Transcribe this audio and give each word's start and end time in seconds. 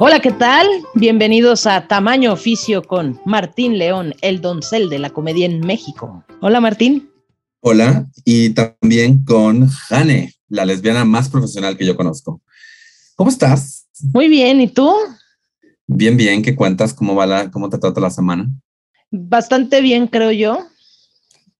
Hola, 0.00 0.20
¿qué 0.20 0.30
tal? 0.30 0.64
Bienvenidos 0.94 1.66
a 1.66 1.88
Tamaño 1.88 2.32
Oficio 2.32 2.84
con 2.84 3.20
Martín 3.24 3.78
León, 3.78 4.14
el 4.20 4.40
doncel 4.40 4.88
de 4.90 5.00
la 5.00 5.10
comedia 5.10 5.44
en 5.44 5.58
México. 5.58 6.24
Hola, 6.40 6.60
Martín. 6.60 7.10
Hola, 7.58 8.06
y 8.24 8.50
también 8.50 9.24
con 9.24 9.66
Jane, 9.68 10.34
la 10.48 10.64
lesbiana 10.64 11.04
más 11.04 11.28
profesional 11.28 11.76
que 11.76 11.84
yo 11.84 11.96
conozco. 11.96 12.40
¿Cómo 13.16 13.28
estás? 13.28 13.88
Muy 14.14 14.28
bien, 14.28 14.60
¿y 14.60 14.68
tú? 14.68 14.88
Bien, 15.88 16.16
bien, 16.16 16.42
¿qué 16.42 16.54
cuentas? 16.54 16.94
¿Cómo 16.94 17.16
va 17.16 17.26
la, 17.26 17.50
cómo 17.50 17.68
te 17.68 17.78
trata 17.78 18.00
la 18.00 18.10
semana? 18.10 18.48
Bastante 19.10 19.80
bien, 19.80 20.06
creo 20.06 20.30
yo 20.30 20.64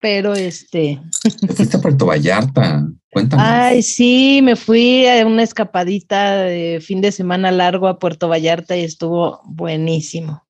pero 0.01 0.35
este... 0.35 1.01
Te 1.41 1.55
fuiste 1.55 1.77
a 1.77 1.81
Puerto 1.81 2.07
Vallarta, 2.07 2.87
cuéntame. 3.11 3.43
Ay, 3.45 3.83
sí, 3.83 4.41
me 4.43 4.57
fui 4.57 5.07
a 5.07 5.27
una 5.27 5.43
escapadita 5.43 6.43
de 6.43 6.81
fin 6.81 7.01
de 7.01 7.13
semana 7.13 7.51
largo 7.51 7.89
a 7.89 7.99
Puerto 7.99 8.29
Vallarta 8.29 8.77
y 8.77 8.85
estuvo 8.85 9.41
buenísimo. 9.45 10.45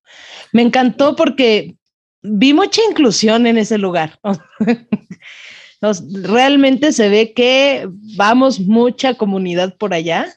Me 0.53 0.61
encantó 0.61 1.15
porque 1.15 1.75
vi 2.21 2.53
mucha 2.53 2.81
inclusión 2.89 3.47
en 3.47 3.57
ese 3.57 3.77
lugar. 3.77 4.19
realmente 6.23 6.91
se 6.91 7.09
ve 7.09 7.33
que 7.33 7.87
vamos 8.15 8.59
mucha 8.59 9.15
comunidad 9.15 9.77
por 9.77 9.93
allá. 9.93 10.27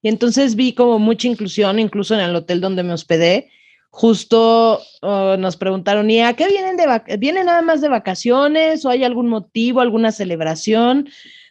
Y 0.00 0.08
entonces 0.08 0.54
vi 0.54 0.74
como 0.74 0.98
mucha 0.98 1.26
inclusión, 1.26 1.78
incluso 1.78 2.14
en 2.14 2.20
el 2.20 2.36
hotel 2.36 2.60
donde 2.60 2.84
me 2.84 2.92
hospedé 2.92 3.50
justo 3.90 4.80
oh, 5.02 5.36
nos 5.38 5.56
preguntaron, 5.56 6.10
¿y 6.10 6.20
a 6.20 6.34
qué 6.34 6.48
vienen 6.48 6.76
de 6.76 7.16
¿Vienen 7.18 7.46
nada 7.46 7.62
más 7.62 7.80
de 7.80 7.88
vacaciones 7.88 8.84
o 8.84 8.90
hay 8.90 9.04
algún 9.04 9.28
motivo, 9.28 9.80
alguna 9.80 10.12
celebración? 10.12 11.08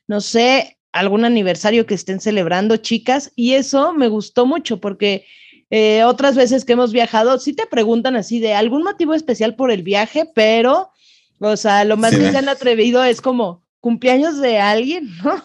No 0.07 0.21
sé, 0.21 0.77
algún 0.91 1.25
aniversario 1.25 1.85
que 1.85 1.95
estén 1.95 2.19
celebrando, 2.19 2.77
chicas. 2.77 3.31
Y 3.35 3.53
eso 3.53 3.93
me 3.93 4.07
gustó 4.07 4.45
mucho 4.45 4.79
porque 4.79 5.25
eh, 5.69 6.03
otras 6.03 6.35
veces 6.35 6.63
que 6.63 6.73
hemos 6.73 6.93
viajado, 6.93 7.39
sí 7.39 7.53
te 7.53 7.65
preguntan 7.65 8.15
así 8.15 8.39
de 8.39 8.53
algún 8.53 8.83
motivo 8.83 9.13
especial 9.13 9.55
por 9.55 9.71
el 9.71 9.83
viaje, 9.83 10.29
pero, 10.33 10.91
o 11.39 11.57
sea, 11.57 11.83
lo 11.83 11.97
más 11.97 12.15
que 12.15 12.31
se 12.31 12.37
han 12.37 12.49
atrevido 12.49 13.03
es 13.03 13.21
como 13.21 13.65
cumpleaños 13.81 14.39
de 14.39 14.59
alguien, 14.59 15.09
¿no? 15.23 15.43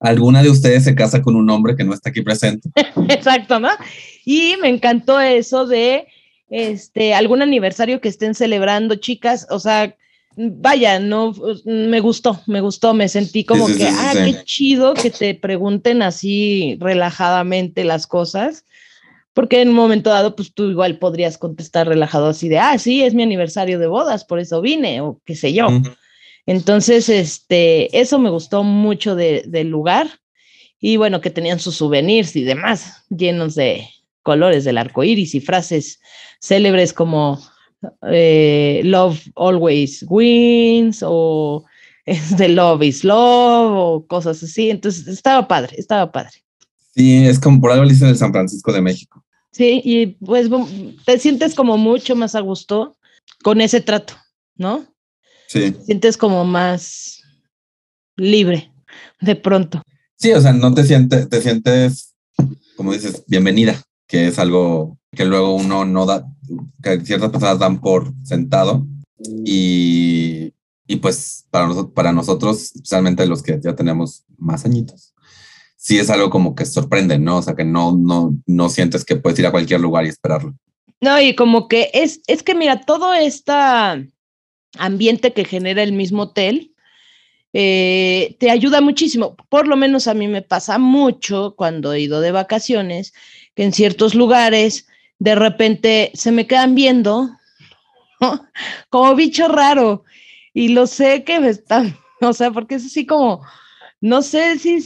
Alguna 0.00 0.42
de 0.42 0.50
ustedes 0.50 0.84
se 0.84 0.94
casa 0.94 1.22
con 1.22 1.36
un 1.36 1.48
hombre 1.50 1.76
que 1.76 1.84
no 1.84 1.94
está 1.94 2.10
aquí 2.10 2.22
presente. 2.22 2.70
Exacto, 3.08 3.60
¿no? 3.60 3.68
Y 4.24 4.54
me 4.60 4.68
encantó 4.68 5.20
eso 5.20 5.66
de 5.66 6.08
este 6.48 7.14
algún 7.14 7.42
aniversario 7.42 8.00
que 8.00 8.08
estén 8.08 8.34
celebrando, 8.34 8.96
chicas, 8.96 9.46
o 9.50 9.60
sea, 9.60 9.94
vaya, 10.36 10.98
no 10.98 11.32
me 11.64 12.00
gustó, 12.00 12.40
me 12.46 12.60
gustó, 12.60 12.94
me 12.94 13.08
sentí 13.08 13.44
como 13.44 13.66
que, 13.66 13.86
ah, 13.86 14.12
qué 14.14 14.42
chido 14.44 14.94
que 14.94 15.10
te 15.10 15.34
pregunten 15.34 16.02
así 16.02 16.76
relajadamente 16.80 17.84
las 17.84 18.06
cosas. 18.06 18.64
Porque 19.32 19.62
en 19.62 19.68
un 19.68 19.76
momento 19.76 20.10
dado, 20.10 20.34
pues 20.34 20.52
tú 20.52 20.70
igual 20.70 20.98
podrías 20.98 21.38
contestar 21.38 21.86
relajado 21.86 22.26
así 22.26 22.48
de, 22.48 22.58
ah, 22.58 22.76
sí, 22.78 23.04
es 23.04 23.14
mi 23.14 23.22
aniversario 23.22 23.78
de 23.78 23.86
bodas, 23.86 24.24
por 24.24 24.40
eso 24.40 24.60
vine, 24.60 25.00
o 25.02 25.20
qué 25.24 25.36
sé 25.36 25.52
yo. 25.52 25.68
Entonces, 26.46 27.08
este, 27.08 27.98
eso 27.98 28.18
me 28.18 28.30
gustó 28.30 28.62
mucho 28.62 29.14
del 29.14 29.68
lugar. 29.68 30.08
Y 30.80 30.96
bueno, 30.96 31.20
que 31.20 31.30
tenían 31.30 31.58
sus 31.58 31.76
souvenirs 31.76 32.34
y 32.36 32.42
demás, 32.42 33.04
llenos 33.10 33.54
de 33.54 33.86
colores 34.22 34.64
del 34.64 34.78
arco 34.78 35.04
iris 35.04 35.34
y 35.34 35.40
frases 35.40 36.00
célebres 36.40 36.92
como 36.92 37.40
eh, 38.10 38.80
Love 38.84 39.20
always 39.36 40.04
wins 40.08 41.02
o 41.06 41.64
The 42.36 42.48
Love 42.48 42.82
is 42.82 43.04
Love 43.04 43.72
o 43.72 44.06
cosas 44.06 44.42
así. 44.42 44.70
Entonces, 44.70 45.06
estaba 45.06 45.46
padre, 45.46 45.76
estaba 45.78 46.10
padre. 46.10 46.42
Sí, 46.94 47.26
es 47.26 47.38
como 47.38 47.60
por 47.60 47.70
algo 47.70 47.84
le 47.84 47.92
dicen 47.92 48.08
el 48.08 48.16
San 48.16 48.32
Francisco 48.32 48.72
de 48.72 48.80
México. 48.80 49.24
Sí, 49.52 49.80
y 49.84 50.06
pues 50.06 50.48
te 51.04 51.18
sientes 51.18 51.54
como 51.54 51.76
mucho 51.76 52.14
más 52.14 52.34
a 52.34 52.40
gusto 52.40 52.96
con 53.42 53.60
ese 53.60 53.80
trato, 53.80 54.14
¿no? 54.56 54.86
Sí. 55.50 55.74
sientes 55.84 56.16
como 56.16 56.44
más 56.44 57.24
libre 58.16 58.70
de 59.20 59.34
pronto. 59.34 59.82
Sí, 60.16 60.30
o 60.30 60.40
sea, 60.40 60.52
no 60.52 60.72
te 60.72 60.84
sientes, 60.84 61.28
te 61.28 61.42
sientes, 61.42 62.14
como 62.76 62.92
dices, 62.92 63.24
bienvenida, 63.26 63.82
que 64.06 64.28
es 64.28 64.38
algo 64.38 64.96
que 65.10 65.24
luego 65.24 65.56
uno 65.56 65.84
no 65.84 66.06
da, 66.06 66.24
que 66.80 67.00
ciertas 67.00 67.30
personas 67.30 67.58
dan 67.58 67.80
por 67.80 68.12
sentado 68.22 68.86
y, 69.44 70.54
y 70.86 70.96
pues 70.96 71.46
para, 71.50 71.66
nosotros, 71.66 71.94
para 71.96 72.12
nosotros, 72.12 72.70
especialmente 72.76 73.26
los 73.26 73.42
que 73.42 73.58
ya 73.60 73.74
tenemos 73.74 74.22
más 74.38 74.64
añitos, 74.64 75.14
sí 75.76 75.98
es 75.98 76.10
algo 76.10 76.30
como 76.30 76.54
que 76.54 76.64
sorprende, 76.64 77.18
¿no? 77.18 77.38
O 77.38 77.42
sea, 77.42 77.56
que 77.56 77.64
no, 77.64 77.96
no, 77.98 78.36
no 78.46 78.68
sientes 78.68 79.04
que 79.04 79.16
puedes 79.16 79.40
ir 79.40 79.48
a 79.48 79.50
cualquier 79.50 79.80
lugar 79.80 80.06
y 80.06 80.10
esperarlo. 80.10 80.54
No, 81.00 81.20
y 81.20 81.34
como 81.34 81.66
que 81.66 81.90
es, 81.92 82.20
es 82.28 82.44
que 82.44 82.54
mira, 82.54 82.82
todo 82.82 83.14
esta 83.14 84.00
ambiente 84.78 85.32
que 85.32 85.44
genera 85.44 85.82
el 85.82 85.92
mismo 85.92 86.22
hotel, 86.24 86.72
eh, 87.52 88.36
te 88.38 88.50
ayuda 88.50 88.80
muchísimo. 88.80 89.36
Por 89.48 89.66
lo 89.66 89.76
menos 89.76 90.06
a 90.06 90.14
mí 90.14 90.28
me 90.28 90.42
pasa 90.42 90.78
mucho 90.78 91.54
cuando 91.56 91.92
he 91.92 92.00
ido 92.00 92.20
de 92.20 92.32
vacaciones, 92.32 93.12
que 93.54 93.64
en 93.64 93.72
ciertos 93.72 94.14
lugares 94.14 94.86
de 95.18 95.34
repente 95.34 96.10
se 96.14 96.32
me 96.32 96.46
quedan 96.46 96.74
viendo 96.74 97.30
como 98.90 99.14
bicho 99.14 99.48
raro 99.48 100.04
y 100.54 100.68
lo 100.68 100.86
sé 100.86 101.24
que 101.24 101.40
me 101.40 101.48
están, 101.48 101.96
o 102.20 102.32
sea, 102.32 102.50
porque 102.50 102.76
es 102.76 102.86
así 102.86 103.06
como, 103.06 103.42
no 104.00 104.22
sé 104.22 104.58
si, 104.58 104.78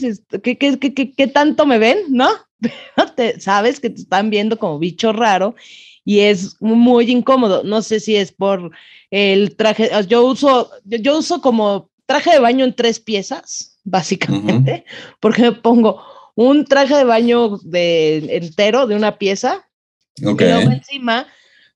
qué, 0.43 0.57
qué, 0.57 1.27
tanto 1.27 1.65
me 1.65 1.77
ven, 1.77 1.99
¿no? 2.09 2.29
te, 3.15 3.39
sabes 3.39 3.79
que 3.79 3.89
te 3.89 4.01
están 4.01 4.29
viendo 4.29 4.57
como 4.57 4.79
bicho 4.79 5.13
raro 5.13 5.55
y 6.03 6.19
es 6.19 6.61
muy 6.61 7.09
incómodo. 7.11 7.63
No 7.63 7.81
sé 7.81 7.99
si 7.99 8.15
es 8.15 8.31
por 8.31 8.71
el 9.15 9.55
traje, 9.55 9.89
yo 10.09 10.25
uso, 10.25 10.71
yo 10.83 11.19
uso 11.19 11.39
como 11.39 11.89
traje 12.05 12.31
de 12.31 12.39
baño 12.39 12.65
en 12.65 12.75
tres 12.75 12.99
piezas, 12.99 13.79
básicamente, 13.85 14.83
porque 15.21 15.41
me 15.41 15.51
pongo 15.53 16.01
un 16.35 16.65
traje 16.65 16.95
de 16.95 17.05
baño 17.05 17.57
de, 17.63 18.35
entero 18.35 18.87
de 18.87 18.95
una 18.95 19.17
pieza 19.17 19.69
y 20.17 20.23
luego 20.25 20.69
encima 20.69 21.27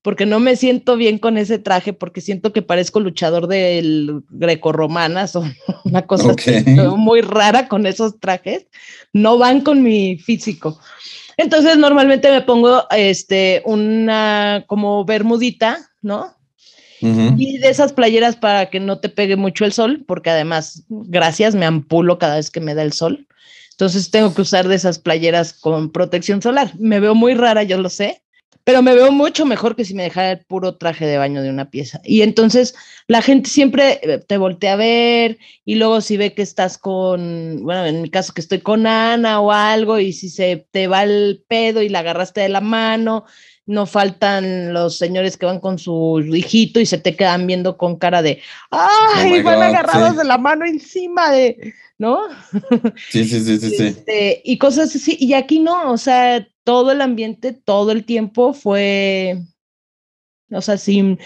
porque 0.02 0.26
no 0.26 0.38
me 0.38 0.56
siento 0.56 0.96
bien 0.96 1.18
con 1.18 1.38
ese 1.38 1.58
traje, 1.58 1.94
porque 1.94 2.20
siento 2.20 2.52
que 2.52 2.60
parezco 2.62 3.00
luchador 3.00 3.46
del 3.46 4.22
greco-romanas 4.28 5.34
o 5.36 5.44
una 5.84 6.06
cosa 6.06 6.34
muy 6.96 7.22
rara 7.22 7.68
con 7.68 7.86
esos 7.86 8.20
trajes, 8.20 8.66
no 9.14 9.38
van 9.38 9.62
con 9.62 9.82
mi 9.82 10.18
físico. 10.18 10.78
Entonces 11.38 11.78
normalmente 11.78 12.30
me 12.30 12.42
pongo 12.42 12.84
este, 12.90 13.62
una 13.64 14.64
como 14.66 15.06
bermudita, 15.06 15.90
¿no? 16.02 16.36
Y 17.00 17.58
de 17.58 17.68
esas 17.68 17.92
playeras 17.92 18.36
para 18.36 18.66
que 18.66 18.80
no 18.80 18.98
te 18.98 19.08
pegue 19.08 19.36
mucho 19.36 19.64
el 19.64 19.72
sol, 19.72 20.04
porque 20.06 20.30
además, 20.30 20.84
gracias, 20.88 21.54
me 21.54 21.66
ampulo 21.66 22.18
cada 22.18 22.36
vez 22.36 22.50
que 22.50 22.60
me 22.60 22.74
da 22.74 22.82
el 22.82 22.92
sol. 22.92 23.26
Entonces 23.70 24.10
tengo 24.10 24.34
que 24.34 24.42
usar 24.42 24.68
de 24.68 24.74
esas 24.74 24.98
playeras 24.98 25.54
con 25.54 25.90
protección 25.90 26.42
solar. 26.42 26.72
Me 26.78 27.00
veo 27.00 27.14
muy 27.14 27.32
rara, 27.34 27.62
yo 27.62 27.80
lo 27.80 27.88
sé, 27.88 28.22
pero 28.64 28.82
me 28.82 28.94
veo 28.94 29.10
mucho 29.10 29.46
mejor 29.46 29.74
que 29.74 29.84
si 29.84 29.94
me 29.94 30.02
dejara 30.02 30.32
el 30.32 30.44
puro 30.44 30.76
traje 30.76 31.06
de 31.06 31.16
baño 31.16 31.42
de 31.42 31.50
una 31.50 31.70
pieza. 31.70 32.00
Y 32.04 32.22
entonces 32.22 32.74
la 33.06 33.22
gente 33.22 33.48
siempre 33.48 33.98
eh, 34.02 34.18
te 34.18 34.36
voltea 34.36 34.74
a 34.74 34.76
ver 34.76 35.38
y 35.64 35.76
luego 35.76 36.00
si 36.00 36.16
ve 36.16 36.34
que 36.34 36.42
estás 36.42 36.76
con, 36.76 37.60
bueno, 37.62 37.86
en 37.86 38.02
mi 38.02 38.10
caso 38.10 38.34
que 38.34 38.42
estoy 38.42 38.60
con 38.60 38.86
Ana 38.86 39.40
o 39.40 39.50
algo 39.50 39.98
y 39.98 40.12
si 40.12 40.28
se 40.28 40.66
te 40.70 40.86
va 40.86 41.02
el 41.04 41.42
pedo 41.48 41.80
y 41.82 41.88
la 41.88 42.00
agarraste 42.00 42.42
de 42.42 42.50
la 42.50 42.60
mano, 42.60 43.24
no 43.66 43.86
faltan 43.86 44.72
los 44.72 44.98
señores 44.98 45.36
que 45.36 45.46
van 45.46 45.60
con 45.60 45.78
su 45.78 46.20
hijito 46.34 46.80
y 46.80 46.86
se 46.86 46.98
te 46.98 47.14
quedan 47.14 47.46
viendo 47.46 47.76
con 47.76 47.96
cara 47.96 48.22
de, 48.22 48.40
ay, 48.70 49.40
oh 49.40 49.42
van 49.44 49.62
agarrados 49.62 50.16
de 50.16 50.24
la 50.24 50.38
mano 50.38 50.64
encima 50.64 51.30
de, 51.30 51.74
¿no? 51.98 52.22
Sí, 53.10 53.24
sí, 53.24 53.40
sí, 53.44 53.58
sí, 53.58 53.70
sí. 53.70 53.86
Este, 53.86 54.42
y 54.44 54.58
cosas 54.58 54.94
así, 54.94 55.16
y 55.20 55.34
aquí 55.34 55.60
no, 55.60 55.92
o 55.92 55.98
sea, 55.98 56.46
todo 56.64 56.92
el 56.92 57.00
ambiente, 57.00 57.52
todo 57.52 57.92
el 57.92 58.04
tiempo 58.04 58.52
fue, 58.52 59.38
o 60.50 60.60
sea, 60.60 60.76
sin, 60.76 61.18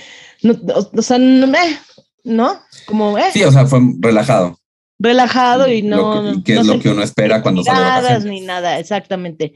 no, 0.42 0.54
o, 0.74 1.02
sea, 1.02 1.18
no, 1.18 2.60
Como, 2.86 3.18
eh. 3.18 3.30
Sí, 3.32 3.42
o 3.42 3.52
sea, 3.52 3.66
fue 3.66 3.80
relajado. 4.00 4.58
Relajado 4.98 5.68
y 5.68 5.82
no. 5.82 6.42
Que, 6.44 6.54
es 6.54 6.66
lo 6.66 6.78
que 6.78 6.88
uno 6.88 7.02
espera 7.02 7.42
cuando 7.42 7.64
sale 7.64 8.20
de 8.20 8.30
ni 8.30 8.40
nada, 8.40 8.78
exactamente. 8.78 9.54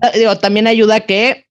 Ah, 0.00 0.10
digo, 0.14 0.38
también 0.38 0.66
ayuda 0.66 1.00
que 1.00 1.46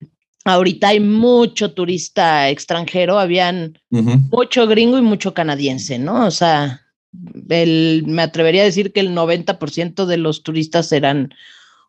ahorita 0.47 0.89
hay 0.89 0.99
mucho 0.99 1.73
turista 1.73 2.49
extranjero, 2.49 3.19
habían 3.19 3.79
mucho 3.89 4.67
gringo 4.67 4.97
y 4.97 5.01
mucho 5.01 5.33
canadiense, 5.33 5.99
¿no? 5.99 6.25
O 6.25 6.31
sea, 6.31 6.81
el, 7.49 8.03
me 8.07 8.21
atrevería 8.21 8.61
a 8.61 8.65
decir 8.65 8.93
que 8.93 8.99
el 8.99 9.13
90% 9.13 10.05
de 10.05 10.17
los 10.17 10.43
turistas 10.43 10.91
eran 10.91 11.33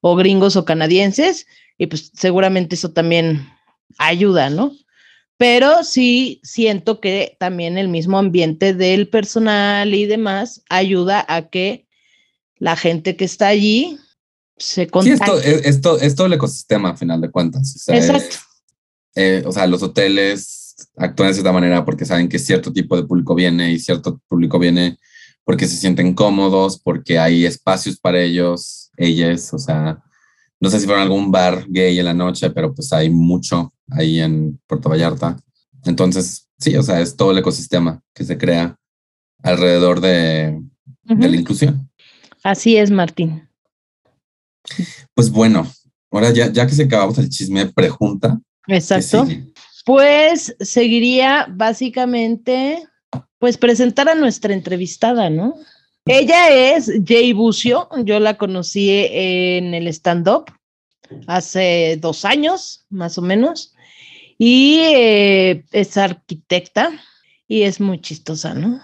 o 0.01 0.17
gringos 0.17 0.57
o 0.57 0.65
canadienses, 0.65 1.47
y 1.77 1.87
pues 1.87 2.11
seguramente 2.15 2.75
eso 2.75 2.91
también 2.91 3.49
ayuda, 3.99 4.51
¿no? 4.51 4.73
Pero 5.37 5.85
sí 5.85 6.41
siento 6.43 7.01
que 7.01 7.37
también 7.39 7.79
el 7.79 7.89
mismo 7.89 8.19
ambiente 8.19 8.75
del 8.75 9.09
personal 9.09 9.95
y 9.95 10.07
demás 10.07 10.63
ayuda 10.69 11.25
a 11.29 11.49
que 11.49 11.87
la 12.59 12.75
gente 12.75 13.17
que 13.17 13.25
está 13.25 13.47
allí 13.49 13.99
se 14.57 14.89
contagie. 14.89 15.17
Sí, 15.17 15.69
esto, 15.69 16.01
es, 16.01 16.15
todo 16.17 16.27
el 16.27 16.33
ecosistema, 16.33 16.91
a 16.91 16.97
final 16.97 17.21
de 17.21 17.31
cuentas. 17.31 17.89
Exacto. 17.89 18.48
Eh, 19.21 19.43
o 19.45 19.51
sea, 19.51 19.67
los 19.67 19.83
hoteles 19.83 20.77
actúan 20.97 21.31
de 21.31 21.35
cierta 21.35 21.51
manera 21.51 21.85
porque 21.85 22.05
saben 22.05 22.29
que 22.29 22.39
cierto 22.39 22.73
tipo 22.73 22.95
de 22.95 23.03
público 23.03 23.35
viene 23.35 23.73
y 23.73 23.81
cierto 23.81 24.21
público 24.29 24.61
viene 24.61 24.97
porque 25.43 25.67
se 25.67 25.77
sienten 25.77 26.15
cómodos, 26.15 26.79
porque 26.79 27.19
hay 27.19 27.45
espacios 27.45 27.99
para 27.99 28.21
ellos, 28.21 28.93
ellas, 28.97 29.53
o 29.53 29.59
sea, 29.59 30.01
no 30.61 30.71
sé 30.71 30.79
si 30.79 30.87
fueron 30.87 31.03
algún 31.03 31.33
bar 31.33 31.65
gay 31.69 31.99
en 31.99 32.05
la 32.05 32.15
noche, 32.15 32.51
pero 32.51 32.73
pues 32.73 32.93
hay 32.93 33.11
mucho 33.11 33.75
ahí 33.91 34.21
en 34.21 34.61
Puerto 34.69 34.89
Vallarta. 34.89 35.37
Entonces, 35.85 36.49
sí, 36.57 36.77
o 36.77 36.83
sea, 36.85 37.01
es 37.01 37.17
todo 37.17 37.33
el 37.33 37.39
ecosistema 37.39 38.01
que 38.15 38.23
se 38.23 38.39
crea 38.39 38.77
alrededor 39.43 40.01
de, 40.01 40.63
de 41.03 41.29
la 41.29 41.37
inclusión. 41.37 41.91
Así 42.45 42.77
es, 42.77 42.93
Martín. 42.93 43.49
Pues 45.13 45.29
bueno, 45.29 45.67
ahora 46.13 46.31
ya, 46.31 46.53
ya 46.53 46.69
que 46.69 46.75
se 46.75 46.85
acabamos 46.85 47.19
el 47.19 47.29
chisme, 47.29 47.67
pregunta. 47.67 48.41
Exacto. 48.69 49.27
Pues 49.85 50.55
seguiría 50.61 51.47
básicamente 51.51 52.87
pues 53.39 53.57
presentar 53.57 54.09
a 54.09 54.15
nuestra 54.15 54.53
entrevistada, 54.53 55.31
¿no? 55.31 55.55
Ella 56.05 56.49
es 56.49 56.91
Jay 57.07 57.33
Bucio, 57.33 57.89
yo 58.05 58.19
la 58.19 58.37
conocí 58.39 58.91
en 58.91 59.75
el 59.75 59.89
stand-up 59.89 60.47
hace 61.27 61.99
dos 62.01 62.25
años, 62.25 62.87
más 62.91 63.19
o 63.19 63.23
menos, 63.23 63.75
y 64.39 64.79
eh, 64.81 65.65
es 65.73 65.97
arquitecta 65.97 66.93
y 67.47 67.63
es 67.63 67.81
muy 67.81 68.01
chistosa, 68.01 68.55
¿no? 68.55 68.81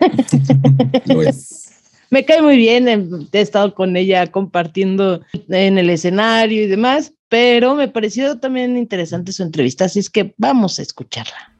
Me 2.10 2.24
cae 2.24 2.40
muy 2.40 2.56
bien, 2.56 2.88
he 2.88 3.40
estado 3.40 3.74
con 3.74 3.94
ella 3.94 4.26
compartiendo 4.28 5.20
en 5.50 5.76
el 5.76 5.90
escenario 5.90 6.62
y 6.62 6.66
demás, 6.66 7.12
pero 7.28 7.74
me 7.74 7.88
pareció 7.88 8.38
también 8.38 8.78
interesante 8.78 9.30
su 9.30 9.42
entrevista, 9.42 9.84
así 9.84 9.98
es 9.98 10.08
que 10.08 10.32
vamos 10.38 10.78
a 10.78 10.82
escucharla. 10.82 11.52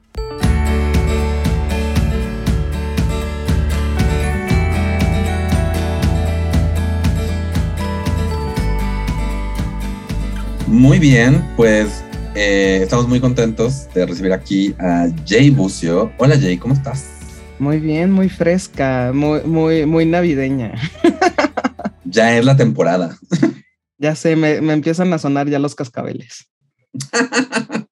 Muy 10.66 10.98
bien, 10.98 11.44
pues 11.56 12.02
eh, 12.34 12.80
estamos 12.82 13.06
muy 13.06 13.20
contentos 13.20 13.86
de 13.92 14.06
recibir 14.06 14.32
aquí 14.32 14.74
a 14.78 15.08
Jay 15.26 15.50
Bucio. 15.50 16.10
Hola 16.16 16.38
Jay, 16.38 16.56
¿cómo 16.56 16.72
estás? 16.72 17.17
Muy 17.58 17.80
bien, 17.80 18.12
muy 18.12 18.28
fresca, 18.28 19.10
muy, 19.12 19.42
muy, 19.42 19.84
muy 19.84 20.06
navideña. 20.06 20.74
ya 22.04 22.36
es 22.38 22.44
la 22.44 22.56
temporada. 22.56 23.18
ya 23.98 24.14
sé, 24.14 24.36
me, 24.36 24.60
me 24.60 24.72
empiezan 24.72 25.12
a 25.12 25.18
sonar 25.18 25.48
ya 25.48 25.58
los 25.58 25.74
cascabeles. 25.74 26.48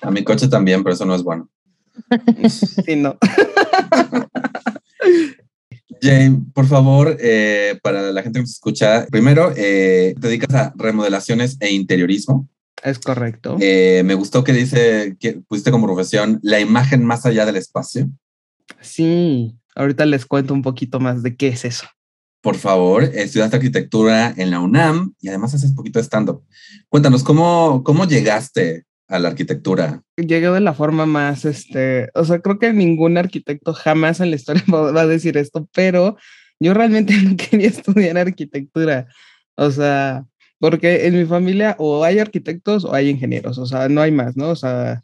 a 0.00 0.10
mi 0.10 0.24
coche 0.24 0.48
también, 0.48 0.82
pero 0.82 0.94
eso 0.94 1.04
no 1.04 1.14
es 1.14 1.22
bueno. 1.22 1.50
sí, 2.48 2.96
no. 2.96 3.18
Jay, 6.02 6.30
por 6.54 6.66
favor, 6.66 7.16
eh, 7.20 7.78
para 7.82 8.10
la 8.10 8.22
gente 8.22 8.38
que 8.38 8.42
nos 8.42 8.52
escucha, 8.52 9.06
primero, 9.10 9.52
eh, 9.54 10.14
te 10.18 10.28
dedicas 10.28 10.54
a 10.54 10.72
remodelaciones 10.76 11.58
e 11.60 11.72
interiorismo. 11.72 12.48
Es 12.82 12.98
correcto. 12.98 13.58
Eh, 13.60 14.02
me 14.04 14.14
gustó 14.14 14.42
que 14.42 14.54
dice 14.54 15.16
que 15.20 15.42
pusiste 15.46 15.70
como 15.70 15.86
profesión 15.86 16.40
la 16.42 16.60
imagen 16.60 17.04
más 17.04 17.26
allá 17.26 17.44
del 17.44 17.56
espacio. 17.56 18.08
Sí, 18.80 19.56
ahorita 19.74 20.06
les 20.06 20.26
cuento 20.26 20.54
un 20.54 20.62
poquito 20.62 21.00
más 21.00 21.22
de 21.22 21.36
qué 21.36 21.48
es 21.48 21.64
eso. 21.64 21.86
Por 22.42 22.56
favor, 22.56 23.04
estudiaste 23.04 23.56
arquitectura 23.56 24.32
en 24.36 24.50
la 24.50 24.60
UNAM 24.60 25.14
y 25.20 25.28
además 25.28 25.54
haces 25.54 25.72
poquito 25.72 25.98
de 25.98 26.04
stand-up. 26.04 26.42
Cuéntanos, 26.88 27.22
¿cómo, 27.22 27.82
¿cómo 27.84 28.06
llegaste 28.06 28.86
a 29.08 29.18
la 29.18 29.28
arquitectura? 29.28 30.02
Llegué 30.16 30.48
de 30.48 30.60
la 30.60 30.72
forma 30.72 31.04
más, 31.04 31.44
este, 31.44 32.08
o 32.14 32.24
sea, 32.24 32.38
creo 32.40 32.58
que 32.58 32.72
ningún 32.72 33.18
arquitecto 33.18 33.74
jamás 33.74 34.20
en 34.20 34.30
la 34.30 34.36
historia 34.36 34.64
va 34.72 35.02
a 35.02 35.06
decir 35.06 35.36
esto, 35.36 35.68
pero 35.74 36.16
yo 36.60 36.72
realmente 36.72 37.14
no 37.22 37.36
quería 37.36 37.68
estudiar 37.68 38.16
arquitectura. 38.16 39.06
O 39.56 39.70
sea, 39.70 40.24
porque 40.58 41.06
en 41.06 41.18
mi 41.18 41.26
familia 41.26 41.76
o 41.78 42.04
hay 42.04 42.18
arquitectos 42.18 42.84
o 42.84 42.94
hay 42.94 43.08
ingenieros, 43.08 43.58
o 43.58 43.66
sea, 43.66 43.88
no 43.88 44.00
hay 44.00 44.12
más, 44.12 44.36
¿no? 44.36 44.50
O 44.50 44.56
sea, 44.56 45.02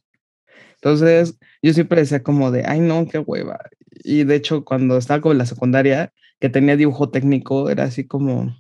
entonces 0.86 1.36
yo 1.62 1.72
siempre 1.74 2.00
decía 2.00 2.22
como 2.22 2.52
de, 2.52 2.62
ay, 2.64 2.78
no, 2.78 3.08
qué 3.08 3.18
hueva. 3.18 3.58
Y 4.04 4.22
de 4.22 4.36
hecho, 4.36 4.64
cuando 4.64 4.96
estaba 4.98 5.20
como 5.20 5.32
en 5.32 5.38
la 5.38 5.46
secundaria, 5.46 6.12
que 6.38 6.48
tenía 6.48 6.76
dibujo 6.76 7.10
técnico, 7.10 7.70
era 7.70 7.82
así 7.84 8.06
como, 8.06 8.56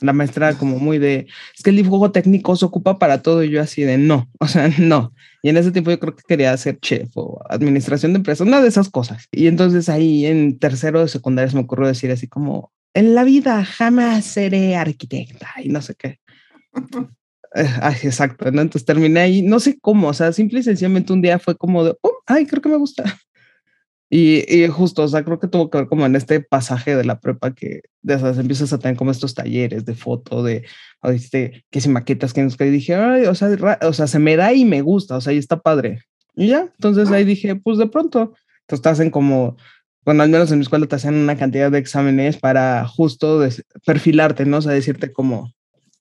la 0.00 0.14
maestra 0.14 0.54
como 0.54 0.78
muy 0.78 0.98
de, 0.98 1.26
es 1.54 1.62
que 1.62 1.68
el 1.68 1.76
dibujo 1.76 2.12
técnico 2.12 2.56
se 2.56 2.64
ocupa 2.64 2.98
para 2.98 3.20
todo 3.20 3.44
y 3.44 3.50
yo 3.50 3.60
así 3.60 3.82
de, 3.82 3.98
no, 3.98 4.26
o 4.40 4.48
sea, 4.48 4.70
no. 4.78 5.12
Y 5.42 5.50
en 5.50 5.58
ese 5.58 5.70
tiempo 5.70 5.90
yo 5.90 6.00
creo 6.00 6.16
que 6.16 6.22
quería 6.26 6.56
ser 6.56 6.78
chef 6.80 7.10
o 7.14 7.42
administración 7.50 8.14
de 8.14 8.18
empresas, 8.18 8.46
una 8.46 8.62
de 8.62 8.68
esas 8.68 8.88
cosas. 8.88 9.26
Y 9.30 9.46
entonces 9.46 9.90
ahí 9.90 10.24
en 10.24 10.58
tercero 10.58 11.00
de 11.00 11.08
secundaria 11.08 11.50
se 11.50 11.56
me 11.56 11.62
ocurrió 11.62 11.86
decir 11.88 12.10
así 12.10 12.26
como, 12.26 12.72
en 12.94 13.14
la 13.14 13.22
vida 13.22 13.62
jamás 13.66 14.24
seré 14.24 14.76
arquitecta 14.76 15.50
y 15.62 15.68
no 15.68 15.82
sé 15.82 15.94
qué. 15.94 16.20
Ay, 17.54 17.96
exacto, 18.02 18.50
¿no? 18.50 18.62
Entonces 18.62 18.84
terminé 18.84 19.20
ahí, 19.20 19.42
no 19.42 19.60
sé 19.60 19.78
cómo, 19.80 20.08
o 20.08 20.14
sea, 20.14 20.32
simple 20.32 20.60
y 20.60 20.62
sencillamente 20.62 21.12
un 21.12 21.22
día 21.22 21.38
fue 21.38 21.56
como 21.56 21.84
de, 21.84 21.96
ay, 22.26 22.46
creo 22.46 22.62
que 22.62 22.68
me 22.68 22.76
gusta. 22.76 23.04
Y, 24.08 24.68
justo, 24.68 25.02
o 25.02 25.08
sea, 25.08 25.24
creo 25.24 25.40
que 25.40 25.48
tuvo 25.48 25.68
que 25.68 25.78
ver 25.78 25.88
como 25.88 26.06
en 26.06 26.14
este 26.14 26.40
pasaje 26.40 26.94
de 26.94 27.04
la 27.04 27.18
prepa 27.18 27.52
que 27.52 27.80
de 28.02 28.14
esas 28.14 28.38
empiezas 28.38 28.72
a 28.72 28.78
tener 28.78 28.96
como 28.96 29.10
estos 29.10 29.34
talleres 29.34 29.84
de 29.84 29.94
foto, 29.94 30.44
de, 30.44 30.64
o 31.02 31.10
que 31.10 31.80
si 31.80 31.88
maquetas, 31.88 32.32
que 32.32 32.42
nos 32.42 32.56
que 32.56 32.70
dije, 32.70 32.94
ay, 32.94 33.24
o 33.26 33.34
sea, 33.34 33.48
o 33.82 33.92
sea, 33.92 34.06
se 34.06 34.20
me 34.20 34.36
da 34.36 34.52
y 34.52 34.64
me 34.64 34.80
gusta, 34.80 35.16
o 35.16 35.20
sea, 35.20 35.32
y 35.32 35.38
está 35.38 35.60
padre. 35.60 36.02
Y 36.36 36.48
ya, 36.48 36.70
entonces 36.74 37.10
ahí 37.10 37.24
dije, 37.24 37.56
pues 37.56 37.78
de 37.78 37.88
pronto, 37.88 38.34
entonces 38.60 38.82
te 38.82 38.88
hacen 38.90 39.10
como, 39.10 39.56
bueno, 40.04 40.22
al 40.22 40.28
menos 40.28 40.52
en 40.52 40.58
mi 40.58 40.62
escuela 40.62 40.86
te 40.86 40.94
hacen 40.94 41.14
una 41.14 41.36
cantidad 41.36 41.70
de 41.72 41.78
exámenes 41.78 42.36
para 42.36 42.86
justo 42.86 43.40
perfilarte, 43.84 44.46
¿no? 44.46 44.58
O 44.58 44.62
sea, 44.62 44.72
decirte 44.72 45.12
como, 45.12 45.52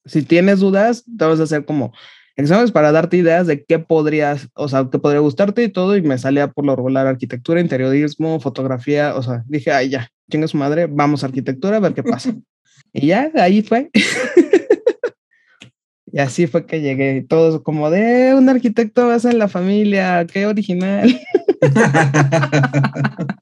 si 0.05 0.23
tienes 0.23 0.59
dudas, 0.59 1.05
te 1.05 1.25
vas 1.25 1.39
a 1.39 1.43
hacer 1.43 1.65
como 1.65 1.93
exámenes 2.35 2.71
para 2.71 2.91
darte 2.91 3.17
ideas 3.17 3.47
de 3.47 3.63
qué 3.63 3.79
podrías, 3.79 4.49
o 4.53 4.67
sea, 4.67 4.87
qué 4.91 4.99
podría 4.99 5.21
gustarte 5.21 5.63
y 5.63 5.69
todo, 5.69 5.95
y 5.95 6.01
me 6.01 6.17
salía 6.17 6.49
por 6.49 6.65
lo 6.65 6.75
regular 6.75 7.07
arquitectura, 7.07 7.61
interiorismo, 7.61 8.39
fotografía, 8.39 9.15
o 9.15 9.23
sea, 9.23 9.43
dije, 9.47 9.71
ay, 9.71 9.89
ya, 9.89 10.11
chinga 10.29 10.47
su 10.47 10.57
madre, 10.57 10.87
vamos 10.87 11.23
a 11.23 11.27
arquitectura 11.27 11.77
a 11.77 11.79
ver 11.79 11.93
qué 11.93 12.03
pasa. 12.03 12.35
y 12.93 13.07
ya, 13.07 13.31
ahí 13.35 13.61
fue. 13.61 13.89
y 16.11 16.19
así 16.19 16.47
fue 16.47 16.65
que 16.65 16.81
llegué, 16.81 17.25
todos 17.27 17.61
como 17.61 17.89
de 17.89 18.33
un 18.35 18.49
arquitecto 18.49 19.07
vas 19.07 19.25
en 19.25 19.39
la 19.39 19.47
familia, 19.47 20.25
qué 20.31 20.45
original. 20.45 21.19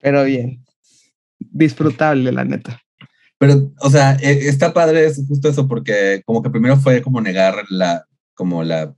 Pero 0.00 0.24
bien, 0.24 0.62
disfrutable, 1.38 2.30
la 2.30 2.44
neta. 2.44 2.83
Pero, 3.38 3.72
o 3.80 3.90
sea, 3.90 4.16
e, 4.20 4.48
está 4.48 4.72
padre 4.72 5.06
es 5.06 5.22
justo 5.26 5.48
eso, 5.48 5.66
porque 5.66 6.22
como 6.24 6.42
que 6.42 6.50
primero 6.50 6.76
fue 6.76 7.02
como 7.02 7.20
negar 7.20 7.64
la, 7.68 8.04
como 8.34 8.64
la, 8.64 8.94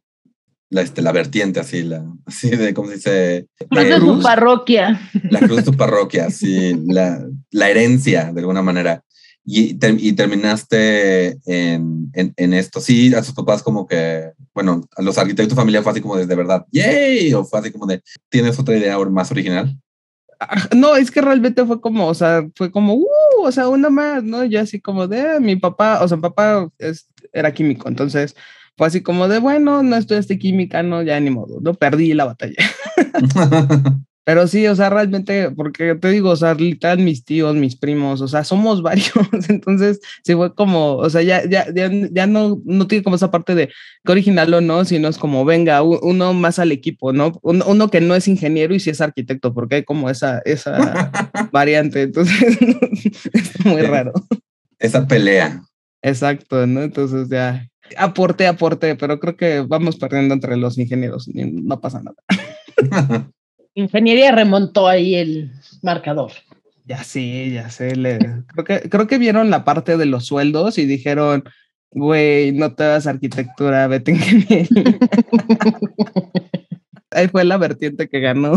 la, 0.70 0.82
este, 0.82 1.02
la 1.02 1.12
vertiente, 1.12 1.60
así, 1.60 1.82
la, 1.82 2.04
así 2.26 2.50
de, 2.50 2.74
¿cómo 2.74 2.88
se 2.88 2.94
dice? 2.96 3.46
La 3.70 3.84
cruz 3.84 3.88
de 3.88 4.00
tu 4.00 4.22
parroquia. 4.22 5.00
La 5.30 5.40
cruz 5.40 5.56
de 5.56 5.62
tu 5.62 5.74
parroquia, 5.74 6.30
sí, 6.30 6.76
la, 6.86 7.24
la 7.50 7.70
herencia, 7.70 8.32
de 8.32 8.40
alguna 8.40 8.62
manera. 8.62 9.02
Y, 9.48 9.78
y 9.80 10.12
terminaste 10.14 11.38
en, 11.46 12.10
en, 12.14 12.34
en, 12.36 12.52
esto. 12.52 12.80
Sí, 12.80 13.14
a 13.14 13.22
sus 13.22 13.32
papás 13.32 13.62
como 13.62 13.86
que, 13.86 14.32
bueno, 14.52 14.82
a 14.96 15.02
los 15.02 15.18
arquitectos 15.18 15.54
familia 15.54 15.84
fue 15.84 15.92
así 15.92 16.00
como 16.00 16.16
de, 16.16 16.26
de 16.26 16.34
verdad, 16.34 16.66
¡yay! 16.72 17.32
O 17.32 17.44
fue 17.44 17.60
así 17.60 17.70
como 17.70 17.86
de, 17.86 18.02
¿tienes 18.28 18.58
otra 18.58 18.76
idea 18.76 18.98
más 18.98 19.30
original? 19.30 19.78
No, 20.76 20.96
es 20.96 21.10
que 21.10 21.20
realmente 21.20 21.64
fue 21.64 21.80
como, 21.80 22.06
o 22.06 22.14
sea, 22.14 22.46
fue 22.54 22.70
como, 22.70 22.94
uh, 22.94 23.06
o 23.42 23.52
sea, 23.52 23.68
una 23.68 23.90
más, 23.90 24.22
¿no? 24.22 24.44
Yo 24.44 24.60
así 24.60 24.80
como 24.80 25.06
de, 25.08 25.40
mi 25.40 25.56
papá, 25.56 26.02
o 26.02 26.08
sea, 26.08 26.16
mi 26.16 26.22
papá 26.22 26.68
es, 26.78 27.08
era 27.32 27.52
químico, 27.52 27.88
entonces 27.88 28.36
fue 28.76 28.86
así 28.86 29.02
como 29.02 29.28
de, 29.28 29.38
bueno, 29.38 29.82
no 29.82 29.96
estudiaste 29.96 30.38
química, 30.38 30.82
no, 30.82 31.02
ya 31.02 31.18
ni 31.20 31.30
modo, 31.30 31.60
no 31.60 31.74
perdí 31.74 32.12
la 32.12 32.26
batalla. 32.26 32.56
Pero 34.26 34.48
sí, 34.48 34.66
o 34.66 34.74
sea, 34.74 34.90
realmente, 34.90 35.52
porque 35.52 35.94
te 35.94 36.08
digo, 36.08 36.30
o 36.30 36.36
sea, 36.36 36.52
literal, 36.52 36.98
mis 36.98 37.24
tíos, 37.24 37.54
mis 37.54 37.76
primos, 37.76 38.20
o 38.20 38.26
sea, 38.26 38.42
somos 38.42 38.82
varios, 38.82 39.12
entonces 39.48 40.00
sí 40.24 40.34
fue 40.34 40.52
como, 40.52 40.96
o 40.96 41.08
sea, 41.08 41.22
ya, 41.22 41.48
ya, 41.48 41.72
ya, 41.72 41.88
ya 42.10 42.26
no, 42.26 42.60
no 42.64 42.88
tiene 42.88 43.04
como 43.04 43.14
esa 43.14 43.30
parte 43.30 43.54
de 43.54 43.68
que 44.04 44.12
original 44.12 44.52
o 44.52 44.60
no, 44.60 44.84
sino 44.84 45.06
es 45.06 45.16
como, 45.16 45.44
venga, 45.44 45.80
uno 45.84 46.32
más 46.34 46.58
al 46.58 46.72
equipo, 46.72 47.12
¿no? 47.12 47.38
Uno, 47.42 47.88
que 47.88 48.00
no 48.00 48.16
es 48.16 48.26
ingeniero 48.26 48.74
y 48.74 48.80
sí 48.80 48.90
es 48.90 49.00
arquitecto, 49.00 49.54
porque 49.54 49.76
hay 49.76 49.84
como 49.84 50.10
esa, 50.10 50.40
esa 50.44 51.12
variante, 51.52 52.02
entonces 52.02 52.36
es 53.32 53.64
muy 53.64 53.82
raro. 53.82 54.12
Esa 54.80 55.06
pelea. 55.06 55.62
Exacto, 56.02 56.66
¿no? 56.66 56.82
Entonces 56.82 57.28
ya, 57.28 57.68
aporte, 57.96 58.48
aporte, 58.48 58.96
pero 58.96 59.20
creo 59.20 59.36
que 59.36 59.60
vamos 59.60 59.98
perdiendo 59.98 60.34
entre 60.34 60.56
los 60.56 60.78
ingenieros, 60.78 61.28
no 61.32 61.80
pasa 61.80 62.02
nada. 62.02 63.30
Ingeniería 63.76 64.32
remontó 64.32 64.88
ahí 64.88 65.16
el 65.16 65.52
marcador. 65.82 66.32
Ya 66.86 67.04
sí, 67.04 67.52
ya 67.52 67.68
sé. 67.68 67.92
creo, 67.92 68.64
que, 68.64 68.88
creo 68.88 69.06
que 69.06 69.18
vieron 69.18 69.50
la 69.50 69.66
parte 69.66 69.98
de 69.98 70.06
los 70.06 70.24
sueldos 70.24 70.78
y 70.78 70.86
dijeron, 70.86 71.44
güey, 71.90 72.52
no 72.52 72.74
te 72.74 72.84
a 72.84 72.96
arquitectura, 72.96 73.86
vete 73.86 74.12
ingeniería. 74.12 74.66
ahí 77.10 77.28
fue 77.28 77.44
la 77.44 77.58
vertiente 77.58 78.08
que 78.08 78.20
ganó. 78.20 78.54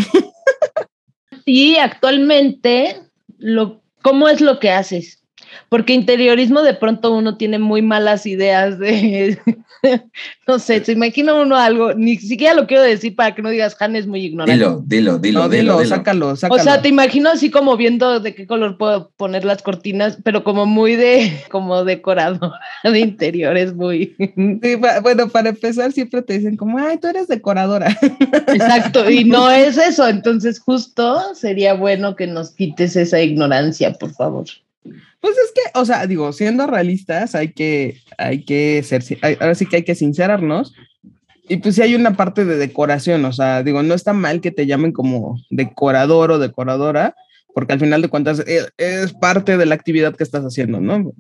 y 1.46 1.76
actualmente, 1.76 2.96
lo, 3.38 3.84
¿cómo 4.02 4.30
es 4.30 4.40
lo 4.40 4.62
que 4.62 4.72
haces? 4.72 5.19
Porque 5.70 5.94
interiorismo 5.94 6.62
de 6.62 6.74
pronto 6.74 7.13
uno 7.13 7.38
tiene 7.38 7.60
muy 7.60 7.82
malas 7.82 8.25
ideas 8.25 8.79
de, 8.79 9.38
no 10.48 10.60
sé, 10.60 10.84
se 10.84 10.91
imagina 10.91 11.34
uno 11.34 11.56
algo, 11.56 11.94
ni 11.94 12.18
siquiera 12.18 12.53
lo 12.53 12.68
quiero 12.68 12.84
decir 12.84 13.15
para 13.15 13.36
que 13.36 13.41
no 13.41 13.50
digas, 13.50 13.75
Han 13.79 13.96
es 13.96 14.08
muy 14.08 14.25
ignorante. 14.25 14.53
Dilo, 14.53 14.84
dilo, 14.86 15.20
dilo, 15.20 15.50
dilo, 15.50 15.86
sácalo, 15.86 16.36
sácalo. 16.36 16.62
O 16.62 16.63
sea, 16.63 16.82
te 16.82 16.89
imagino 16.89 17.29
así 17.29 17.50
como 17.50 17.77
viendo 17.77 18.20
de 18.20 18.36
qué 18.36 18.48
color 18.48 18.77
puedo 18.77 19.12
poner 19.15 19.46
las 19.46 19.62
cortinas, 19.62 20.18
pero 20.24 20.44
como 20.44 20.65
muy 20.65 20.96
de, 20.96 21.44
como 21.51 21.84
decorador 21.84 22.53
de 22.84 23.00
interiores, 23.00 23.74
muy... 23.74 24.15
Sí, 24.18 24.75
bueno, 25.01 25.29
para 25.29 25.50
empezar 25.50 25.91
siempre 25.91 26.22
te 26.22 26.34
dicen 26.34 26.58
como, 26.58 26.77
ay, 26.77 26.98
tú 26.98 27.08
eres 27.08 27.27
decoradora. 27.27 27.98
Exacto, 28.48 29.10
y 29.10 29.24
no 29.24 29.50
es 29.50 29.77
eso, 29.77 30.08
entonces 30.08 30.60
justo 30.60 31.36
sería 31.36 31.74
bueno 31.74 32.15
que 32.15 32.27
nos 32.27 32.51
quites 32.51 32.96
esa 32.96 33.22
ignorancia, 33.22 33.94
por 33.94 34.12
favor. 34.12 34.46
Pues 35.19 35.36
es 35.38 35.51
que, 35.53 35.79
o 35.79 35.86
sea, 35.86 36.08
digo, 36.08 36.31
siendo 36.34 36.67
realistas, 36.67 37.36
hay 37.36 37.53
que, 37.53 37.98
hay 38.17 38.43
que 38.43 38.84
ser, 38.84 39.03
ahora 39.39 39.55
sí 39.55 39.65
que 39.65 39.77
hay 39.77 39.84
que 39.84 39.96
sincerarnos. 39.96 40.74
Y 41.48 41.58
pues 41.58 41.75
sí 41.75 41.81
hay 41.81 41.96
una 41.96 42.15
parte 42.15 42.46
de 42.46 42.58
decoración, 42.58 43.25
o 43.25 43.34
sea, 43.34 43.63
digo, 43.63 43.81
no 43.81 43.96
está 43.96 44.13
mal 44.13 44.39
que 44.39 44.51
te 44.51 44.67
llamen 44.67 44.91
como 44.91 45.39
decorador 45.50 46.31
o 46.31 46.38
decoradora, 46.38 47.15
porque 47.55 47.74
al 47.74 47.79
final 47.79 48.03
de 48.03 48.08
cuentas 48.08 48.43
es, 48.46 48.72
es 48.77 49.13
parte 49.13 49.58
de 49.58 49.65
la 49.65 49.74
actividad 49.74 50.15
que 50.15 50.24
estás 50.24 50.43
haciendo, 50.43 50.79
¿no? 50.79 51.12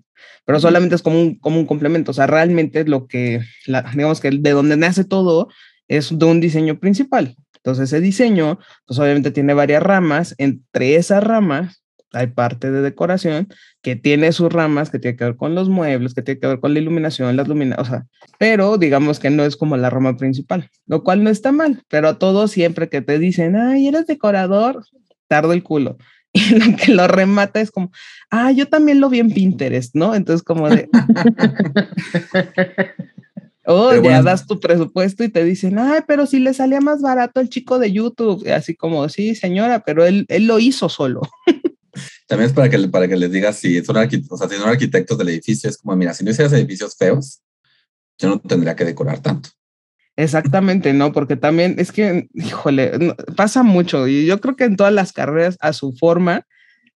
Pero 0.45 0.59
solamente 0.59 0.93
es 0.93 1.01
como 1.01 1.19
un, 1.19 1.39
como 1.39 1.59
un 1.59 1.65
complemento, 1.65 2.11
o 2.11 2.13
sea, 2.13 2.27
realmente 2.27 2.85
lo 2.85 3.07
que, 3.07 3.41
la, 3.65 3.81
digamos 3.91 4.19
que 4.19 4.29
de 4.29 4.51
donde 4.51 4.77
nace 4.77 5.03
todo 5.03 5.49
es 5.87 6.17
de 6.17 6.25
un 6.25 6.39
diseño 6.39 6.79
principal. 6.79 7.35
Entonces 7.55 7.91
ese 7.91 7.99
diseño, 7.99 8.59
pues 8.85 8.99
obviamente 8.99 9.31
tiene 9.31 9.53
varias 9.53 9.83
ramas, 9.83 10.35
entre 10.37 10.95
esas 10.95 11.23
ramas 11.23 11.83
hay 12.13 12.27
parte 12.27 12.71
de 12.71 12.81
decoración 12.81 13.47
que 13.81 13.95
tiene 13.95 14.31
sus 14.31 14.51
ramas, 14.51 14.89
que 14.89 14.99
tiene 14.99 15.17
que 15.17 15.25
ver 15.25 15.35
con 15.35 15.55
los 15.55 15.69
muebles, 15.69 16.13
que 16.13 16.21
tiene 16.21 16.39
que 16.39 16.47
ver 16.47 16.59
con 16.59 16.73
la 16.73 16.79
iluminación, 16.79 17.35
las 17.35 17.47
luminarias, 17.47 17.87
o 17.87 17.89
sea, 17.89 18.05
pero 18.37 18.77
digamos 18.77 19.19
que 19.19 19.29
no 19.29 19.43
es 19.43 19.55
como 19.55 19.77
la 19.77 19.89
rama 19.89 20.17
principal, 20.17 20.69
lo 20.85 21.03
cual 21.03 21.23
no 21.23 21.29
está 21.29 21.51
mal, 21.51 21.83
pero 21.87 22.09
a 22.09 22.19
todos 22.19 22.51
siempre 22.51 22.89
que 22.89 23.01
te 23.01 23.19
dicen, 23.19 23.55
ay, 23.55 23.87
eres 23.87 24.07
decorador, 24.07 24.83
tardo 25.27 25.53
el 25.53 25.63
culo. 25.63 25.97
Y 26.31 26.59
lo 26.59 26.77
que 26.77 26.93
lo 26.93 27.07
remata 27.07 27.59
es 27.59 27.71
como, 27.71 27.91
ah, 28.29 28.51
yo 28.51 28.67
también 28.67 28.99
lo 28.99 29.09
vi 29.09 29.17
en 29.17 29.31
Pinterest, 29.31 29.95
¿no? 29.95 30.13
Entonces 30.13 30.43
como 30.43 30.69
de... 30.69 30.87
Oh, 33.71 33.93
ya 34.01 34.23
das 34.23 34.47
tu 34.47 34.59
presupuesto 34.59 35.23
y 35.23 35.29
te 35.29 35.43
dicen, 35.43 35.77
ay, 35.77 35.99
pero 36.07 36.25
si 36.25 36.39
le 36.39 36.55
salía 36.55 36.81
más 36.81 37.03
barato 37.03 37.39
el 37.39 37.49
chico 37.49 37.77
de 37.77 37.91
YouTube. 37.91 38.43
así 38.51 38.75
como, 38.75 39.07
sí, 39.09 39.35
señora, 39.35 39.83
pero 39.85 40.05
él, 40.05 40.25
él 40.29 40.47
lo 40.47 40.57
hizo 40.57 40.89
solo. 40.89 41.21
También 42.27 42.49
es 42.49 42.53
para 42.55 42.69
que, 42.69 42.87
para 42.87 43.07
que 43.07 43.15
les 43.15 43.31
digas 43.31 43.57
si 43.57 43.83
son, 43.83 43.97
o 43.97 44.37
sea, 44.37 44.49
si 44.49 44.55
son 44.55 44.69
arquitectos 44.69 45.17
del 45.17 45.29
edificio, 45.29 45.69
es 45.69 45.77
como, 45.77 45.95
mira, 45.95 46.13
si 46.13 46.23
no 46.23 46.31
hicieras 46.31 46.53
edificios 46.53 46.95
feos, 46.97 47.41
yo 48.17 48.29
no 48.29 48.39
tendría 48.39 48.75
que 48.75 48.85
decorar 48.85 49.19
tanto. 49.19 49.49
Exactamente, 50.15 50.91
¿no? 50.91 51.13
Porque 51.13 51.37
también 51.37 51.75
es 51.77 51.93
que, 51.93 52.27
híjole, 52.33 53.15
pasa 53.37 53.63
mucho 53.63 54.05
y 54.07 54.25
yo 54.25 54.41
creo 54.41 54.57
que 54.57 54.65
en 54.65 54.75
todas 54.75 54.91
las 54.91 55.13
carreras 55.13 55.55
a 55.61 55.71
su 55.71 55.93
forma, 55.93 56.45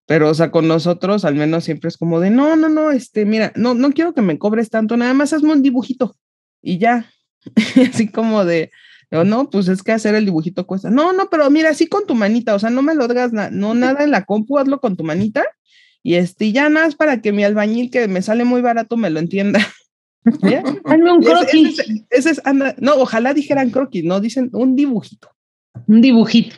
pero 0.06 0.30
o 0.30 0.34
sea, 0.34 0.52
con 0.52 0.68
nosotros 0.68 1.24
al 1.24 1.36
menos 1.36 1.64
siempre 1.64 1.88
es 1.88 1.96
como 1.96 2.20
de, 2.20 2.30
no, 2.30 2.58
no, 2.58 2.68
no, 2.68 2.92
este, 2.92 3.24
mira, 3.24 3.54
no, 3.56 3.76
no 3.76 3.94
quiero 3.94 4.14
que 4.14 4.22
me 4.22 4.38
cobres 4.38 4.70
tanto, 4.70 4.98
nada 4.98 5.14
más 5.14 5.32
hazme 5.32 5.54
un 5.54 5.62
dibujito 5.62 6.18
y 6.62 6.80
ya, 6.80 7.10
así 7.94 8.10
como 8.10 8.44
de, 8.44 8.72
no, 9.24 9.50
pues 9.50 9.68
es 9.68 9.84
que 9.84 9.92
hacer 9.92 10.16
el 10.16 10.26
dibujito 10.26 10.66
cuesta. 10.66 10.90
No, 10.90 11.14
no, 11.14 11.30
pero 11.30 11.48
mira, 11.52 11.70
así 11.70 11.86
con 11.86 12.08
tu 12.08 12.16
manita, 12.16 12.56
o 12.56 12.60
sea, 12.60 12.72
no 12.72 12.82
me 12.82 12.96
lo 12.96 13.04
hagas 13.04 13.32
no 13.32 13.76
nada 13.76 14.04
en 14.04 14.10
la 14.10 14.26
compu, 14.26 14.58
hazlo 14.58 14.80
con 14.80 14.98
tu 14.98 15.04
manita. 15.04 15.44
Y 16.02 16.16
este, 16.16 16.52
ya 16.52 16.68
nada 16.70 16.88
es 16.88 16.96
para 16.96 17.22
que 17.22 17.32
mi 17.32 17.44
albañil, 17.44 17.92
que 17.92 18.08
me 18.08 18.22
sale 18.24 18.44
muy 18.44 18.62
barato, 18.62 18.98
me 18.98 19.10
lo 19.10 19.20
entienda. 19.20 19.60
Hazme 20.86 21.12
un 21.12 21.22
croquis. 21.22 21.80
Ese, 22.10 22.32
es, 22.32 22.42
no, 22.80 22.96
ojalá 22.96 23.34
dijeran 23.34 23.70
croquis, 23.70 24.04
no, 24.04 24.20
dicen 24.20 24.50
un 24.54 24.76
dibujito. 24.76 25.30
Un 25.88 26.02
dibujito. 26.02 26.56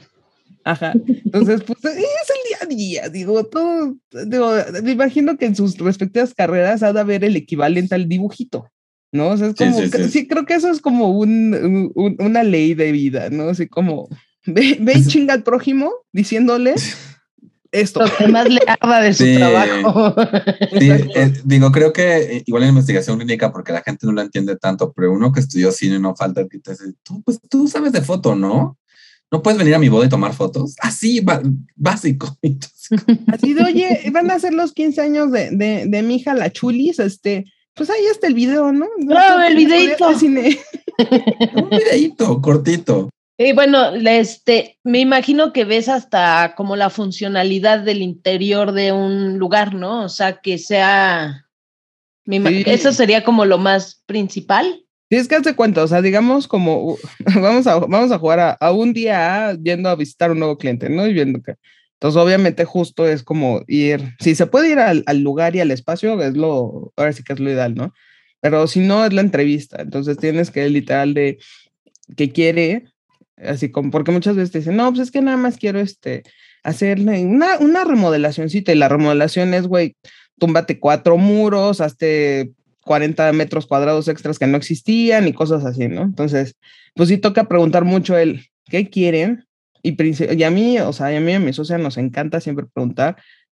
Ajá. 0.63 0.93
Entonces, 1.07 1.61
pues 1.63 1.77
es 1.85 1.95
el 1.95 2.47
día 2.47 2.57
a 2.61 2.65
día, 2.65 3.09
digo, 3.09 3.43
todo, 3.45 3.95
digo, 4.25 4.51
me 4.81 4.91
imagino 4.91 5.37
que 5.37 5.45
en 5.45 5.55
sus 5.55 5.77
respectivas 5.77 6.33
carreras 6.33 6.81
ha 6.81 6.91
de 6.91 6.99
haber 6.99 7.23
el 7.23 7.35
equivalente 7.35 7.93
al 7.93 8.07
dibujito. 8.07 8.67
¿No? 9.11 9.29
O 9.29 9.37
sea, 9.37 9.47
es 9.47 9.55
como, 9.55 9.79
sí, 10.09 10.27
creo 10.27 10.45
que 10.45 10.55
eso 10.55 10.69
es 10.69 10.81
como 10.81 11.09
un, 11.17 11.91
una 12.19 12.43
ley 12.43 12.73
de 12.73 12.91
vida, 12.91 13.29
¿no? 13.29 13.49
Así 13.49 13.67
como, 13.67 14.09
ve, 14.45 14.77
ve 14.79 14.93
y 14.97 15.05
chinga 15.05 15.33
al 15.33 15.43
prójimo 15.43 15.91
diciéndole 16.11 16.75
esto. 17.71 18.01
Lo 18.01 18.15
que 18.17 18.27
más 18.27 18.49
le 18.49 18.61
arda 18.67 19.01
de 19.01 19.13
su 19.13 19.25
trabajo. 19.35 20.15
Sí, 20.79 20.89
eh, 20.89 21.33
digo, 21.43 21.71
creo 21.71 21.93
que 21.93 22.17
eh, 22.17 22.43
igual 22.45 22.63
la 22.63 22.69
investigación 22.69 23.17
clínica, 23.17 23.51
porque 23.51 23.71
la 23.71 23.81
gente 23.81 24.05
no 24.05 24.13
la 24.13 24.23
entiende 24.23 24.57
tanto, 24.57 24.91
pero 24.93 25.11
uno 25.11 25.31
que 25.31 25.39
estudió 25.39 25.71
cine 25.71 25.99
no 25.99 26.15
falta 26.15 26.47
que 26.47 26.59
te 26.59 26.71
dice, 26.71 26.93
tú, 27.03 27.21
pues 27.23 27.39
tú 27.49 27.67
sabes 27.67 27.91
de 27.91 28.01
foto, 28.01 28.35
¿no? 28.35 28.77
¿No 29.31 29.41
puedes 29.41 29.57
venir 29.57 29.75
a 29.75 29.79
mi 29.79 29.89
boda 29.89 30.05
y 30.05 30.09
tomar 30.09 30.33
fotos? 30.33 30.75
Así, 30.81 31.25
básico. 31.75 32.37
Así 33.27 33.53
de, 33.53 33.63
oye, 33.63 34.11
van 34.11 34.29
a 34.29 34.39
ser 34.39 34.53
los 34.53 34.71
15 34.73 35.01
años 35.01 35.31
de, 35.31 35.49
de, 35.51 35.85
de 35.87 36.01
mi 36.03 36.17
hija, 36.17 36.33
la 36.35 36.51
Chulis, 36.51 36.99
este, 36.99 37.45
pues 37.75 37.89
ahí 37.89 38.05
está 38.05 38.27
el 38.27 38.33
video, 38.33 38.71
¿no? 38.71 38.87
No, 38.97 39.43
el 39.43 39.55
videito. 39.55 40.07
Un 41.55 41.69
videito 41.69 42.41
cortito. 42.41 43.09
Y 43.37 43.51
bueno, 43.51 43.93
este, 43.95 44.79
me 44.83 44.99
imagino 44.99 45.51
que 45.51 45.65
ves 45.65 45.89
hasta 45.89 46.53
como 46.55 46.77
la 46.77 46.89
funcionalidad 46.89 47.79
del 47.79 48.01
interior 48.01 48.71
de 48.71 48.93
un 48.93 49.37
lugar, 49.37 49.73
¿no? 49.73 50.05
O 50.05 50.09
sea, 50.09 50.39
que 50.39 50.57
sea, 50.57 51.45
eso 52.25 52.93
sería 52.93 53.25
como 53.25 53.43
lo 53.43 53.57
más 53.57 54.01
principal. 54.05 54.85
Sí, 55.09 55.17
es 55.17 55.27
que 55.27 55.35
hace 55.35 55.55
cuenta, 55.55 55.83
o 55.83 55.87
sea, 55.87 56.01
digamos 56.01 56.47
como, 56.47 56.97
vamos 57.35 57.67
a, 57.67 57.75
vamos 57.79 58.11
a 58.11 58.19
jugar 58.19 58.57
a, 58.57 58.71
un 58.71 58.93
día 58.93 59.53
yendo 59.61 59.89
a 59.89 59.95
visitar 59.95 60.31
un 60.31 60.39
nuevo 60.39 60.57
cliente, 60.57 60.89
¿no? 60.89 61.05
Y 61.05 61.13
viendo 61.13 61.41
que 61.41 61.55
entonces, 61.95 62.21
obviamente, 62.21 62.65
justo 62.65 63.07
es 63.07 63.23
como 63.23 63.63
ir, 63.67 64.15
si 64.19 64.35
se 64.35 64.47
puede 64.47 64.71
ir 64.71 64.79
al, 64.79 65.03
lugar 65.21 65.55
y 65.55 65.61
al 65.61 65.71
espacio, 65.71 66.21
es 66.21 66.35
lo, 66.35 66.93
ahora 66.97 67.13
sí 67.13 67.23
que 67.23 67.33
es 67.33 67.39
lo 67.39 67.49
ideal, 67.49 67.73
¿no? 67.73 67.93
Pero 68.41 68.67
si 68.67 68.81
no, 68.81 69.05
es 69.05 69.13
la 69.13 69.21
entrevista. 69.21 69.81
Entonces, 69.81 70.17
tienes 70.17 70.51
que 70.51 70.69
literal 70.69 71.13
de 71.13 71.39
que 72.17 72.31
quiere, 72.31 72.85
así 73.37 73.71
como, 73.71 73.91
porque 73.91 74.11
muchas 74.11 74.35
veces 74.35 74.51
te 74.51 74.59
dicen, 74.59 74.75
no, 74.75 74.89
pues 74.89 75.03
es 75.03 75.11
que 75.11 75.21
nada 75.21 75.37
más 75.37 75.57
quiero 75.57 75.79
este, 75.79 76.23
hacerle 76.63 77.25
una, 77.25 77.57
una 77.59 77.85
remodelacióncita 77.85 78.73
y 78.73 78.75
la 78.75 78.89
remodelación 78.89 79.53
es, 79.53 79.65
güey, 79.65 79.95
túmbate 80.37 80.79
cuatro 80.79 81.17
muros, 81.17 81.79
hazte 81.79 82.51
40 82.81 83.31
metros 83.33 83.67
cuadrados 83.67 84.09
extras 84.09 84.37
que 84.37 84.47
no 84.47 84.57
existían 84.57 85.27
y 85.27 85.33
cosas 85.33 85.65
así, 85.65 85.87
¿no? 85.87 86.03
Entonces, 86.03 86.55
pues 86.93 87.07
sí 87.09 87.17
toca 87.17 87.45
preguntar 87.45 87.85
mucho 87.85 88.17
el, 88.17 88.45
¿qué 88.65 88.89
quieren? 88.89 89.45
Y, 89.87 90.43
a 90.43 90.49
mí, 90.49 90.79
o 90.79 90.93
sea, 90.93 91.15
a 91.15 91.19
mí 91.19 91.31
y 91.31 91.35
a 91.35 91.39
mi 91.39 91.53
socia 91.53 91.77
nos 91.77 91.97
encanta 91.97 92.41
siempre 92.41 92.65
preguntar 92.65 93.17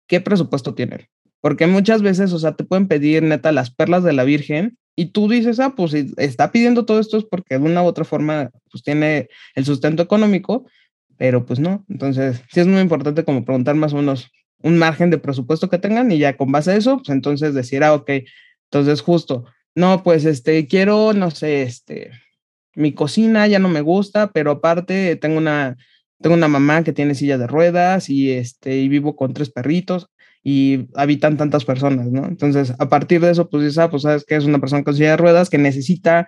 qué 0.07 0.21
presupuesto 0.21 0.73
tienen. 0.73 1.07
Porque 1.39 1.67
muchas 1.67 2.01
veces, 2.01 2.33
o 2.33 2.39
sea, 2.39 2.55
te 2.55 2.63
pueden 2.63 2.87
pedir 2.87 3.21
neta 3.21 3.51
las 3.51 3.69
perlas 3.69 4.03
de 4.03 4.13
la 4.13 4.23
Virgen 4.23 4.79
y 4.95 5.11
tú 5.11 5.29
dices, 5.29 5.59
ah, 5.59 5.75
pues 5.75 5.93
está 5.93 6.51
pidiendo 6.51 6.85
todo 6.85 6.99
esto 6.99 7.17
es 7.17 7.25
porque 7.25 7.59
de 7.59 7.63
una 7.63 7.83
u 7.83 7.85
otra 7.85 8.05
forma, 8.05 8.49
pues 8.71 8.81
tiene 8.81 9.29
el 9.53 9.65
sustento 9.65 10.01
económico, 10.01 10.65
pero 11.15 11.45
pues 11.45 11.59
no. 11.59 11.85
Entonces, 11.89 12.41
sí 12.51 12.59
es 12.59 12.65
muy 12.65 12.81
importante 12.81 13.23
como 13.23 13.45
preguntar 13.45 13.75
más 13.75 13.93
o 13.93 13.97
menos 13.97 14.31
un 14.63 14.79
margen 14.79 15.11
de 15.11 15.19
presupuesto 15.19 15.69
que 15.69 15.77
tengan 15.77 16.11
y 16.11 16.17
ya 16.17 16.37
con 16.37 16.51
base 16.51 16.71
a 16.71 16.75
eso, 16.75 16.97
pues 16.97 17.09
entonces 17.09 17.53
decir, 17.53 17.83
ah, 17.83 17.93
ok, 17.93 18.09
entonces 18.71 19.01
justo, 19.01 19.45
no, 19.75 20.01
pues 20.01 20.25
este, 20.25 20.65
quiero, 20.65 21.13
no 21.13 21.29
sé, 21.29 21.61
este, 21.61 22.09
mi 22.73 22.93
cocina 22.93 23.45
ya 23.45 23.59
no 23.59 23.69
me 23.69 23.81
gusta, 23.81 24.31
pero 24.31 24.49
aparte 24.49 25.17
tengo 25.17 25.37
una 25.37 25.77
tengo 26.21 26.35
una 26.35 26.47
mamá 26.47 26.83
que 26.83 26.93
tiene 26.93 27.15
silla 27.15 27.37
de 27.37 27.47
ruedas 27.47 28.09
y, 28.09 28.31
este, 28.31 28.77
y 28.77 28.89
vivo 28.89 29.15
con 29.15 29.33
tres 29.33 29.49
perritos 29.51 30.09
y 30.43 30.87
habitan 30.95 31.37
tantas 31.37 31.65
personas, 31.65 32.07
¿no? 32.11 32.25
Entonces, 32.25 32.73
a 32.77 32.87
partir 32.87 33.19
de 33.21 33.31
eso, 33.31 33.49
pues 33.49 33.63
dices, 33.63 33.79
ah, 33.79 33.89
pues 33.89 34.03
sabes 34.03 34.25
que 34.25 34.35
es 34.35 34.45
una 34.45 34.59
persona 34.59 34.83
con 34.83 34.95
silla 34.95 35.11
de 35.11 35.17
ruedas 35.17 35.49
que 35.49 35.57
necesita 35.57 36.27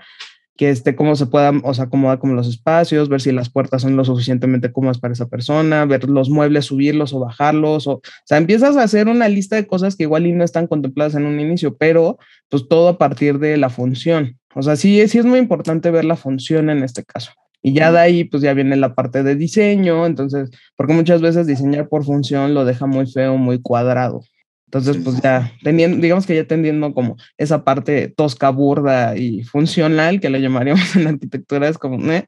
que 0.58 0.72
esté 0.72 0.96
cómo 0.96 1.16
se 1.16 1.28
pueda, 1.28 1.54
o 1.64 1.74
sea, 1.74 1.86
acomodar 1.86 2.18
como 2.18 2.34
los 2.34 2.48
espacios, 2.48 3.10
ver 3.10 3.22
si 3.22 3.32
las 3.32 3.50
puertas 3.50 3.84
son 3.84 3.96
lo 3.96 4.04
suficientemente 4.04 4.72
cómodas 4.72 5.00
para 5.00 5.14
esa 5.14 5.28
persona, 5.28 5.86
ver 5.86 6.10
los 6.10 6.30
muebles, 6.30 6.66
subirlos 6.66 7.14
o 7.14 7.20
bajarlos, 7.20 7.86
o, 7.88 7.92
o 7.94 8.02
sea, 8.26 8.40
empiezas 8.40 8.76
a 8.76 8.84
hacer 8.84 9.08
una 9.08 9.30
lista 9.30 9.56
de 9.56 9.68
cosas 9.68 9.96
que 9.96 10.04
igual 10.04 10.26
y 10.26 10.34
no 10.34 10.44
están 10.44 10.66
contempladas 10.68 11.14
en 11.14 11.26
un 11.26 11.40
inicio, 11.40 11.78
pero 11.78 12.18
pues 12.50 12.68
todo 12.68 12.90
a 12.90 12.98
partir 12.98 13.38
de 13.38 13.56
la 13.58 13.70
función. 13.70 14.40
O 14.56 14.64
sea, 14.64 14.76
sí, 14.76 15.08
sí 15.08 15.20
es 15.20 15.26
muy 15.26 15.38
importante 15.38 15.92
ver 15.92 16.06
la 16.06 16.16
función 16.16 16.72
en 16.72 16.84
este 16.84 17.04
caso. 17.04 17.32
Y 17.62 17.74
ya 17.74 17.92
de 17.92 18.00
ahí, 18.00 18.24
pues 18.24 18.44
ya 18.44 18.54
viene 18.54 18.76
la 18.76 18.96
parte 18.96 19.24
de 19.24 19.36
diseño, 19.36 20.06
entonces, 20.06 20.50
porque 20.76 20.94
muchas 20.94 21.22
veces 21.22 21.48
diseñar 21.48 21.90
por 21.90 22.06
función 22.06 22.54
lo 22.54 22.66
deja 22.66 22.86
muy 22.86 23.08
feo, 23.08 23.38
muy 23.38 23.62
cuadrado. 23.62 24.22
Entonces, 24.68 24.98
pues 25.04 25.22
ya, 25.22 25.54
teniendo, 25.64 25.98
digamos 25.98 26.26
que 26.26 26.36
ya 26.36 26.46
teniendo 26.46 26.94
como 26.94 27.16
esa 27.38 27.64
parte 27.64 28.10
tosca, 28.10 28.50
burda 28.50 29.16
y 29.16 29.44
funcional, 29.44 30.20
que 30.20 30.30
le 30.30 30.42
llamaríamos 30.42 30.96
en 30.96 31.08
arquitectura, 31.08 31.70
es 31.70 31.78
como, 31.78 31.98
¿eh? 32.12 32.26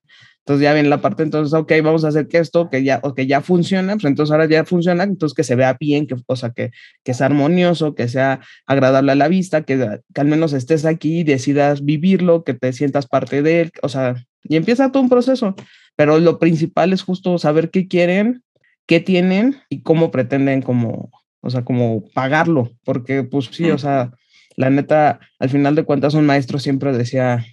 entonces 0.50 0.64
ya 0.64 0.74
viene 0.74 0.90
la 0.90 1.02
parte, 1.02 1.22
entonces, 1.22 1.54
ok, 1.54 1.72
vamos 1.84 2.04
a 2.04 2.08
hacer 2.08 2.28
que 2.28 2.40
esto, 2.40 2.70
que 2.70 2.84
ya, 2.84 3.02
o 3.04 3.14
que 3.14 3.28
ya 3.28 3.42
funciona, 3.42 3.94
pues 3.94 4.06
entonces 4.06 4.32
ahora 4.32 4.48
ya 4.48 4.66
funciona, 4.66 5.04
entonces 5.04 5.36
que 5.36 5.44
se 5.44 5.56
vea 5.56 5.78
bien, 5.80 6.08
que, 6.08 6.16
o 6.26 6.36
sea, 6.36 6.52
que, 6.52 6.72
que 7.04 7.14
sea 7.14 7.28
armonioso, 7.28 7.94
que 7.94 8.08
sea 8.08 8.40
agradable 8.66 9.12
a 9.12 9.16
la 9.16 9.28
vista, 9.28 9.64
que, 9.64 10.00
que 10.14 10.22
al 10.22 10.28
menos 10.28 10.54
estés 10.54 10.86
aquí 10.86 11.20
y 11.20 11.24
decidas 11.24 11.86
vivirlo, 11.86 12.44
que 12.44 12.56
te 12.56 12.74
sientas 12.74 13.06
parte 13.06 13.44
de 13.44 13.62
él, 13.62 13.72
o 13.84 13.90
sea, 13.90 14.16
y 14.44 14.56
empieza 14.56 14.92
todo 14.92 15.04
un 15.04 15.10
proceso, 15.10 15.56
pero 15.96 16.20
lo 16.20 16.40
principal 16.40 16.94
es 16.94 17.02
justo 17.02 17.38
saber 17.38 17.70
qué 17.70 17.88
quieren, 17.88 18.44
qué 18.88 19.00
tienen 19.00 19.58
y 19.70 19.82
cómo 19.82 20.12
pretenden 20.12 20.62
como, 20.62 21.12
o 21.42 21.50
sea, 21.50 21.64
como 21.64 22.06
pagarlo, 22.14 22.72
porque 22.84 23.24
pues 23.24 23.50
sí, 23.52 23.70
o 23.70 23.78
sea, 23.78 24.12
la 24.56 24.70
neta, 24.70 25.20
al 25.40 25.50
final 25.50 25.76
de 25.76 25.84
cuentas 25.84 26.14
un 26.14 26.26
maestro 26.26 26.60
siempre 26.60 26.92
decía 26.92 27.46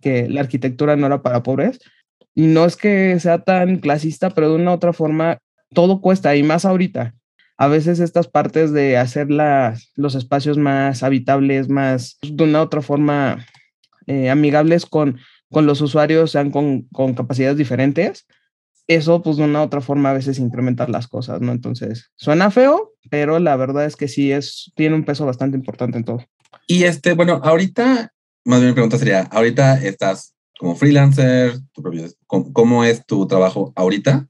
que 0.00 0.28
la 0.28 0.40
arquitectura 0.40 0.96
no 0.96 1.06
era 1.06 1.22
para 1.22 1.42
pobres, 1.42 1.78
y 2.34 2.46
no 2.46 2.64
es 2.64 2.76
que 2.76 3.18
sea 3.20 3.42
tan 3.44 3.78
clasista, 3.78 4.30
pero 4.30 4.50
de 4.50 4.56
una 4.56 4.70
u 4.70 4.74
otra 4.74 4.92
forma, 4.92 5.38
todo 5.74 6.00
cuesta, 6.00 6.34
y 6.36 6.42
más 6.42 6.64
ahorita. 6.64 7.14
A 7.56 7.68
veces 7.68 8.00
estas 8.00 8.28
partes 8.28 8.72
de 8.72 8.96
hacer 8.96 9.28
los 9.30 10.14
espacios 10.14 10.56
más 10.56 11.02
habitables, 11.02 11.68
más 11.68 12.18
de 12.22 12.44
una 12.44 12.60
u 12.60 12.62
otra 12.62 12.80
forma 12.80 13.46
eh, 14.06 14.30
amigables 14.30 14.86
con, 14.86 15.18
con 15.50 15.66
los 15.66 15.80
usuarios, 15.80 16.30
sean 16.30 16.50
con, 16.50 16.82
con 16.92 17.14
capacidades 17.14 17.58
diferentes, 17.58 18.26
eso 18.86 19.22
pues 19.22 19.36
de 19.36 19.44
una 19.44 19.60
u 19.60 19.64
otra 19.64 19.80
forma 19.80 20.10
a 20.10 20.14
veces 20.14 20.38
incrementar 20.38 20.90
las 20.90 21.06
cosas, 21.06 21.40
¿no? 21.40 21.52
Entonces, 21.52 22.10
suena 22.16 22.50
feo, 22.50 22.92
pero 23.08 23.38
la 23.38 23.54
verdad 23.56 23.84
es 23.84 23.94
que 23.94 24.08
sí 24.08 24.32
es, 24.32 24.72
tiene 24.74 24.96
un 24.96 25.04
peso 25.04 25.24
bastante 25.24 25.56
importante 25.56 25.98
en 25.98 26.04
todo. 26.04 26.24
Y 26.66 26.84
este, 26.84 27.14
bueno, 27.14 27.40
ahorita, 27.44 28.12
más 28.44 28.58
bien 28.58 28.70
mi 28.70 28.74
pregunta 28.74 28.98
sería, 28.98 29.22
ahorita 29.30 29.80
estás 29.84 30.34
como 30.58 30.74
freelancer, 30.74 31.54
tu 31.72 31.82
propio, 31.82 32.06
¿cómo, 32.26 32.84
es 32.84 33.06
tu 33.06 33.26
trabajo 33.26 33.72
ahorita? 33.76 34.26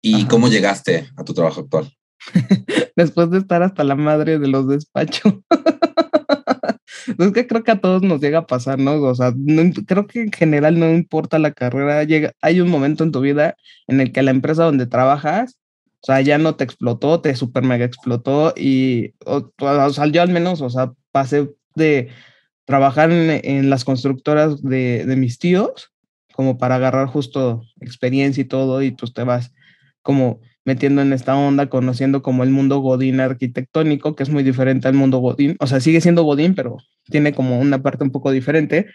¿Y 0.00 0.20
Ajá. 0.20 0.28
cómo 0.28 0.48
llegaste 0.48 1.08
a 1.16 1.24
tu 1.24 1.34
trabajo 1.34 1.62
actual? 1.62 1.92
Después 2.96 3.30
de 3.30 3.38
estar 3.38 3.62
hasta 3.62 3.84
la 3.84 3.96
madre 3.96 4.38
de 4.38 4.48
los 4.48 4.68
despachos. 4.68 5.34
es 7.18 7.32
que 7.32 7.46
creo 7.46 7.64
que 7.64 7.70
a 7.70 7.80
todos 7.80 8.02
nos 8.02 8.20
llega 8.20 8.40
a 8.40 8.46
pasar, 8.46 8.78
¿no? 8.78 9.00
O 9.02 9.14
sea, 9.14 9.32
creo 9.86 10.06
que 10.06 10.22
en 10.22 10.32
general 10.32 10.78
no 10.78 10.90
importa 10.90 11.38
la 11.38 11.52
carrera, 11.52 12.04
llega, 12.04 12.32
hay 12.40 12.60
un 12.60 12.70
momento 12.70 13.04
en 13.04 13.12
tu 13.12 13.20
vida 13.20 13.56
en 13.86 14.00
el 14.00 14.12
que 14.12 14.22
la 14.22 14.30
empresa 14.30 14.64
donde 14.64 14.86
trabajas, 14.86 15.58
o 16.00 16.06
sea, 16.06 16.20
ya 16.20 16.38
no 16.38 16.56
te 16.56 16.64
explotó, 16.64 17.20
te 17.20 17.34
super 17.34 17.64
mega 17.64 17.84
explotó 17.84 18.54
y, 18.56 19.14
o, 19.24 19.50
o 19.58 19.90
sea, 19.90 20.06
yo 20.06 20.22
al 20.22 20.30
menos, 20.30 20.60
o 20.60 20.70
sea, 20.70 20.92
pasé 21.12 21.50
de 21.74 22.08
trabajar 22.64 23.10
en, 23.10 23.40
en 23.44 23.70
las 23.70 23.84
constructoras 23.84 24.62
de, 24.62 25.04
de 25.06 25.16
mis 25.16 25.38
tíos 25.38 25.92
como 26.34 26.56
para 26.58 26.76
agarrar 26.76 27.08
justo 27.08 27.62
experiencia 27.80 28.42
y 28.42 28.44
todo 28.44 28.82
y 28.82 28.92
pues 28.92 29.12
te 29.12 29.24
vas 29.24 29.52
como 30.02 30.40
metiendo 30.68 31.00
en 31.00 31.14
esta 31.14 31.34
onda, 31.34 31.70
conociendo 31.70 32.20
como 32.20 32.42
el 32.44 32.50
mundo 32.50 32.80
Godín 32.80 33.20
arquitectónico, 33.20 34.14
que 34.14 34.22
es 34.22 34.28
muy 34.28 34.42
diferente 34.42 34.86
al 34.86 34.92
mundo 34.92 35.16
Godín. 35.16 35.56
O 35.60 35.66
sea, 35.66 35.80
sigue 35.80 36.02
siendo 36.02 36.24
Godín, 36.24 36.54
pero 36.54 36.76
tiene 37.04 37.32
como 37.32 37.58
una 37.58 37.82
parte 37.82 38.04
un 38.04 38.10
poco 38.10 38.30
diferente, 38.32 38.86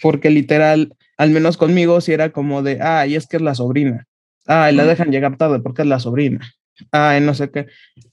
porque 0.00 0.30
literal, 0.30 0.94
al 1.16 1.30
menos 1.30 1.56
conmigo, 1.56 2.00
si 2.00 2.12
era 2.12 2.30
como 2.30 2.62
de, 2.62 2.78
ah, 2.80 3.08
y 3.08 3.16
es 3.16 3.26
que 3.26 3.38
es 3.38 3.42
la 3.42 3.56
sobrina. 3.56 4.06
Ah, 4.46 4.70
y 4.70 4.76
la 4.76 4.84
dejan 4.84 5.10
llegar 5.10 5.36
tarde 5.36 5.58
porque 5.58 5.82
es 5.82 5.88
la 5.88 5.98
sobrina. 5.98 6.48
Ah, 6.92 7.18
no 7.20 7.34
sé 7.34 7.50
qué. 7.50 7.66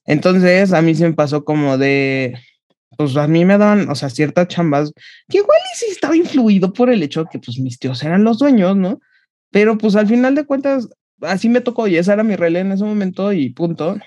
Entonces, 0.06 0.74
a 0.74 0.82
mí 0.82 0.96
se 0.96 1.08
me 1.08 1.14
pasó 1.14 1.46
como 1.46 1.78
de, 1.78 2.34
pues 2.98 3.16
a 3.16 3.28
mí 3.28 3.46
me 3.46 3.60
daban, 3.60 3.92
o 3.92 3.96
sea, 3.96 4.10
ciertas 4.10 4.48
chambas, 4.48 4.92
que 5.30 5.38
igual 5.38 5.60
sí 5.76 5.86
estaba 5.92 6.16
influido 6.16 6.74
por 6.74 6.90
el 6.90 7.04
hecho 7.04 7.26
de 7.26 7.30
que 7.32 7.38
pues 7.38 7.60
mis 7.60 7.78
tíos 7.78 8.02
eran 8.02 8.24
los 8.24 8.40
dueños, 8.40 8.76
¿no? 8.76 9.00
Pero 9.52 9.78
pues 9.78 9.96
al 9.96 10.08
final 10.08 10.34
de 10.34 10.46
cuentas, 10.46 10.90
así 11.24 11.50
me 11.50 11.62
tocó 11.62 11.88
y 11.88 11.98
esa 11.98 12.14
era 12.14 12.24
mi 12.24 12.36
relé 12.36 12.60
en 12.60 12.72
ese 12.72 12.84
momento 12.84 13.34
y 13.34 13.50
punto. 13.50 13.98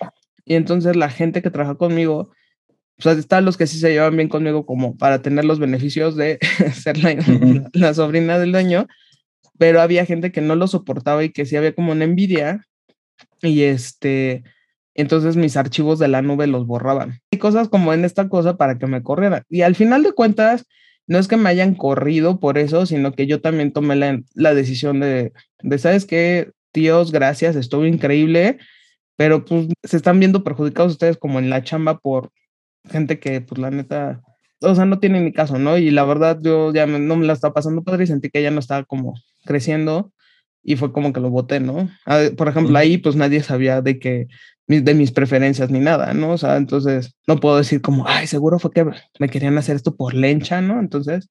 Y 0.44 0.54
entonces 0.54 0.96
la 0.96 1.10
gente 1.10 1.42
que 1.42 1.50
trabaja 1.50 1.74
conmigo, 1.76 2.30
o 2.98 3.02
sea, 3.02 3.12
están 3.12 3.44
los 3.44 3.56
que 3.56 3.66
sí 3.66 3.78
se 3.78 3.90
llevan 3.90 4.16
bien 4.16 4.28
conmigo 4.28 4.64
como 4.64 4.96
para 4.96 5.22
tener 5.22 5.44
los 5.44 5.58
beneficios 5.58 6.16
de 6.16 6.38
ser 6.74 6.98
la, 6.98 7.16
la, 7.72 7.94
sobrina 7.94 8.38
del 8.38 8.52
dueño, 8.52 8.86
pero 9.58 9.80
había 9.80 10.06
gente 10.06 10.32
que 10.32 10.40
no 10.40 10.54
lo 10.54 10.66
soportaba 10.66 11.24
y 11.24 11.30
que 11.30 11.46
sí 11.46 11.56
había 11.56 11.74
como 11.74 11.92
una 11.92 12.04
envidia 12.04 12.66
y 13.42 13.62
este, 13.62 14.44
entonces 14.94 15.36
mis 15.36 15.56
archivos 15.56 15.98
de 15.98 16.08
la 16.08 16.22
nube 16.22 16.46
los 16.46 16.66
borraban. 16.66 17.20
Y 17.30 17.38
cosas 17.38 17.68
como 17.68 17.92
en 17.92 18.04
esta 18.04 18.28
cosa 18.28 18.56
para 18.56 18.78
que 18.78 18.86
me 18.86 19.02
corrieran. 19.02 19.42
Y 19.48 19.62
al 19.62 19.74
final 19.74 20.02
de 20.02 20.12
cuentas, 20.12 20.66
no 21.06 21.18
es 21.18 21.28
que 21.28 21.36
me 21.36 21.50
hayan 21.50 21.74
corrido 21.74 22.40
por 22.40 22.58
eso, 22.58 22.86
sino 22.86 23.12
que 23.12 23.26
yo 23.26 23.40
también 23.40 23.72
tomé 23.72 23.96
la, 23.96 24.20
la 24.34 24.54
decisión 24.54 25.00
de, 25.00 25.32
de, 25.62 25.78
¿sabes 25.78 26.04
qué? 26.06 26.52
Tíos, 26.76 27.10
gracias, 27.10 27.56
estuvo 27.56 27.86
increíble, 27.86 28.58
pero 29.16 29.46
pues 29.46 29.68
se 29.82 29.96
están 29.96 30.20
viendo 30.20 30.44
perjudicados 30.44 30.92
ustedes 30.92 31.16
como 31.16 31.38
en 31.38 31.48
la 31.48 31.64
chamba 31.64 31.98
por 31.98 32.32
gente 32.84 33.18
que 33.18 33.40
pues 33.40 33.58
la 33.58 33.70
neta, 33.70 34.20
o 34.60 34.74
sea, 34.74 34.84
no 34.84 34.98
tiene 34.98 35.22
ni 35.22 35.32
caso, 35.32 35.58
¿no? 35.58 35.78
Y 35.78 35.90
la 35.90 36.04
verdad 36.04 36.38
yo 36.42 36.74
ya 36.74 36.86
me, 36.86 36.98
no 36.98 37.16
me 37.16 37.26
la 37.26 37.32
estaba 37.32 37.54
pasando 37.54 37.82
padre 37.82 38.04
y 38.04 38.08
sentí 38.08 38.28
que 38.28 38.42
ya 38.42 38.50
no 38.50 38.60
estaba 38.60 38.84
como 38.84 39.14
creciendo 39.46 40.12
y 40.62 40.76
fue 40.76 40.92
como 40.92 41.14
que 41.14 41.20
lo 41.20 41.30
voté, 41.30 41.60
¿no? 41.60 41.88
Por 42.36 42.48
ejemplo, 42.48 42.76
ahí 42.76 42.98
pues 42.98 43.16
nadie 43.16 43.42
sabía 43.42 43.80
de 43.80 43.98
que 43.98 44.26
de 44.66 44.94
mis 44.94 45.12
preferencias 45.12 45.70
ni 45.70 45.78
nada, 45.78 46.12
¿no? 46.12 46.32
O 46.32 46.38
sea, 46.38 46.58
entonces 46.58 47.14
no 47.26 47.36
puedo 47.36 47.56
decir 47.56 47.80
como, 47.80 48.06
ay, 48.06 48.26
seguro 48.26 48.58
fue 48.58 48.72
que 48.72 48.84
me 49.18 49.30
querían 49.30 49.56
hacer 49.56 49.76
esto 49.76 49.96
por 49.96 50.12
lencha, 50.12 50.60
¿no? 50.60 50.78
Entonces, 50.78 51.30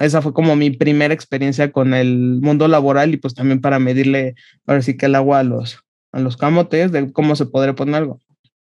esa 0.00 0.22
fue 0.22 0.32
como 0.32 0.56
mi 0.56 0.70
primera 0.70 1.14
experiencia 1.14 1.72
con 1.72 1.94
el 1.94 2.40
mundo 2.40 2.68
laboral 2.68 3.14
y 3.14 3.16
pues 3.16 3.34
también 3.34 3.60
para 3.60 3.78
medirle, 3.78 4.34
ahora 4.66 4.82
sí 4.82 4.96
que 4.96 5.06
el 5.06 5.14
agua 5.14 5.40
a 5.40 5.44
los, 5.44 5.84
a 6.12 6.20
los 6.20 6.36
camotes 6.36 6.92
de 6.92 7.12
cómo 7.12 7.36
se 7.36 7.46
podría 7.46 7.74
poner 7.74 7.96
algo. 7.96 8.20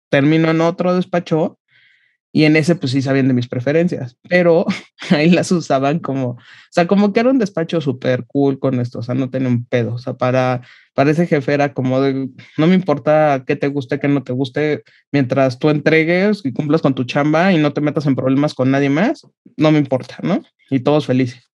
Termino 0.09 0.49
en 0.49 0.61
otro 0.61 0.95
despacho 0.95 1.59
y 2.37 2.45
en 2.45 2.55
ese 2.55 2.75
pues 2.75 2.91
sí 2.91 3.01
sabían 3.01 3.27
de 3.27 3.33
mis 3.33 3.47
preferencias, 3.47 4.15
pero 4.29 4.67
ahí 5.09 5.31
las 5.31 5.51
usaban 5.51 5.97
como, 5.97 6.27
o 6.29 6.37
sea, 6.69 6.85
como 6.85 7.11
que 7.11 7.21
era 7.21 7.31
un 7.31 7.39
despacho 7.39 7.81
súper 7.81 8.25
cool 8.27 8.59
con 8.59 8.79
esto, 8.79 8.99
o 8.99 9.01
sea, 9.01 9.15
no 9.15 9.31
tenía 9.31 9.49
un 9.49 9.65
pedo, 9.65 9.95
o 9.95 9.97
sea, 9.97 10.13
para, 10.13 10.61
para 10.93 11.09
ese 11.09 11.25
jefe 11.25 11.51
era 11.51 11.73
como 11.73 11.99
de, 11.99 12.29
no 12.59 12.67
me 12.67 12.75
importa 12.75 13.43
qué 13.47 13.55
te 13.55 13.69
guste, 13.69 13.99
qué 13.99 14.07
no 14.07 14.21
te 14.21 14.33
guste, 14.33 14.83
mientras 15.11 15.57
tú 15.57 15.71
entregues 15.71 16.41
y 16.45 16.53
cumplas 16.53 16.83
con 16.83 16.93
tu 16.93 17.05
chamba 17.05 17.51
y 17.53 17.57
no 17.57 17.73
te 17.73 17.81
metas 17.81 18.05
en 18.05 18.15
problemas 18.15 18.53
con 18.53 18.69
nadie 18.69 18.91
más, 18.91 19.25
no 19.55 19.71
me 19.71 19.79
importa, 19.79 20.17
¿no? 20.21 20.43
Y 20.69 20.81
todos 20.81 21.07
felices 21.07 21.49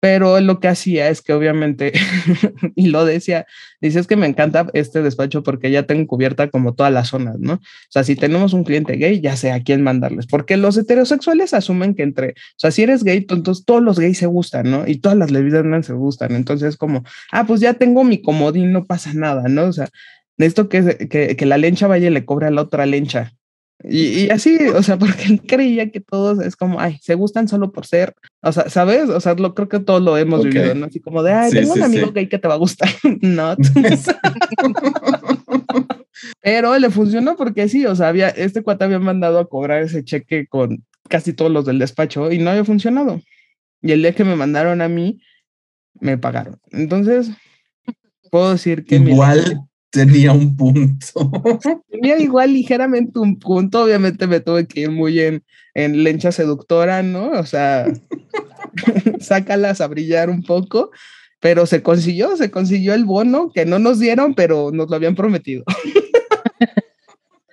pero 0.00 0.40
lo 0.40 0.60
que 0.60 0.68
hacía 0.68 1.10
es 1.10 1.20
que 1.20 1.34
obviamente, 1.34 1.92
y 2.74 2.86
lo 2.86 3.04
decía, 3.04 3.46
dice 3.80 4.00
es 4.00 4.06
que 4.06 4.16
me 4.16 4.26
encanta 4.26 4.66
este 4.72 5.02
despacho 5.02 5.42
porque 5.42 5.70
ya 5.70 5.84
tengo 5.84 6.06
cubierta 6.06 6.48
como 6.48 6.74
todas 6.74 6.92
las 6.92 7.08
zonas, 7.08 7.36
¿no? 7.38 7.54
O 7.54 7.60
sea, 7.90 8.02
si 8.02 8.16
tenemos 8.16 8.54
un 8.54 8.64
cliente 8.64 8.94
gay, 8.94 9.20
ya 9.20 9.36
sé 9.36 9.52
a 9.52 9.62
quién 9.62 9.82
mandarles, 9.82 10.26
porque 10.26 10.56
los 10.56 10.76
heterosexuales 10.78 11.52
asumen 11.52 11.94
que 11.94 12.02
entre, 12.02 12.30
o 12.30 12.56
sea, 12.56 12.70
si 12.70 12.82
eres 12.82 13.04
gay, 13.04 13.26
entonces 13.28 13.64
todos 13.66 13.82
los 13.82 13.98
gays 13.98 14.16
se 14.16 14.26
gustan, 14.26 14.70
¿no? 14.70 14.86
Y 14.86 14.96
todas 14.96 15.18
las 15.18 15.30
lesbianas 15.30 15.86
se 15.86 15.92
gustan, 15.92 16.34
entonces 16.34 16.78
como, 16.78 17.04
ah, 17.30 17.44
pues 17.46 17.60
ya 17.60 17.74
tengo 17.74 18.02
mi 18.02 18.22
comodín, 18.22 18.72
no 18.72 18.86
pasa 18.86 19.12
nada, 19.12 19.48
¿no? 19.48 19.64
O 19.64 19.72
sea, 19.72 19.90
esto 20.38 20.70
que, 20.70 21.08
que, 21.10 21.36
que 21.36 21.46
la 21.46 21.58
lencha 21.58 21.86
vaya 21.86 22.08
y 22.08 22.10
le 22.10 22.24
cobre 22.24 22.46
a 22.46 22.50
la 22.50 22.62
otra 22.62 22.86
lencha, 22.86 23.34
y, 23.84 24.24
y, 24.24 24.30
así, 24.30 24.58
o 24.74 24.82
sea, 24.82 24.98
porque 24.98 25.24
él 25.24 25.40
creía 25.46 25.90
que 25.90 26.00
todos 26.00 26.40
es 26.40 26.56
como, 26.56 26.80
ay, 26.80 26.98
se 27.02 27.14
gustan 27.14 27.48
solo 27.48 27.72
por 27.72 27.86
ser, 27.86 28.14
o 28.42 28.52
sea, 28.52 28.68
¿sabes? 28.68 29.08
O 29.08 29.20
sea, 29.20 29.34
lo 29.34 29.54
creo 29.54 29.68
que 29.68 29.80
todos 29.80 30.02
lo 30.02 30.16
hemos 30.16 30.40
okay. 30.40 30.52
vivido, 30.52 30.74
¿no? 30.74 30.86
Así 30.86 31.00
como 31.00 31.22
de, 31.22 31.32
ay, 31.32 31.50
sí, 31.50 31.58
tengo 31.58 31.74
sí, 31.74 31.80
un 31.80 31.84
amigo 31.84 32.06
sí. 32.08 32.12
gay 32.14 32.28
que 32.28 32.38
te 32.38 32.48
va 32.48 32.54
a 32.54 32.58
gustar. 32.58 32.88
no. 33.20 33.56
Pero 36.42 36.78
le 36.78 36.90
funcionó 36.90 37.36
porque 37.36 37.68
sí, 37.68 37.86
o 37.86 37.94
sea, 37.96 38.08
había, 38.08 38.28
este 38.28 38.62
cuate 38.62 38.84
había 38.84 38.98
mandado 38.98 39.38
a 39.38 39.48
cobrar 39.48 39.82
ese 39.82 40.04
cheque 40.04 40.46
con 40.46 40.84
casi 41.08 41.32
todos 41.32 41.50
los 41.50 41.64
del 41.64 41.78
despacho 41.78 42.30
y 42.30 42.38
no 42.38 42.50
había 42.50 42.64
funcionado. 42.64 43.20
Y 43.82 43.92
el 43.92 44.02
día 44.02 44.14
que 44.14 44.24
me 44.24 44.36
mandaron 44.36 44.82
a 44.82 44.88
mí, 44.88 45.20
me 45.98 46.18
pagaron. 46.18 46.58
Entonces, 46.70 47.30
puedo 48.30 48.52
decir 48.52 48.84
que... 48.84 48.96
Igual 48.96 49.69
tenía 49.90 50.32
un 50.32 50.56
punto. 50.56 51.30
Tenía 51.90 52.18
igual 52.18 52.52
ligeramente 52.52 53.18
un 53.18 53.38
punto, 53.38 53.84
obviamente 53.84 54.26
me 54.26 54.40
tuve 54.40 54.66
que 54.66 54.80
ir 54.80 54.90
muy 54.90 55.20
en, 55.20 55.44
en 55.74 56.02
lencha 56.02 56.32
seductora, 56.32 57.02
¿no? 57.02 57.30
O 57.30 57.44
sea, 57.44 57.86
sácalas 59.20 59.80
a 59.80 59.88
brillar 59.88 60.30
un 60.30 60.42
poco, 60.42 60.90
pero 61.40 61.66
se 61.66 61.82
consiguió, 61.82 62.36
se 62.36 62.50
consiguió 62.50 62.94
el 62.94 63.04
bono 63.04 63.50
que 63.52 63.66
no 63.66 63.78
nos 63.78 63.98
dieron, 63.98 64.34
pero 64.34 64.70
nos 64.72 64.88
lo 64.88 64.96
habían 64.96 65.16
prometido. 65.16 65.64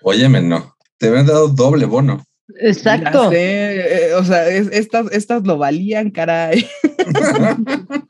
Óyeme, 0.03 0.41
no, 0.41 0.75
te 0.97 1.07
habían 1.07 1.25
dado 1.25 1.49
doble 1.49 1.85
bono. 1.85 2.23
Exacto. 2.59 3.29
Sé, 3.29 4.07
eh, 4.07 4.13
o 4.13 4.23
sea, 4.23 4.47
es, 4.47 4.69
estas, 4.71 5.11
estas 5.11 5.45
lo 5.45 5.57
valían, 5.57 6.11
caray. 6.11 6.65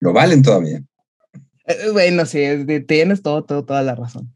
lo 0.00 0.12
valen 0.12 0.42
todavía. 0.42 0.82
Eh, 1.66 1.90
bueno, 1.92 2.26
sí, 2.26 2.44
tienes 2.86 3.22
todo, 3.22 3.44
todo, 3.44 3.64
toda 3.64 3.82
la 3.82 3.94
razón. 3.94 4.32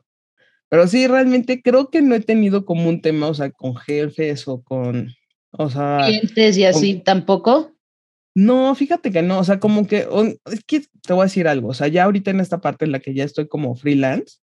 Pero 0.69 0.89
sí, 0.89 1.07
realmente 1.07 1.63
creo 1.63 1.91
que 1.91 2.03
no 2.03 2.15
he 2.15 2.21
tenido 2.21 2.65
como 2.65 2.89
un 2.89 3.01
tema, 3.01 3.29
o 3.29 3.35
sea, 3.35 3.51
con 3.51 3.77
jefes 3.77 4.49
o 4.49 4.63
con, 4.63 5.15
o 5.53 5.71
sea... 5.71 6.01
Clientes 6.07 6.59
y 6.59 6.65
así 6.65 6.95
con, 6.95 7.05
tampoco. 7.05 7.73
No, 8.35 8.75
fíjate 8.75 9.11
que 9.11 9.23
no, 9.23 9.39
o 9.39 9.45
sea, 9.45 9.61
como 9.61 9.87
que, 9.87 10.07
es 10.53 10.65
que 10.65 10.83
te 11.03 11.13
voy 11.13 11.23
a 11.23 11.25
decir 11.25 11.49
algo, 11.49 11.69
o 11.69 11.75
sea, 11.75 11.89
ya 11.89 12.05
ahorita 12.05 12.31
en 12.31 12.41
esta 12.41 12.61
parte 12.61 12.85
en 12.85 12.93
la 12.93 13.01
que 13.01 13.15
ya 13.15 13.25
estoy 13.25 13.49
como 13.49 13.75
freelance, 13.77 14.39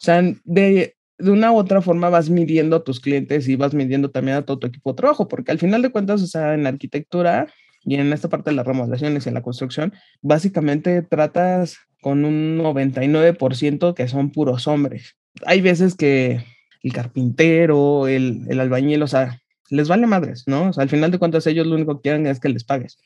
o 0.00 0.04
sea, 0.04 0.20
de, 0.44 0.96
de 1.18 1.30
una 1.30 1.52
u 1.52 1.56
otra 1.56 1.80
forma 1.80 2.08
vas 2.10 2.28
midiendo 2.28 2.76
a 2.76 2.84
tus 2.84 2.98
clientes 2.98 3.46
y 3.48 3.54
vas 3.54 3.72
midiendo 3.72 4.10
también 4.10 4.38
a 4.38 4.44
todo 4.44 4.58
tu 4.58 4.66
equipo 4.66 4.90
de 4.90 4.96
trabajo, 4.96 5.28
porque 5.28 5.52
al 5.52 5.58
final 5.58 5.80
de 5.82 5.90
cuentas, 5.90 6.22
o 6.22 6.26
sea, 6.26 6.54
en 6.54 6.66
arquitectura 6.66 7.46
y 7.86 7.94
en 7.94 8.12
esta 8.12 8.28
parte 8.28 8.50
de 8.50 8.56
las 8.56 8.66
remodelaciones 8.66 9.24
y 9.24 9.28
en 9.28 9.34
la 9.34 9.42
construcción, 9.42 9.94
básicamente 10.20 11.02
tratas 11.02 11.78
con 12.02 12.24
un 12.24 12.58
99% 12.58 13.94
que 13.94 14.08
son 14.08 14.30
puros 14.30 14.66
hombres. 14.66 15.16
Hay 15.46 15.60
veces 15.60 15.94
que 15.94 16.44
el 16.82 16.92
carpintero, 16.92 18.08
el, 18.08 18.42
el 18.48 18.60
albañil, 18.60 19.02
o 19.02 19.06
sea, 19.06 19.40
les 19.70 19.88
vale 19.88 20.06
madres, 20.06 20.44
¿no? 20.46 20.68
O 20.68 20.72
sea, 20.72 20.82
al 20.82 20.88
final 20.88 21.10
de 21.10 21.18
cuentas 21.18 21.46
ellos 21.46 21.66
lo 21.66 21.74
único 21.74 21.96
que 21.96 22.08
quieren 22.08 22.26
es 22.26 22.40
que 22.40 22.48
les 22.48 22.64
pagues 22.64 22.98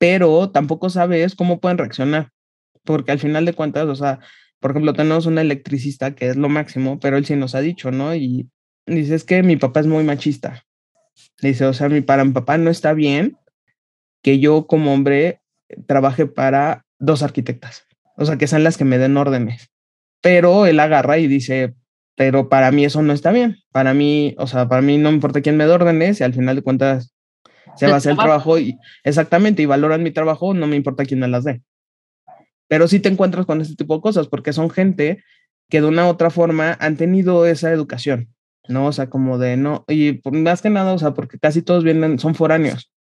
pero 0.00 0.50
tampoco 0.50 0.88
sabes 0.88 1.34
cómo 1.34 1.60
pueden 1.60 1.76
reaccionar, 1.76 2.30
porque 2.84 3.12
al 3.12 3.18
final 3.18 3.44
de 3.44 3.52
cuentas, 3.52 3.86
o 3.86 3.94
sea, 3.94 4.18
por 4.58 4.70
ejemplo, 4.70 4.94
tenemos 4.94 5.26
un 5.26 5.36
electricista 5.36 6.14
que 6.14 6.28
es 6.28 6.36
lo 6.36 6.48
máximo, 6.48 6.98
pero 6.98 7.18
él 7.18 7.26
sí 7.26 7.36
nos 7.36 7.54
ha 7.54 7.60
dicho, 7.60 7.90
¿no? 7.90 8.14
Y 8.14 8.48
dice, 8.86 9.14
es 9.14 9.24
que 9.24 9.42
mi 9.42 9.56
papá 9.56 9.80
es 9.80 9.86
muy 9.86 10.02
machista. 10.02 10.64
Dice, 11.42 11.66
o 11.66 11.74
sea, 11.74 11.90
mi, 11.90 12.00
para 12.00 12.24
mi 12.24 12.32
papá 12.32 12.56
no 12.56 12.70
está 12.70 12.94
bien 12.94 13.36
que 14.22 14.38
yo 14.38 14.66
como 14.66 14.92
hombre 14.92 15.40
trabaje 15.86 16.26
para 16.26 16.84
dos 16.98 17.22
arquitectas, 17.22 17.86
o 18.16 18.24
sea, 18.24 18.36
que 18.36 18.46
sean 18.46 18.64
las 18.64 18.76
que 18.76 18.84
me 18.84 18.98
den 18.98 19.16
órdenes. 19.16 19.70
Pero 20.20 20.66
él 20.66 20.78
agarra 20.80 21.18
y 21.18 21.26
dice, 21.26 21.74
pero 22.16 22.48
para 22.48 22.70
mí 22.70 22.84
eso 22.84 23.00
no 23.00 23.14
está 23.14 23.32
bien. 23.32 23.56
Para 23.72 23.94
mí, 23.94 24.34
o 24.36 24.46
sea, 24.46 24.68
para 24.68 24.82
mí 24.82 24.98
no 24.98 25.08
me 25.08 25.14
importa 25.14 25.40
quién 25.40 25.56
me 25.56 25.64
dé 25.64 25.72
órdenes 25.72 26.20
y 26.20 26.24
al 26.24 26.34
final 26.34 26.56
de 26.56 26.62
cuentas 26.62 27.14
se 27.76 27.86
va 27.86 27.94
a 27.94 27.96
hacer 27.96 28.12
el 28.12 28.18
trabajo 28.18 28.58
y 28.58 28.78
exactamente, 29.04 29.62
y 29.62 29.66
valoran 29.66 30.02
mi 30.02 30.10
trabajo, 30.10 30.52
no 30.52 30.66
me 30.66 30.76
importa 30.76 31.06
quién 31.06 31.20
me 31.20 31.28
las 31.28 31.44
dé. 31.44 31.62
Pero 32.68 32.88
sí 32.88 33.00
te 33.00 33.08
encuentras 33.08 33.46
con 33.46 33.60
este 33.60 33.74
tipo 33.74 33.94
de 33.94 34.02
cosas 34.02 34.28
porque 34.28 34.52
son 34.52 34.68
gente 34.68 35.24
que 35.70 35.80
de 35.80 35.86
una 35.86 36.06
u 36.06 36.08
otra 36.10 36.30
forma 36.30 36.76
han 36.78 36.96
tenido 36.96 37.46
esa 37.46 37.72
educación, 37.72 38.34
¿no? 38.68 38.86
O 38.86 38.92
sea, 38.92 39.08
como 39.08 39.38
de 39.38 39.56
no, 39.56 39.84
y 39.88 40.20
más 40.30 40.60
que 40.60 40.68
nada, 40.68 40.92
o 40.92 40.98
sea, 40.98 41.14
porque 41.14 41.38
casi 41.38 41.62
todos 41.62 41.84
vienen, 41.84 42.18
son 42.18 42.34
foráneos. 42.34 42.92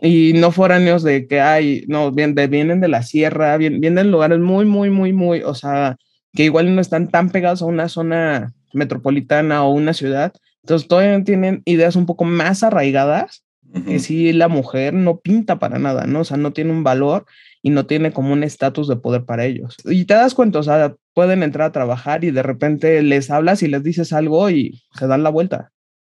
Y 0.00 0.32
no 0.34 0.52
foráneos 0.52 1.02
de 1.02 1.26
que 1.26 1.40
hay, 1.40 1.84
no, 1.88 2.12
vienen 2.12 2.34
de, 2.34 2.46
vienen 2.46 2.80
de 2.80 2.88
la 2.88 3.02
sierra, 3.02 3.56
vienen, 3.56 3.80
vienen 3.80 4.04
de 4.06 4.10
lugares 4.10 4.38
muy, 4.38 4.64
muy, 4.64 4.90
muy, 4.90 5.12
muy, 5.12 5.42
o 5.42 5.54
sea, 5.54 5.96
que 6.32 6.44
igual 6.44 6.74
no 6.74 6.80
están 6.80 7.08
tan 7.08 7.30
pegados 7.30 7.62
a 7.62 7.66
una 7.66 7.88
zona 7.88 8.52
metropolitana 8.72 9.64
o 9.64 9.72
una 9.72 9.92
ciudad. 9.94 10.32
Entonces 10.62 10.86
todavía 10.86 11.24
tienen 11.24 11.62
ideas 11.64 11.96
un 11.96 12.06
poco 12.06 12.24
más 12.24 12.62
arraigadas 12.62 13.44
Uh 13.70 13.80
-huh. 13.80 13.84
que 13.84 13.98
si 13.98 14.32
la 14.32 14.48
mujer 14.48 14.94
no 14.94 15.18
pinta 15.18 15.58
para 15.58 15.78
nada, 15.78 16.06
¿no? 16.06 16.20
O 16.20 16.24
sea, 16.24 16.36
no 16.36 16.52
tiene 16.52 16.70
un 16.72 16.84
valor 16.84 17.26
y 17.62 17.70
no 17.70 17.86
tiene 17.86 18.12
como 18.12 18.32
un 18.32 18.42
estatus 18.42 18.88
de 18.88 18.96
poder 18.96 19.24
para 19.24 19.44
ellos. 19.44 19.76
Y 19.84 20.04
te 20.04 20.14
das 20.14 20.34
cuenta, 20.34 20.58
o 20.58 20.62
sea, 20.62 20.94
pueden 21.12 21.42
entrar 21.42 21.68
a 21.68 21.72
trabajar 21.72 22.24
y 22.24 22.30
de 22.30 22.42
repente 22.42 23.02
les 23.02 23.30
hablas 23.30 23.62
y 23.62 23.68
les 23.68 23.82
dices 23.82 24.12
algo 24.12 24.48
y 24.50 24.82
se 24.98 25.06
dan 25.06 25.22
la 25.22 25.30
vuelta. 25.30 25.70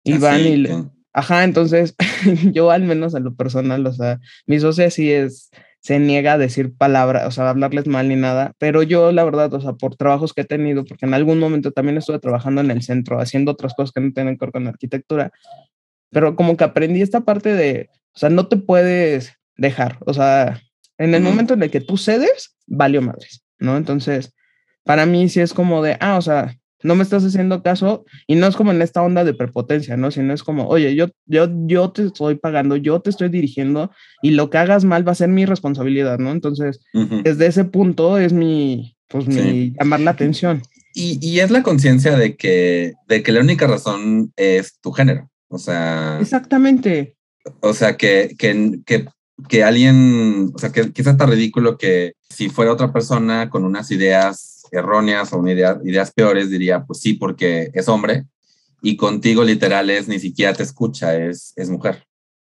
Y 0.03 0.13
Así, 0.13 0.21
van 0.21 0.39
y... 0.39 0.57
Le... 0.57 0.85
Ajá, 1.13 1.43
entonces 1.43 1.95
yo 2.53 2.71
al 2.71 2.83
menos 2.83 3.13
en 3.15 3.23
lo 3.23 3.35
personal, 3.35 3.85
o 3.85 3.93
sea, 3.93 4.19
mi 4.45 4.59
socia 4.59 4.89
sí 4.89 5.11
es, 5.11 5.49
se 5.79 5.99
niega 5.99 6.33
a 6.33 6.37
decir 6.37 6.73
palabras, 6.75 7.27
o 7.27 7.31
sea, 7.31 7.45
a 7.45 7.49
hablarles 7.49 7.87
mal 7.87 8.07
ni 8.07 8.15
nada, 8.15 8.53
pero 8.59 8.83
yo 8.83 9.11
la 9.11 9.23
verdad, 9.23 9.53
o 9.53 9.59
sea, 9.59 9.73
por 9.73 9.95
trabajos 9.95 10.33
que 10.33 10.41
he 10.41 10.45
tenido, 10.45 10.85
porque 10.85 11.05
en 11.05 11.13
algún 11.13 11.39
momento 11.39 11.71
también 11.71 11.97
estuve 11.97 12.19
trabajando 12.19 12.61
en 12.61 12.71
el 12.71 12.81
centro, 12.81 13.19
haciendo 13.19 13.51
otras 13.51 13.73
cosas 13.73 13.91
que 13.91 14.01
no 14.01 14.13
tienen 14.13 14.37
que 14.37 14.45
ver 14.45 14.53
con 14.53 14.67
arquitectura, 14.67 15.31
pero 16.11 16.35
como 16.35 16.55
que 16.55 16.63
aprendí 16.63 17.01
esta 17.01 17.21
parte 17.21 17.53
de, 17.53 17.89
o 18.13 18.19
sea, 18.19 18.29
no 18.29 18.47
te 18.47 18.57
puedes 18.57 19.33
dejar, 19.57 19.97
o 20.05 20.13
sea, 20.13 20.61
en 20.97 21.15
el 21.15 21.23
momento 21.23 21.55
en 21.55 21.63
el 21.63 21.71
que 21.71 21.81
tú 21.81 21.97
cedes, 21.97 22.55
valió 22.67 23.01
madres, 23.01 23.43
¿no? 23.59 23.75
Entonces, 23.75 24.33
para 24.83 25.05
mí 25.05 25.29
sí 25.29 25.41
es 25.41 25.53
como 25.53 25.81
de, 25.81 25.97
ah, 25.99 26.17
o 26.17 26.21
sea, 26.21 26.55
no 26.83 26.95
me 26.95 27.03
estás 27.03 27.23
haciendo 27.23 27.63
caso 27.63 28.05
y 28.27 28.35
no 28.35 28.47
es 28.47 28.55
como 28.55 28.71
en 28.71 28.81
esta 28.81 29.01
onda 29.01 29.23
de 29.23 29.33
prepotencia, 29.33 29.97
¿no? 29.97 30.11
Sino 30.11 30.33
es 30.33 30.43
como, 30.43 30.67
oye, 30.67 30.95
yo, 30.95 31.07
yo, 31.25 31.47
yo 31.67 31.91
te 31.91 32.05
estoy 32.05 32.35
pagando, 32.35 32.75
yo 32.75 32.99
te 32.99 33.09
estoy 33.09 33.29
dirigiendo 33.29 33.91
y 34.21 34.31
lo 34.31 34.49
que 34.49 34.57
hagas 34.57 34.83
mal 34.83 35.07
va 35.07 35.11
a 35.11 35.15
ser 35.15 35.29
mi 35.29 35.45
responsabilidad, 35.45 36.19
¿no? 36.19 36.31
Entonces, 36.31 36.81
uh 36.93 37.01
-huh. 37.01 37.23
desde 37.23 37.47
ese 37.47 37.65
punto 37.65 38.17
es 38.17 38.33
mi, 38.33 38.95
pues, 39.07 39.25
sí. 39.25 39.31
mi 39.31 39.73
llamar 39.79 39.99
la 40.01 40.11
atención. 40.11 40.61
Y, 40.93 41.17
y 41.25 41.39
es 41.39 41.51
la 41.51 41.63
conciencia 41.63 42.17
de 42.17 42.35
que, 42.35 42.93
de 43.07 43.23
que 43.23 43.31
la 43.31 43.39
única 43.39 43.67
razón 43.67 44.33
es 44.35 44.79
tu 44.81 44.91
género. 44.91 45.29
O 45.47 45.57
sea. 45.57 46.17
Exactamente. 46.19 47.15
O 47.61 47.73
sea, 47.73 47.97
que, 47.97 48.35
que, 48.37 48.79
que, 48.85 49.05
que 49.47 49.63
alguien, 49.63 50.51
o 50.53 50.59
sea, 50.59 50.71
que 50.71 50.91
quizás 50.91 51.13
está 51.13 51.25
ridículo 51.25 51.77
que 51.77 52.13
si 52.29 52.49
fuera 52.49 52.73
otra 52.73 52.91
persona 52.91 53.49
con 53.49 53.63
unas 53.63 53.89
ideas 53.91 54.50
erróneas 54.71 55.31
o 55.33 55.39
una 55.39 55.51
idea, 55.51 55.79
ideas 55.83 56.11
peores, 56.11 56.49
diría, 56.49 56.83
pues 56.83 56.99
sí, 56.99 57.13
porque 57.13 57.69
es 57.73 57.87
hombre. 57.87 58.25
Y 58.81 58.97
contigo 58.97 59.43
literal 59.43 59.89
es 59.89 60.07
ni 60.07 60.19
siquiera 60.19 60.53
te 60.53 60.63
escucha, 60.63 61.15
es, 61.15 61.53
es 61.55 61.69
mujer. 61.69 62.05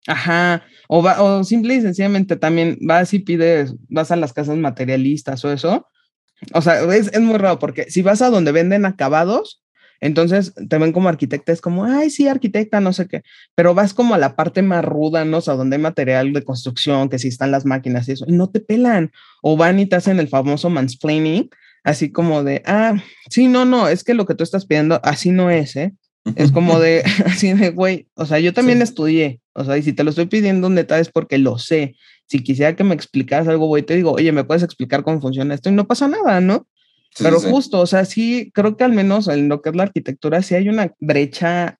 Ajá, 0.07 0.63
o, 0.87 1.03
va, 1.03 1.21
o 1.21 1.43
simple 1.43 1.75
y 1.75 1.81
sencillamente 1.81 2.37
también 2.37 2.77
vas 2.81 3.13
y 3.13 3.19
pides, 3.19 3.75
vas 3.89 4.11
a 4.11 4.15
las 4.15 4.33
casas 4.33 4.57
materialistas 4.57 5.43
o 5.45 5.51
eso. 5.51 5.87
O 6.53 6.61
sea, 6.61 6.81
es, 6.93 7.11
es 7.13 7.21
muy 7.21 7.37
raro 7.37 7.59
porque 7.59 7.89
si 7.89 8.01
vas 8.01 8.21
a 8.21 8.29
donde 8.29 8.51
venden 8.51 8.85
acabados, 8.85 9.63
entonces 9.99 10.53
te 10.69 10.77
ven 10.77 10.91
como 10.91 11.09
arquitecta, 11.09 11.51
es 11.51 11.61
como, 11.61 11.85
ay, 11.85 12.09
sí, 12.09 12.27
arquitecta, 12.27 12.79
no 12.79 12.93
sé 12.93 13.07
qué, 13.07 13.23
pero 13.55 13.73
vas 13.73 13.93
como 13.93 14.13
a 14.13 14.17
la 14.17 14.35
parte 14.35 14.61
más 14.61 14.85
ruda, 14.85 15.25
¿no? 15.25 15.37
O 15.37 15.41
sea, 15.41 15.55
donde 15.55 15.77
hay 15.77 15.81
material 15.81 16.33
de 16.33 16.43
construcción, 16.43 17.09
que 17.09 17.19
si 17.19 17.27
están 17.27 17.51
las 17.51 17.65
máquinas 17.65 18.07
y 18.07 18.13
eso, 18.13 18.25
y 18.27 18.33
no 18.33 18.49
te 18.49 18.59
pelan, 18.59 19.11
o 19.41 19.57
van 19.57 19.79
y 19.79 19.85
te 19.87 19.95
hacen 19.95 20.19
el 20.19 20.27
famoso 20.27 20.69
mansplaining, 20.69 21.49
así 21.87 22.11
como 22.11 22.43
de, 22.43 22.63
ah, 22.65 23.01
sí, 23.29 23.47
no, 23.47 23.63
no, 23.63 23.87
es 23.87 24.03
que 24.03 24.13
lo 24.13 24.25
que 24.25 24.35
tú 24.35 24.43
estás 24.43 24.65
pidiendo 24.65 24.99
así 25.03 25.31
no 25.31 25.49
es, 25.49 25.77
¿eh? 25.77 25.93
Es 26.35 26.51
como 26.51 26.81
de, 26.81 27.01
así 27.25 27.53
de, 27.53 27.69
güey, 27.69 28.09
o 28.15 28.25
sea, 28.25 28.39
yo 28.39 28.53
también 28.53 28.79
sí. 28.79 28.83
estudié, 28.83 29.39
o 29.53 29.63
sea, 29.63 29.77
y 29.77 29.83
si 29.83 29.93
te 29.93 30.03
lo 30.03 30.09
estoy 30.09 30.25
pidiendo 30.25 30.67
un 30.67 30.75
detalle 30.75 31.01
es 31.01 31.09
porque 31.09 31.37
lo 31.37 31.57
sé. 31.57 31.95
Si 32.25 32.43
quisiera 32.43 32.75
que 32.75 32.83
me 32.83 32.93
explicaras 32.93 33.47
algo, 33.47 33.67
güey, 33.67 33.83
te 33.83 33.95
digo, 33.95 34.11
oye, 34.11 34.33
¿me 34.33 34.43
puedes 34.43 34.63
explicar 34.63 35.03
cómo 35.03 35.21
funciona 35.21 35.55
esto? 35.55 35.69
Y 35.69 35.71
no 35.71 35.87
pasa 35.87 36.09
nada, 36.09 36.41
¿no? 36.41 36.67
Sí, 37.15 37.23
Pero 37.23 37.39
sí. 37.39 37.49
justo, 37.49 37.79
o 37.79 37.85
sea, 37.85 38.03
sí, 38.03 38.51
creo 38.53 38.75
que 38.75 38.83
al 38.83 38.91
menos 38.91 39.29
en 39.29 39.47
lo 39.47 39.61
que 39.61 39.69
es 39.69 39.75
la 39.77 39.83
arquitectura, 39.83 40.41
sí 40.41 40.55
hay 40.55 40.67
una 40.67 40.93
brecha 40.99 41.79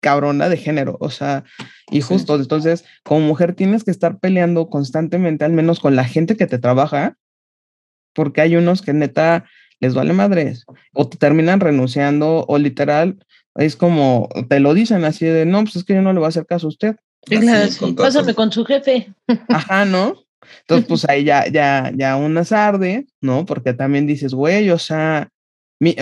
cabrona 0.00 0.48
de 0.48 0.58
género, 0.58 0.96
o 1.00 1.10
sea, 1.10 1.42
y 1.90 2.02
justo, 2.02 2.36
entonces, 2.36 2.84
como 3.02 3.26
mujer 3.26 3.54
tienes 3.54 3.82
que 3.82 3.90
estar 3.90 4.20
peleando 4.20 4.70
constantemente, 4.70 5.44
al 5.44 5.52
menos 5.52 5.80
con 5.80 5.96
la 5.96 6.04
gente 6.04 6.36
que 6.36 6.46
te 6.46 6.58
trabaja, 6.58 7.16
porque 8.12 8.40
hay 8.40 8.56
unos 8.56 8.82
que 8.82 8.92
neta 8.92 9.44
les 9.80 9.94
vale 9.94 10.12
madres, 10.12 10.66
o 10.92 11.08
te 11.08 11.16
terminan 11.16 11.60
renunciando, 11.60 12.44
o 12.46 12.58
literal, 12.58 13.18
es 13.54 13.76
como, 13.76 14.28
te 14.48 14.60
lo 14.60 14.74
dicen 14.74 15.04
así 15.04 15.24
de, 15.24 15.46
no, 15.46 15.62
pues 15.62 15.76
es 15.76 15.84
que 15.84 15.94
yo 15.94 16.02
no 16.02 16.12
le 16.12 16.18
voy 16.18 16.26
a 16.26 16.28
hacer 16.28 16.46
caso 16.46 16.66
a 16.66 16.70
usted. 16.70 16.96
Así, 17.30 17.78
con 17.78 17.94
Pásame 17.94 18.34
con 18.34 18.52
su 18.52 18.64
jefe. 18.64 19.12
Ajá, 19.48 19.84
¿no? 19.84 20.16
Entonces, 20.60 20.86
pues 20.86 21.08
ahí 21.08 21.24
ya, 21.24 21.46
ya, 21.48 21.92
ya 21.94 22.16
unas 22.16 22.52
arde, 22.52 23.06
¿no? 23.20 23.44
Porque 23.46 23.72
también 23.72 24.06
dices, 24.06 24.34
güey, 24.34 24.70
o 24.70 24.78
sea, 24.78 25.28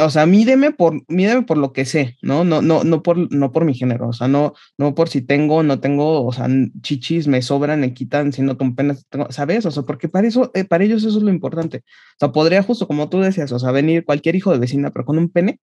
o 0.01 0.11
sea, 0.11 0.27
mídeme 0.27 0.73
por, 0.73 1.05
mídeme 1.09 1.43
por 1.43 1.57
lo 1.57 1.73
que 1.73 1.85
sé, 1.85 2.17
¿no? 2.21 2.45
No, 2.45 2.63
no, 2.63 2.83
no 2.85 3.03
por, 3.03 3.33
no 3.33 3.53
por 3.53 3.65
mi 3.65 3.75
género, 3.75 4.09
o 4.09 4.13
sea, 4.13 4.27
no, 4.27 4.55
no 4.77 4.95
por 4.95 5.09
si 5.09 5.23
tengo, 5.23 5.63
no 5.63 5.81
tengo, 5.81 6.25
o 6.27 6.33
sea, 6.33 6.49
chichis 6.83 7.29
me 7.29 7.43
sobran, 7.43 7.81
me 7.81 7.95
quitan, 7.95 8.33
si 8.33 8.43
no 8.43 8.59
con 8.59 8.75
penas, 8.75 9.07
¿sabes? 9.31 9.67
O 9.67 9.71
sea, 9.71 9.85
porque 9.85 10.09
para 10.09 10.27
eso, 10.27 10.51
eh, 10.55 10.65
para 10.65 10.85
ellos 10.85 11.05
eso 11.05 11.19
es 11.19 11.23
lo 11.23 11.31
importante. 11.31 11.79
O 11.79 12.19
sea, 12.19 12.33
podría 12.33 12.63
justo 12.63 12.89
como 12.89 13.09
tú 13.09 13.21
decías, 13.21 13.53
o 13.53 13.59
sea, 13.59 13.71
venir 13.71 14.05
cualquier 14.05 14.35
hijo 14.37 14.53
de 14.53 14.59
vecina, 14.59 14.91
pero 14.91 15.05
con 15.05 15.19
un 15.19 15.29
pene, 15.29 15.61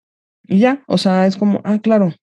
y 0.47 0.60
ya, 0.60 0.84
o 0.88 0.97
sea, 0.97 1.28
es 1.28 1.38
como, 1.38 1.62
ah, 1.65 1.80
claro. 1.82 2.13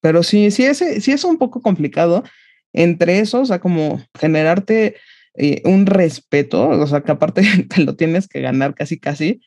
Pero 0.00 0.22
sí, 0.22 0.50
sí 0.50 0.64
es, 0.64 0.78
sí 0.78 1.12
es 1.12 1.24
un 1.24 1.38
poco 1.38 1.60
complicado 1.62 2.24
entre 2.72 3.20
eso, 3.20 3.42
o 3.42 3.46
sea, 3.46 3.60
como 3.60 4.00
generarte 4.18 4.96
eh, 5.34 5.62
un 5.64 5.86
respeto, 5.86 6.68
o 6.68 6.86
sea, 6.86 7.02
que 7.02 7.12
aparte 7.12 7.42
te 7.68 7.82
lo 7.84 7.96
tienes 7.96 8.28
que 8.28 8.40
ganar 8.40 8.74
casi, 8.74 8.98
casi. 8.98 9.40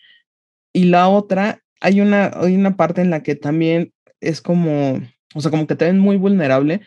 Y 0.74 0.86
la 0.86 1.10
otra, 1.10 1.62
hay 1.82 2.00
una, 2.00 2.32
hay 2.36 2.56
una 2.56 2.78
parte 2.78 3.02
en 3.02 3.10
la 3.10 3.24
que 3.24 3.36
también 3.36 3.92
es 4.22 4.42
como, 4.42 5.02
o 5.34 5.42
sea, 5.42 5.52
como 5.52 5.68
que 5.68 5.76
te 5.76 5.86
ven 5.86 6.00
muy 6.00 6.16
vulnerable 6.16 6.82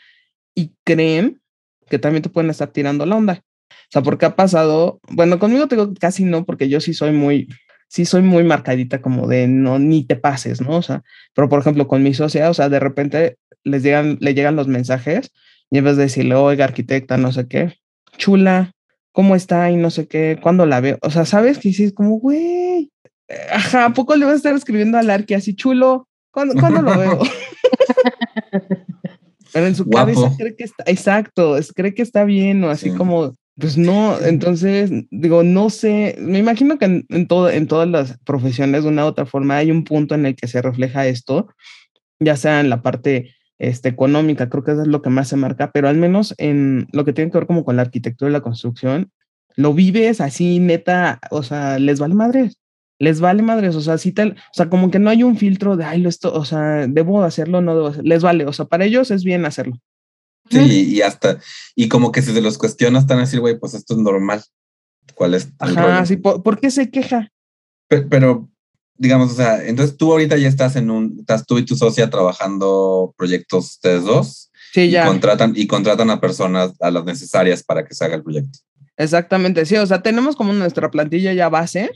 y 0.55 0.73
creen 0.85 1.43
que 1.91 1.99
también 1.99 2.23
te 2.23 2.31
pueden 2.31 2.51
estar 2.51 2.69
tirando 2.69 3.05
la 3.05 3.17
onda. 3.17 3.45
O 3.71 3.91
sea, 3.91 4.03
porque 4.03 4.27
ha 4.27 4.37
pasado, 4.37 5.01
bueno, 5.11 5.39
conmigo 5.39 5.69
tengo 5.69 5.93
casi 5.95 6.25
no, 6.25 6.45
porque 6.47 6.69
yo 6.69 6.81
sí 6.81 6.95
soy 6.95 7.13
muy, 7.13 7.49
sí 7.89 8.05
soy 8.05 8.23
muy 8.23 8.45
marcadita 8.45 9.03
como 9.03 9.27
de 9.27 9.49
no, 9.49 9.79
ni 9.79 10.05
te 10.05 10.17
pases, 10.17 10.61
¿no? 10.61 10.77
O 10.77 10.83
sea, 10.83 11.03
pero 11.35 11.49
por 11.49 11.61
ejemplo 11.61 11.89
con 11.89 12.03
mi 12.03 12.15
socia, 12.15 12.49
o 12.49 12.55
sea, 12.55 12.69
de 12.69 12.81
repente 12.81 13.37
les 13.65 13.83
llegan, 13.83 14.19
le 14.21 14.35
llegan 14.35 14.57
los 14.57 14.69
mensajes 14.69 15.33
y 15.71 15.79
en 15.79 15.85
vez 15.85 15.97
de 15.97 16.05
decirle, 16.05 16.37
oiga, 16.37 16.65
arquitecta, 16.65 17.17
no 17.17 17.33
sé 17.33 17.49
qué, 17.49 17.75
chula, 18.17 18.73
¿cómo 19.13 19.35
está? 19.35 19.71
Y 19.71 19.77
no 19.77 19.91
sé 19.91 20.07
qué, 20.07 20.39
¿cuándo 20.41 20.67
la 20.67 20.81
veo? 20.81 20.99
O 21.03 21.11
sea, 21.11 21.25
¿sabes? 21.25 21.59
Que 21.59 21.71
es 21.71 21.93
como, 21.93 22.19
güey, 22.21 22.93
ajá, 23.53 23.87
¿a 23.87 23.93
poco 23.93 24.17
le 24.17 24.25
vas 24.25 24.35
a 24.35 24.37
estar 24.37 24.55
escribiendo 24.55 24.99
al 24.99 25.11
arqui 25.11 25.35
así 25.35 25.55
chulo? 25.55 26.09
¿Cuándo, 26.31 26.55
¿cuándo 26.55 26.83
lo 26.83 26.99
veo? 26.99 27.21
Pero 29.53 29.67
en 29.67 29.77
su 29.77 29.89
cabeza 29.89 30.33
cree 30.37 30.57
que 30.57 30.65
está, 30.65 30.83
exacto, 30.87 31.57
es, 31.57 31.73
cree 31.73 31.95
que 31.95 32.03
está 32.03 32.25
bien 32.25 32.65
o 32.65 32.71
así 32.71 32.91
como, 32.91 33.35
pues 33.57 33.79
no, 33.79 34.19
entonces 34.21 34.91
digo, 35.13 35.45
no 35.45 35.71
sé, 35.71 36.17
me 36.19 36.41
imagino 36.41 36.77
que 36.77 37.05
en, 37.09 37.29
todo, 37.29 37.49
en 37.49 37.69
todas 37.69 37.89
las 37.89 38.19
profesiones 38.25 38.83
de 38.83 38.89
una 38.89 39.05
u 39.05 39.09
otra 39.09 39.27
forma 39.27 39.57
hay 39.57 39.71
un 39.71 39.85
punto 39.85 40.17
en 40.17 40.27
el 40.27 40.35
que 40.35 40.49
se 40.49 40.61
refleja 40.61 41.07
esto, 41.07 41.47
ya 42.19 42.35
sea 42.35 42.59
en 42.59 42.69
la 42.69 42.83
parte 42.83 43.33
este, 43.61 43.89
económica, 43.89 44.51
creo 44.51 44.65
que 44.65 44.73
eso 44.73 44.83
es 44.83 44.89
lo 44.89 45.03
que 45.03 45.11
más 45.11 45.29
se 45.29 45.37
marca, 45.37 45.71
pero 45.73 45.89
al 45.89 45.99
menos 45.99 46.35
en 46.39 46.89
lo 46.91 47.05
que 47.05 47.13
tiene 47.13 47.31
que 47.31 47.39
ver 47.39 47.47
como 47.47 47.65
con 47.65 47.77
la 47.77 47.83
arquitectura 47.83 48.29
y 48.31 48.33
la 48.33 48.41
construcción, 48.41 49.13
lo 49.55 49.73
vives 49.73 50.21
así 50.21 50.59
neta, 50.59 51.21
o 51.31 51.45
sea, 51.45 51.79
les 51.79 52.01
vale 52.01 52.15
madres 52.15 52.59
les 52.99 53.21
vale 53.21 53.43
madres, 53.43 53.75
o 53.77 53.81
sea, 53.81 53.99
si 53.99 54.13
tal, 54.13 54.37
o 54.39 54.55
sea, 54.55 54.71
como 54.71 54.91
que 54.91 54.99
no 54.99 55.11
hay 55.11 55.23
un 55.23 55.37
filtro 55.37 55.77
de, 55.77 55.85
ay, 55.85 56.01
lo 56.01 56.09
esto, 56.09 56.33
o 56.33 56.45
sea, 56.45 56.87
debo 56.87 57.23
hacerlo, 57.23 57.61
no 57.61 57.75
debo 57.75 57.87
hacerlo, 57.89 58.09
les 58.09 58.23
vale, 58.23 58.47
o 58.47 58.53
sea, 58.53 58.67
para 58.67 58.85
ellos 58.85 59.11
es 59.11 59.25
bien 59.25 59.45
hacerlo. 59.45 59.79
Sí, 60.51 60.95
y 60.95 61.03
hasta, 61.03 61.39
y 61.75 61.89
como 61.89 62.13
que 62.13 62.23
si 62.23 62.33
se 62.33 62.43
los 62.43 62.59
cuestiona, 62.59 62.99
están 62.99 63.19
a 63.19 63.23
decir, 63.23 63.41
güey, 63.41 63.59
pues 63.59 63.75
esto 63.75 63.95
es 63.95 64.01
normal. 64.01 64.43
¿Cuál 65.15 65.35
es? 65.35 65.49
Ajá, 65.59 66.05
sí, 66.07 66.17
¿por, 66.17 66.61
qué 66.61 66.71
se 66.71 66.91
queja? 66.91 67.31
Pero, 67.89 68.51
digamos, 68.97 69.33
o 69.33 69.35
sea, 69.35 69.65
entonces 69.67 69.97
tú 69.97 70.13
ahorita 70.13 70.37
ya 70.37 70.49
estás 70.49 70.77
en 70.77 70.91
un, 70.91 71.17
estás 71.21 71.47
tú 71.47 71.59
y 71.59 71.65
tu 71.65 71.77
socia 71.77 72.11
trabajando 72.11 73.15
proyectos 73.17 73.67
ustedes 73.77 74.05
dos. 74.05 74.51
Sí, 74.73 74.91
ya. 74.91 75.05
Y 75.05 75.09
contratan, 75.09 75.53
y 75.57 75.67
contratan 75.67 76.11
a 76.11 76.21
personas, 76.21 76.73
a 76.81 76.91
las 76.91 77.05
necesarias 77.05 77.63
para 77.63 77.85
que 77.85 77.95
se 77.95 78.05
haga 78.05 78.17
el 78.17 78.23
proyecto. 78.23 78.59
Exactamente, 78.97 79.67
sí, 79.67 79.77
o 79.77 79.87
sea, 79.87 80.03
tenemos 80.03 80.37
como 80.37 80.53
nuestra 80.53 80.91
plantilla 80.91 81.33
ya 81.33 81.49
base, 81.49 81.91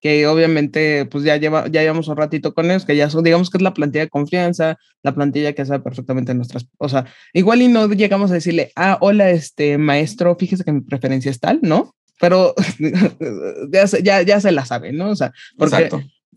que 0.00 0.26
obviamente 0.26 1.06
pues 1.06 1.24
ya 1.24 1.36
lleva, 1.36 1.66
ya 1.68 1.82
llevamos 1.82 2.08
un 2.08 2.16
ratito 2.16 2.54
con 2.54 2.70
ellos, 2.70 2.84
que 2.84 2.96
ya 2.96 3.10
son, 3.10 3.24
digamos 3.24 3.50
que 3.50 3.58
es 3.58 3.62
la 3.62 3.74
plantilla 3.74 4.04
de 4.04 4.10
confianza, 4.10 4.78
la 5.02 5.14
plantilla 5.14 5.52
que 5.52 5.64
sabe 5.64 5.80
perfectamente 5.80 6.34
nuestras, 6.34 6.66
o 6.78 6.88
sea, 6.88 7.06
igual 7.32 7.62
y 7.62 7.68
no 7.68 7.88
llegamos 7.88 8.30
a 8.30 8.34
decirle, 8.34 8.72
ah, 8.76 8.98
hola, 9.00 9.30
este 9.30 9.78
maestro, 9.78 10.36
fíjese 10.36 10.64
que 10.64 10.72
mi 10.72 10.80
preferencia 10.82 11.30
es 11.30 11.40
tal, 11.40 11.58
¿no? 11.62 11.94
Pero 12.20 12.54
ya, 13.72 13.86
se, 13.86 14.02
ya, 14.02 14.22
ya 14.22 14.40
se 14.40 14.52
la 14.52 14.64
sabe, 14.64 14.92
¿no? 14.92 15.10
O 15.10 15.16
sea, 15.16 15.32
porque 15.56 15.90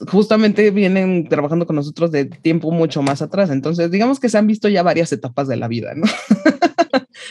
justamente 0.07 0.71
vienen 0.71 1.27
trabajando 1.27 1.67
con 1.67 1.75
nosotros 1.75 2.11
de 2.11 2.25
tiempo 2.25 2.71
mucho 2.71 3.03
más 3.03 3.21
atrás, 3.21 3.51
entonces 3.51 3.91
digamos 3.91 4.19
que 4.19 4.29
se 4.29 4.37
han 4.39 4.47
visto 4.47 4.69
ya 4.69 4.81
varias 4.81 5.11
etapas 5.11 5.47
de 5.47 5.57
la 5.57 5.67
vida, 5.67 5.93
¿no? 5.95 6.07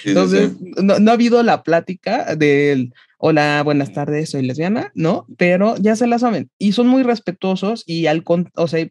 entonces, 0.04 0.52
No, 0.80 1.00
no 1.00 1.10
ha 1.10 1.14
habido 1.14 1.42
la 1.42 1.64
plática 1.64 2.36
del 2.36 2.92
hola, 3.22 3.60
buenas 3.62 3.92
tardes, 3.92 4.30
soy 4.30 4.42
lesbiana, 4.42 4.90
¿no? 4.94 5.26
Pero 5.36 5.76
ya 5.76 5.94
se 5.94 6.06
la 6.06 6.18
saben 6.18 6.50
y 6.58 6.72
son 6.72 6.88
muy 6.88 7.02
respetuosos 7.02 7.84
y 7.86 8.06
al, 8.06 8.24
o 8.56 8.66
sea, 8.66 8.88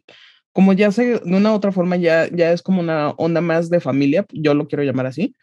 como 0.52 0.72
ya 0.72 0.92
sé, 0.92 1.18
de 1.18 1.36
una 1.36 1.50
u 1.52 1.54
otra 1.56 1.72
forma 1.72 1.96
ya, 1.96 2.28
ya 2.32 2.52
es 2.52 2.62
como 2.62 2.80
una 2.80 3.10
onda 3.10 3.40
más 3.40 3.70
de 3.70 3.80
familia, 3.80 4.24
yo 4.32 4.54
lo 4.54 4.68
quiero 4.68 4.84
llamar 4.84 5.06
así. 5.06 5.34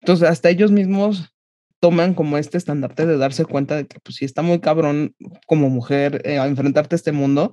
Entonces, 0.00 0.28
hasta 0.28 0.48
ellos 0.48 0.72
mismos 0.72 1.34
toman 1.78 2.14
como 2.14 2.38
este 2.38 2.56
estandarte 2.56 3.04
de 3.06 3.18
darse 3.18 3.44
cuenta 3.44 3.76
de 3.76 3.86
que, 3.86 3.98
pues, 4.00 4.16
sí 4.16 4.24
está 4.24 4.40
muy 4.40 4.60
cabrón 4.60 5.14
como 5.46 5.68
mujer 5.68 6.22
eh, 6.24 6.38
a 6.38 6.46
enfrentarte 6.46 6.94
a 6.94 6.96
este 6.96 7.12
mundo 7.12 7.52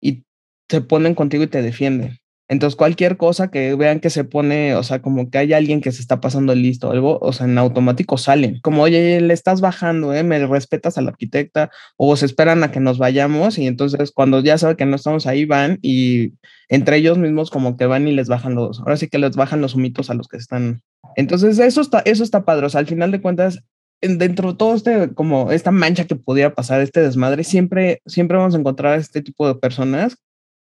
y 0.00 0.24
se 0.70 0.80
ponen 0.80 1.14
contigo 1.14 1.44
y 1.44 1.48
te 1.48 1.60
defienden. 1.60 2.18
Entonces, 2.48 2.76
cualquier 2.76 3.16
cosa 3.16 3.50
que 3.50 3.74
vean 3.74 3.98
que 3.98 4.08
se 4.08 4.22
pone, 4.22 4.76
o 4.76 4.82
sea, 4.84 5.02
como 5.02 5.30
que 5.30 5.38
hay 5.38 5.52
alguien 5.52 5.80
que 5.80 5.90
se 5.90 6.00
está 6.00 6.20
pasando 6.20 6.54
listo 6.54 6.90
algo, 6.90 7.18
o 7.20 7.32
sea, 7.32 7.46
en 7.46 7.58
automático 7.58 8.18
salen. 8.18 8.60
Como, 8.60 8.82
oye, 8.82 9.20
le 9.20 9.34
estás 9.34 9.60
bajando, 9.60 10.14
¿eh? 10.14 10.22
Me 10.22 10.46
respetas 10.46 10.96
a 10.96 11.02
la 11.02 11.10
arquitecta, 11.10 11.70
o 11.96 12.14
se 12.16 12.26
esperan 12.26 12.62
a 12.62 12.70
que 12.70 12.78
nos 12.78 12.98
vayamos, 12.98 13.58
y 13.58 13.66
entonces 13.66 14.12
cuando 14.12 14.40
ya 14.40 14.58
saben 14.58 14.76
que 14.76 14.86
no 14.86 14.94
estamos 14.96 15.26
ahí, 15.26 15.44
van 15.44 15.78
y 15.82 16.34
entre 16.68 16.98
ellos 16.98 17.18
mismos 17.18 17.50
como 17.50 17.76
que 17.76 17.86
van 17.86 18.06
y 18.06 18.12
les 18.12 18.28
bajan 18.28 18.54
los, 18.54 18.80
ahora 18.80 18.96
sí 18.96 19.08
que 19.08 19.18
les 19.18 19.34
bajan 19.36 19.60
los 19.60 19.74
humitos 19.74 20.10
a 20.10 20.14
los 20.14 20.28
que 20.28 20.36
están. 20.36 20.82
Entonces, 21.16 21.58
eso 21.58 21.80
está, 21.80 22.00
eso 22.00 22.22
está 22.22 22.44
padre. 22.44 22.66
O 22.66 22.68
sea, 22.68 22.80
al 22.80 22.86
final 22.86 23.10
de 23.10 23.20
cuentas, 23.20 23.62
dentro 24.00 24.52
de 24.52 24.58
todo 24.58 24.74
este, 24.74 25.14
como 25.14 25.50
esta 25.50 25.70
mancha 25.70 26.04
que 26.04 26.16
pudiera 26.16 26.54
pasar, 26.54 26.80
este 26.80 27.00
desmadre, 27.00 27.44
siempre, 27.44 28.02
siempre 28.06 28.36
vamos 28.36 28.54
a 28.54 28.58
encontrar 28.58 28.98
este 28.98 29.22
tipo 29.22 29.48
de 29.48 29.54
personas 29.54 30.16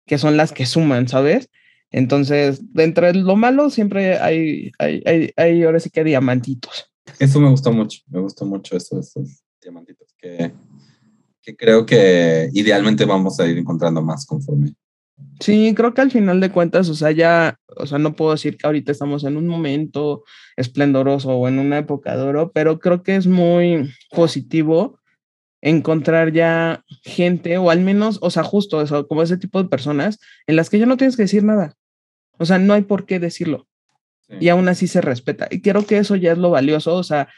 que 0.06 0.18
son 0.18 0.38
las 0.38 0.52
que 0.52 0.66
suman, 0.66 1.08
¿sabes? 1.08 1.50
Entonces, 1.94 2.60
dentro 2.74 3.06
de 3.06 3.14
lo 3.14 3.36
malo 3.36 3.70
siempre 3.70 4.18
hay, 4.18 4.72
hay, 4.80 5.04
hay, 5.06 5.32
hay, 5.38 5.64
ahora 5.64 5.80
sí 5.80 5.92
que 5.92 6.04
diamantitos. 6.04 6.92
Eso 7.20 7.40
me 7.40 7.50
gustó 7.50 7.72
mucho, 7.72 8.02
me 8.10 8.20
gustó 8.20 8.46
mucho 8.46 8.76
eso, 8.76 9.00
esos 9.00 9.44
diamantitos, 9.62 10.08
que, 10.18 10.52
que 11.40 11.56
creo 11.56 11.86
que 11.86 12.50
idealmente 12.54 13.06
vamos 13.06 13.40
a 13.40 13.48
ir 13.48 13.60
encontrando 13.60 14.02
más 14.02 14.26
conforme. 14.26 14.74
Sí, 15.40 15.74
creo 15.76 15.94
que 15.94 16.02
al 16.02 16.10
final 16.10 16.40
de 16.40 16.52
cuentas, 16.52 16.90
o 16.90 16.96
sea, 16.96 17.12
ya, 17.12 17.60
o 17.78 17.86
sea, 17.86 18.00
no 18.00 18.16
puedo 18.16 18.32
decir 18.32 18.58
que 18.58 18.66
ahorita 18.66 18.92
estamos 18.92 19.24
en 19.24 19.38
un 19.38 19.48
momento 19.48 20.24
esplendoroso 20.58 21.30
o 21.30 21.48
en 21.48 21.60
una 21.60 21.78
época 21.78 22.18
de 22.18 22.24
oro, 22.24 22.52
pero 22.52 22.80
creo 22.80 23.04
que 23.04 23.16
es 23.16 23.28
muy 23.28 23.94
positivo 24.10 25.00
encontrar 25.62 26.34
ya 26.34 26.84
gente, 27.04 27.60
o 27.60 27.70
al 27.70 27.82
menos, 27.82 28.18
o 28.24 28.32
sea, 28.32 28.44
justo 28.44 28.82
eso, 28.82 29.08
como 29.08 29.22
ese 29.22 29.38
tipo 29.38 29.62
de 29.62 29.70
personas 29.70 30.20
en 30.48 30.56
las 30.56 30.72
que 30.72 30.80
ya 30.80 30.88
no 30.88 30.98
tienes 30.98 31.16
que 31.16 31.24
decir 31.24 31.44
nada. 31.44 31.78
O 32.38 32.46
sea, 32.46 32.60
no 32.60 32.74
hay 32.74 32.84
por 32.84 33.06
qué 33.06 33.20
decirlo. 33.20 33.68
Y 34.40 34.50
aún 34.50 34.68
así 34.68 34.88
se 34.88 35.02
respeta. 35.02 35.48
Y 35.52 35.62
creo 35.62 35.86
que 35.86 35.98
eso 35.98 36.16
ya 36.16 36.32
es 36.32 36.38
lo 36.38 36.50
valioso. 36.50 36.96
O 36.96 37.04
sea, 37.04 37.30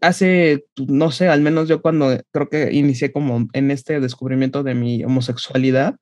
hace, 0.00 0.64
pues, 0.74 0.88
no 0.88 1.10
sé, 1.10 1.28
al 1.28 1.40
menos 1.40 1.68
yo 1.68 1.82
cuando 1.82 2.18
creo 2.32 2.48
que 2.48 2.72
inicié 2.72 3.12
como 3.12 3.46
en 3.52 3.70
este 3.70 4.00
descubrimiento 4.00 4.62
de 4.62 4.74
mi 4.74 5.04
homosexualidad, 5.04 5.96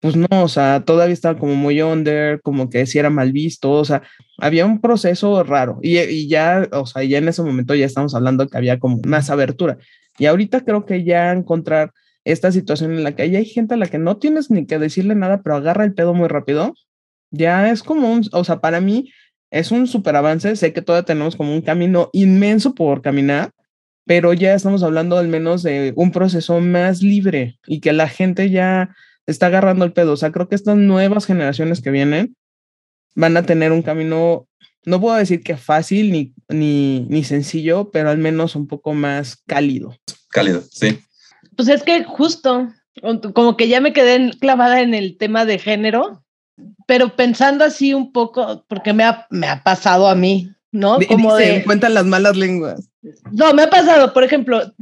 pues 0.00 0.16
no, 0.16 0.26
o 0.30 0.48
sea, 0.48 0.84
todavía 0.84 1.12
estaba 1.12 1.38
como 1.38 1.54
muy 1.54 1.80
under, 1.80 2.40
como 2.42 2.68
que 2.68 2.86
si 2.86 2.98
era 2.98 3.08
mal 3.08 3.30
visto, 3.32 3.70
o 3.70 3.84
sea, 3.84 4.02
había 4.38 4.66
un 4.66 4.80
proceso 4.80 5.44
raro 5.44 5.78
y, 5.80 5.96
y, 5.98 6.28
ya, 6.28 6.68
o 6.72 6.86
sea, 6.86 7.04
ya 7.04 7.18
en 7.18 7.28
ese 7.28 7.42
momento 7.42 7.74
ya 7.76 7.86
estamos 7.86 8.14
hablando 8.16 8.48
que 8.48 8.56
había 8.56 8.80
como 8.80 9.00
más 9.06 9.30
abertura. 9.30 9.78
Y 10.18 10.26
ahorita 10.26 10.64
creo 10.64 10.86
que 10.86 11.04
ya 11.04 11.30
encontrar 11.30 11.92
esta 12.24 12.50
situación 12.50 12.92
en 12.92 13.04
la 13.04 13.14
que 13.14 13.22
hay 13.22 13.44
gente 13.44 13.74
a 13.74 13.76
la 13.76 13.86
que 13.86 13.98
no 13.98 14.16
tienes 14.18 14.50
ni 14.50 14.66
que 14.66 14.80
decirle 14.80 15.14
nada, 15.14 15.40
pero 15.42 15.56
agarra 15.56 15.84
el 15.84 15.94
pedo 15.94 16.14
muy 16.14 16.28
rápido, 16.28 16.74
ya 17.32 17.70
es 17.70 17.82
como 17.82 18.12
un, 18.12 18.28
o 18.30 18.44
sea, 18.44 18.60
para 18.60 18.80
mí 18.80 19.10
es 19.50 19.72
un 19.72 19.86
súper 19.86 20.14
avance. 20.14 20.54
Sé 20.54 20.72
que 20.72 20.82
todavía 20.82 21.06
tenemos 21.06 21.34
como 21.34 21.52
un 21.52 21.62
camino 21.62 22.10
inmenso 22.12 22.74
por 22.74 23.02
caminar, 23.02 23.50
pero 24.06 24.32
ya 24.32 24.54
estamos 24.54 24.82
hablando 24.82 25.18
al 25.18 25.28
menos 25.28 25.62
de 25.62 25.92
un 25.96 26.12
proceso 26.12 26.60
más 26.60 27.02
libre 27.02 27.58
y 27.66 27.80
que 27.80 27.92
la 27.92 28.08
gente 28.08 28.50
ya 28.50 28.94
está 29.26 29.46
agarrando 29.46 29.84
el 29.84 29.92
pedo. 29.92 30.12
O 30.12 30.16
sea, 30.16 30.30
creo 30.30 30.48
que 30.48 30.54
estas 30.54 30.76
nuevas 30.76 31.26
generaciones 31.26 31.80
que 31.80 31.90
vienen 31.90 32.36
van 33.14 33.36
a 33.36 33.42
tener 33.42 33.72
un 33.72 33.82
camino, 33.82 34.48
no 34.84 35.00
puedo 35.00 35.16
decir 35.16 35.42
que 35.42 35.56
fácil 35.56 36.12
ni, 36.12 36.34
ni, 36.48 37.06
ni 37.08 37.24
sencillo, 37.24 37.90
pero 37.90 38.10
al 38.10 38.18
menos 38.18 38.56
un 38.56 38.66
poco 38.66 38.94
más 38.94 39.42
cálido. 39.46 39.96
Cálido, 40.30 40.62
sí. 40.70 40.98
Pues 41.56 41.68
es 41.68 41.82
que 41.82 42.04
justo, 42.04 42.68
como 43.34 43.56
que 43.56 43.68
ya 43.68 43.80
me 43.80 43.92
quedé 43.92 44.30
clavada 44.38 44.80
en 44.80 44.94
el 44.94 45.18
tema 45.18 45.44
de 45.44 45.58
género 45.58 46.22
pero 46.86 47.16
pensando 47.16 47.64
así 47.64 47.94
un 47.94 48.12
poco, 48.12 48.64
porque 48.68 48.92
me 48.92 49.04
ha, 49.04 49.26
me 49.30 49.48
ha 49.48 49.62
pasado 49.62 50.08
a 50.08 50.14
mí, 50.14 50.50
¿no? 50.70 50.98
Como 51.08 51.34
de 51.36 51.64
cuentan 51.64 51.94
las 51.94 52.04
malas 52.04 52.36
lenguas. 52.36 52.88
No, 53.30 53.52
me 53.52 53.62
ha 53.62 53.70
pasado, 53.70 54.12
por 54.12 54.24
ejemplo, 54.24 54.72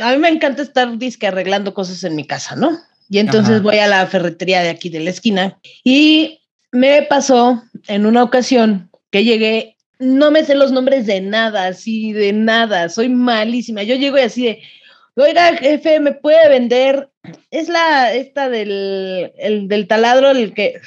a 0.00 0.12
mí 0.12 0.18
me 0.18 0.28
encanta 0.28 0.62
estar 0.62 0.98
disque 0.98 1.26
arreglando 1.26 1.74
cosas 1.74 2.02
en 2.04 2.16
mi 2.16 2.26
casa, 2.26 2.56
¿no? 2.56 2.78
Y 3.10 3.18
entonces 3.18 3.62
voy 3.62 3.78
a 3.78 3.86
la 3.86 4.06
ferretería 4.06 4.60
de 4.62 4.68
aquí 4.68 4.90
de 4.90 5.00
la 5.00 5.10
esquina 5.10 5.58
y 5.82 6.40
me 6.72 7.02
pasó 7.02 7.62
en 7.86 8.04
una 8.04 8.22
ocasión 8.22 8.90
que 9.10 9.24
llegué, 9.24 9.76
no 9.98 10.30
me 10.30 10.44
sé 10.44 10.54
los 10.54 10.72
nombres 10.72 11.06
de 11.06 11.20
nada, 11.22 11.68
así 11.68 12.12
de 12.12 12.32
nada, 12.32 12.88
soy 12.90 13.08
malísima. 13.08 13.82
Yo 13.82 13.94
llego 13.94 14.18
y 14.18 14.22
así 14.22 14.44
de, 14.44 14.62
oiga, 15.16 15.56
jefe, 15.56 16.00
¿me 16.00 16.12
puede 16.12 16.48
vender? 16.50 17.08
Es 17.50 17.68
la, 17.68 18.12
esta 18.12 18.48
del, 18.48 19.32
el, 19.38 19.68
del 19.68 19.86
taladro, 19.86 20.30
el 20.30 20.54
que 20.54 20.80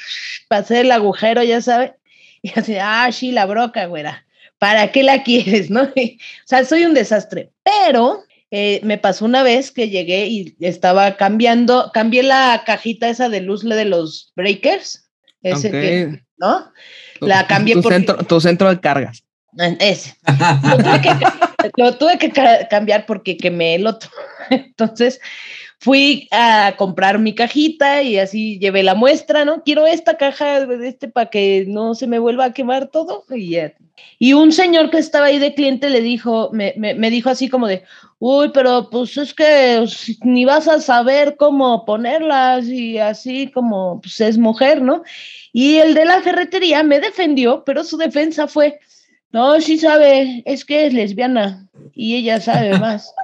pasé 0.48 0.82
el 0.82 0.92
agujero, 0.92 1.44
ya 1.44 1.62
sabe. 1.62 1.94
Y 2.42 2.58
así, 2.58 2.76
ah, 2.80 3.10
sí, 3.12 3.32
la 3.32 3.46
broca, 3.46 3.86
güera. 3.86 4.26
¿Para 4.58 4.92
qué 4.92 5.04
la 5.04 5.24
quieres, 5.24 5.70
no? 5.70 5.84
o 5.96 6.18
sea, 6.46 6.66
soy 6.66 6.86
un 6.86 6.94
desastre. 6.94 7.52
Pero 7.64 8.24
eh, 8.52 8.82
me 8.84 8.98
pasó 8.98 9.26
una 9.26 9.44
vez 9.44 9.72
que 9.72 9.90
llegué 9.90 10.28
y 10.28 10.56
estaba 10.60 11.16
cambiando, 11.16 11.90
cambié 11.94 12.24
la 12.24 12.64
cajita 12.66 13.10
esa 13.10 13.30
de 13.30 13.42
luz 13.42 13.64
de 13.64 13.86
los 13.86 14.34
breakers. 14.36 15.10
Ese 15.42 15.72
que, 15.72 16.24
¿no? 16.38 16.72
La 17.22 17.48
cambié 17.48 17.76
tu, 17.76 17.84
centro, 17.84 18.18
tu 18.18 18.40
centro 18.42 18.70
de 18.70 18.80
cargas. 18.80 19.24
Ese. 19.80 20.16
Lo 20.64 20.78
tuve, 20.78 21.02
que, 21.02 21.10
lo 21.78 21.98
tuve 21.98 22.18
que 22.18 22.32
cambiar 22.70 23.06
porque 23.06 23.38
quemé 23.38 23.76
el 23.76 23.88
otro. 23.88 24.10
Entonces, 24.50 25.20
fui 25.82 26.28
a 26.30 26.76
comprar 26.78 27.18
mi 27.18 27.34
cajita 27.34 28.04
y 28.04 28.20
así 28.20 28.60
llevé 28.60 28.84
la 28.84 28.94
muestra, 28.94 29.46
¿no? 29.46 29.64
Quiero 29.64 29.88
esta 29.88 30.16
caja 30.16 30.68
de 30.68 30.88
este 30.88 31.08
para 31.08 31.32
que 31.32 31.66
no 31.68 31.96
se 31.96 32.06
me 32.06 32.20
vuelva 32.20 32.46
a 32.46 32.54
quemar 32.54 32.90
todo. 32.90 33.26
Y, 33.36 33.58
y 34.20 34.34
un 34.34 34.52
señor 34.52 34.92
que 34.92 35.00
estaba 35.00 35.26
ahí 35.26 35.40
de 35.40 35.56
cliente 35.56 35.90
le 35.90 36.02
dijo, 36.02 36.52
me, 36.54 36.76
me, 36.78 37.10
dijo 37.10 37.32
así 37.32 37.50
como 37.50 37.66
de, 37.66 37.84
uy, 38.20 38.52
pero 38.54 38.92
pues 38.92 39.18
es 39.18 39.34
que 39.34 39.84
ni 40.22 40.46
vas 40.46 40.68
a 40.68 40.80
saber 40.80 41.36
cómo 41.36 41.84
ponerlas 41.84 42.68
y 42.68 43.00
así 43.00 43.50
como 43.50 44.02
pues 44.02 44.22
es 44.22 44.38
mujer, 44.38 44.84
¿no? 44.84 45.02
Y 45.52 45.78
el 45.78 45.96
de 45.96 46.06
la 46.06 46.22
ferretería 46.22 46.84
me 46.84 47.00
defendió, 47.00 47.64
pero 47.66 47.84
su 47.84 47.98
defensa 47.98 48.48
fue, 48.48 48.80
no, 49.32 49.60
sí 49.60 49.80
sabe, 49.80 50.44
es 50.46 50.64
que 50.64 50.86
es 50.86 50.94
lesbiana 50.94 51.68
y 51.96 52.18
ella 52.18 52.40
sabe 52.40 52.78
más. 52.78 53.16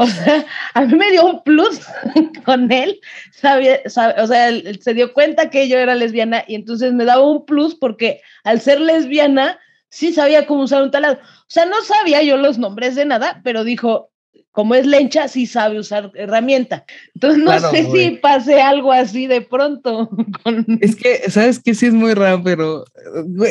O 0.00 0.06
sea, 0.06 0.46
a 0.74 0.84
mí 0.84 0.94
me 0.94 1.10
dio 1.10 1.26
un 1.26 1.42
plus 1.42 1.80
con 2.44 2.70
él, 2.70 3.00
sabía, 3.32 3.80
o 3.84 4.26
sea, 4.28 4.48
él, 4.48 4.78
se 4.80 4.94
dio 4.94 5.12
cuenta 5.12 5.50
que 5.50 5.68
yo 5.68 5.76
era 5.76 5.96
lesbiana 5.96 6.44
y 6.46 6.54
entonces 6.54 6.92
me 6.92 7.04
daba 7.04 7.28
un 7.28 7.44
plus 7.44 7.74
porque 7.74 8.20
al 8.44 8.60
ser 8.60 8.80
lesbiana 8.80 9.58
sí 9.90 10.12
sabía 10.12 10.46
cómo 10.46 10.62
usar 10.62 10.84
un 10.84 10.92
taladro. 10.92 11.20
O 11.20 11.48
sea, 11.48 11.66
no 11.66 11.82
sabía 11.82 12.22
yo 12.22 12.36
los 12.36 12.58
nombres 12.58 12.94
de 12.94 13.06
nada, 13.06 13.40
pero 13.42 13.64
dijo, 13.64 14.12
como 14.52 14.76
es 14.76 14.86
lencha, 14.86 15.26
sí 15.26 15.46
sabe 15.46 15.80
usar 15.80 16.12
herramienta. 16.14 16.84
Entonces 17.14 17.42
no 17.42 17.58
sé 17.58 17.90
si 17.90 18.10
pase 18.18 18.60
algo 18.60 18.92
así 18.92 19.26
de 19.26 19.40
pronto. 19.40 20.10
Es 20.80 20.94
que, 20.94 21.28
¿sabes 21.28 21.58
qué? 21.58 21.74
Sí 21.74 21.86
es 21.86 21.92
muy 21.92 22.14
raro, 22.14 22.40
pero 22.44 22.84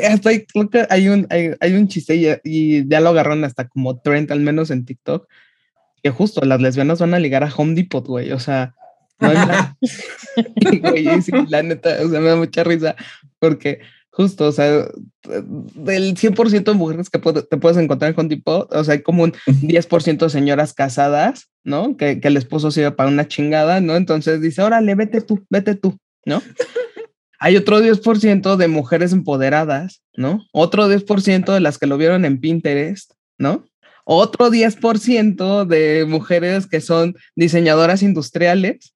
hasta 0.09 0.29
hay, 0.29 0.45
hay 0.89 1.09
un, 1.09 1.27
hay, 1.29 1.73
un 1.73 1.89
chiste 1.89 2.15
y, 2.15 2.27
y, 2.45 2.87
ya 2.87 3.01
lo 3.01 3.09
agarraron 3.09 3.43
hasta 3.43 3.67
como 3.67 3.99
trend, 3.99 4.31
al 4.31 4.39
menos 4.39 4.71
en 4.71 4.85
TikTok, 4.85 5.27
que 6.07 6.11
justo 6.11 6.39
las 6.45 6.61
lesbianas 6.61 6.99
van 6.99 7.13
a 7.13 7.19
ligar 7.19 7.43
a 7.43 7.53
Home 7.53 7.75
Depot, 7.75 8.05
güey, 8.05 8.31
o 8.31 8.39
sea, 8.39 8.73
no 9.19 9.27
hay 9.27 9.35
la 11.49 11.63
neta, 11.63 11.97
o 12.01 12.09
sea, 12.09 12.21
me 12.21 12.29
da 12.29 12.37
mucha 12.37 12.63
risa 12.63 12.95
porque 13.39 13.81
justo, 14.09 14.47
o 14.47 14.51
sea, 14.53 14.87
del 15.25 16.15
100% 16.15 16.63
de 16.63 16.73
mujeres 16.73 17.09
que 17.09 17.19
te 17.19 17.57
puedes 17.57 17.77
encontrar 17.77 18.11
en 18.11 18.19
Home 18.19 18.29
Depot, 18.29 18.73
o 18.73 18.83
sea, 18.85 18.93
hay 18.93 19.01
como 19.01 19.23
un 19.23 19.33
10% 19.33 20.17
de 20.17 20.29
señoras 20.29 20.73
casadas, 20.73 21.49
¿no? 21.65 21.97
Que, 21.97 22.21
que 22.21 22.29
el 22.29 22.37
esposo 22.37 22.71
se 22.71 22.81
iba 22.81 22.95
para 22.95 23.09
una 23.09 23.27
chingada, 23.27 23.81
¿no? 23.81 23.97
Entonces 23.97 24.39
dice, 24.39 24.61
órale, 24.61 24.95
vete 24.95 25.19
tú, 25.19 25.45
vete 25.49 25.75
tú, 25.75 25.97
¿no? 26.25 26.41
Hay 27.39 27.57
otro 27.57 27.81
10% 27.81 28.55
de 28.55 28.67
mujeres 28.67 29.11
empoderadas, 29.11 30.01
¿no? 30.15 30.47
Otro 30.53 30.89
10% 30.89 31.53
de 31.53 31.59
las 31.59 31.77
que 31.77 31.85
lo 31.85 31.97
vieron 31.97 32.25
en 32.25 32.39
Pinterest, 32.39 33.11
¿no? 33.37 33.65
Otro 34.09 34.49
10% 34.49 35.65
de 35.65 36.05
mujeres 36.07 36.65
que 36.65 36.79
son 36.79 37.15
diseñadoras 37.35 38.01
industriales, 38.01 38.95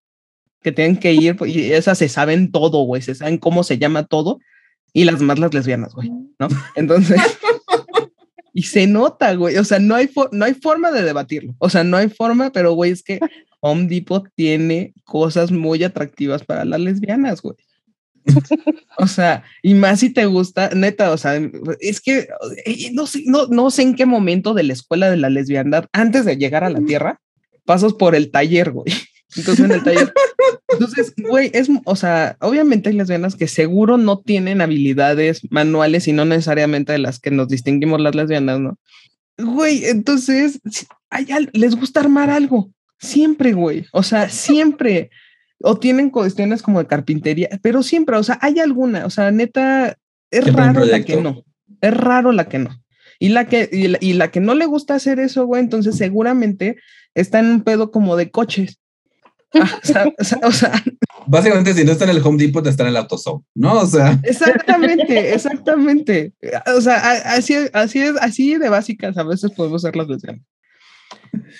que 0.61 0.71
tienen 0.71 0.95
que 0.95 1.11
ir, 1.11 1.35
y 1.45 1.73
esas 1.73 1.97
se 1.97 2.07
saben 2.07 2.49
todo, 2.49 2.83
güey, 2.83 3.01
se 3.01 3.13
saben 3.13 3.37
cómo 3.37 3.65
se 3.65 3.77
llama 3.77 4.05
todo, 4.05 4.39
y 4.93 5.03
las 5.03 5.19
más 5.19 5.37
las 5.37 5.53
lesbianas, 5.53 5.93
güey, 5.93 6.09
¿no? 6.39 6.47
Entonces, 6.75 7.19
y 8.53 8.63
se 8.63 8.87
nota, 8.87 9.33
güey, 9.35 9.57
o 9.57 9.65
sea, 9.65 9.79
no 9.79 9.95
hay, 9.95 10.09
no 10.31 10.45
hay 10.45 10.53
forma 10.53 10.91
de 10.91 11.03
debatirlo, 11.03 11.55
o 11.59 11.69
sea, 11.69 11.83
no 11.83 11.97
hay 11.97 12.07
forma, 12.07 12.51
pero, 12.53 12.71
güey, 12.71 12.91
es 12.91 13.03
que 13.03 13.19
Home 13.59 13.87
Depot 13.87 14.25
tiene 14.35 14.93
cosas 15.03 15.51
muy 15.51 15.83
atractivas 15.83 16.45
para 16.45 16.63
las 16.63 16.79
lesbianas, 16.79 17.41
güey 17.41 17.57
o 18.97 19.07
sea, 19.07 19.43
y 19.61 19.73
más 19.73 19.99
si 19.99 20.09
te 20.09 20.25
gusta, 20.25 20.69
neta, 20.75 21.11
o 21.11 21.17
sea, 21.17 21.41
es 21.79 22.01
que 22.01 22.27
eh, 22.65 22.91
no 22.93 23.07
sé, 23.07 23.23
no, 23.25 23.47
no 23.47 23.71
sé 23.71 23.83
en 23.83 23.95
qué 23.95 24.05
momento 24.05 24.53
de 24.53 24.63
la 24.63 24.73
escuela 24.73 25.09
de 25.09 25.17
la 25.17 25.29
lesbiandad, 25.29 25.85
antes 25.93 26.25
de 26.25 26.37
llegar 26.37 26.63
a 26.63 26.69
la 26.69 26.81
tierra, 26.81 27.19
pasas 27.65 27.93
por 27.93 28.15
el 28.15 28.31
taller, 28.31 28.71
güey. 28.71 28.93
Entonces, 30.73 31.13
güey, 31.17 31.51
es, 31.53 31.69
o 31.85 31.95
sea, 31.95 32.37
obviamente 32.41 32.89
hay 32.89 32.95
lesbianas 32.95 33.35
que 33.35 33.47
seguro 33.47 33.97
no 33.97 34.19
tienen 34.19 34.61
habilidades 34.61 35.41
manuales 35.49 36.07
y 36.07 36.13
no 36.13 36.25
necesariamente 36.25 36.91
de 36.91 36.99
las 36.99 37.19
que 37.19 37.31
nos 37.31 37.47
distinguimos 37.47 38.01
las 38.01 38.15
lesbianas, 38.15 38.59
¿no? 38.59 38.77
Güey, 39.37 39.85
entonces, 39.85 40.59
les 41.53 41.75
gusta 41.75 42.01
armar 42.01 42.29
algo. 42.29 42.71
Siempre, 42.99 43.53
güey. 43.53 43.85
O 43.93 44.03
sea, 44.03 44.29
siempre 44.29 45.09
o 45.63 45.77
tienen 45.77 46.09
cuestiones 46.09 46.61
como 46.61 46.79
de 46.79 46.87
carpintería, 46.87 47.49
pero 47.61 47.83
siempre, 47.83 48.17
o 48.17 48.23
sea, 48.23 48.37
hay 48.41 48.59
alguna, 48.59 49.05
o 49.05 49.09
sea, 49.09 49.31
neta, 49.31 49.97
es 50.31 50.53
raro 50.53 50.85
la 50.85 51.03
que 51.03 51.17
no, 51.17 51.43
es 51.81 51.93
raro 51.93 52.31
la 52.31 52.47
que 52.47 52.59
no. 52.59 52.81
Y 53.19 53.29
la 53.29 53.45
que, 53.45 53.69
y 53.71 54.13
la, 54.13 54.31
que 54.31 54.39
no 54.39 54.55
le 54.55 54.65
gusta 54.65 54.95
hacer 54.95 55.19
eso, 55.19 55.45
güey, 55.45 55.61
entonces 55.61 55.95
seguramente 55.95 56.77
está 57.13 57.39
en 57.39 57.47
un 57.47 57.61
pedo 57.61 57.91
como 57.91 58.15
de 58.15 58.31
coches. 58.31 58.77
Ah, 59.53 60.05
o, 60.43 60.51
sea, 60.53 60.81
Básicamente, 61.27 61.73
si 61.73 61.83
no 61.83 61.91
está 61.91 62.05
en 62.05 62.11
el 62.11 62.25
Home 62.25 62.41
Depot, 62.41 62.65
está 62.65 62.83
en 62.83 62.89
el 62.89 62.95
AutoZone, 62.95 63.43
¿no? 63.53 63.81
O 63.81 63.85
sea. 63.85 64.17
Exactamente, 64.23 65.33
exactamente. 65.33 66.31
O 66.73 66.79
sea, 66.79 66.95
así, 67.35 67.55
así 67.73 67.99
es, 67.99 68.13
así 68.21 68.57
de 68.57 68.69
básicas 68.69 69.17
a 69.17 69.23
veces 69.23 69.51
podemos 69.51 69.81
ser 69.81 69.97
las 69.97 70.07
lesbianas. 70.07 70.41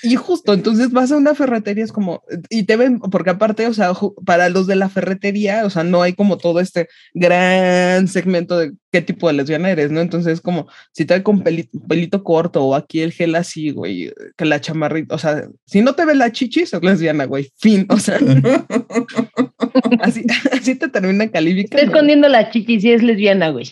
Y 0.04 0.16
justo, 0.16 0.54
entonces 0.54 0.92
vas 0.92 1.12
a 1.12 1.18
una 1.18 1.36
ferretería, 1.36 1.84
es 1.84 1.92
como, 1.92 2.24
y 2.50 2.64
te 2.64 2.76
ven, 2.76 3.00
porque 3.00 3.30
aparte, 3.30 3.68
o 3.68 3.74
sea, 3.74 3.94
para 4.26 4.50
los 4.50 4.68
de 4.68 4.76
la 4.76 4.90
ferretería, 4.90 5.66
o 5.66 5.70
sea, 5.70 5.84
no 5.84 6.02
hay 6.02 6.14
como 6.14 6.38
todo 6.38 6.60
este 6.60 6.88
gran 7.14 8.08
segmento 8.08 8.58
de 8.58 8.74
qué 8.92 9.02
tipo 9.02 9.28
de 9.28 9.34
lesbiana 9.34 9.70
eres, 9.70 9.92
¿no? 9.92 10.02
Entonces, 10.02 10.42
como, 10.42 10.68
si 10.92 11.06
te 11.06 11.22
con 11.24 11.44
pelito, 11.44 12.24
corto 12.24 12.64
o 12.64 12.76
aquí 12.76 13.02
el 13.02 13.12
gel 13.12 13.36
así, 13.36 13.72
güey, 13.72 14.12
que 14.38 14.46
la 14.46 14.60
chamarrita, 14.60 15.16
o 15.16 15.18
sea, 15.18 15.48
si 15.66 15.82
no 15.82 15.94
te 15.94 16.06
ve 16.06 16.16
la 16.16 16.32
chichis, 16.32 16.74
es 16.74 16.82
lesbiana, 16.82 17.26
güey, 17.26 17.52
fin, 17.58 17.86
o 17.90 17.98
sea, 17.98 18.18
así, 20.02 20.26
así 20.52 20.76
te 20.76 20.88
termina 20.90 21.30
calificando. 21.30 21.78
Está 21.78 21.92
escondiendo 21.92 22.28
la 22.28 22.50
chichis 22.50 22.84
y 22.84 22.92
es 22.92 23.04
lesbiana, 23.04 23.50
güey. 23.50 23.72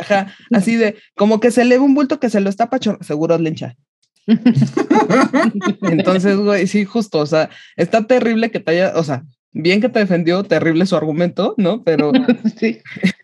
Ajá, 0.00 0.34
así 0.52 0.76
de, 0.76 0.96
como 1.14 1.40
que 1.40 1.50
se 1.50 1.64
le 1.64 1.78
ve 1.78 1.84
un 1.84 1.94
bulto 1.94 2.18
que 2.18 2.30
se 2.30 2.40
lo 2.40 2.50
está 2.50 2.70
pacho, 2.70 2.98
seguro 3.00 3.34
es 3.34 3.40
lencha. 3.40 3.76
Entonces, 5.90 6.36
güey, 6.36 6.66
sí, 6.66 6.84
justo, 6.84 7.18
o 7.18 7.26
sea, 7.26 7.50
está 7.76 8.06
terrible 8.06 8.50
que 8.50 8.60
te 8.60 8.72
haya, 8.72 8.92
o 8.96 9.04
sea, 9.04 9.24
bien 9.52 9.80
que 9.80 9.88
te 9.88 10.00
defendió, 10.00 10.42
terrible 10.44 10.86
su 10.86 10.96
argumento, 10.96 11.54
¿no? 11.56 11.82
Pero 11.82 12.12
sí. 12.60 12.78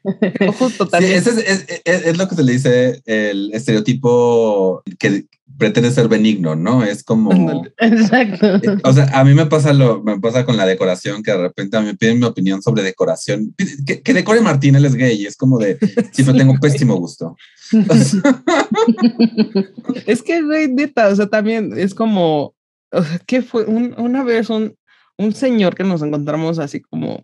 justo 0.59 0.89
también. 0.89 1.23
Sí, 1.23 1.31
es, 1.47 1.83
es, 1.85 2.17
lo 2.17 2.29
que 2.29 2.35
se 2.35 2.43
le 2.43 2.53
dice 2.53 3.03
el 3.05 3.51
estereotipo 3.53 4.83
que 4.99 5.27
pretende 5.59 5.91
ser 5.91 6.09
benigno, 6.09 6.57
¿no? 6.57 6.83
Es 6.83 7.05
como. 7.05 7.65
Exacto. 7.79 8.57
Eh, 8.57 8.79
o 8.83 8.93
sea, 8.93 9.05
a 9.13 9.25
mí 9.25 9.35
me 9.35 9.47
pasa 9.47 9.73
lo, 9.73 10.03
me 10.03 10.19
pasa 10.19 10.45
con 10.45 10.57
la 10.57 10.67
decoración, 10.67 11.23
que 11.23 11.31
de 11.31 11.39
repente 11.39 11.81
me 11.81 11.95
piden 11.95 12.19
mi 12.19 12.25
opinión 12.25 12.63
sobre 12.63 12.83
decoración. 12.83 13.55
Que, 13.87 14.01
que 14.01 14.15
decore 14.15 14.41
Martín, 14.41 14.75
él 14.75 14.85
es 14.85 14.95
gay, 14.95 15.21
y 15.21 15.27
es 15.27 15.37
como 15.37 15.59
de, 15.59 15.79
sí, 16.13 16.23
pero 16.25 16.37
tengo 16.37 16.59
pésimo 16.59 16.97
gusto. 16.97 17.37
es 20.07 20.23
que, 20.23 20.43
güey, 20.43 20.69
neta, 20.69 21.09
o 21.09 21.17
sea, 21.17 21.27
también 21.27 21.73
es 21.77 21.95
como, 21.95 22.55
o 22.91 23.03
sea, 23.03 23.19
que 23.27 23.43
fue 23.43 23.65
una 23.65 24.25
vez 24.25 24.51
un, 24.51 24.77
un 25.19 25.35
señor 25.35 25.75
que 25.75 25.85
nos 25.85 26.03
encontramos 26.03 26.59
así 26.59 26.81
como 26.81 27.23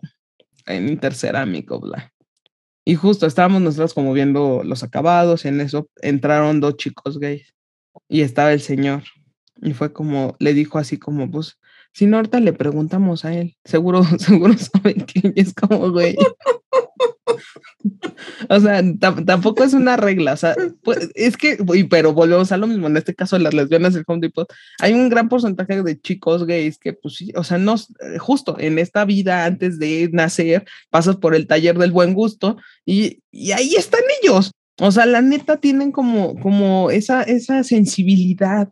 en 0.65 0.89
intercerámico, 0.89 1.79
bla. 1.79 2.13
Y 2.85 2.95
justo 2.95 3.27
estábamos 3.27 3.61
nosotros 3.61 3.93
como 3.93 4.13
viendo 4.13 4.63
los 4.63 4.83
acabados, 4.83 5.45
y 5.45 5.49
en 5.49 5.61
eso 5.61 5.89
entraron 6.01 6.59
dos 6.59 6.77
chicos 6.77 7.19
gays 7.19 7.53
y 8.07 8.21
estaba 8.21 8.53
el 8.53 8.61
señor. 8.61 9.03
Y 9.61 9.73
fue 9.73 9.93
como, 9.93 10.35
le 10.39 10.53
dijo 10.53 10.77
así 10.77 10.97
como, 10.97 11.29
pues, 11.29 11.59
si 11.93 12.05
no, 12.05 12.17
ahorita 12.17 12.39
le 12.39 12.53
preguntamos 12.53 13.25
a 13.25 13.33
él, 13.33 13.57
seguro, 13.65 14.03
seguro 14.17 14.55
saben 14.57 15.01
quién 15.01 15.33
es 15.35 15.53
como, 15.53 15.91
güey. 15.91 16.15
o 18.55 18.59
sea, 18.59 18.81
tampoco 18.99 19.63
es 19.63 19.73
una 19.73 19.95
regla, 19.95 20.33
o 20.33 20.37
sea, 20.37 20.55
pues, 20.83 21.11
es 21.13 21.37
que, 21.37 21.57
pero 21.89 22.13
volvemos 22.13 22.51
a 22.51 22.57
lo 22.57 22.65
mismo, 22.65 22.87
en 22.87 22.97
este 22.97 23.13
caso 23.13 23.37
las 23.37 23.53
lesbianas 23.53 23.93
del 23.93 24.03
Home 24.07 24.21
Depot, 24.21 24.51
hay 24.79 24.93
un 24.93 25.07
gran 25.09 25.29
porcentaje 25.29 25.83
de 25.83 25.99
chicos 26.01 26.45
gays 26.45 26.79
que, 26.79 26.93
pues 26.93 27.15
sí, 27.15 27.31
o 27.35 27.43
sea, 27.43 27.59
no, 27.59 27.75
justo 28.17 28.57
en 28.59 28.79
esta 28.79 29.05
vida 29.05 29.45
antes 29.45 29.77
de 29.77 30.09
nacer, 30.11 30.65
pasas 30.89 31.17
por 31.17 31.35
el 31.35 31.45
taller 31.45 31.77
del 31.77 31.91
buen 31.91 32.15
gusto 32.15 32.57
y, 32.85 33.21
y 33.31 33.51
ahí 33.51 33.75
están 33.75 34.01
ellos. 34.21 34.51
O 34.81 34.91
sea, 34.91 35.05
la 35.05 35.21
neta 35.21 35.57
tienen 35.57 35.91
como, 35.91 36.39
como 36.39 36.89
esa, 36.89 37.21
esa 37.23 37.63
sensibilidad 37.63 38.69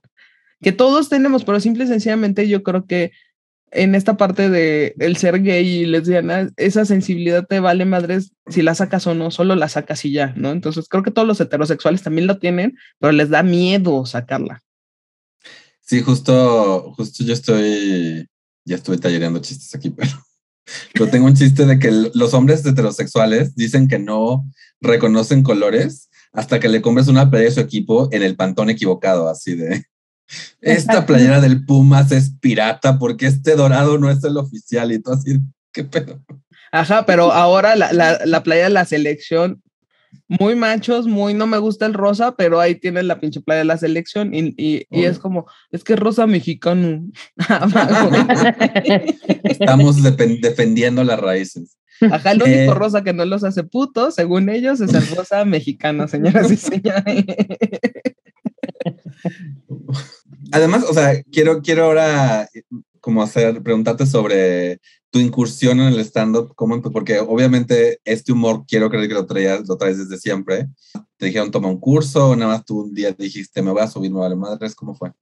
que 0.61 0.71
todos 0.71 1.09
tenemos, 1.09 1.43
pero 1.43 1.59
simple 1.59 1.83
y 1.83 1.87
sencillamente 1.87 2.47
yo 2.47 2.63
creo 2.63 2.85
que 2.87 3.11
en 3.71 3.95
esta 3.95 4.17
parte 4.17 4.49
de 4.49 4.95
el 4.99 5.17
ser 5.17 5.41
gay 5.41 5.67
y 5.67 5.85
lesbiana, 5.85 6.49
esa 6.57 6.85
sensibilidad 6.85 7.45
te 7.45 7.59
vale 7.59 7.85
madres 7.85 8.31
si 8.47 8.61
la 8.61 8.75
sacas 8.75 9.07
o 9.07 9.13
no, 9.13 9.31
solo 9.31 9.55
la 9.55 9.69
sacas 9.69 10.05
y 10.05 10.11
ya, 10.11 10.33
¿no? 10.37 10.51
Entonces 10.51 10.87
creo 10.87 11.03
que 11.03 11.11
todos 11.11 11.27
los 11.27 11.41
heterosexuales 11.41 12.01
también 12.01 12.27
lo 12.27 12.39
tienen, 12.39 12.77
pero 12.99 13.11
les 13.11 13.29
da 13.29 13.43
miedo 13.43 14.05
sacarla. 14.05 14.63
Sí, 15.81 16.01
justo, 16.01 16.93
justo 16.95 17.23
yo 17.23 17.33
estoy, 17.33 18.27
ya 18.65 18.75
estuve 18.75 18.97
tallereando 18.97 19.39
chistes 19.39 19.73
aquí, 19.75 19.89
pero, 19.97 20.11
pero 20.93 21.09
tengo 21.09 21.25
un 21.27 21.35
chiste 21.35 21.65
de 21.65 21.79
que 21.79 21.91
los 22.13 22.33
hombres 22.33 22.65
heterosexuales 22.65 23.55
dicen 23.55 23.87
que 23.87 23.99
no 23.99 24.49
reconocen 24.79 25.43
colores 25.43 26.09
hasta 26.31 26.59
que 26.59 26.69
le 26.69 26.81
compres 26.81 27.07
una 27.07 27.29
playera 27.29 27.49
de 27.49 27.55
su 27.55 27.61
equipo 27.61 28.09
en 28.11 28.23
el 28.23 28.35
pantón 28.35 28.69
equivocado, 28.69 29.29
así 29.29 29.55
de, 29.55 29.85
esta 30.61 31.05
playera 31.05 31.41
del 31.41 31.65
Pumas 31.65 32.11
es 32.11 32.31
pirata 32.39 32.99
porque 32.99 33.27
este 33.27 33.55
dorado 33.55 33.97
no 33.97 34.09
es 34.09 34.23
el 34.23 34.37
oficial 34.37 34.91
y 34.91 34.99
todo 34.99 35.15
así, 35.15 35.39
qué 35.71 35.83
pedo. 35.83 36.21
Ajá, 36.71 37.05
pero 37.05 37.31
ahora 37.31 37.75
la, 37.75 37.93
la, 37.93 38.19
la 38.25 38.43
playa 38.43 38.65
de 38.65 38.69
la 38.69 38.85
selección, 38.85 39.61
muy 40.27 40.55
machos, 40.55 41.07
muy 41.07 41.33
no 41.33 41.47
me 41.47 41.57
gusta 41.57 41.85
el 41.85 41.93
rosa, 41.93 42.35
pero 42.35 42.59
ahí 42.59 42.75
tienes 42.75 43.05
la 43.05 43.19
pinche 43.19 43.41
playa 43.41 43.59
de 43.59 43.65
la 43.65 43.77
selección 43.77 44.33
y, 44.33 44.53
y, 44.57 44.85
y 44.89 45.05
es 45.05 45.19
como, 45.19 45.47
es 45.71 45.83
que 45.83 45.95
rosa 45.95 46.27
mexicano. 46.27 47.05
Estamos 49.43 50.01
defendiendo 50.03 51.03
las 51.03 51.19
raíces. 51.19 51.77
Ajá, 52.11 52.31
el 52.31 52.43
único 52.43 52.71
eh, 52.71 52.75
rosa 52.75 53.03
que 53.03 53.13
no 53.13 53.25
los 53.25 53.43
hace 53.43 53.63
putos, 53.63 54.15
según 54.15 54.49
ellos, 54.49 54.81
es 54.81 54.93
el 54.93 55.15
rosa 55.15 55.45
mexicano, 55.45 56.07
señoras 56.07 56.51
y 56.51 56.57
señores. 56.57 57.25
Además, 60.51 60.85
o 60.89 60.93
sea, 60.93 61.21
quiero, 61.31 61.61
quiero 61.61 61.85
ahora 61.85 62.47
como 62.99 63.23
hacer, 63.23 63.61
preguntarte 63.63 64.05
sobre 64.05 64.79
tu 65.09 65.19
incursión 65.19 65.79
en 65.79 65.93
el 65.93 65.99
stand-up, 66.01 66.53
porque 66.91 67.19
obviamente 67.19 67.99
este 68.03 68.33
humor 68.33 68.65
quiero 68.67 68.89
creer 68.89 69.07
que 69.07 69.13
lo 69.13 69.25
traías, 69.25 69.67
lo 69.67 69.77
traes 69.77 69.97
desde 69.97 70.17
siempre. 70.17 70.67
Te 71.17 71.27
dijeron 71.27 71.49
toma 71.49 71.69
un 71.69 71.79
curso, 71.79 72.31
o 72.31 72.35
nada 72.35 72.51
más 72.51 72.65
tú 72.65 72.81
un 72.81 72.93
día 72.93 73.13
dijiste 73.13 73.61
me 73.61 73.71
voy 73.71 73.81
a 73.81 73.87
subir, 73.87 74.11
me 74.11 74.19
vale 74.19 74.35
madres, 74.35 74.75
¿cómo 74.75 74.93
fue? 74.93 75.13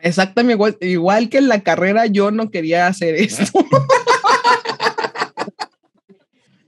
Exactamente, 0.00 0.54
igual, 0.54 0.78
igual 0.80 1.28
que 1.28 1.38
en 1.38 1.48
la 1.48 1.62
carrera 1.62 2.06
yo 2.06 2.30
no 2.30 2.50
quería 2.50 2.86
hacer 2.86 3.14
esto. 3.16 3.44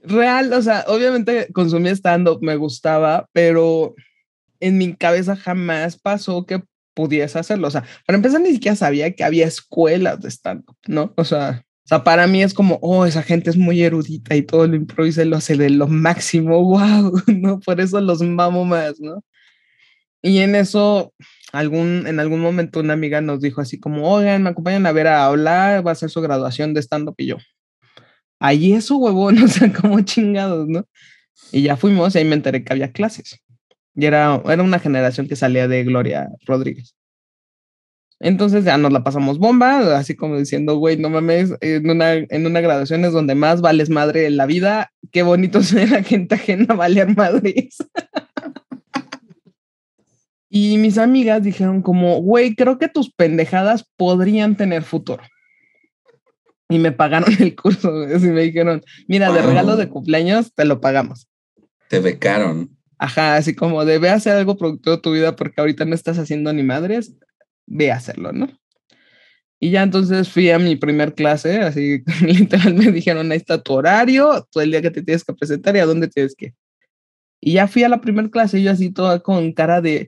Real, 0.03 0.51
o 0.53 0.61
sea, 0.61 0.85
obviamente 0.87 1.47
consumí 1.53 1.89
stand-up, 1.89 2.39
me 2.41 2.55
gustaba, 2.55 3.27
pero 3.31 3.95
en 4.61 4.77
mi 4.77 4.95
cabeza 4.95 5.35
jamás 5.35 5.97
pasó 5.97 6.45
que 6.45 6.63
pudiese 6.93 7.39
hacerlo. 7.39 7.67
O 7.67 7.71
sea, 7.71 7.83
para 8.05 8.17
empezar, 8.17 8.41
ni 8.41 8.51
siquiera 8.51 8.75
sabía 8.75 9.13
que 9.13 9.23
había 9.23 9.47
escuelas 9.47 10.21
de 10.21 10.29
stand-up, 10.29 10.77
¿no? 10.87 11.13
O 11.17 11.25
sea, 11.25 11.65
o 11.85 11.87
sea, 11.87 12.03
para 12.03 12.27
mí 12.27 12.43
es 12.43 12.53
como, 12.53 12.79
oh, 12.81 13.05
esa 13.05 13.23
gente 13.23 13.49
es 13.49 13.57
muy 13.57 13.81
erudita 13.81 14.35
y 14.35 14.43
todo 14.43 14.67
lo 14.67 14.75
improvisa 14.75 15.23
y 15.23 15.25
lo 15.25 15.37
hace 15.37 15.57
de 15.57 15.69
lo 15.69 15.87
máximo, 15.87 16.63
wow, 16.63 17.21
¿no? 17.27 17.59
Por 17.59 17.81
eso 17.81 17.99
los 17.99 18.21
mamo 18.21 18.65
más, 18.65 18.99
¿no? 18.99 19.23
Y 20.21 20.39
en 20.39 20.55
eso, 20.55 21.13
algún, 21.51 22.05
en 22.07 22.19
algún 22.19 22.39
momento 22.39 22.79
una 22.79 22.93
amiga 22.93 23.21
nos 23.21 23.41
dijo 23.41 23.61
así 23.61 23.79
como, 23.79 24.09
oigan, 24.11 24.43
me 24.43 24.51
acompañan 24.51 24.85
a 24.85 24.91
ver 24.91 25.07
a 25.07 25.25
hablar, 25.25 25.85
va 25.85 25.91
a 25.91 25.95
ser 25.95 26.09
su 26.11 26.21
graduación 26.21 26.73
de 26.73 26.81
stand-up 26.81 27.15
y 27.17 27.27
yo. 27.27 27.37
Ahí 28.39 28.73
eso, 28.73 28.97
huevón, 28.97 29.37
o 29.43 29.47
sea, 29.47 29.73
como 29.73 29.99
chingados, 30.01 30.67
¿no? 30.67 30.85
Y 31.51 31.63
ya 31.63 31.77
fuimos 31.77 32.15
y 32.15 32.19
ahí 32.19 32.25
me 32.25 32.35
enteré 32.35 32.63
que 32.63 32.73
había 32.73 32.91
clases. 32.91 33.41
Y 33.95 34.05
era, 34.05 34.41
era 34.45 34.63
una 34.63 34.79
generación 34.79 35.27
que 35.27 35.35
salía 35.35 35.67
de 35.67 35.83
Gloria 35.83 36.29
Rodríguez. 36.45 36.95
Entonces 38.23 38.63
ya 38.63 38.77
nos 38.77 38.93
la 38.93 39.03
pasamos 39.03 39.39
bomba, 39.39 39.97
así 39.97 40.15
como 40.15 40.37
diciendo, 40.37 40.75
güey, 40.75 40.95
no 40.95 41.09
mames, 41.09 41.55
en 41.59 41.89
una, 41.89 42.13
en 42.13 42.45
una 42.45 42.61
graduación 42.61 43.03
es 43.03 43.13
donde 43.13 43.33
más 43.33 43.61
vales 43.61 43.89
madre 43.89 44.27
en 44.27 44.37
la 44.37 44.45
vida. 44.45 44.91
Qué 45.11 45.23
bonito 45.23 45.63
ser 45.63 45.89
la 45.89 46.03
gente 46.03 46.35
ajena 46.35 46.75
valer 46.75 47.15
madres. 47.15 47.77
y 50.49 50.77
mis 50.77 50.99
amigas 50.99 51.41
dijeron 51.41 51.81
como, 51.81 52.21
güey, 52.21 52.55
creo 52.55 52.77
que 52.77 52.87
tus 52.87 53.11
pendejadas 53.11 53.89
podrían 53.97 54.55
tener 54.55 54.83
futuro. 54.83 55.23
Y 56.69 56.77
me 56.77 56.91
pagaron 56.91 57.33
el 57.39 57.55
curso, 57.55 58.03
y 58.03 58.19
me 58.19 58.43
dijeron, 58.43 58.83
mira, 59.07 59.31
de 59.31 59.41
regalo 59.41 59.77
de 59.77 59.89
cumpleaños 59.89 60.53
te 60.53 60.65
lo 60.65 60.79
pagamos. 60.79 61.27
Te 61.89 61.99
becaron. 61.99 62.77
Ajá, 63.01 63.35
así 63.35 63.55
como 63.55 63.83
debe 63.83 64.09
hacer 64.09 64.33
algo 64.33 64.55
productivo 64.57 64.95
de 64.95 65.01
tu 65.01 65.11
vida 65.11 65.35
porque 65.35 65.59
ahorita 65.59 65.85
no 65.85 65.95
estás 65.95 66.19
haciendo 66.19 66.53
ni 66.53 66.61
madres, 66.61 67.15
ve 67.65 67.91
a 67.91 67.95
hacerlo, 67.95 68.31
¿no? 68.31 68.47
Y 69.59 69.71
ya 69.71 69.81
entonces 69.81 70.29
fui 70.29 70.51
a 70.51 70.59
mi 70.59 70.75
primer 70.75 71.15
clase, 71.15 71.61
así 71.61 72.03
literal 72.21 72.75
me 72.75 72.91
dijeron, 72.91 73.31
ahí 73.31 73.39
está 73.39 73.59
tu 73.63 73.73
horario, 73.73 74.47
todo 74.51 74.61
el 74.63 74.69
día 74.69 74.83
que 74.83 74.91
te 74.91 75.01
tienes 75.01 75.23
que 75.23 75.33
presentar 75.33 75.75
y 75.75 75.79
a 75.79 75.87
dónde 75.87 76.09
tienes 76.09 76.35
que. 76.35 76.53
Y 77.41 77.53
ya 77.53 77.67
fui 77.67 77.83
a 77.83 77.89
la 77.89 78.01
primera 78.01 78.29
clase, 78.29 78.59
y 78.59 78.63
yo 78.63 78.71
así 78.71 78.91
toda 78.91 79.21
con 79.21 79.51
cara 79.53 79.81
de, 79.81 80.07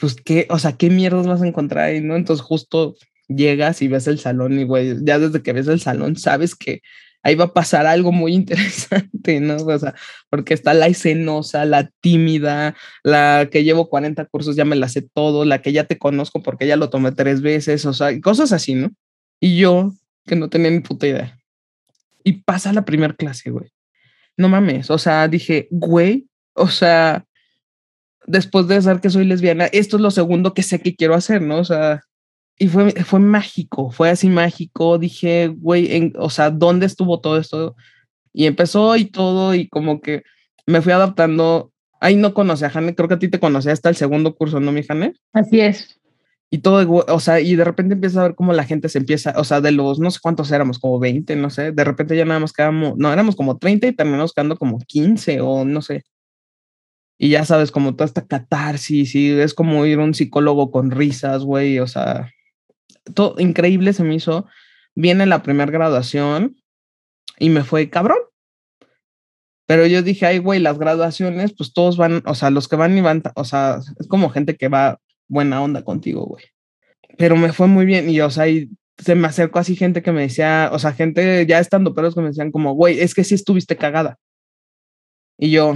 pues 0.00 0.16
qué, 0.16 0.48
o 0.50 0.58
sea, 0.58 0.76
qué 0.76 0.90
mierdas 0.90 1.28
vas 1.28 1.40
a 1.40 1.46
encontrar 1.46 1.84
ahí, 1.84 2.00
¿no? 2.00 2.16
Entonces 2.16 2.44
justo 2.44 2.96
llegas 3.28 3.80
y 3.80 3.86
ves 3.86 4.08
el 4.08 4.18
salón 4.18 4.58
y, 4.58 4.64
güey, 4.64 4.96
ya 5.04 5.20
desde 5.20 5.40
que 5.42 5.52
ves 5.52 5.68
el 5.68 5.80
salón 5.80 6.16
sabes 6.16 6.56
que 6.56 6.82
ahí 7.24 7.34
va 7.34 7.46
a 7.46 7.52
pasar 7.52 7.86
algo 7.86 8.12
muy 8.12 8.34
interesante, 8.40 9.40
¿no? 9.40 9.56
O 9.56 9.78
sea, 9.78 9.94
porque 10.30 10.54
está 10.54 10.74
la 10.74 10.86
escenosa, 10.86 11.64
la 11.64 11.90
tímida, 12.00 12.76
la 13.02 13.48
que 13.50 13.64
llevo 13.64 13.88
40 13.88 14.26
cursos, 14.26 14.54
ya 14.54 14.64
me 14.64 14.76
la 14.76 14.88
sé 14.88 15.02
todo, 15.02 15.44
la 15.44 15.60
que 15.60 15.72
ya 15.72 15.84
te 15.84 15.98
conozco 15.98 16.42
porque 16.42 16.66
ya 16.66 16.76
lo 16.76 16.90
tomé 16.90 17.10
tres 17.12 17.40
veces, 17.40 17.84
o 17.86 17.92
sea, 17.92 18.18
cosas 18.20 18.52
así, 18.52 18.74
¿no? 18.74 18.92
Y 19.40 19.56
yo, 19.56 19.92
que 20.26 20.36
no 20.36 20.48
tenía 20.48 20.70
ni 20.70 20.80
puta 20.80 21.06
idea. 21.06 21.38
Y 22.22 22.42
pasa 22.42 22.72
la 22.72 22.84
primera 22.84 23.14
clase, 23.14 23.50
güey. 23.50 23.70
No 24.36 24.48
mames, 24.48 24.90
o 24.90 24.98
sea, 24.98 25.26
dije, 25.28 25.68
güey, 25.70 26.28
o 26.54 26.68
sea, 26.68 27.24
después 28.26 28.66
de 28.68 28.80
saber 28.82 29.00
que 29.00 29.10
soy 29.10 29.24
lesbiana, 29.24 29.66
esto 29.66 29.96
es 29.96 30.02
lo 30.02 30.10
segundo 30.10 30.54
que 30.54 30.62
sé 30.62 30.80
que 30.80 30.94
quiero 30.94 31.14
hacer, 31.14 31.42
¿no? 31.42 31.58
O 31.58 31.64
sea, 31.64 32.02
y 32.58 32.68
fue, 32.68 32.92
fue 33.04 33.18
mágico, 33.20 33.90
fue 33.90 34.10
así 34.10 34.28
mágico. 34.28 34.98
Dije, 34.98 35.48
güey, 35.48 36.12
o 36.16 36.30
sea, 36.30 36.50
¿dónde 36.50 36.86
estuvo 36.86 37.20
todo 37.20 37.38
esto? 37.38 37.74
Y 38.32 38.46
empezó 38.46 38.96
y 38.96 39.06
todo, 39.06 39.54
y 39.54 39.68
como 39.68 40.00
que 40.00 40.22
me 40.66 40.82
fui 40.82 40.92
adaptando. 40.92 41.72
Ahí 42.00 42.16
no 42.16 42.34
conocí 42.34 42.64
a 42.64 42.70
Jane, 42.70 42.94
creo 42.94 43.08
que 43.08 43.14
a 43.14 43.18
ti 43.18 43.28
te 43.28 43.40
conocí 43.40 43.70
hasta 43.70 43.88
el 43.88 43.96
segundo 43.96 44.34
curso, 44.34 44.60
¿no, 44.60 44.72
mi 44.72 44.82
Jane? 44.82 45.14
Así 45.32 45.60
es. 45.60 46.00
Y 46.50 46.58
todo, 46.58 47.04
o 47.08 47.20
sea, 47.20 47.40
y 47.40 47.56
de 47.56 47.64
repente 47.64 47.94
empieza 47.94 48.20
a 48.20 48.24
ver 48.24 48.34
cómo 48.36 48.52
la 48.52 48.64
gente 48.64 48.88
se 48.88 48.98
empieza, 48.98 49.34
o 49.36 49.44
sea, 49.44 49.60
de 49.60 49.72
los, 49.72 49.98
no 49.98 50.10
sé 50.10 50.20
cuántos 50.22 50.52
éramos, 50.52 50.78
como 50.78 51.00
20, 51.00 51.34
no 51.34 51.50
sé, 51.50 51.72
de 51.72 51.84
repente 51.84 52.16
ya 52.16 52.24
nada 52.24 52.38
más 52.38 52.52
quedamos, 52.52 52.96
no, 52.96 53.12
éramos 53.12 53.34
como 53.34 53.58
30 53.58 53.88
y 53.88 53.92
terminamos 53.92 54.32
quedando 54.32 54.56
como 54.56 54.78
15 54.78 55.40
o 55.40 55.64
no 55.64 55.82
sé. 55.82 56.04
Y 57.18 57.30
ya 57.30 57.44
sabes, 57.44 57.72
como 57.72 57.94
toda 57.94 58.06
esta 58.06 58.26
catarsis, 58.26 59.14
y 59.14 59.32
es 59.32 59.54
como 59.54 59.84
ir 59.86 59.98
a 59.98 60.04
un 60.04 60.14
psicólogo 60.14 60.70
con 60.70 60.90
risas, 60.90 61.42
güey, 61.42 61.78
o 61.80 61.86
sea, 61.86 62.30
todo 63.12 63.34
increíble 63.38 63.92
se 63.92 64.04
me 64.04 64.14
hizo. 64.14 64.46
Viene 64.94 65.26
la 65.26 65.42
primera 65.42 65.70
graduación 65.70 66.56
y 67.38 67.50
me 67.50 67.64
fue 67.64 67.90
cabrón. 67.90 68.18
Pero 69.66 69.86
yo 69.86 70.02
dije, 70.02 70.26
ay, 70.26 70.38
güey, 70.38 70.60
las 70.60 70.78
graduaciones, 70.78 71.54
pues 71.56 71.72
todos 71.72 71.96
van, 71.96 72.22
o 72.26 72.34
sea, 72.34 72.50
los 72.50 72.68
que 72.68 72.76
van 72.76 72.96
y 72.96 73.00
van, 73.00 73.22
o 73.34 73.44
sea, 73.44 73.78
es 73.98 74.08
como 74.08 74.28
gente 74.28 74.56
que 74.56 74.68
va 74.68 74.98
buena 75.26 75.62
onda 75.62 75.82
contigo, 75.82 76.26
güey. 76.26 76.44
Pero 77.16 77.36
me 77.36 77.52
fue 77.52 77.66
muy 77.66 77.86
bien 77.86 78.10
y, 78.10 78.20
o 78.20 78.30
sea, 78.30 78.48
y 78.48 78.70
se 78.98 79.14
me 79.14 79.26
acercó 79.26 79.58
así 79.58 79.74
gente 79.74 80.02
que 80.02 80.12
me 80.12 80.22
decía, 80.22 80.70
o 80.72 80.78
sea, 80.78 80.92
gente 80.92 81.46
ya 81.46 81.58
estando 81.58 81.94
pero 81.94 82.12
que 82.12 82.20
me 82.20 82.28
decían 82.28 82.50
como, 82.50 82.74
güey, 82.74 83.00
es 83.00 83.14
que 83.14 83.24
sí 83.24 83.34
estuviste 83.34 83.76
cagada. 83.76 84.18
Y 85.38 85.50
yo, 85.50 85.74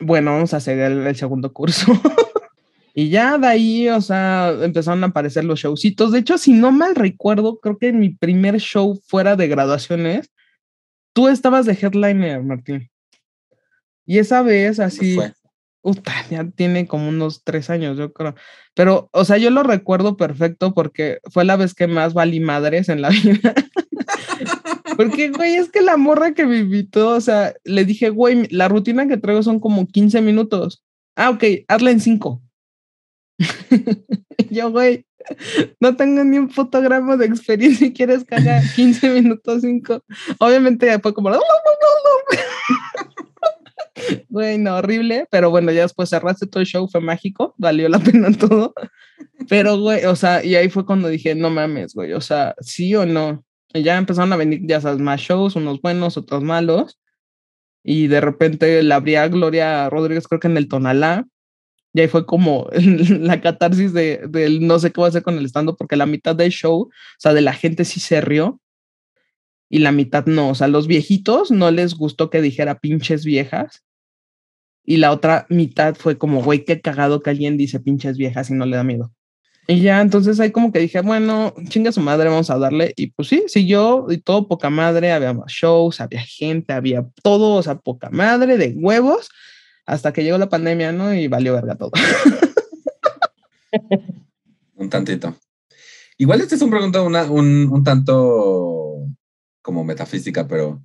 bueno, 0.00 0.32
vamos 0.32 0.52
a 0.52 0.58
hacer 0.58 0.78
el 0.78 1.16
segundo 1.16 1.52
curso. 1.52 1.92
Y 2.94 3.08
ya 3.08 3.38
de 3.38 3.46
ahí, 3.48 3.88
o 3.88 4.00
sea, 4.00 4.54
empezaron 4.62 5.02
a 5.02 5.08
aparecer 5.08 5.44
los 5.44 5.60
showcitos. 5.60 6.12
De 6.12 6.20
hecho, 6.20 6.38
si 6.38 6.52
no 6.52 6.70
mal 6.70 6.94
recuerdo, 6.94 7.58
creo 7.58 7.76
que 7.76 7.88
en 7.88 7.98
mi 7.98 8.10
primer 8.10 8.58
show 8.58 9.00
fuera 9.06 9.34
de 9.34 9.48
graduaciones, 9.48 10.30
tú 11.12 11.26
estabas 11.28 11.66
de 11.66 11.72
headliner, 11.72 12.42
Martín. 12.42 12.88
Y 14.06 14.18
esa 14.18 14.42
vez 14.42 14.78
así, 14.78 15.18
Uta, 15.84 16.14
ya 16.30 16.48
tiene 16.48 16.86
como 16.86 17.10
unos 17.10 17.44
tres 17.44 17.68
años, 17.68 17.98
yo 17.98 18.10
creo. 18.14 18.34
Pero, 18.72 19.10
o 19.12 19.26
sea, 19.26 19.36
yo 19.36 19.50
lo 19.50 19.62
recuerdo 19.62 20.16
perfecto 20.16 20.72
porque 20.72 21.18
fue 21.30 21.44
la 21.44 21.56
vez 21.56 21.74
que 21.74 21.86
más 21.86 22.14
valí 22.14 22.40
madres 22.40 22.88
en 22.88 23.02
la 23.02 23.08
vida. 23.10 23.54
porque, 24.96 25.28
güey, 25.28 25.56
es 25.56 25.70
que 25.70 25.82
la 25.82 25.98
morra 25.98 26.32
que 26.32 26.46
me 26.46 26.56
invitó, 26.56 27.10
o 27.10 27.20
sea, 27.20 27.52
le 27.64 27.84
dije, 27.84 28.08
güey, 28.08 28.48
la 28.48 28.68
rutina 28.68 29.06
que 29.06 29.18
traigo 29.18 29.42
son 29.42 29.60
como 29.60 29.86
15 29.86 30.22
minutos. 30.22 30.82
Ah, 31.16 31.28
ok, 31.28 31.44
hazla 31.68 31.90
en 31.90 32.00
cinco. 32.00 32.40
yo, 34.50 34.70
güey, 34.70 35.06
no 35.80 35.96
tengo 35.96 36.24
ni 36.24 36.38
un 36.38 36.50
fotograma 36.50 37.16
de 37.16 37.26
experiencia 37.26 37.86
y 37.86 37.92
quieres 37.92 38.24
cagar 38.24 38.62
15 38.74 39.10
minutos 39.20 39.62
5. 39.62 40.02
Obviamente 40.38 40.98
fue 41.00 41.14
como... 41.14 41.30
Güey, 44.28 44.58
no, 44.58 44.76
horrible, 44.76 45.26
pero 45.30 45.50
bueno, 45.50 45.70
ya 45.72 45.82
después 45.82 46.10
cerraste 46.10 46.46
todo 46.46 46.60
el 46.60 46.66
show, 46.66 46.88
fue 46.88 47.00
mágico, 47.00 47.54
valió 47.56 47.88
la 47.88 48.00
pena 48.00 48.30
todo. 48.32 48.74
Pero, 49.48 49.78
güey, 49.78 50.04
o 50.04 50.16
sea, 50.16 50.44
y 50.44 50.56
ahí 50.56 50.68
fue 50.68 50.84
cuando 50.84 51.08
dije, 51.08 51.34
no 51.34 51.48
mames, 51.48 51.94
güey, 51.94 52.12
o 52.12 52.20
sea, 52.20 52.54
sí 52.60 52.94
o 52.96 53.06
no. 53.06 53.44
Y 53.72 53.82
ya 53.82 53.96
empezaron 53.96 54.32
a 54.32 54.36
venir, 54.36 54.60
ya 54.64 54.80
sabes, 54.80 55.00
más 55.00 55.20
shows, 55.20 55.56
unos 55.56 55.80
buenos, 55.80 56.16
otros 56.16 56.42
malos. 56.42 56.98
Y 57.82 58.08
de 58.08 58.20
repente 58.20 58.82
la 58.82 58.96
abría 58.96 59.28
Gloria 59.28 59.88
Rodríguez, 59.88 60.26
creo 60.26 60.40
que 60.40 60.48
en 60.48 60.56
el 60.56 60.68
Tonalá, 60.68 61.26
Y 61.94 62.00
ahí 62.00 62.08
fue 62.08 62.26
como 62.26 62.68
la 63.08 63.40
catarsis 63.40 63.92
de, 63.92 64.28
no 64.60 64.78
sé 64.80 64.90
qué 64.90 65.00
voy 65.00 65.06
a 65.06 65.08
hacer 65.10 65.22
con 65.22 65.38
el 65.38 65.46
stand 65.46 65.76
porque 65.78 65.96
la 65.96 66.06
mitad 66.06 66.34
del 66.34 66.50
show, 66.50 66.82
o 66.82 66.90
sea, 67.18 67.32
de 67.32 67.40
la 67.40 67.54
gente 67.54 67.84
sí 67.84 68.00
se 68.00 68.20
rió 68.20 68.60
y 69.70 69.78
la 69.78 69.92
mitad 69.92 70.26
no. 70.26 70.50
O 70.50 70.54
sea, 70.56 70.66
los 70.66 70.88
viejitos 70.88 71.52
no 71.52 71.70
les 71.70 71.94
gustó 71.94 72.30
que 72.30 72.42
dijera 72.42 72.80
pinches 72.80 73.24
viejas. 73.24 73.84
Y 74.84 74.98
la 74.98 75.12
otra 75.12 75.46
mitad 75.48 75.94
fue 75.94 76.18
como, 76.18 76.42
güey, 76.42 76.64
qué 76.64 76.80
cagado 76.80 77.22
que 77.22 77.30
alguien 77.30 77.56
dice 77.56 77.80
pinches 77.80 78.18
viejas 78.18 78.50
y 78.50 78.54
no 78.54 78.66
le 78.66 78.76
da 78.76 78.84
miedo. 78.84 79.12
Y 79.66 79.80
ya, 79.80 80.02
entonces 80.02 80.38
ahí 80.40 80.50
como 80.50 80.72
que 80.72 80.80
dije, 80.80 81.00
bueno, 81.00 81.54
chinga 81.68 81.90
su 81.92 82.00
madre, 82.00 82.28
vamos 82.28 82.50
a 82.50 82.58
darle. 82.58 82.92
Y 82.96 83.12
pues 83.12 83.28
sí, 83.28 83.44
siguió 83.46 84.06
y 84.10 84.18
todo 84.18 84.48
poca 84.48 84.68
madre, 84.68 85.12
había 85.12 85.32
más 85.32 85.50
shows, 85.50 86.00
había 86.00 86.20
gente, 86.20 86.72
había 86.72 87.06
todo, 87.22 87.54
o 87.54 87.62
sea, 87.62 87.76
poca 87.76 88.10
madre 88.10 88.58
de 88.58 88.74
huevos 88.76 89.30
hasta 89.86 90.12
que 90.12 90.24
llegó 90.24 90.38
la 90.38 90.48
pandemia, 90.48 90.92
¿no? 90.92 91.14
Y 91.14 91.28
valió 91.28 91.54
verga 91.54 91.76
todo. 91.76 91.92
un 94.76 94.90
tantito. 94.90 95.36
Igual 96.16 96.40
este 96.40 96.54
es 96.54 96.62
un 96.62 96.70
pregunta 96.70 97.02
una, 97.02 97.24
un, 97.24 97.68
un, 97.70 97.84
tanto 97.84 99.06
como 99.62 99.84
metafísica, 99.84 100.46
pero, 100.46 100.82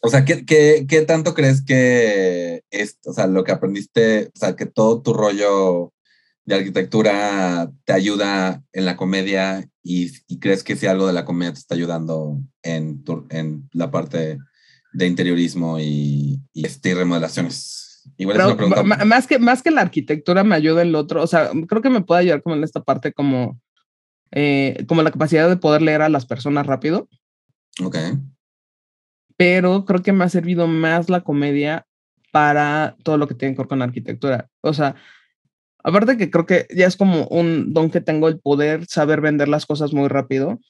o 0.00 0.08
sea, 0.08 0.24
¿qué, 0.24 0.46
qué, 0.46 0.86
qué 0.88 1.02
tanto 1.02 1.34
crees 1.34 1.62
que 1.62 2.62
es, 2.70 2.98
o 3.04 3.12
sea, 3.12 3.26
lo 3.26 3.44
que 3.44 3.52
aprendiste, 3.52 4.30
o 4.34 4.38
sea, 4.38 4.56
que 4.56 4.66
todo 4.66 5.02
tu 5.02 5.12
rollo 5.12 5.92
de 6.46 6.54
arquitectura 6.54 7.70
te 7.84 7.92
ayuda 7.92 8.62
en 8.72 8.84
la 8.86 8.96
comedia 8.96 9.68
y, 9.82 10.10
crees 10.38 10.64
que 10.64 10.76
si 10.76 10.86
algo 10.86 11.06
de 11.06 11.12
la 11.12 11.24
comedia 11.24 11.52
te 11.52 11.58
está 11.58 11.74
ayudando 11.74 12.40
en, 12.62 13.04
tu, 13.04 13.26
en 13.30 13.68
la 13.72 13.90
parte 13.90 14.38
de 14.92 15.06
interiorismo 15.06 15.78
y, 15.78 16.40
y, 16.52 16.66
este, 16.66 16.90
y 16.90 16.94
remodelaciones? 16.94 17.89
Más, 19.06 19.26
que, 19.26 19.38
más 19.38 19.62
que 19.62 19.70
la 19.70 19.80
arquitectura 19.80 20.44
me 20.44 20.54
ayuda 20.54 20.82
en 20.82 20.92
lo 20.92 20.98
otro, 20.98 21.22
o 21.22 21.26
sea, 21.26 21.50
creo 21.68 21.82
que 21.82 21.90
me 21.90 22.02
puede 22.02 22.22
ayudar 22.22 22.42
como 22.42 22.56
en 22.56 22.64
esta 22.64 22.82
parte 22.82 23.12
como, 23.12 23.60
eh, 24.32 24.84
como 24.88 25.02
la 25.02 25.10
capacidad 25.10 25.48
de 25.48 25.56
poder 25.56 25.82
leer 25.82 26.02
a 26.02 26.08
las 26.08 26.26
personas 26.26 26.66
rápido. 26.66 27.08
Ok. 27.82 27.96
Pero 29.36 29.84
creo 29.84 30.02
que 30.02 30.12
me 30.12 30.24
ha 30.24 30.28
servido 30.28 30.66
más 30.66 31.08
la 31.08 31.22
comedia 31.22 31.86
para 32.30 32.96
todo 33.02 33.18
lo 33.18 33.26
que 33.26 33.34
tiene 33.34 33.54
que 33.54 33.62
ver 33.62 33.68
con 33.68 33.82
arquitectura. 33.82 34.48
O 34.60 34.74
sea, 34.74 34.96
aparte 35.82 36.16
que 36.16 36.30
creo 36.30 36.46
que 36.46 36.66
ya 36.74 36.86
es 36.86 36.96
como 36.96 37.26
un 37.28 37.72
don 37.72 37.90
que 37.90 38.00
tengo 38.00 38.28
el 38.28 38.38
poder 38.38 38.86
saber 38.86 39.20
vender 39.20 39.48
las 39.48 39.66
cosas 39.66 39.92
muy 39.92 40.08
rápido, 40.08 40.60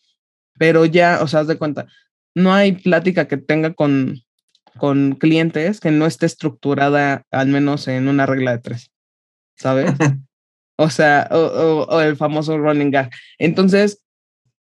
pero 0.58 0.84
ya, 0.84 1.20
o 1.22 1.26
sea, 1.26 1.40
haz 1.40 1.46
de 1.46 1.58
cuenta, 1.58 1.86
no 2.34 2.52
hay 2.52 2.72
plática 2.72 3.28
que 3.28 3.36
tenga 3.36 3.74
con, 3.74 4.22
con 4.80 5.12
clientes 5.12 5.78
que 5.78 5.90
no 5.90 6.06
esté 6.06 6.24
estructurada 6.24 7.24
al 7.30 7.48
menos 7.48 7.86
en 7.86 8.08
una 8.08 8.24
regla 8.24 8.52
de 8.52 8.58
tres, 8.58 8.90
¿sabes? 9.56 9.92
o 10.76 10.88
sea, 10.88 11.28
o, 11.30 12.00
el 12.00 12.16
famoso 12.16 12.56
running 12.56 12.90
gag. 12.90 13.10
Entonces, 13.38 14.02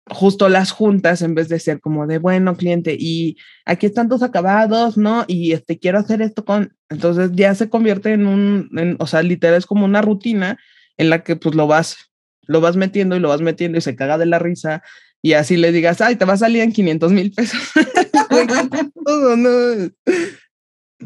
justo 0.06 0.48
las 0.48 0.70
juntas, 0.70 1.20
en 1.20 1.34
vez 1.34 1.50
de 1.50 1.60
ser 1.60 1.80
como 1.80 2.06
de, 2.06 2.16
bueno, 2.16 2.56
cliente, 2.56 2.96
y 2.98 3.36
aquí 3.66 3.84
están 3.84 4.08
tus 4.08 4.22
acabados, 4.22 4.96
¿no? 4.96 5.26
Y 5.28 5.52
este, 5.52 5.78
quiero 5.78 5.98
hacer 5.98 6.22
esto 6.22 6.46
con, 6.46 6.74
entonces 6.88 7.30
ya 7.34 7.54
se 7.54 7.68
convierte 7.68 8.14
en 8.14 8.26
un, 8.26 8.70
en, 8.78 8.96
o 8.98 9.06
sea, 9.06 9.22
literal 9.22 9.58
es 9.58 9.66
como 9.66 9.84
una 9.84 10.00
rutina 10.00 10.58
en 10.96 11.10
la 11.10 11.22
que 11.22 11.36
pues 11.36 11.54
lo 11.54 11.66
vas, 11.66 12.10
lo 12.46 12.62
vas 12.62 12.76
metiendo 12.76 13.14
y 13.14 13.20
lo 13.20 13.28
vas 13.28 13.42
metiendo 13.42 13.76
y 13.76 13.82
se 13.82 13.94
caga 13.94 14.16
de 14.16 14.24
la 14.24 14.38
risa 14.38 14.82
y 15.20 15.34
así 15.34 15.58
le 15.58 15.70
digas, 15.70 16.00
ay, 16.00 16.16
te 16.16 16.24
va 16.24 16.32
a 16.32 16.38
salir 16.38 16.62
en 16.62 16.72
500 16.72 17.12
mil 17.12 17.30
pesos. 17.32 17.60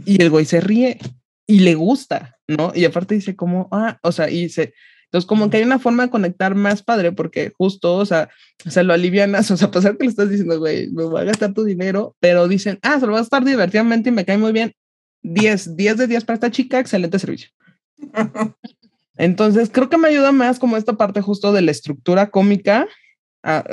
Y 0.07 0.23
el 0.23 0.31
güey 0.31 0.47
se 0.47 0.63
ríe 0.63 0.99
y 1.47 1.61
le 1.61 1.75
gusta, 1.75 2.39
¿no? 2.49 2.73
Y 2.75 2.87
aparte 2.87 3.15
dice 3.15 3.37
como, 3.37 3.69
ah, 3.73 3.99
o 4.03 4.11
sea, 4.11 4.31
y 4.31 4.49
se, 4.49 4.73
entonces 5.13 5.29
como 5.29 5.51
que 5.51 5.59
hay 5.59 5.65
una 5.65 5.79
forma 5.79 6.05
de 6.05 6.11
conectar 6.11 6.55
más 6.55 6.83
padre 6.83 7.13
porque 7.13 7.53
justo, 7.59 7.97
o 7.97 8.07
sea, 8.07 8.31
se 8.67 8.83
lo 8.83 8.95
alivianas, 8.95 9.51
o 9.51 9.57
sea, 9.59 9.69
a 9.69 9.71
pesar 9.71 9.99
que 9.99 10.05
le 10.05 10.11
estás 10.11 10.31
diciendo, 10.31 10.59
güey, 10.59 10.89
me 10.91 11.05
voy 11.05 11.21
a 11.21 11.25
gastar 11.25 11.53
tu 11.53 11.65
dinero, 11.65 12.17
pero 12.21 12.49
dicen, 12.49 12.79
ah, 12.81 12.99
se 12.99 13.05
lo 13.05 13.13
va 13.13 13.19
a 13.19 13.21
gastar 13.21 13.45
divertidamente 13.45 14.09
y 14.09 14.13
me 14.13 14.25
cae 14.25 14.39
muy 14.39 14.53
bien. 14.53 14.73
10, 15.23 15.77
10 15.77 15.97
de 15.99 16.07
10 16.07 16.25
para 16.25 16.35
esta 16.35 16.51
chica, 16.51 16.81
excelente 16.81 17.19
servicio. 17.19 17.51
Entonces, 19.19 19.69
creo 19.71 19.91
que 19.91 19.99
me 19.99 20.09
ayuda 20.09 20.33
más 20.33 20.59
como 20.59 20.79
esta 20.79 20.95
parte 20.95 21.21
justo 21.21 21.53
de 21.53 21.61
la 21.61 21.71
estructura 21.71 22.31
cómica 22.31 22.89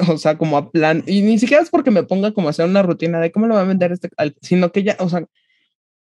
o 0.07 0.17
sea, 0.17 0.37
como 0.37 0.57
a 0.57 0.71
plan, 0.71 1.03
y 1.05 1.21
ni 1.21 1.39
siquiera 1.39 1.61
es 1.63 1.69
porque 1.69 1.91
me 1.91 2.03
ponga 2.03 2.31
como 2.31 2.47
a 2.47 2.51
hacer 2.51 2.65
una 2.67 2.81
rutina 2.81 3.19
de 3.19 3.31
cómo 3.31 3.47
lo 3.47 3.55
va 3.55 3.61
a 3.61 3.65
vender 3.65 3.91
este, 3.91 4.09
sino 4.41 4.71
que 4.71 4.83
ya, 4.83 4.97
o 4.99 5.09
sea, 5.09 5.25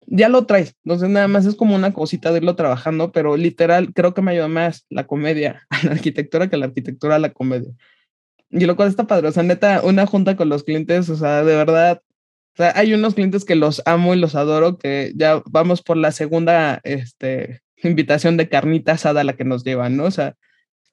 ya 0.06 0.30
lo 0.30 0.46
traes, 0.46 0.76
entonces 0.86 1.10
nada 1.10 1.28
más 1.28 1.46
es 1.46 1.56
como 1.56 1.76
una 1.76 1.94
cosita 1.94 2.32
de 2.32 2.38
irlo 2.38 2.56
trabajando, 2.56 3.12
pero 3.12 3.36
literal 3.36 3.94
creo 3.94 4.14
que 4.14 4.22
me 4.22 4.32
ayuda 4.32 4.48
más 4.48 4.86
la 4.90 5.06
comedia 5.06 5.66
a 5.70 5.86
la 5.86 5.92
arquitectura 5.92 6.50
que 6.50 6.58
la 6.58 6.68
arquitectura 6.68 7.16
a 7.16 7.20
la 7.20 7.34
comedia. 7.34 7.72
Y 8.50 8.66
lo 8.66 8.78
cual 8.78 8.88
está 8.88 9.08
padre, 9.08 9.28
o 9.28 9.32
sea, 9.32 9.44
neta, 9.44 9.82
una 9.84 10.06
junta 10.06 10.38
con 10.38 10.48
los 10.48 10.64
clientes, 10.64 11.10
o 11.10 11.18
sea, 11.18 11.44
de 11.44 11.56
verdad, 11.56 12.02
o 12.54 12.58
sea, 12.58 12.72
hay 12.76 12.94
unos 12.94 13.14
clientes 13.16 13.44
que 13.44 13.56
los 13.56 13.82
amo 13.86 14.16
y 14.16 14.20
los 14.20 14.36
adoro, 14.36 14.78
que 14.78 15.12
ya 15.16 15.44
vamos 15.48 15.82
por 15.82 15.98
la 15.98 16.14
segunda, 16.14 16.80
este, 16.84 17.62
invitación 17.84 18.38
de 18.38 18.48
carnita 18.48 18.94
asada 18.94 19.22
a 19.22 19.24
la 19.26 19.36
que 19.36 19.44
nos 19.44 19.66
llevan, 19.66 19.98
¿no? 19.98 20.06
O 20.06 20.12
sea, 20.12 20.36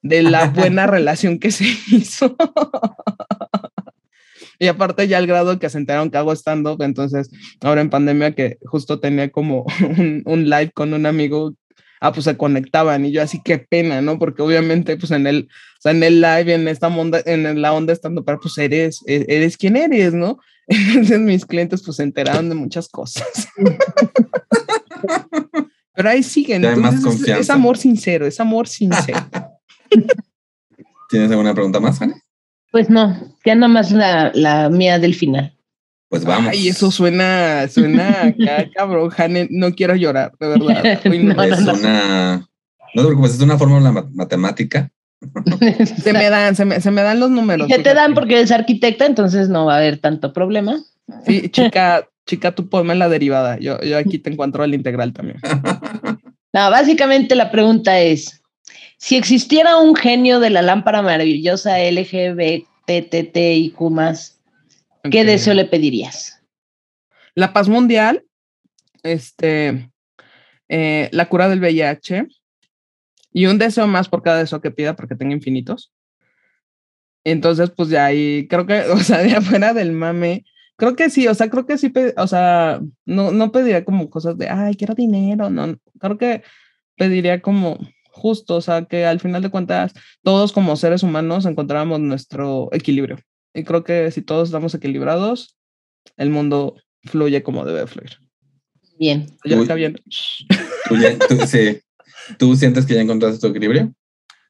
de 0.05 0.21
la 0.21 0.45
buena 0.49 0.85
relación 0.87 1.39
que 1.39 1.51
se 1.51 1.65
hizo. 1.87 2.35
y 4.59 4.67
aparte 4.67 5.07
ya 5.07 5.17
al 5.17 5.25
grado 5.25 5.57
que 5.57 5.69
se 5.69 5.79
enteraron 5.79 6.11
que 6.11 6.17
hago 6.17 6.31
stand-up, 6.31 6.81
entonces 6.83 7.31
ahora 7.61 7.81
en 7.81 7.89
pandemia 7.89 8.35
que 8.35 8.59
justo 8.65 8.99
tenía 8.99 9.31
como 9.31 9.65
un, 10.25 10.49
live 10.49 10.71
con 10.73 10.93
un 10.93 11.07
amigo, 11.07 11.55
ah, 12.01 12.13
pues 12.13 12.25
se 12.25 12.37
conectaban 12.37 13.03
y 13.05 13.11
yo 13.11 13.23
así 13.23 13.41
qué 13.43 13.57
pena, 13.57 14.01
¿no? 14.01 14.19
Porque 14.19 14.43
obviamente 14.43 14.95
pues 14.95 15.11
en 15.11 15.25
el, 15.25 15.49
o 15.79 15.81
sea, 15.81 15.91
en 15.91 16.03
el 16.03 16.21
live, 16.21 16.53
en 16.53 16.67
esta 16.67 16.87
onda, 16.87 17.21
en 17.25 17.59
la 17.59 17.73
onda 17.73 17.91
estando 17.91 18.23
para 18.23 18.37
pues 18.37 18.55
eres, 18.59 19.01
e, 19.07 19.25
eres 19.27 19.57
quien 19.57 19.75
eres, 19.75 20.13
¿no? 20.13 20.37
Entonces 20.67 21.19
mis 21.19 21.47
clientes 21.47 21.81
pues 21.83 21.97
se 21.97 22.03
enteraron 22.03 22.47
de 22.47 22.55
muchas 22.55 22.87
cosas. 22.89 23.47
Pero 25.95 26.09
ahí 26.09 26.21
siguen. 26.21 26.63
Entonces, 26.63 27.27
es, 27.27 27.39
es, 27.39 27.49
amor 27.49 27.77
sincero, 27.77 28.27
es 28.27 28.39
amor 28.39 28.67
sincero. 28.67 29.54
¿Tienes 31.09 31.31
alguna 31.31 31.53
pregunta 31.53 31.79
más, 31.79 31.99
Jane? 31.99 32.15
Pues 32.71 32.89
no, 32.89 33.15
ya 33.45 33.55
nomás 33.55 33.91
la, 33.91 34.31
la 34.33 34.69
mía 34.69 34.99
del 34.99 35.15
final. 35.15 35.55
Pues 36.09 36.23
vamos. 36.23 36.51
Ay, 36.51 36.67
eso 36.67 36.91
suena, 36.91 37.67
suena 37.67 38.33
cabrón, 38.75 39.09
Jane, 39.09 39.47
no 39.49 39.73
quiero 39.73 39.95
llorar, 39.95 40.33
de 40.39 40.47
verdad. 40.47 40.83
no, 41.05 41.43
es 41.43 41.59
una, 41.59 42.37
no 42.37 43.01
te 43.01 43.07
preocupes, 43.07 43.35
es 43.35 43.41
una 43.41 43.57
fórmula 43.57 43.91
matemática. 44.13 44.91
se 46.03 46.13
me 46.13 46.29
dan, 46.29 46.55
se 46.55 46.65
me, 46.65 46.79
se 46.81 46.91
me 46.91 47.01
dan 47.01 47.19
los 47.19 47.31
números. 47.31 47.67
Ya 47.67 47.81
te 47.81 47.93
dan 47.93 48.13
porque 48.13 48.35
eres 48.35 48.51
arquitecta, 48.51 49.05
entonces 49.05 49.49
no 49.49 49.65
va 49.65 49.75
a 49.75 49.77
haber 49.77 49.97
tanto 49.97 50.33
problema. 50.33 50.79
Sí, 51.25 51.49
chica, 51.49 52.07
chica, 52.25 52.53
tú 52.53 52.69
ponme 52.69 52.95
la 52.95 53.09
derivada. 53.09 53.57
Yo, 53.59 53.79
yo 53.81 53.97
aquí 53.97 54.19
te 54.19 54.29
encuentro 54.29 54.63
el 54.63 54.73
integral 54.73 55.13
también. 55.13 55.39
No, 56.53 56.71
básicamente 56.71 57.35
la 57.35 57.51
pregunta 57.51 57.99
es, 57.99 58.41
si 59.05 59.15
existiera 59.17 59.77
un 59.77 59.95
genio 59.95 60.39
de 60.39 60.49
la 60.49 60.63
lámpara 60.63 61.03
maravillosa 61.03 61.77
LGBTTIQ, 61.79 62.57
¿qué 65.11 65.23
deseo 65.23 65.53
le 65.53 65.65
pedirías? 65.65 66.41
La 67.35 67.53
paz 67.53 67.69
mundial, 67.69 68.25
este, 69.03 69.91
eh, 70.69 71.09
la 71.11 71.29
cura 71.29 71.47
del 71.49 71.59
VIH 71.59 72.25
y 73.31 73.45
un 73.45 73.59
deseo 73.59 73.85
más 73.85 74.09
por 74.09 74.23
cada 74.23 74.39
deseo 74.39 74.59
que 74.59 74.71
pida 74.71 74.95
porque 74.95 75.13
tenga 75.13 75.35
infinitos. 75.35 75.93
Entonces, 77.23 77.69
pues 77.69 77.89
ya 77.89 78.05
ahí, 78.05 78.47
creo 78.47 78.65
que, 78.65 78.79
o 78.91 78.97
sea, 78.97 79.19
de 79.19 79.35
afuera 79.35 79.75
del 79.75 79.91
mame, 79.91 80.45
creo 80.77 80.95
que 80.95 81.11
sí, 81.11 81.27
o 81.27 81.35
sea, 81.35 81.51
creo 81.51 81.67
que 81.67 81.77
sí, 81.77 81.93
o 82.17 82.25
sea, 82.25 82.81
no, 83.05 83.29
no 83.29 83.51
pediría 83.51 83.85
como 83.85 84.09
cosas 84.09 84.35
de, 84.39 84.49
ay, 84.49 84.73
quiero 84.73 84.95
dinero, 84.95 85.51
no, 85.51 85.77
creo 85.99 86.17
que 86.17 86.41
pediría 86.97 87.43
como 87.43 87.77
justo, 88.15 88.55
o 88.55 88.61
sea, 88.61 88.85
que 88.85 89.05
al 89.05 89.19
final 89.19 89.41
de 89.41 89.49
cuentas 89.49 89.93
todos 90.23 90.53
como 90.53 90.77
seres 90.77 91.03
humanos 91.03 91.45
encontramos 91.45 91.99
nuestro 91.99 92.69
equilibrio. 92.71 93.17
Y 93.53 93.63
creo 93.63 93.83
que 93.83 94.09
si 94.11 94.21
todos 94.21 94.47
estamos 94.47 94.73
equilibrados, 94.73 95.57
el 96.17 96.29
mundo 96.29 96.75
fluye 97.03 97.43
como 97.43 97.65
debe 97.65 97.87
fluir. 97.87 98.17
Bien. 98.97 99.27
Ya 99.43 99.57
está 99.57 99.75
bien. 99.75 100.01
¿Tú, 102.39 102.55
sientes 102.55 102.85
que 102.85 102.93
ya 102.95 103.01
encontraste 103.01 103.39
tu 103.39 103.47
equilibrio? 103.47 103.93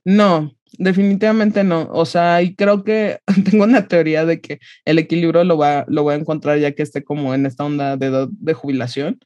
No, 0.03 0.51
definitivamente 0.78 1.63
no. 1.63 1.89
O 1.91 2.05
sea, 2.05 2.43
y 2.43 2.55
creo 2.55 2.84
que 2.84 3.18
tengo 3.49 3.63
una 3.63 3.88
teoría 3.88 4.26
de 4.26 4.41
que 4.41 4.59
el 4.86 4.99
equilibrio 4.99 5.43
lo 5.43 5.57
va, 5.57 5.86
lo 5.88 6.03
voy 6.03 6.13
a 6.13 6.18
encontrar 6.18 6.59
ya 6.59 6.74
que 6.74 6.84
esté 6.84 7.03
como 7.03 7.34
en 7.34 7.47
esta 7.47 7.66
onda 7.66 7.97
de, 7.97 8.28
de 8.30 8.53
jubilación, 8.53 9.20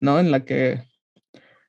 ¿no? 0.00 0.20
En 0.20 0.30
la 0.30 0.44
que 0.44 0.82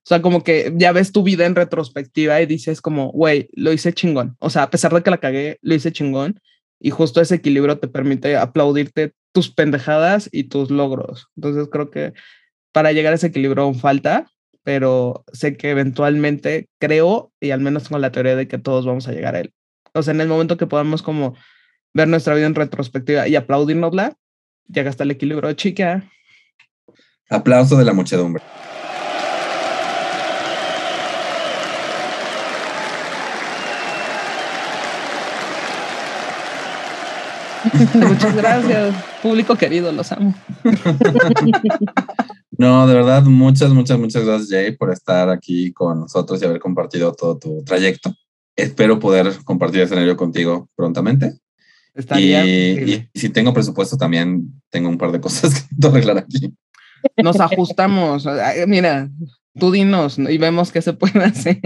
o 0.08 0.10
sea, 0.10 0.22
como 0.22 0.42
que 0.42 0.72
ya 0.78 0.94
ves 0.94 1.12
tu 1.12 1.22
vida 1.22 1.46
en 1.46 1.54
retrospectiva 1.54 2.40
y 2.40 2.46
dices 2.46 2.80
como, 2.80 3.12
güey, 3.12 3.50
lo 3.52 3.74
hice 3.74 3.92
chingón. 3.92 4.38
O 4.40 4.50
sea, 4.50 4.64
a 4.64 4.70
pesar 4.70 4.94
de 4.94 5.04
que 5.04 5.12
la 5.12 5.18
cagué, 5.18 5.60
lo 5.62 5.76
hice 5.76 5.92
chingón. 5.92 6.40
Y 6.80 6.92
justo 6.92 7.20
ese 7.20 7.36
equilibrio 7.36 7.78
te 7.78 7.90
permite 7.90 8.38
aplaudirte 8.38 9.12
tus 9.34 9.52
pendejadas 9.54 10.30
y 10.32 10.46
tus 10.46 10.72
logros. 10.72 11.28
Entonces 11.36 11.68
creo 11.70 11.92
que 11.92 12.14
para 12.72 12.94
llegar 12.94 13.12
a 13.12 13.18
ese 13.18 13.28
equilibrio 13.28 13.74
falta, 13.74 14.32
pero 14.64 15.26
sé 15.34 15.58
que 15.58 15.72
eventualmente 15.72 16.70
creo 16.80 17.34
y 17.42 17.52
al 17.52 17.60
menos 17.60 17.84
tengo 17.84 18.00
la 18.00 18.14
teoría 18.14 18.38
de 18.38 18.48
que 18.48 18.60
todos 18.60 18.86
vamos 18.86 19.10
a 19.10 19.12
llegar 19.12 19.36
a 19.36 19.42
él. 19.42 19.54
O 19.94 20.04
sea, 20.04 20.14
en 20.14 20.22
el 20.22 20.30
momento 20.30 20.56
que 20.56 20.68
podamos 20.68 21.02
como 21.02 21.36
ver 21.94 22.08
nuestra 22.08 22.34
vida 22.34 22.46
en 22.46 22.56
retrospectiva 22.56 23.28
y 23.28 23.36
aplaudirnosla, 23.36 24.16
llega 24.70 24.90
hasta 24.90 25.04
el 25.04 25.12
equilibrio, 25.12 25.52
chica. 25.52 26.10
Aplauso 27.30 27.76
de 27.76 27.84
la 27.84 27.92
muchedumbre. 27.92 28.42
Muchas 37.94 38.36
gracias, 38.36 38.96
público 39.22 39.56
querido, 39.56 39.92
los 39.92 40.12
amo. 40.12 40.34
No, 42.58 42.88
de 42.88 42.96
verdad, 42.96 43.22
muchas, 43.24 43.70
muchas, 43.72 44.00
muchas 44.00 44.26
gracias, 44.26 44.50
Jay, 44.50 44.76
por 44.76 44.92
estar 44.92 45.30
aquí 45.30 45.72
con 45.74 46.00
nosotros 46.00 46.42
y 46.42 46.46
haber 46.46 46.60
compartido 46.60 47.14
todo 47.14 47.38
tu 47.38 47.64
trayecto. 47.64 48.16
Espero 48.56 49.00
poder 49.00 49.32
compartir 49.44 49.82
escenario 49.82 50.18
contigo 50.18 50.68
prontamente. 50.76 51.38
Estaría 51.94 52.44
y, 52.46 53.10
y, 53.14 53.20
si 53.20 53.30
tengo 53.30 53.54
presupuesto, 53.54 53.96
también 53.96 54.60
tengo 54.72 54.90
un 54.90 54.98
par 54.98 55.12
de 55.12 55.22
cosas 55.22 55.54
que 55.70 55.76
tengo 55.76 55.90
arreglar 55.90 56.18
aquí. 56.18 56.52
Nos 57.24 57.40
ajustamos. 57.40 58.28
Mira, 58.66 59.08
tú 59.60 59.72
dinos 59.72 60.18
y 60.18 60.38
vemos 60.40 60.72
qué 60.72 60.82
se 60.82 60.94
puede 60.94 61.26
hacer. 61.26 61.60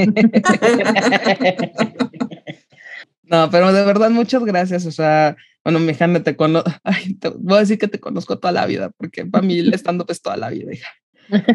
No, 3.32 3.50
pero 3.50 3.72
de 3.72 3.86
verdad, 3.86 4.10
muchas 4.10 4.44
gracias. 4.44 4.86
O 4.86 4.92
sea, 4.92 5.38
bueno, 5.64 5.80
mi 5.80 5.94
Jane, 5.94 6.20
te 6.20 6.36
conozco, 6.36 6.70
voy 7.40 7.58
a 7.58 7.60
decir 7.62 7.78
que 7.80 7.88
te 7.88 8.00
conozco 8.00 8.38
toda 8.38 8.52
la 8.52 8.66
vida, 8.66 8.92
porque 8.98 9.26
para 9.26 9.42
mí 9.42 9.58
el 9.60 9.74
stand-up 9.74 10.12
es 10.12 10.22
toda 10.22 10.36
la 10.36 10.50
vida, 10.50 10.74
hija. 10.74 10.90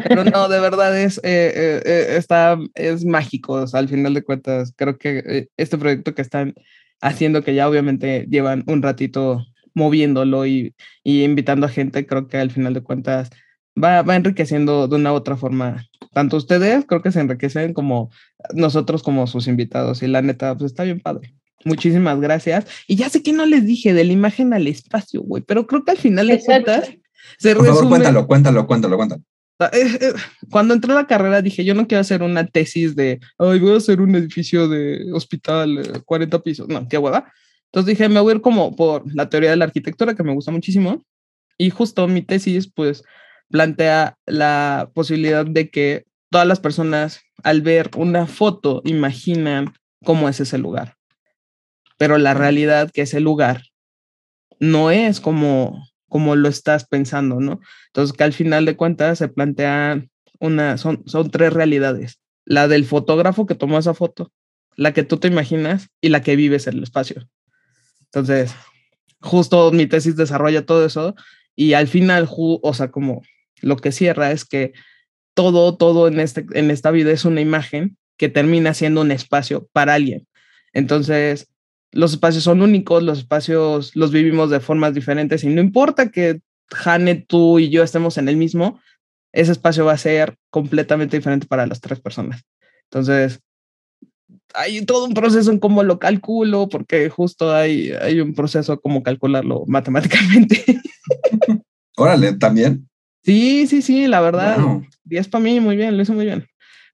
Pero 0.07 0.23
no, 0.23 0.49
de 0.49 0.59
verdad 0.59 0.99
es, 0.99 1.19
eh, 1.19 1.21
eh, 1.23 1.81
eh, 1.85 2.15
está, 2.17 2.57
es 2.73 3.05
mágico, 3.05 3.53
o 3.53 3.67
sea, 3.67 3.79
al 3.79 3.89
final 3.89 4.15
de 4.15 4.23
cuentas, 4.23 4.73
creo 4.75 4.97
que 4.97 5.49
este 5.55 5.77
proyecto 5.77 6.15
que 6.15 6.23
están 6.23 6.55
haciendo, 6.99 7.43
que 7.43 7.53
ya 7.53 7.69
obviamente 7.69 8.25
llevan 8.27 8.63
un 8.65 8.81
ratito 8.81 9.45
moviéndolo 9.75 10.47
y, 10.47 10.73
y 11.03 11.23
invitando 11.23 11.67
a 11.67 11.69
gente, 11.69 12.07
creo 12.07 12.27
que 12.27 12.37
al 12.37 12.49
final 12.49 12.73
de 12.73 12.81
cuentas 12.81 13.29
va, 13.81 14.01
va 14.01 14.15
enriqueciendo 14.15 14.87
de 14.87 14.95
una 14.95 15.13
u 15.13 15.15
otra 15.15 15.37
forma. 15.37 15.85
Tanto 16.11 16.37
ustedes 16.37 16.85
creo 16.87 17.03
que 17.03 17.11
se 17.11 17.19
enriquecen 17.19 17.75
como 17.75 18.09
nosotros 18.55 19.03
como 19.03 19.27
sus 19.27 19.47
invitados 19.47 20.01
y 20.01 20.07
la 20.07 20.23
neta, 20.23 20.57
pues 20.57 20.71
está 20.71 20.83
bien 20.83 20.99
padre. 20.99 21.35
Muchísimas 21.65 22.19
gracias. 22.19 22.65
Y 22.87 22.95
ya 22.95 23.09
sé 23.09 23.23
que 23.23 23.33
no 23.33 23.45
les 23.45 23.65
dije 23.65 23.93
de 23.93 24.03
la 24.03 24.13
imagen 24.13 24.53
al 24.53 24.67
espacio, 24.67 25.21
güey, 25.21 25.43
pero 25.43 25.67
creo 25.67 25.83
que 25.83 25.91
al 25.91 25.97
final 25.97 26.27
de 26.27 26.39
cuentas 26.39 26.89
se 27.37 27.55
Por 27.55 27.65
Favor, 27.65 27.89
cuéntalo, 27.89 28.27
cuéntalo, 28.27 28.67
cuéntalo, 28.67 28.97
cuéntalo. 28.97 29.23
Ah, 29.59 29.71
eh, 29.73 29.97
eh, 30.01 30.13
cuando 30.51 30.75
entré 30.75 30.91
a 30.91 30.95
la 30.95 31.07
carrera 31.07 31.41
dije, 31.41 31.65
yo 31.65 31.73
no 31.73 31.87
quiero 31.87 32.01
hacer 32.01 32.21
una 32.21 32.45
tesis 32.45 32.95
de, 32.95 33.19
ay, 33.39 33.59
voy 33.59 33.73
a 33.73 33.77
hacer 33.77 34.01
un 34.01 34.13
edificio 34.15 34.67
de 34.67 35.11
hospital, 35.13 36.03
40 36.05 36.37
eh, 36.37 36.39
pisos. 36.41 36.67
No, 36.67 36.87
qué 36.87 36.97
hueva. 36.97 37.31
Entonces 37.65 37.97
dije, 37.97 38.07
me 38.07 38.19
voy 38.19 38.33
a 38.33 38.35
ir 38.35 38.41
como 38.41 38.75
por 38.75 39.03
la 39.13 39.29
teoría 39.29 39.49
de 39.49 39.57
la 39.57 39.65
arquitectura, 39.65 40.15
que 40.15 40.23
me 40.23 40.33
gusta 40.33 40.51
muchísimo. 40.51 41.03
Y 41.57 41.71
justo 41.71 42.07
mi 42.07 42.21
tesis, 42.21 42.71
pues, 42.71 43.03
plantea 43.49 44.15
la 44.27 44.91
posibilidad 44.93 45.45
de 45.45 45.69
que 45.71 46.05
todas 46.29 46.47
las 46.47 46.59
personas, 46.59 47.21
al 47.43 47.61
ver 47.61 47.89
una 47.97 48.27
foto, 48.27 48.81
imaginan 48.85 49.73
cómo 50.03 50.29
es 50.29 50.39
ese 50.39 50.59
lugar 50.59 50.96
pero 51.97 52.17
la 52.17 52.33
realidad 52.33 52.91
que 52.91 53.01
ese 53.01 53.19
lugar 53.19 53.63
no 54.59 54.91
es 54.91 55.19
como, 55.19 55.87
como 56.07 56.35
lo 56.35 56.47
estás 56.47 56.85
pensando, 56.85 57.39
¿no? 57.39 57.59
Entonces, 57.87 58.15
que 58.15 58.23
al 58.23 58.33
final 58.33 58.65
de 58.65 58.75
cuentas 58.75 59.17
se 59.17 59.27
plantea 59.27 60.03
una, 60.39 60.77
son, 60.77 61.03
son 61.05 61.29
tres 61.29 61.53
realidades. 61.53 62.19
La 62.45 62.67
del 62.67 62.85
fotógrafo 62.85 63.45
que 63.45 63.55
tomó 63.55 63.77
esa 63.77 63.93
foto, 63.93 64.31
la 64.75 64.93
que 64.93 65.03
tú 65.03 65.17
te 65.17 65.27
imaginas 65.27 65.89
y 66.01 66.09
la 66.09 66.21
que 66.21 66.35
vives 66.35 66.67
en 66.67 66.77
el 66.77 66.83
espacio. 66.83 67.27
Entonces, 68.05 68.55
justo 69.19 69.71
mi 69.71 69.87
tesis 69.87 70.15
desarrolla 70.15 70.65
todo 70.65 70.85
eso 70.85 71.15
y 71.55 71.73
al 71.73 71.87
final, 71.87 72.29
o 72.31 72.73
sea, 72.73 72.91
como 72.91 73.23
lo 73.61 73.77
que 73.77 73.91
cierra 73.91 74.31
es 74.31 74.45
que 74.45 74.73
todo, 75.33 75.75
todo 75.75 76.07
en, 76.07 76.19
este, 76.19 76.45
en 76.53 76.71
esta 76.71 76.91
vida 76.91 77.11
es 77.11 77.25
una 77.25 77.41
imagen 77.41 77.97
que 78.17 78.29
termina 78.29 78.73
siendo 78.73 79.01
un 79.01 79.11
espacio 79.11 79.67
para 79.73 79.95
alguien. 79.95 80.27
Entonces, 80.73 81.49
los 81.97 82.11
espacios 82.11 82.43
son 82.43 82.61
únicos, 82.61 83.01
los 83.01 83.17
espacios 83.17 83.95
los 83.95 84.11
vivimos 84.11 84.51
de 84.51 84.59
formas 84.59 84.93
diferentes 84.93 85.43
y 85.43 85.47
no 85.47 85.61
importa 85.61 86.11
que 86.11 86.41
Jane, 86.69 87.15
tú 87.15 87.57
y 87.57 87.69
yo 87.69 87.81
estemos 87.81 88.19
en 88.19 88.29
el 88.29 88.37
mismo, 88.37 88.79
ese 89.33 89.51
espacio 89.51 89.83
va 89.83 89.93
a 89.93 89.97
ser 89.97 90.37
completamente 90.51 91.17
diferente 91.17 91.47
para 91.47 91.65
las 91.65 91.81
tres 91.81 91.99
personas. 91.99 92.43
Entonces, 92.83 93.39
hay 94.53 94.85
todo 94.85 95.05
un 95.05 95.15
proceso 95.15 95.51
en 95.51 95.57
cómo 95.57 95.81
lo 95.81 95.97
calculo, 95.97 96.69
porque 96.69 97.09
justo 97.09 97.51
hay, 97.51 97.91
hay 97.93 98.21
un 98.21 98.35
proceso 98.35 98.79
como 98.79 99.01
calcularlo 99.01 99.63
matemáticamente. 99.67 100.63
Órale, 101.95 102.33
también. 102.33 102.87
Sí, 103.23 103.65
sí, 103.65 103.81
sí, 103.81 104.05
la 104.05 104.21
verdad. 104.21 104.59
10 105.03 105.29
para 105.29 105.43
mí, 105.43 105.59
muy 105.59 105.75
bien, 105.75 105.97
lo 105.97 106.03
hizo 106.03 106.13
muy 106.13 106.25
bien. 106.25 106.45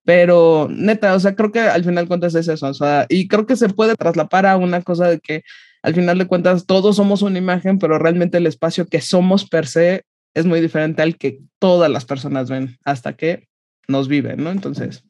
Pero 0.05 0.67
neta, 0.69 1.13
o 1.15 1.19
sea, 1.19 1.35
creo 1.35 1.51
que 1.51 1.61
al 1.61 1.83
final 1.83 2.05
de 2.05 2.07
cuentas 2.07 2.35
es 2.35 2.47
eso, 2.47 2.67
o 2.67 2.73
sea, 2.73 3.05
y 3.09 3.27
creo 3.27 3.45
que 3.45 3.55
se 3.55 3.69
puede 3.69 3.95
traslapar 3.95 4.45
a 4.45 4.57
una 4.57 4.81
cosa 4.81 5.07
de 5.07 5.19
que 5.19 5.43
al 5.81 5.93
final 5.93 6.17
de 6.17 6.27
cuentas 6.27 6.65
todos 6.65 6.95
somos 6.95 7.21
una 7.21 7.37
imagen, 7.37 7.79
pero 7.79 7.99
realmente 7.99 8.37
el 8.37 8.47
espacio 8.47 8.85
que 8.87 9.01
somos 9.01 9.47
per 9.47 9.67
se 9.67 10.03
es 10.33 10.45
muy 10.45 10.61
diferente 10.61 11.01
al 11.01 11.17
que 11.17 11.41
todas 11.59 11.89
las 11.89 12.05
personas 12.05 12.49
ven 12.49 12.77
hasta 12.83 13.13
que 13.13 13.47
nos 13.87 14.07
viven, 14.07 14.43
¿no? 14.43 14.51
Entonces, 14.51 15.03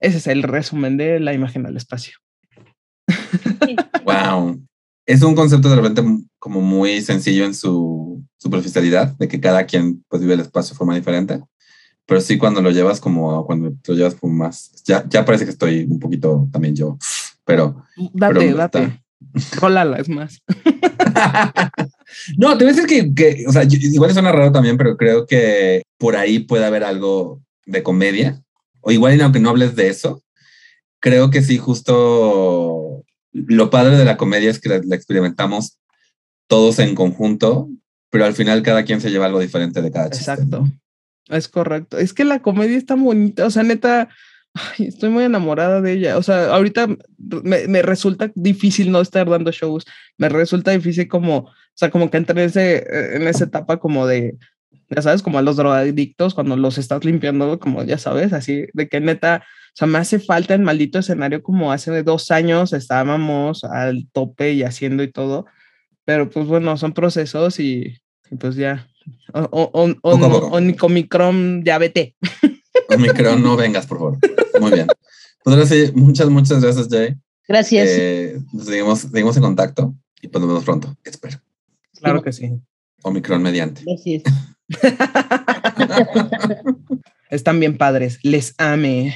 ese 0.00 0.18
es 0.18 0.26
el 0.26 0.42
resumen 0.42 0.96
de 0.96 1.20
la 1.20 1.32
imagen 1.32 1.66
al 1.66 1.76
espacio. 1.76 2.18
Wow. 4.04 4.62
Es 5.06 5.22
un 5.22 5.34
concepto 5.34 5.68
de 5.68 5.76
repente 5.76 6.02
como 6.38 6.62
muy 6.62 7.02
sencillo 7.02 7.44
en 7.44 7.52
su 7.52 8.24
superficialidad, 8.38 9.14
de 9.18 9.28
que 9.28 9.38
cada 9.38 9.66
quien 9.66 10.02
pues 10.08 10.22
vive 10.22 10.32
el 10.32 10.40
espacio 10.40 10.72
de 10.72 10.78
forma 10.78 10.94
diferente 10.94 11.42
pero 12.06 12.20
sí 12.20 12.38
cuando 12.38 12.60
lo 12.60 12.70
llevas 12.70 13.00
como, 13.00 13.44
cuando 13.46 13.72
lo 13.86 13.94
llevas 13.94 14.14
como 14.14 14.32
más, 14.32 14.82
ya, 14.84 15.04
ya 15.08 15.24
parece 15.24 15.44
que 15.44 15.50
estoy 15.50 15.86
un 15.88 15.98
poquito 15.98 16.48
también 16.52 16.74
yo, 16.74 16.98
pero... 17.44 17.84
Date, 18.12 18.52
date. 18.52 19.00
Rólala, 19.56 19.98
es 19.98 20.08
más. 20.08 20.42
no, 22.36 22.56
te 22.56 22.64
voy 22.64 22.72
a 22.72 22.76
decir 22.76 22.86
que, 22.86 23.14
que 23.14 23.44
o 23.46 23.52
sea, 23.52 23.64
igual 23.64 24.12
suena 24.12 24.32
raro 24.32 24.52
también, 24.52 24.76
pero 24.76 24.96
creo 24.96 25.26
que 25.26 25.82
por 25.98 26.16
ahí 26.16 26.40
puede 26.40 26.64
haber 26.64 26.84
algo 26.84 27.40
de 27.66 27.82
comedia, 27.82 28.42
o 28.80 28.92
igual 28.92 29.20
aunque 29.20 29.40
no 29.40 29.50
hables 29.50 29.74
de 29.76 29.88
eso, 29.88 30.22
creo 31.00 31.30
que 31.30 31.42
sí, 31.42 31.58
justo 31.58 33.04
lo 33.32 33.70
padre 33.70 33.96
de 33.96 34.04
la 34.04 34.16
comedia 34.16 34.50
es 34.50 34.60
que 34.60 34.68
la 34.68 34.94
experimentamos 34.94 35.78
todos 36.46 36.78
en 36.78 36.94
conjunto, 36.94 37.68
pero 38.10 38.24
al 38.24 38.34
final 38.34 38.62
cada 38.62 38.84
quien 38.84 39.00
se 39.00 39.10
lleva 39.10 39.26
algo 39.26 39.40
diferente 39.40 39.82
de 39.82 39.90
cada 39.90 40.10
chiste. 40.10 40.30
Exacto. 40.30 40.68
Es 41.28 41.48
correcto. 41.48 41.98
Es 41.98 42.12
que 42.12 42.24
la 42.24 42.42
comedia 42.42 42.76
está 42.76 42.94
bonita. 42.94 43.46
O 43.46 43.50
sea, 43.50 43.62
neta, 43.62 44.08
estoy 44.78 45.10
muy 45.10 45.24
enamorada 45.24 45.80
de 45.80 45.92
ella. 45.92 46.18
O 46.18 46.22
sea, 46.22 46.54
ahorita 46.54 46.88
me, 47.18 47.66
me, 47.68 47.82
resulta 47.82 48.30
difícil 48.34 48.90
no 48.92 49.00
estar 49.00 49.28
dando 49.28 49.50
shows. 49.50 49.84
Me 50.18 50.28
resulta 50.28 50.70
difícil 50.70 51.08
como, 51.08 51.36
o 51.38 51.52
sea, 51.74 51.90
como 51.90 52.10
que 52.10 52.18
entré 52.18 52.42
en, 52.42 52.48
ese, 52.48 53.16
en 53.16 53.26
esa 53.26 53.44
etapa 53.44 53.78
como 53.78 54.06
de, 54.06 54.36
ya 54.90 55.02
sabes, 55.02 55.22
como 55.22 55.38
a 55.38 55.42
los 55.42 55.56
drogadictos 55.56 56.34
cuando 56.34 56.56
los 56.56 56.78
estás 56.78 57.04
limpiando, 57.04 57.58
como 57.58 57.82
ya 57.84 57.98
sabes, 57.98 58.32
así 58.32 58.66
de 58.72 58.88
que 58.88 59.00
neta, 59.00 59.44
o 59.68 59.76
sea, 59.76 59.88
me 59.88 59.98
hace 59.98 60.20
falta 60.20 60.54
el 60.54 60.62
maldito 60.62 60.98
escenario 60.98 61.42
como 61.42 61.72
hace 61.72 62.02
dos 62.02 62.30
años 62.30 62.72
estábamos 62.72 63.64
al 63.64 64.08
tope 64.12 64.52
y 64.52 64.62
haciendo 64.62 65.02
y 65.02 65.10
todo. 65.10 65.46
Pero 66.04 66.28
pues 66.30 66.46
bueno, 66.46 66.76
son 66.76 66.92
procesos 66.92 67.58
y, 67.60 67.98
y 68.30 68.36
pues 68.36 68.56
ya, 68.56 68.86
o, 69.32 69.48
o, 69.50 69.94
o, 70.02 70.60
ya 71.64 71.78
vete. 71.78 72.14
Omicron, 72.88 73.42
no 73.42 73.56
vengas, 73.56 73.86
por 73.86 73.98
favor. 73.98 74.18
Muy 74.60 74.72
bien. 74.72 74.86
Pues 75.42 75.56
ahora 75.56 75.66
sí, 75.66 75.90
muchas, 75.94 76.28
muchas 76.28 76.62
gracias, 76.62 76.86
Jay. 76.90 77.14
Gracias. 77.46 77.88
Eh, 77.90 78.38
seguimos, 78.64 79.00
seguimos 79.00 79.36
en 79.36 79.42
contacto 79.42 79.94
y 80.22 80.28
pues 80.28 80.40
nos 80.40 80.48
vemos 80.48 80.64
pronto, 80.64 80.96
espero. 81.04 81.38
Claro 82.00 82.22
que 82.22 82.32
sí. 82.32 82.50
Omicron 83.02 83.42
mediante. 83.42 83.82
Gracias. 83.84 84.22
Están 87.30 87.60
bien 87.60 87.76
padres. 87.76 88.18
Les 88.22 88.54
ame. 88.58 89.14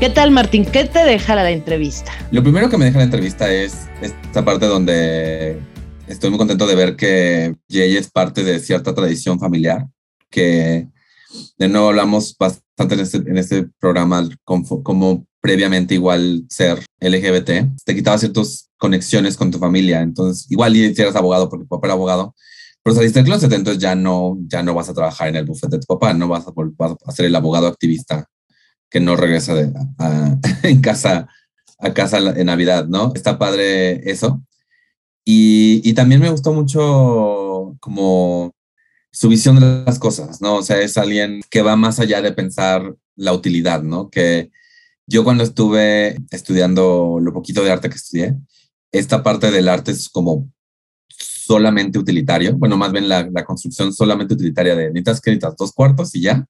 ¿Qué 0.00 0.10
tal, 0.10 0.30
Martín? 0.30 0.64
¿Qué 0.64 0.84
te 0.84 1.00
deja 1.00 1.34
la 1.34 1.50
entrevista? 1.50 2.12
Lo 2.30 2.40
primero 2.44 2.70
que 2.70 2.78
me 2.78 2.84
deja 2.84 2.98
la 2.98 3.04
entrevista 3.04 3.52
es 3.52 3.88
esta 4.00 4.44
parte 4.44 4.66
donde 4.66 5.58
estoy 6.06 6.30
muy 6.30 6.38
contento 6.38 6.68
de 6.68 6.76
ver 6.76 6.94
que 6.94 7.56
Jay 7.68 7.96
es 7.96 8.08
parte 8.08 8.44
de 8.44 8.60
cierta 8.60 8.94
tradición 8.94 9.40
familiar, 9.40 9.88
que 10.30 10.86
de 11.58 11.68
nuevo 11.68 11.88
hablamos 11.88 12.36
bastante 12.38 12.94
en 12.94 13.00
este, 13.00 13.16
en 13.16 13.38
este 13.38 13.68
programa 13.80 14.28
como, 14.44 15.26
previamente 15.40 15.94
igual 15.94 16.44
ser 16.48 16.78
LGBT, 17.00 17.50
te 17.84 17.94
quitaba 17.96 18.18
ciertas 18.18 18.70
conexiones 18.76 19.36
con 19.36 19.50
tu 19.50 19.58
familia. 19.58 20.00
Entonces, 20.00 20.48
igual 20.48 20.74
si 20.74 21.02
eras 21.02 21.16
abogado 21.16 21.48
porque 21.48 21.64
tu 21.64 21.70
papá 21.70 21.88
era 21.88 21.94
abogado, 21.94 22.36
pero 22.84 22.94
saliste 22.94 23.18
del 23.18 23.26
closet, 23.26 23.52
entonces 23.52 23.82
ya 23.82 23.96
no, 23.96 24.38
ya 24.46 24.62
no 24.62 24.74
vas 24.74 24.88
a 24.88 24.94
trabajar 24.94 25.26
en 25.26 25.34
el 25.34 25.44
bufete 25.44 25.74
de 25.74 25.80
tu 25.80 25.86
papá, 25.92 26.14
no 26.14 26.28
vas 26.28 26.46
a, 26.46 26.52
vas 26.54 26.94
a 27.04 27.10
ser 27.10 27.26
el 27.26 27.34
abogado 27.34 27.66
activista 27.66 28.28
que 28.90 29.00
no 29.00 29.16
regresa 29.16 29.54
de, 29.54 29.72
en 30.62 30.80
casa 30.80 31.28
a 31.78 31.94
casa 31.94 32.18
en 32.18 32.46
Navidad, 32.46 32.86
¿no? 32.88 33.12
Está 33.14 33.38
padre 33.38 34.10
eso. 34.10 34.42
Y, 35.24 35.92
también 35.92 36.20
me 36.20 36.30
gustó 36.30 36.52
mucho 36.52 37.76
como 37.80 38.54
su 39.12 39.28
visión 39.28 39.60
de 39.60 39.84
las 39.84 39.98
cosas, 39.98 40.40
¿no? 40.40 40.56
O 40.56 40.62
sea, 40.62 40.80
es 40.80 40.96
alguien 40.96 41.42
que 41.50 41.62
va 41.62 41.76
más 41.76 42.00
allá 42.00 42.22
de 42.22 42.32
pensar 42.32 42.94
la 43.14 43.32
utilidad, 43.32 43.82
¿no? 43.82 44.10
Que 44.10 44.50
yo 45.06 45.24
cuando 45.24 45.44
estuve 45.44 46.16
estudiando 46.30 47.18
lo 47.20 47.32
poquito 47.32 47.62
de 47.62 47.70
arte 47.70 47.90
que 47.90 47.96
estudié, 47.96 48.36
esta 48.92 49.22
parte 49.22 49.50
del 49.50 49.68
arte 49.68 49.90
es 49.90 50.08
como 50.08 50.50
solamente 51.08 51.98
utilitario, 51.98 52.56
bueno, 52.56 52.76
más 52.76 52.92
bien 52.92 53.08
la, 53.08 53.44
construcción 53.44 53.92
solamente 53.92 54.34
utilitaria 54.34 54.74
de 54.74 54.88
necesitas 54.90 55.20
que 55.20 55.38
dos 55.58 55.72
cuartos 55.72 56.14
y 56.14 56.22
ya, 56.22 56.46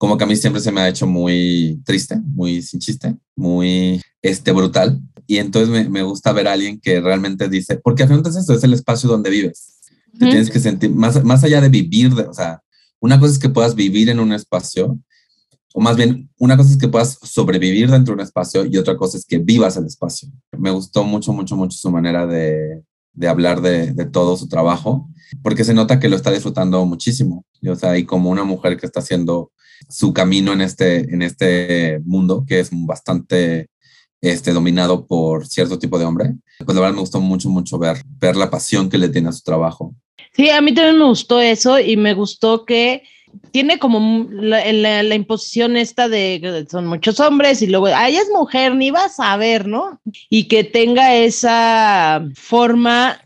como 0.00 0.16
que 0.16 0.24
a 0.24 0.26
mí 0.26 0.34
siempre 0.34 0.62
se 0.62 0.72
me 0.72 0.80
ha 0.80 0.88
hecho 0.88 1.06
muy 1.06 1.78
triste, 1.84 2.18
muy 2.24 2.62
sin 2.62 2.80
chiste, 2.80 3.14
muy 3.36 4.00
este, 4.22 4.50
brutal. 4.50 4.98
Y 5.26 5.36
entonces 5.36 5.68
me, 5.68 5.90
me 5.90 6.02
gusta 6.02 6.32
ver 6.32 6.48
a 6.48 6.54
alguien 6.54 6.80
que 6.80 7.02
realmente 7.02 7.50
dice, 7.50 7.76
porque 7.76 8.04
al 8.04 8.08
final 8.08 8.22
es 8.26 8.34
esto, 8.34 8.54
es 8.54 8.64
el 8.64 8.72
espacio 8.72 9.10
donde 9.10 9.28
vives. 9.28 9.78
Te 10.18 10.24
tienes 10.24 10.48
que 10.48 10.58
sentir, 10.58 10.90
más, 10.90 11.22
más 11.22 11.44
allá 11.44 11.60
de 11.60 11.68
vivir, 11.68 12.14
de, 12.14 12.22
o 12.22 12.32
sea, 12.32 12.62
una 12.98 13.20
cosa 13.20 13.34
es 13.34 13.38
que 13.38 13.50
puedas 13.50 13.74
vivir 13.74 14.08
en 14.08 14.20
un 14.20 14.32
espacio, 14.32 14.98
o 15.74 15.80
más 15.82 15.98
bien, 15.98 16.30
una 16.38 16.56
cosa 16.56 16.70
es 16.70 16.78
que 16.78 16.88
puedas 16.88 17.18
sobrevivir 17.22 17.90
dentro 17.90 18.12
de 18.12 18.22
un 18.22 18.26
espacio 18.26 18.64
y 18.64 18.78
otra 18.78 18.96
cosa 18.96 19.18
es 19.18 19.26
que 19.26 19.36
vivas 19.36 19.76
el 19.76 19.84
espacio. 19.84 20.30
Me 20.56 20.70
gustó 20.70 21.04
mucho, 21.04 21.34
mucho, 21.34 21.56
mucho 21.56 21.76
su 21.76 21.90
manera 21.90 22.26
de, 22.26 22.82
de 23.12 23.28
hablar 23.28 23.60
de, 23.60 23.92
de, 23.92 24.06
todo 24.06 24.38
su 24.38 24.48
trabajo, 24.48 25.10
porque 25.42 25.62
se 25.62 25.74
nota 25.74 26.00
que 26.00 26.08
lo 26.08 26.16
está 26.16 26.30
disfrutando 26.30 26.86
muchísimo. 26.86 27.44
Y, 27.60 27.68
o 27.68 27.76
sea, 27.76 27.98
y 27.98 28.06
como 28.06 28.30
una 28.30 28.44
mujer 28.44 28.78
que 28.78 28.86
está 28.86 29.00
haciendo 29.00 29.52
su 29.88 30.12
camino 30.12 30.52
en 30.52 30.60
este, 30.60 31.12
en 31.12 31.22
este 31.22 32.00
mundo 32.04 32.44
que 32.46 32.60
es 32.60 32.70
bastante 32.72 33.68
este, 34.20 34.52
dominado 34.52 35.06
por 35.06 35.46
cierto 35.46 35.78
tipo 35.78 35.98
de 35.98 36.04
hombre. 36.04 36.34
Pues 36.64 36.74
la 36.74 36.82
verdad 36.82 36.94
me 36.94 37.00
gustó 37.00 37.20
mucho, 37.20 37.48
mucho 37.48 37.78
ver, 37.78 37.98
ver 38.18 38.36
la 38.36 38.50
pasión 38.50 38.90
que 38.90 38.98
le 38.98 39.08
tiene 39.08 39.28
a 39.28 39.32
su 39.32 39.42
trabajo. 39.42 39.94
Sí, 40.32 40.50
a 40.50 40.60
mí 40.60 40.74
también 40.74 40.98
me 40.98 41.06
gustó 41.06 41.40
eso 41.40 41.80
y 41.80 41.96
me 41.96 42.14
gustó 42.14 42.64
que 42.64 43.02
tiene 43.52 43.78
como 43.78 44.28
la, 44.30 44.72
la, 44.72 45.02
la 45.02 45.14
imposición 45.14 45.76
esta 45.76 46.08
de 46.08 46.66
son 46.70 46.86
muchos 46.86 47.20
hombres 47.20 47.62
y 47.62 47.66
luego, 47.66 47.86
ay, 47.86 48.16
es 48.16 48.28
mujer, 48.32 48.74
ni 48.74 48.90
vas 48.90 49.18
a 49.18 49.36
ver, 49.36 49.66
¿no? 49.66 50.00
Y 50.28 50.48
que 50.48 50.64
tenga 50.64 51.14
esa 51.14 52.24
forma 52.34 53.20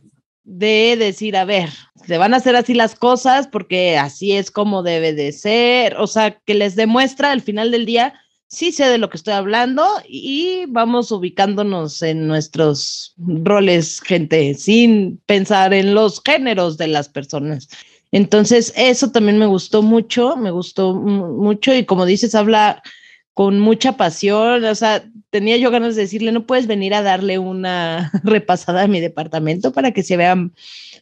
de 0.45 0.97
decir, 0.99 1.37
a 1.37 1.45
ver, 1.45 1.71
se 2.07 2.19
van 2.19 2.35
a 2.35 2.39
hacer 2.39 2.57
así 2.57 2.75
las 2.75 2.95
cosas 2.95 3.49
porque 3.49 3.97
así 3.97 4.33
es 4.33 4.51
como 4.51 4.83
debe 4.83 5.13
de 5.13 5.33
ser, 5.33 5.97
o 5.97 6.07
sea, 6.07 6.39
que 6.45 6.55
les 6.55 6.77
demuestra 6.77 7.33
al 7.33 7.41
final 7.41 7.71
del 7.71 7.87
día, 7.87 8.15
sí 8.47 8.73
sé 8.73 8.87
de 8.87 8.99
lo 8.99 9.11
que 9.11 9.17
estoy 9.17 9.35
hablando 9.35 9.87
y 10.09 10.65
vamos 10.69 11.11
ubicándonos 11.11 12.03
en 12.03 12.27
nuestros 12.27 13.15
roles, 13.19 14.01
gente, 14.01 14.55
sin 14.55 15.19
pensar 15.27 15.75
en 15.75 15.95
los 15.95 16.21
géneros 16.25 16.77
de 16.79 16.89
las 16.89 17.09
personas. 17.09 17.69
Entonces, 18.13 18.73
eso 18.77 19.11
también 19.11 19.39
me 19.39 19.47
gustó 19.47 19.83
mucho, 19.83 20.37
me 20.37 20.53
gustó 20.53 20.95
mucho 20.95 21.75
y 21.75 21.85
como 21.85 22.07
dices, 22.07 22.35
habla 22.35 22.81
con 23.33 23.59
mucha 23.59 23.97
pasión, 23.97 24.65
o 24.65 24.75
sea, 24.77 25.05
tenía 25.35 25.57
yo 25.57 25.73
ganas 25.73 25.97
de 25.97 26.03
decirle, 26.03 26.31
no 26.31 26.47
puedes 26.47 26.69
venir 26.69 26.95
a 26.95 27.03
darle 27.03 27.41
una 27.41 28.13
repasada 28.23 28.83
a 28.83 28.87
mi 28.87 29.01
departamento 29.01 29.73
para 29.73 29.91
que 29.91 30.05
se 30.05 30.17
vean, 30.17 30.55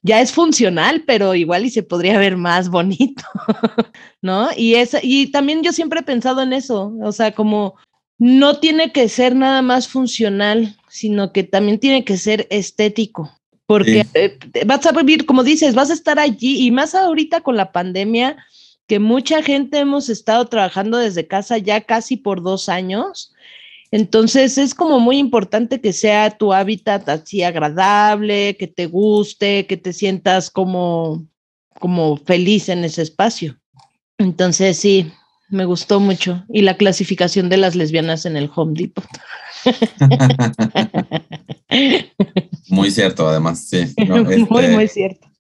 ya 0.03 0.22
es 0.22 0.33
funcional, 0.33 1.05
pero 1.07 1.35
igual 1.35 1.66
y 1.66 1.70
se 1.70 1.83
podría 1.83 2.16
ver 2.16 2.39
más 2.39 2.70
bonito, 2.70 3.22
¿no? 4.22 4.49
Y, 4.57 4.76
es, 4.76 4.97
y 5.03 5.26
también 5.26 5.62
yo 5.62 5.74
siempre 5.74 6.01
he 6.01 6.03
pensado 6.03 6.41
en 6.41 6.55
eso, 6.55 6.97
o 7.03 7.12
sea, 7.12 7.33
como 7.33 7.74
no 8.16 8.59
tiene 8.59 8.91
que 8.91 9.07
ser 9.11 9.37
nada 9.37 9.61
más 9.61 9.87
funcional, 9.87 10.78
sino 10.89 11.35
que 11.35 11.43
también 11.43 11.78
tiene 11.78 12.03
que 12.03 12.16
ser 12.16 12.47
estético, 12.49 13.30
porque 13.66 14.05
sí. 14.05 14.11
eh, 14.14 14.39
vas 14.64 14.87
a 14.87 14.93
vivir, 14.93 15.26
como 15.26 15.45
dices, 15.45 15.74
vas 15.74 15.91
a 15.91 15.95
estar 15.95 16.18
allí 16.18 16.66
y 16.66 16.70
más 16.70 16.95
ahorita 16.95 17.43
con 17.43 17.59
la 17.59 17.70
pandemia, 17.70 18.39
que 18.87 18.99
mucha 18.99 19.43
gente 19.43 19.78
hemos 19.78 20.09
estado 20.09 20.47
trabajando 20.47 20.97
desde 20.97 21.26
casa 21.26 21.59
ya 21.59 21.83
casi 21.83 22.16
por 22.16 22.43
dos 22.43 22.70
años. 22.70 23.32
Entonces 23.93 24.57
es 24.57 24.74
como 24.74 24.99
muy 25.01 25.18
importante 25.18 25.80
que 25.82 25.93
sea 25.93 26.30
tu 26.30 26.55
hábitat 26.55 27.09
así 27.11 27.43
agradable, 27.43 28.57
que 28.57 28.66
te 28.66 28.86
guste, 28.86 29.66
que 29.66 29.76
te 29.76 29.93
sientas 29.93 30.51
como, 30.51 31.26
como 31.78 32.16
feliz 32.16 32.70
en 32.70 32.84
ese 32.84 33.03
espacio. 33.03 33.59
Entonces 34.16 34.78
sí, 34.78 35.12
me 35.51 35.66
gustó 35.66 36.01
mucho. 36.01 36.43
Y 36.49 36.62
la 36.62 36.78
clasificación 36.78 37.51
de 37.51 37.59
las 37.59 37.76
lesbianas 37.76 38.24
en 38.24 38.38
el 38.38 38.51
Home 38.55 38.72
Depot. 38.74 39.05
muy 42.68 42.90
cierto, 42.90 43.28
además, 43.28 43.68
sí. 43.68 43.95
No, 44.09 44.18
este... 44.18 44.38
Muy, 44.49 44.68
muy 44.68 44.88
cierto. 44.88 45.32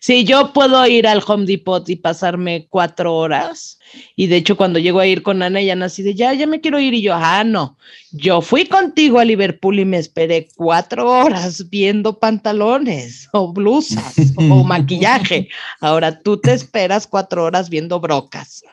Sí, 0.00 0.24
yo 0.24 0.52
puedo 0.52 0.86
ir 0.86 1.06
al 1.06 1.22
Home 1.26 1.46
Depot 1.46 1.88
y 1.88 1.96
pasarme 1.96 2.66
cuatro 2.68 3.14
horas. 3.14 3.78
Y 4.14 4.26
de 4.26 4.36
hecho, 4.36 4.56
cuando 4.56 4.78
llego 4.78 5.00
a 5.00 5.06
ir 5.06 5.22
con 5.22 5.42
Ana, 5.42 5.60
ya 5.60 5.74
nací 5.74 6.02
de 6.02 6.14
ya, 6.14 6.32
ya 6.34 6.46
me 6.46 6.60
quiero 6.60 6.78
ir. 6.78 6.94
Y 6.94 7.02
yo, 7.02 7.14
ah, 7.14 7.44
no. 7.44 7.76
Yo 8.12 8.40
fui 8.40 8.66
contigo 8.66 9.18
a 9.18 9.24
Liverpool 9.24 9.78
y 9.78 9.84
me 9.84 9.98
esperé 9.98 10.48
cuatro 10.56 11.10
horas 11.10 11.68
viendo 11.70 12.18
pantalones 12.18 13.28
o 13.32 13.52
blusas 13.52 14.14
o 14.36 14.42
maquillaje. 14.64 15.48
Ahora 15.80 16.20
tú 16.20 16.38
te 16.38 16.52
esperas 16.52 17.06
cuatro 17.06 17.44
horas 17.44 17.68
viendo 17.68 18.00
brocas. 18.00 18.62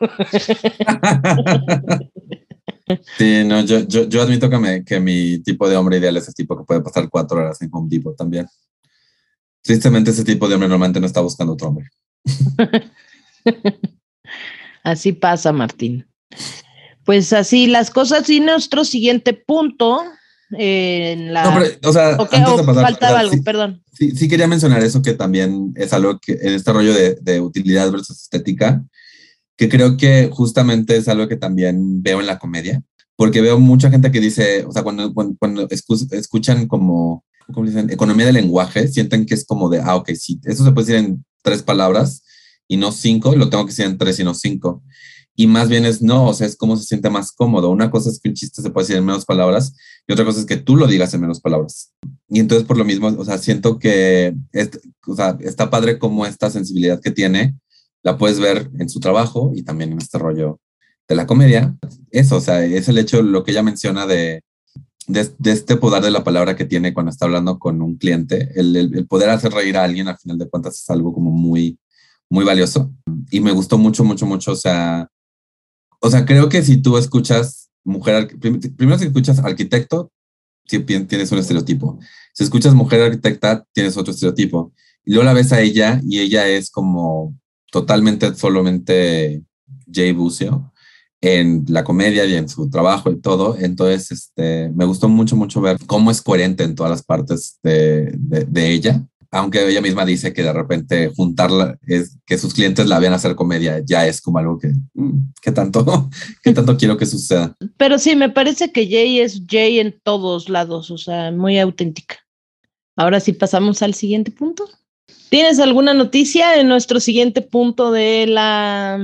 Sí, 3.16 3.42
no, 3.44 3.62
yo, 3.62 3.80
yo, 3.80 4.04
yo 4.08 4.22
admito 4.22 4.50
que, 4.50 4.58
me, 4.58 4.84
que 4.84 5.00
mi 5.00 5.38
tipo 5.38 5.68
de 5.68 5.76
hombre 5.76 5.98
ideal 5.98 6.16
es 6.16 6.28
el 6.28 6.34
tipo 6.34 6.56
que 6.56 6.64
puede 6.64 6.82
pasar 6.82 7.08
cuatro 7.08 7.38
horas 7.38 7.60
en 7.62 7.70
Home 7.72 7.88
Depot 7.88 8.16
también. 8.16 8.46
Tristemente 9.64 10.10
ese 10.10 10.24
tipo 10.24 10.46
de 10.46 10.54
hombre 10.54 10.68
normalmente 10.68 11.00
no 11.00 11.06
está 11.06 11.22
buscando 11.22 11.54
otro 11.54 11.68
hombre. 11.68 11.88
así 14.84 15.12
pasa, 15.12 15.52
Martín. 15.52 16.06
Pues 17.04 17.32
así 17.32 17.66
las 17.66 17.90
cosas 17.90 18.28
y 18.28 18.40
nuestro 18.40 18.84
siguiente 18.84 19.32
punto 19.32 20.02
eh, 20.58 21.12
en 21.12 21.32
la... 21.32 21.44
No, 21.44 21.58
pero, 21.58 21.88
o 21.88 21.92
sea, 21.92 22.16
okay, 22.18 22.40
antes 22.40 22.58
de 22.58 22.64
pasar, 22.64 22.82
faltaba 22.84 23.12
o 23.12 23.14
sea, 23.14 23.20
algo, 23.20 23.32
sí, 23.32 23.40
perdón. 23.40 23.82
Sí, 23.94 24.10
sí, 24.10 24.28
quería 24.28 24.46
mencionar 24.46 24.82
eso 24.82 25.00
que 25.00 25.14
también 25.14 25.72
es 25.76 25.94
algo 25.94 26.18
que 26.18 26.32
en 26.32 26.52
este 26.52 26.72
rollo 26.72 26.92
de, 26.92 27.16
de 27.22 27.40
utilidad 27.40 27.90
versus 27.90 28.22
estética, 28.22 28.84
que 29.56 29.70
creo 29.70 29.96
que 29.96 30.28
justamente 30.30 30.96
es 30.96 31.08
algo 31.08 31.26
que 31.26 31.36
también 31.36 32.02
veo 32.02 32.20
en 32.20 32.26
la 32.26 32.38
comedia, 32.38 32.82
porque 33.16 33.40
veo 33.40 33.58
mucha 33.58 33.90
gente 33.90 34.12
que 34.12 34.20
dice, 34.20 34.64
o 34.66 34.72
sea, 34.72 34.82
cuando, 34.82 35.14
cuando, 35.14 35.36
cuando 35.38 35.68
escuchan 35.70 36.66
como 36.66 37.24
¿cómo 37.52 37.66
dicen? 37.66 37.90
Economía 37.90 38.26
del 38.26 38.34
lenguaje, 38.34 38.88
sienten 38.88 39.26
que 39.26 39.34
es 39.34 39.44
como 39.44 39.68
de, 39.68 39.80
ah, 39.80 39.96
ok, 39.96 40.10
sí, 40.14 40.40
eso 40.44 40.64
se 40.64 40.72
puede 40.72 40.86
decir 40.86 41.04
en 41.04 41.24
tres 41.42 41.62
palabras 41.62 42.22
y 42.68 42.76
no 42.76 42.92
cinco, 42.92 43.34
lo 43.36 43.50
tengo 43.50 43.64
que 43.64 43.70
decir 43.70 43.86
en 43.86 43.98
tres 43.98 44.18
y 44.18 44.24
no 44.24 44.34
cinco. 44.34 44.82
Y 45.36 45.48
más 45.48 45.68
bien 45.68 45.84
es 45.84 46.00
no, 46.00 46.28
o 46.28 46.34
sea, 46.34 46.46
es 46.46 46.56
cómo 46.56 46.76
se 46.76 46.84
siente 46.84 47.10
más 47.10 47.32
cómodo. 47.32 47.70
Una 47.70 47.90
cosa 47.90 48.08
es 48.08 48.20
que 48.20 48.28
un 48.28 48.34
chiste 48.36 48.62
se 48.62 48.70
puede 48.70 48.84
decir 48.84 48.96
en 48.96 49.04
menos 49.04 49.24
palabras 49.24 49.74
y 50.06 50.12
otra 50.12 50.24
cosa 50.24 50.40
es 50.40 50.46
que 50.46 50.56
tú 50.56 50.76
lo 50.76 50.86
digas 50.86 51.12
en 51.12 51.22
menos 51.22 51.40
palabras. 51.40 51.92
Y 52.28 52.38
entonces 52.38 52.66
por 52.66 52.78
lo 52.78 52.84
mismo, 52.84 53.08
o 53.08 53.24
sea, 53.24 53.38
siento 53.38 53.78
que 53.78 54.34
es, 54.52 54.70
o 55.06 55.16
sea, 55.16 55.36
está 55.40 55.70
padre 55.70 55.98
como 55.98 56.24
esta 56.24 56.50
sensibilidad 56.50 57.00
que 57.00 57.10
tiene, 57.10 57.56
la 58.02 58.16
puedes 58.16 58.38
ver 58.38 58.70
en 58.78 58.88
su 58.88 59.00
trabajo 59.00 59.52
y 59.54 59.62
también 59.62 59.92
en 59.92 59.98
este 59.98 60.18
rollo 60.18 60.60
de 61.08 61.16
la 61.16 61.26
comedia. 61.26 61.76
Eso, 62.10 62.36
o 62.36 62.40
sea, 62.40 62.64
es 62.64 62.88
el 62.88 62.98
hecho, 62.98 63.22
lo 63.22 63.42
que 63.42 63.50
ella 63.50 63.62
menciona 63.62 64.06
de, 64.06 64.42
de, 65.06 65.32
este 65.44 65.76
poder 65.76 66.02
de 66.02 66.10
la 66.10 66.24
palabra 66.24 66.56
que 66.56 66.64
tiene 66.64 66.94
cuando 66.94 67.10
está 67.10 67.26
hablando 67.26 67.58
con 67.58 67.82
un 67.82 67.96
cliente, 67.96 68.50
el, 68.54 68.74
el, 68.76 68.94
el, 68.94 69.06
poder 69.06 69.30
hacer 69.30 69.52
reír 69.52 69.76
a 69.76 69.84
alguien 69.84 70.08
al 70.08 70.18
final 70.18 70.38
de 70.38 70.48
cuentas 70.48 70.80
es 70.80 70.90
algo 70.90 71.12
como 71.12 71.30
muy, 71.30 71.78
muy 72.30 72.44
valioso. 72.44 72.92
Y 73.30 73.40
me 73.40 73.52
gustó 73.52 73.78
mucho, 73.78 74.04
mucho, 74.04 74.26
mucho. 74.26 74.52
O 74.52 74.56
sea, 74.56 75.08
o 76.00 76.10
sea, 76.10 76.24
creo 76.24 76.48
que 76.48 76.62
si 76.62 76.78
tú 76.78 76.96
escuchas 76.96 77.70
mujer, 77.84 78.28
primero 78.38 78.98
si 78.98 79.06
escuchas 79.06 79.38
arquitecto, 79.38 80.10
tienes 80.66 81.32
un 81.32 81.38
estereotipo. 81.38 81.98
Si 82.32 82.44
escuchas 82.44 82.74
mujer 82.74 83.02
arquitecta, 83.02 83.64
tienes 83.72 83.96
otro 83.96 84.12
estereotipo. 84.12 84.72
Y 85.04 85.12
luego 85.12 85.24
la 85.24 85.34
ves 85.34 85.52
a 85.52 85.60
ella 85.60 86.00
y 86.04 86.20
ella 86.20 86.48
es 86.48 86.70
como 86.70 87.38
totalmente, 87.70 88.34
solamente 88.34 89.42
Jay 89.92 90.12
Bucio 90.12 90.72
en 91.24 91.64
la 91.68 91.84
comedia 91.84 92.26
y 92.26 92.34
en 92.34 92.48
su 92.48 92.68
trabajo 92.68 93.10
y 93.10 93.18
todo. 93.18 93.56
Entonces, 93.58 94.10
este, 94.10 94.70
me 94.74 94.84
gustó 94.84 95.08
mucho, 95.08 95.36
mucho 95.36 95.60
ver 95.62 95.78
cómo 95.86 96.10
es 96.10 96.20
coherente 96.20 96.64
en 96.64 96.74
todas 96.74 96.90
las 96.90 97.02
partes 97.02 97.58
de, 97.62 98.12
de, 98.18 98.44
de 98.44 98.70
ella. 98.70 99.02
aunque 99.30 99.66
ella 99.66 99.80
misma 99.80 100.04
dice 100.04 100.32
que 100.32 100.42
de 100.42 100.52
repente 100.52 101.10
juntarla, 101.16 101.76
es 101.86 102.18
que 102.24 102.38
sus 102.38 102.54
clientes 102.54 102.86
la 102.86 102.98
vean 103.00 103.14
hacer 103.14 103.34
comedia, 103.34 103.80
ya 103.84 104.06
es 104.06 104.20
como 104.20 104.38
algo 104.38 104.58
que, 104.58 104.68
mm, 104.94 105.32
¿qué 105.40 105.50
tanto, 105.50 106.10
qué 106.42 106.52
tanto 106.52 106.76
quiero 106.76 106.96
que 106.96 107.06
suceda? 107.06 107.56
Pero 107.76 107.98
sí, 107.98 108.14
me 108.14 108.28
parece 108.28 108.70
que 108.70 108.86
Jay 108.86 109.20
es 109.20 109.42
Jay 109.48 109.80
en 109.80 109.98
todos 110.04 110.48
lados, 110.48 110.90
o 110.90 110.98
sea, 110.98 111.32
muy 111.32 111.58
auténtica. 111.58 112.16
Ahora 112.96 113.18
sí 113.18 113.32
pasamos 113.32 113.82
al 113.82 113.94
siguiente 113.94 114.30
punto. 114.30 114.68
¿Tienes 115.30 115.58
alguna 115.58 115.94
noticia 115.94 116.60
en 116.60 116.68
nuestro 116.68 117.00
siguiente 117.00 117.42
punto 117.42 117.90
de 117.90 118.26
la 118.28 119.00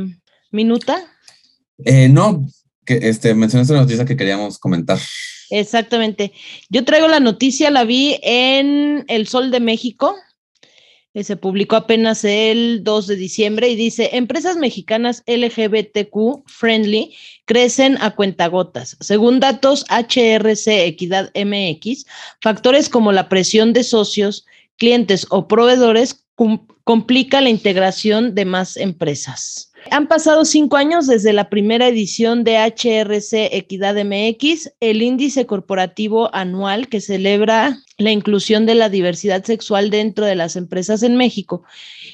minuta? 0.52 1.09
Eh, 1.84 2.08
no, 2.08 2.46
que 2.84 2.98
este, 3.02 3.34
mencionaste 3.34 3.72
una 3.72 3.82
noticia 3.82 4.04
que 4.04 4.16
queríamos 4.16 4.58
comentar. 4.58 4.98
Exactamente. 5.50 6.32
Yo 6.68 6.84
traigo 6.84 7.08
la 7.08 7.20
noticia, 7.20 7.70
la 7.70 7.84
vi 7.84 8.18
en 8.22 9.04
El 9.08 9.26
Sol 9.26 9.50
de 9.50 9.60
México. 9.60 10.16
Se 11.12 11.36
publicó 11.36 11.74
apenas 11.74 12.22
el 12.22 12.84
2 12.84 13.08
de 13.08 13.16
diciembre 13.16 13.68
y 13.68 13.74
dice, 13.74 14.10
empresas 14.12 14.56
mexicanas 14.56 15.24
LGBTQ 15.26 16.44
friendly 16.46 17.16
crecen 17.46 17.98
a 18.00 18.14
cuentagotas. 18.14 18.96
Según 19.00 19.40
datos 19.40 19.84
HRC 19.88 20.86
Equidad 20.86 21.32
MX, 21.34 22.06
factores 22.40 22.88
como 22.88 23.10
la 23.10 23.28
presión 23.28 23.72
de 23.72 23.82
socios, 23.82 24.46
clientes 24.76 25.26
o 25.30 25.48
proveedores 25.48 26.24
complica 26.84 27.40
la 27.40 27.50
integración 27.50 28.36
de 28.36 28.44
más 28.44 28.76
empresas. 28.76 29.69
Han 29.90 30.08
pasado 30.08 30.44
cinco 30.44 30.76
años 30.76 31.06
desde 31.06 31.32
la 31.32 31.48
primera 31.48 31.88
edición 31.88 32.44
de 32.44 32.58
HRC 32.58 33.54
Equidad 33.56 33.96
MX, 33.96 34.72
el 34.80 35.02
índice 35.02 35.46
corporativo 35.46 36.34
anual 36.34 36.88
que 36.88 37.00
celebra 37.00 37.78
la 37.96 38.10
inclusión 38.10 38.66
de 38.66 38.74
la 38.74 38.88
diversidad 38.88 39.42
sexual 39.44 39.90
dentro 39.90 40.26
de 40.26 40.34
las 40.34 40.56
empresas 40.56 41.02
en 41.02 41.16
México 41.16 41.62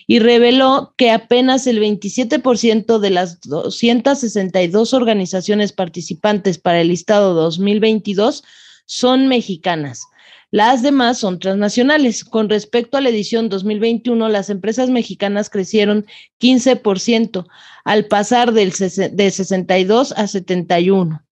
y 0.06 0.20
reveló 0.20 0.94
que 0.96 1.10
apenas 1.10 1.66
el 1.66 1.80
27% 1.80 2.98
de 2.98 3.10
las 3.10 3.40
262 3.40 4.94
organizaciones 4.94 5.72
participantes 5.72 6.58
para 6.58 6.80
el 6.80 6.88
listado 6.88 7.34
2022 7.34 8.44
son 8.86 9.26
mexicanas. 9.26 10.06
Las 10.50 10.82
demás 10.82 11.18
son 11.18 11.38
transnacionales. 11.38 12.24
Con 12.24 12.48
respecto 12.48 12.96
a 12.96 13.00
la 13.00 13.08
edición 13.08 13.48
2021, 13.48 14.28
las 14.28 14.48
empresas 14.48 14.90
mexicanas 14.90 15.50
crecieron 15.50 16.06
15% 16.40 17.46
al 17.84 18.06
pasar 18.06 18.52
del 18.52 18.72
de 18.72 19.30
62 19.30 20.12
a 20.12 20.26
71 20.26 21.26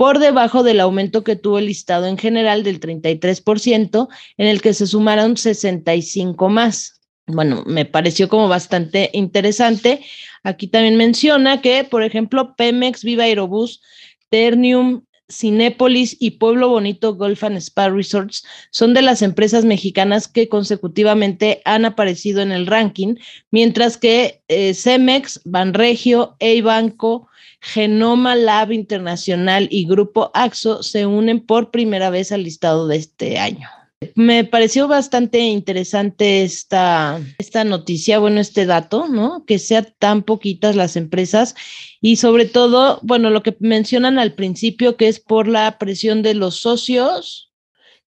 por 0.00 0.18
debajo 0.18 0.62
del 0.62 0.80
aumento 0.80 1.24
que 1.24 1.36
tuvo 1.36 1.58
el 1.58 1.66
listado 1.66 2.06
en 2.06 2.16
general 2.16 2.62
del 2.62 2.80
33%, 2.80 4.08
en 4.38 4.46
el 4.46 4.62
que 4.62 4.72
se 4.72 4.86
sumaron 4.86 5.36
65 5.36 6.48
más. 6.48 7.02
Bueno, 7.26 7.64
me 7.66 7.84
pareció 7.84 8.30
como 8.30 8.48
bastante 8.48 9.10
interesante. 9.12 10.00
Aquí 10.42 10.68
también 10.68 10.96
menciona 10.96 11.60
que, 11.60 11.84
por 11.84 12.02
ejemplo, 12.02 12.54
Pemex, 12.56 13.04
Viva 13.04 13.24
Aerobús, 13.24 13.82
Ternium, 14.30 15.02
Cinépolis 15.30 16.16
y 16.18 16.32
Pueblo 16.32 16.68
Bonito 16.68 17.14
Golf 17.14 17.44
and 17.44 17.56
Spa 17.58 17.88
Resorts 17.88 18.44
son 18.70 18.94
de 18.94 19.02
las 19.02 19.22
empresas 19.22 19.64
mexicanas 19.64 20.28
que 20.28 20.48
consecutivamente 20.48 21.62
han 21.64 21.84
aparecido 21.84 22.42
en 22.42 22.52
el 22.52 22.66
ranking, 22.66 23.16
mientras 23.50 23.96
que 23.96 24.42
eh, 24.48 24.74
Cemex, 24.74 25.40
Banregio, 25.44 26.36
Eibanco, 26.40 27.28
Genoma 27.60 28.34
Lab 28.36 28.72
Internacional 28.72 29.68
y 29.70 29.86
Grupo 29.86 30.30
AXO 30.34 30.82
se 30.82 31.06
unen 31.06 31.40
por 31.40 31.70
primera 31.70 32.10
vez 32.10 32.32
al 32.32 32.42
listado 32.42 32.88
de 32.88 32.96
este 32.96 33.38
año. 33.38 33.68
Me 34.14 34.44
pareció 34.44 34.88
bastante 34.88 35.40
interesante 35.40 36.42
esta, 36.42 37.20
esta 37.36 37.64
noticia, 37.64 38.18
bueno, 38.18 38.40
este 38.40 38.64
dato, 38.64 39.08
¿no? 39.08 39.44
Que 39.44 39.58
sean 39.58 39.94
tan 39.98 40.22
poquitas 40.22 40.74
las 40.74 40.96
empresas 40.96 41.54
y 42.00 42.16
sobre 42.16 42.46
todo, 42.46 42.98
bueno, 43.02 43.30
lo 43.30 43.42
que 43.42 43.56
mencionan 43.60 44.18
al 44.18 44.34
principio, 44.34 44.96
que 44.96 45.08
es 45.08 45.20
por 45.20 45.46
la 45.46 45.78
presión 45.78 46.22
de 46.22 46.34
los 46.34 46.56
socios, 46.56 47.52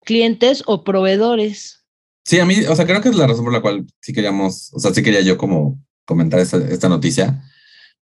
clientes 0.04 0.64
o 0.66 0.84
proveedores. 0.84 1.86
Sí, 2.26 2.40
a 2.40 2.46
mí, 2.46 2.56
o 2.68 2.76
sea, 2.76 2.86
creo 2.86 3.02
que 3.02 3.10
es 3.10 3.16
la 3.16 3.28
razón 3.28 3.44
por 3.44 3.54
la 3.54 3.62
cual 3.62 3.86
sí 4.02 4.14
queríamos, 4.14 4.74
o 4.74 4.80
sea, 4.80 4.94
sí 4.94 5.04
quería 5.04 5.22
yo 5.22 5.38
como 5.38 5.80
comentar 6.06 6.40
esta, 6.40 6.90
noticia, 6.90 7.44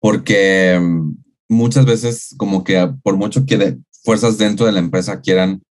porque 0.00 0.78
mm, 0.80 1.16
muchas 1.48 1.86
veces 1.86 2.34
como 2.36 2.64
que 2.64 2.90
por 3.02 3.16
mucho 3.16 3.46
que 3.46 3.76
fuerzas 4.02 4.38
dentro 4.38 4.66
de 4.66 4.72
la 4.72 4.80
empresa 4.80 5.20
quieran 5.20 5.62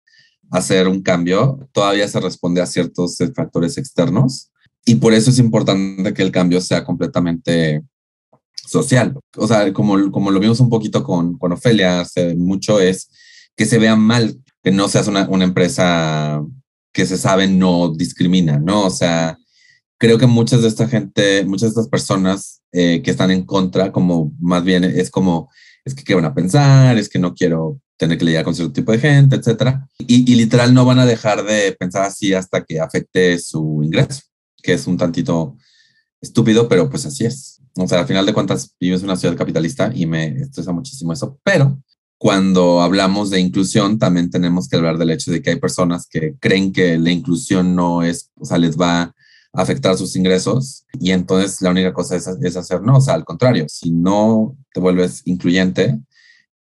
hacer 0.51 0.87
un 0.87 1.01
cambio, 1.01 1.67
todavía 1.71 2.07
se 2.07 2.19
responde 2.19 2.61
a 2.61 2.67
ciertos 2.67 3.17
factores 3.35 3.77
externos 3.77 4.51
y 4.85 4.95
por 4.95 5.13
eso 5.13 5.31
es 5.31 5.39
importante 5.39 6.13
que 6.13 6.21
el 6.21 6.31
cambio 6.31 6.61
sea 6.61 6.85
completamente 6.85 7.83
social. 8.65 9.17
O 9.37 9.47
sea, 9.47 9.71
como, 9.73 10.11
como 10.11 10.31
lo 10.31 10.39
vimos 10.39 10.59
un 10.59 10.69
poquito 10.69 11.03
con, 11.03 11.37
con 11.37 11.51
Ofelia 11.51 12.01
hace 12.01 12.35
mucho, 12.35 12.79
es 12.79 13.09
que 13.55 13.65
se 13.65 13.77
vea 13.77 13.95
mal, 13.95 14.39
que 14.63 14.71
no 14.71 14.87
seas 14.87 15.07
una, 15.07 15.27
una 15.29 15.45
empresa 15.45 16.43
que 16.93 17.05
se 17.05 17.17
sabe 17.17 17.47
no 17.47 17.93
discrimina, 17.93 18.57
¿no? 18.57 18.85
O 18.85 18.89
sea, 18.89 19.37
creo 19.97 20.17
que 20.17 20.27
muchas 20.27 20.61
de 20.61 20.67
esta 20.67 20.87
gente, 20.87 21.45
muchas 21.45 21.69
de 21.69 21.81
estas 21.81 21.89
personas 21.89 22.61
eh, 22.71 23.01
que 23.03 23.11
están 23.11 23.31
en 23.31 23.45
contra, 23.45 23.91
como 23.91 24.33
más 24.39 24.63
bien 24.63 24.83
es 24.83 25.09
como, 25.09 25.49
es 25.83 25.93
que 25.93 26.03
qué 26.03 26.15
van 26.15 26.25
a 26.25 26.33
pensar, 26.33 26.97
es 26.97 27.09
que 27.09 27.19
no 27.19 27.33
quiero 27.33 27.79
tener 27.97 28.17
que 28.17 28.25
lidiar 28.25 28.43
con 28.43 28.55
cierto 28.55 28.73
tipo 28.73 28.91
de 28.91 28.99
gente, 28.99 29.35
etcétera. 29.35 29.87
Y, 29.99 30.29
y, 30.31 30.35
literal 30.35 30.73
no 30.73 30.85
van 30.85 30.99
a 30.99 31.05
dejar 31.05 31.45
de 31.45 31.73
pensar 31.73 32.03
así 32.03 32.33
hasta 32.33 32.63
que 32.63 32.79
afecte 32.79 33.39
su 33.39 33.81
ingreso, 33.83 34.21
que 34.61 34.73
es 34.73 34.87
un 34.87 34.97
tantito 34.97 35.55
estúpido, 36.21 36.67
pero 36.67 36.89
pues 36.89 37.05
así 37.05 37.25
es. 37.25 37.54
O 37.77 37.87
sea, 37.87 37.99
al 37.99 38.07
final 38.07 38.25
de 38.25 38.33
cuentas 38.33 38.73
vives 38.79 39.01
en 39.01 39.07
una 39.07 39.17
ciudad 39.17 39.35
capitalista 39.35 39.91
y 39.93 40.05
me 40.05 40.27
estresa 40.27 40.71
muchísimo 40.71 41.11
eso, 41.11 41.37
pero 41.43 41.77
cuando 42.17 42.81
hablamos 42.81 43.29
de 43.29 43.39
inclusión 43.39 43.99
también 43.99 44.29
tenemos 44.29 44.69
que 44.69 44.77
hablar 44.77 44.97
del 44.97 45.11
hecho 45.11 45.31
de 45.31 45.41
que 45.41 45.51
hay 45.51 45.55
personas 45.57 46.07
que 46.09 46.35
creen 46.39 46.71
que 46.71 46.97
la 46.97 47.11
inclusión 47.11 47.75
no 47.75 48.03
es, 48.03 48.31
o 48.39 48.45
sea, 48.45 48.57
les 48.57 48.77
va 48.77 49.01
a 49.01 49.13
afectar 49.53 49.97
sus 49.97 50.15
ingresos 50.15 50.85
y 50.99 51.11
entonces 51.11 51.61
la 51.61 51.71
única 51.71 51.93
cosa 51.93 52.15
es, 52.15 52.27
es 52.41 52.55
hacer 52.55 52.81
no, 52.81 52.97
o 52.97 53.01
sea, 53.01 53.15
al 53.15 53.25
contrario, 53.25 53.65
si 53.67 53.91
no 53.91 54.55
te 54.73 54.79
vuelves 54.79 55.21
incluyente, 55.25 55.99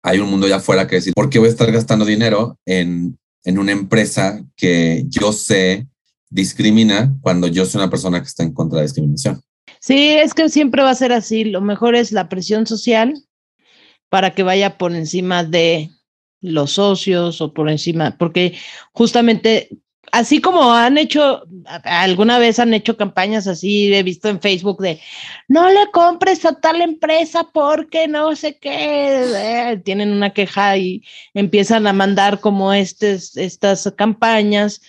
hay 0.02 0.20
un 0.20 0.30
mundo 0.30 0.46
allá 0.46 0.58
afuera 0.58 0.88
que 0.88 0.96
decir, 0.96 1.14
¿por 1.14 1.30
qué 1.30 1.40
voy 1.40 1.50
a 1.50 1.52
estar 1.52 1.72
gastando 1.72 2.06
dinero 2.06 2.58
en, 2.66 3.18
en 3.44 3.60
una 3.60 3.74
empresa 3.74 4.42
que 4.56 5.06
yo 5.08 5.34
sé 5.34 5.88
discrimina 6.30 7.16
cuando 7.22 7.48
yo 7.48 7.66
soy 7.66 7.80
una 7.80 7.90
persona 7.90 8.22
que 8.22 8.28
está 8.28 8.44
en 8.44 8.54
contra 8.54 8.80
de 8.80 8.86
discriminación? 8.86 9.42
Sí, 9.84 10.12
es 10.12 10.34
que 10.34 10.48
siempre 10.48 10.82
va 10.82 10.92
a 10.92 10.96
ser 10.96 11.12
así. 11.12 11.44
Lo 11.44 11.60
mejor 11.60 11.94
es 11.96 12.14
la 12.14 12.30
presión 12.30 12.66
social 12.66 13.16
para 14.08 14.32
que 14.34 14.42
vaya 14.42 14.78
por 14.78 14.94
encima 14.96 15.44
de 15.44 15.90
los 16.40 16.72
socios 16.72 17.42
o 17.42 17.54
por 17.54 17.70
encima, 17.70 18.16
porque 18.18 18.58
justamente 18.94 19.68
así 20.14 20.40
como 20.40 20.72
han 20.72 20.98
hecho, 20.98 21.44
alguna 21.84 22.40
vez 22.40 22.60
han 22.60 22.74
hecho 22.74 22.96
campañas 22.96 23.46
así, 23.46 23.94
he 23.94 24.04
visto 24.04 24.30
en 24.30 24.40
Facebook 24.40 24.82
de, 24.82 25.02
no 25.50 25.70
le 25.70 25.92
compres 25.92 26.46
a 26.46 26.62
tal 26.62 26.82
empresa 26.82 27.50
porque 27.54 28.08
no 28.08 28.38
sé 28.38 28.58
qué, 28.60 29.26
eh, 29.36 29.82
tienen 29.84 30.12
una 30.12 30.34
queja 30.34 30.78
y 30.78 31.04
empiezan 31.34 31.88
a 31.88 31.94
mandar 31.94 32.40
como 32.40 32.74
estas 32.74 33.94
campañas 33.98 34.82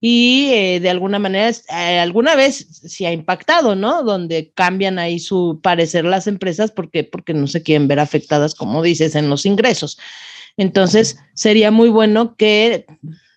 y 0.00 0.50
eh, 0.52 0.80
de 0.80 0.90
alguna 0.90 1.18
manera, 1.18 1.50
eh, 1.50 1.98
alguna 1.98 2.36
vez 2.36 2.66
sí 2.86 3.04
ha 3.04 3.12
impactado, 3.12 3.74
¿no? 3.74 4.04
Donde 4.04 4.52
cambian 4.54 4.98
ahí 4.98 5.18
su 5.18 5.60
parecer 5.60 6.04
las 6.04 6.28
empresas 6.28 6.70
porque, 6.70 7.02
porque 7.02 7.34
no 7.34 7.48
se 7.48 7.62
quieren 7.62 7.88
ver 7.88 7.98
afectadas, 7.98 8.54
como 8.54 8.82
dices, 8.82 9.16
en 9.16 9.28
los 9.28 9.44
ingresos. 9.44 9.98
Entonces, 10.56 11.18
sería 11.34 11.70
muy 11.70 11.88
bueno 11.88 12.36
que 12.36 12.86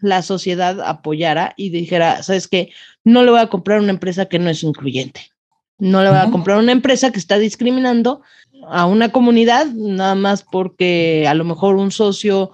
la 0.01 0.21
sociedad 0.21 0.81
apoyara 0.81 1.53
y 1.57 1.69
dijera, 1.69 2.21
¿sabes 2.21 2.47
qué? 2.47 2.69
No 3.03 3.23
le 3.23 3.31
voy 3.31 3.39
a 3.39 3.47
comprar 3.47 3.79
una 3.79 3.91
empresa 3.91 4.25
que 4.25 4.39
no 4.39 4.49
es 4.49 4.63
incluyente. 4.63 5.31
No 5.79 6.03
le 6.03 6.09
voy 6.09 6.19
a 6.19 6.29
comprar 6.29 6.57
una 6.57 6.71
empresa 6.71 7.11
que 7.11 7.17
está 7.17 7.39
discriminando 7.39 8.21
a 8.69 8.85
una 8.85 9.11
comunidad 9.11 9.65
nada 9.67 10.13
más 10.13 10.43
porque 10.43 11.25
a 11.27 11.33
lo 11.33 11.43
mejor 11.43 11.75
un 11.75 11.91
socio 11.91 12.51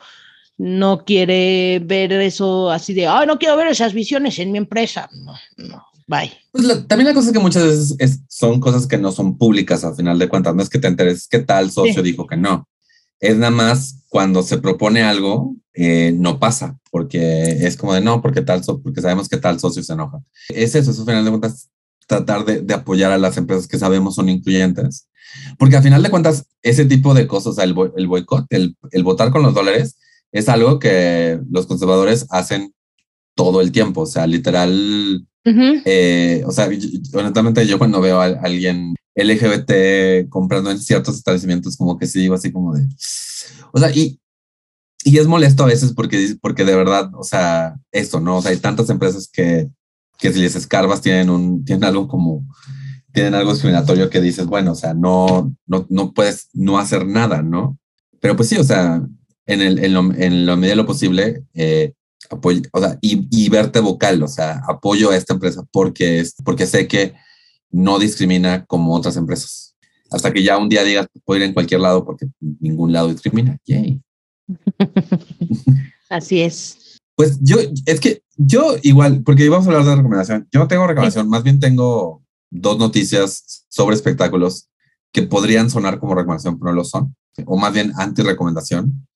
no 0.57 1.05
quiere 1.05 1.79
ver 1.83 2.11
eso 2.13 2.71
así 2.71 2.93
de, 2.93 3.07
ah, 3.07 3.25
no 3.25 3.37
quiero 3.37 3.55
ver 3.55 3.67
esas 3.67 3.93
visiones 3.93 4.39
en 4.39 4.51
mi 4.51 4.57
empresa. 4.57 5.09
No, 5.13 5.33
no, 5.57 5.85
bye. 6.07 6.31
Pues 6.51 6.87
también 6.87 7.07
la 7.07 7.13
cosa 7.13 7.27
es 7.27 7.33
que 7.33 7.39
muchas 7.39 7.63
veces 7.63 8.21
son 8.27 8.59
cosas 8.59 8.87
que 8.87 8.97
no 8.97 9.11
son 9.11 9.37
públicas 9.37 9.83
al 9.83 9.95
final 9.95 10.17
de 10.17 10.27
cuentas. 10.27 10.55
No 10.55 10.63
es 10.63 10.69
que 10.69 10.79
te 10.79 10.87
enteres 10.87 11.27
que 11.27 11.39
tal 11.39 11.71
socio 11.71 12.01
dijo 12.01 12.25
que 12.25 12.37
no. 12.37 12.67
Es 13.19 13.35
nada 13.35 13.51
más 13.51 14.03
cuando 14.09 14.43
se 14.43 14.57
propone 14.57 15.03
algo, 15.03 15.55
eh, 15.73 16.11
no 16.15 16.39
pasa, 16.39 16.77
porque 16.91 17.51
es 17.65 17.77
como 17.77 17.93
de 17.93 18.01
no, 18.01 18.21
porque 18.21 18.41
tal, 18.41 18.61
porque 18.83 19.01
sabemos 19.01 19.27
que 19.27 19.37
tal 19.37 19.59
socio 19.59 19.83
se 19.83 19.93
enoja. 19.93 20.19
Es 20.49 20.75
eso, 20.75 20.91
eso 20.91 21.01
al 21.01 21.07
final 21.07 21.23
de 21.23 21.31
cuentas, 21.31 21.69
tratar 22.07 22.45
de, 22.45 22.61
de, 22.61 22.73
apoyar 22.73 23.11
a 23.11 23.17
las 23.17 23.37
empresas 23.37 23.67
que 23.67 23.77
sabemos 23.77 24.15
son 24.15 24.29
incluyentes. 24.29 25.07
Porque 25.57 25.75
al 25.75 25.83
final 25.83 26.01
de 26.01 26.09
cuentas, 26.09 26.45
ese 26.61 26.85
tipo 26.85 27.13
de 27.13 27.27
cosas, 27.27 27.57
el, 27.57 27.75
el 27.97 28.07
boicot, 28.07 28.45
el, 28.49 28.77
el 28.91 29.03
votar 29.03 29.31
con 29.31 29.43
los 29.43 29.53
dólares, 29.53 29.97
es 30.31 30.49
algo 30.49 30.79
que 30.79 31.39
los 31.49 31.65
conservadores 31.67 32.25
hacen 32.29 32.73
todo 33.35 33.61
el 33.61 33.71
tiempo, 33.71 34.01
o 34.01 34.05
sea, 34.05 34.27
literal, 34.27 35.25
eh, 35.45 36.43
o 36.45 36.51
sea, 36.51 36.69
honestamente 37.13 37.65
yo 37.65 37.77
cuando 37.77 38.01
veo 38.01 38.19
a 38.19 38.25
alguien 38.25 38.95
LGBT 39.15 40.27
comprando 40.29 40.71
en 40.71 40.79
ciertos 40.79 41.15
establecimientos, 41.17 41.77
como 41.77 41.97
que 41.97 42.07
sí 42.07 42.19
digo 42.19 42.35
así 42.35 42.51
como 42.51 42.73
de, 42.73 42.87
o 43.71 43.79
sea, 43.79 43.91
y, 43.91 44.19
y 45.03 45.17
es 45.19 45.27
molesto 45.27 45.63
a 45.63 45.67
veces 45.67 45.93
porque, 45.93 46.35
porque 46.41 46.65
de 46.65 46.75
verdad, 46.75 47.11
o 47.15 47.23
sea, 47.23 47.75
esto, 47.91 48.19
¿no? 48.19 48.37
O 48.37 48.41
sea, 48.41 48.51
hay 48.51 48.57
tantas 48.57 48.89
empresas 48.89 49.29
que, 49.31 49.69
que 50.17 50.33
si 50.33 50.39
les 50.39 50.55
escarbas 50.55 51.01
tienen, 51.01 51.29
un, 51.29 51.63
tienen 51.63 51.83
algo 51.83 52.07
como, 52.07 52.45
tienen 53.13 53.35
algo 53.35 53.53
discriminatorio 53.53 54.09
que 54.09 54.21
dices, 54.21 54.47
bueno, 54.47 54.71
o 54.73 54.75
sea, 54.75 54.93
no, 54.93 55.55
no, 55.65 55.85
no 55.89 56.13
puedes 56.13 56.49
no 56.53 56.77
hacer 56.77 57.05
nada, 57.05 57.41
¿no? 57.41 57.77
Pero 58.19 58.35
pues 58.35 58.49
sí, 58.49 58.57
o 58.57 58.63
sea, 58.63 59.01
en, 59.47 59.61
el, 59.61 59.83
en, 59.83 59.93
lo, 59.93 60.13
en 60.13 60.45
lo 60.45 60.57
medida 60.57 60.73
de 60.73 60.75
lo 60.75 60.85
posible, 60.85 61.43
eh, 61.53 61.93
apoyo, 62.29 62.61
o 62.71 62.79
sea, 62.79 62.97
y, 63.01 63.27
y, 63.31 63.49
verte 63.49 63.79
vocal, 63.79 64.21
o 64.21 64.27
sea, 64.27 64.61
apoyo 64.67 65.09
a 65.09 65.15
esta 65.15 65.33
empresa 65.33 65.63
porque, 65.71 66.19
es, 66.19 66.35
porque 66.43 66.67
sé 66.67 66.87
que 66.87 67.15
no 67.71 67.99
discrimina 67.99 68.65
como 68.65 68.93
otras 68.93 69.17
empresas. 69.17 69.75
Hasta 70.11 70.31
que 70.31 70.43
ya 70.43 70.57
un 70.57 70.69
día 70.69 70.83
digas, 70.83 71.07
puedo 71.25 71.39
ir 71.39 71.45
en 71.45 71.53
cualquier 71.53 71.81
lado 71.81 72.05
porque 72.05 72.27
ningún 72.39 72.93
lado 72.93 73.09
discrimina. 73.09 73.57
Yay. 73.65 74.01
Así 76.09 76.41
es. 76.41 76.99
Pues 77.15 77.39
yo, 77.41 77.57
es 77.85 77.99
que 77.99 78.21
yo 78.37 78.75
igual, 78.83 79.23
porque 79.23 79.45
íbamos 79.45 79.67
a 79.67 79.71
hablar 79.71 79.85
de 79.85 79.95
recomendación, 79.95 80.47
yo 80.51 80.59
no 80.59 80.67
tengo 80.67 80.85
recomendación, 80.85 81.27
más 81.27 81.43
bien 81.43 81.59
tengo 81.59 82.23
dos 82.51 82.77
noticias 82.77 83.65
sobre 83.69 83.95
espectáculos 83.95 84.69
que 85.11 85.23
podrían 85.23 85.69
sonar 85.69 85.99
como 85.99 86.15
recomendación, 86.15 86.59
pero 86.59 86.71
no 86.71 86.77
lo 86.77 86.83
son, 86.83 87.15
o 87.45 87.57
más 87.57 87.73
bien 87.73 87.91
anti-recomendación. 87.97 89.06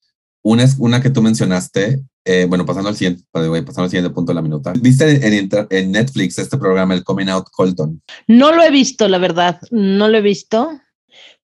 Una 0.44 0.64
es 0.64 0.76
una 0.80 1.02
que 1.02 1.10
tú 1.10 1.22
mencionaste, 1.22 2.04
eh, 2.26 2.46
bueno, 2.50 2.66
pasando 2.66 2.89
al 2.89 2.96
siguiente, 2.96 3.24
pasando 3.32 3.84
al 3.84 3.89
siguiente 3.89 4.14
punto 4.14 4.32
de 4.32 4.36
la 4.36 4.42
minuta. 4.42 4.74
¿Viste 4.80 5.26
en, 5.26 5.50
en, 5.70 5.92
Netflix 5.92 6.39
este 6.39 6.58
programa, 6.58 6.94
el 6.94 7.04
Coming 7.04 7.30
Out 7.30 7.48
Colton? 7.52 8.02
No 8.28 8.56
lo 8.56 8.64
he 8.64 8.72
visto, 8.72 9.08
la 9.08 9.20
verdad, 9.20 9.60
no 9.70 10.08
lo 10.08 10.18
he 10.18 10.22
visto, 10.22 10.72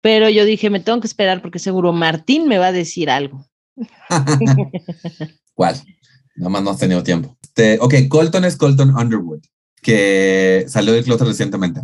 pero 0.01 0.29
yo 0.29 0.45
dije, 0.45 0.69
me 0.69 0.81
tengo 0.81 1.01
que 1.01 1.07
esperar 1.07 1.41
porque 1.41 1.59
seguro 1.59 1.93
Martín 1.93 2.49
me 2.49 2.59
va 2.59 2.67
a 2.67 2.73
decir 2.73 3.09
algo. 3.09 3.47
¿Cuál? 5.55 5.77
Nada 6.37 6.51
más 6.51 6.63
no 6.63 6.71
has 6.71 6.79
tenido 6.79 7.03
tiempo. 7.03 7.37
Este, 7.43 7.79
ok, 7.81 7.95
Colton 8.09 8.45
es 8.45 8.57
Colton 8.57 8.97
Underwood, 8.97 9.41
que 9.83 10.65
salió 10.69 10.93
del 10.93 11.05
closet 11.05 11.27
recientemente. 11.27 11.83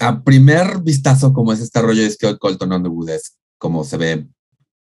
A 0.00 0.22
primer 0.22 0.80
vistazo, 0.82 1.32
como 1.32 1.52
es 1.52 1.60
este 1.60 1.80
rollo, 1.80 2.02
es 2.02 2.16
que 2.16 2.36
Colton 2.38 2.72
Underwood 2.72 3.10
es 3.10 3.38
como 3.58 3.84
se 3.84 3.96
ve 3.96 4.26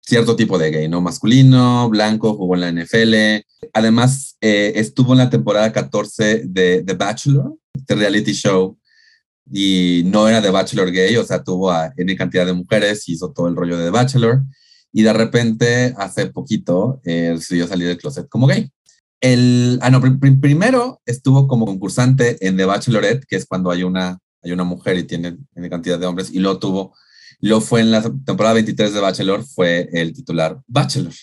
cierto 0.00 0.36
tipo 0.36 0.58
de 0.58 0.70
gay, 0.70 0.88
¿no? 0.88 1.00
Masculino, 1.00 1.88
blanco, 1.88 2.34
jugó 2.34 2.54
en 2.56 2.60
la 2.60 2.72
NFL. 2.72 3.44
Además, 3.72 4.36
eh, 4.40 4.72
estuvo 4.76 5.12
en 5.12 5.18
la 5.18 5.30
temporada 5.30 5.72
14 5.72 6.42
de 6.46 6.82
The 6.82 6.94
Bachelor, 6.94 7.54
este 7.74 7.94
reality 7.94 8.32
show, 8.32 8.78
y 9.52 10.02
no 10.06 10.28
era 10.28 10.42
The 10.42 10.50
Bachelor 10.50 10.90
gay, 10.90 11.16
o 11.16 11.24
sea, 11.24 11.42
tuvo 11.42 11.70
a 11.70 11.92
N 11.96 12.16
cantidad 12.16 12.46
de 12.46 12.52
mujeres, 12.52 13.08
hizo 13.08 13.32
todo 13.32 13.48
el 13.48 13.56
rollo 13.56 13.76
de 13.76 13.84
The 13.84 13.90
Bachelor, 13.90 14.42
y 14.92 15.02
de 15.02 15.12
repente, 15.12 15.94
hace 15.98 16.26
poquito, 16.26 17.00
eh, 17.04 17.32
decidió 17.34 17.66
salir 17.66 17.88
del 17.88 17.98
closet 17.98 18.28
como 18.28 18.46
gay. 18.46 18.70
El, 19.20 19.78
ah, 19.82 19.90
no, 19.90 20.00
primero 20.40 21.00
estuvo 21.04 21.46
como 21.46 21.66
concursante 21.66 22.44
en 22.46 22.56
The 22.56 22.64
Bachelorette, 22.64 23.26
que 23.26 23.36
es 23.36 23.46
cuando 23.46 23.70
hay 23.70 23.82
una, 23.82 24.18
hay 24.42 24.52
una 24.52 24.64
mujer 24.64 24.96
y 24.96 25.04
tiene 25.04 25.36
N 25.54 25.70
cantidad 25.70 25.98
de 25.98 26.06
hombres, 26.06 26.32
y 26.32 26.38
lo 26.38 26.58
tuvo 26.58 26.94
lo 27.40 27.60
fue 27.60 27.80
en 27.80 27.90
la 27.90 28.02
temporada 28.02 28.54
23 28.54 28.92
de 28.92 29.00
Bachelor, 29.00 29.44
fue 29.44 29.88
el 29.92 30.12
titular 30.12 30.60
Bachelor. 30.66 31.14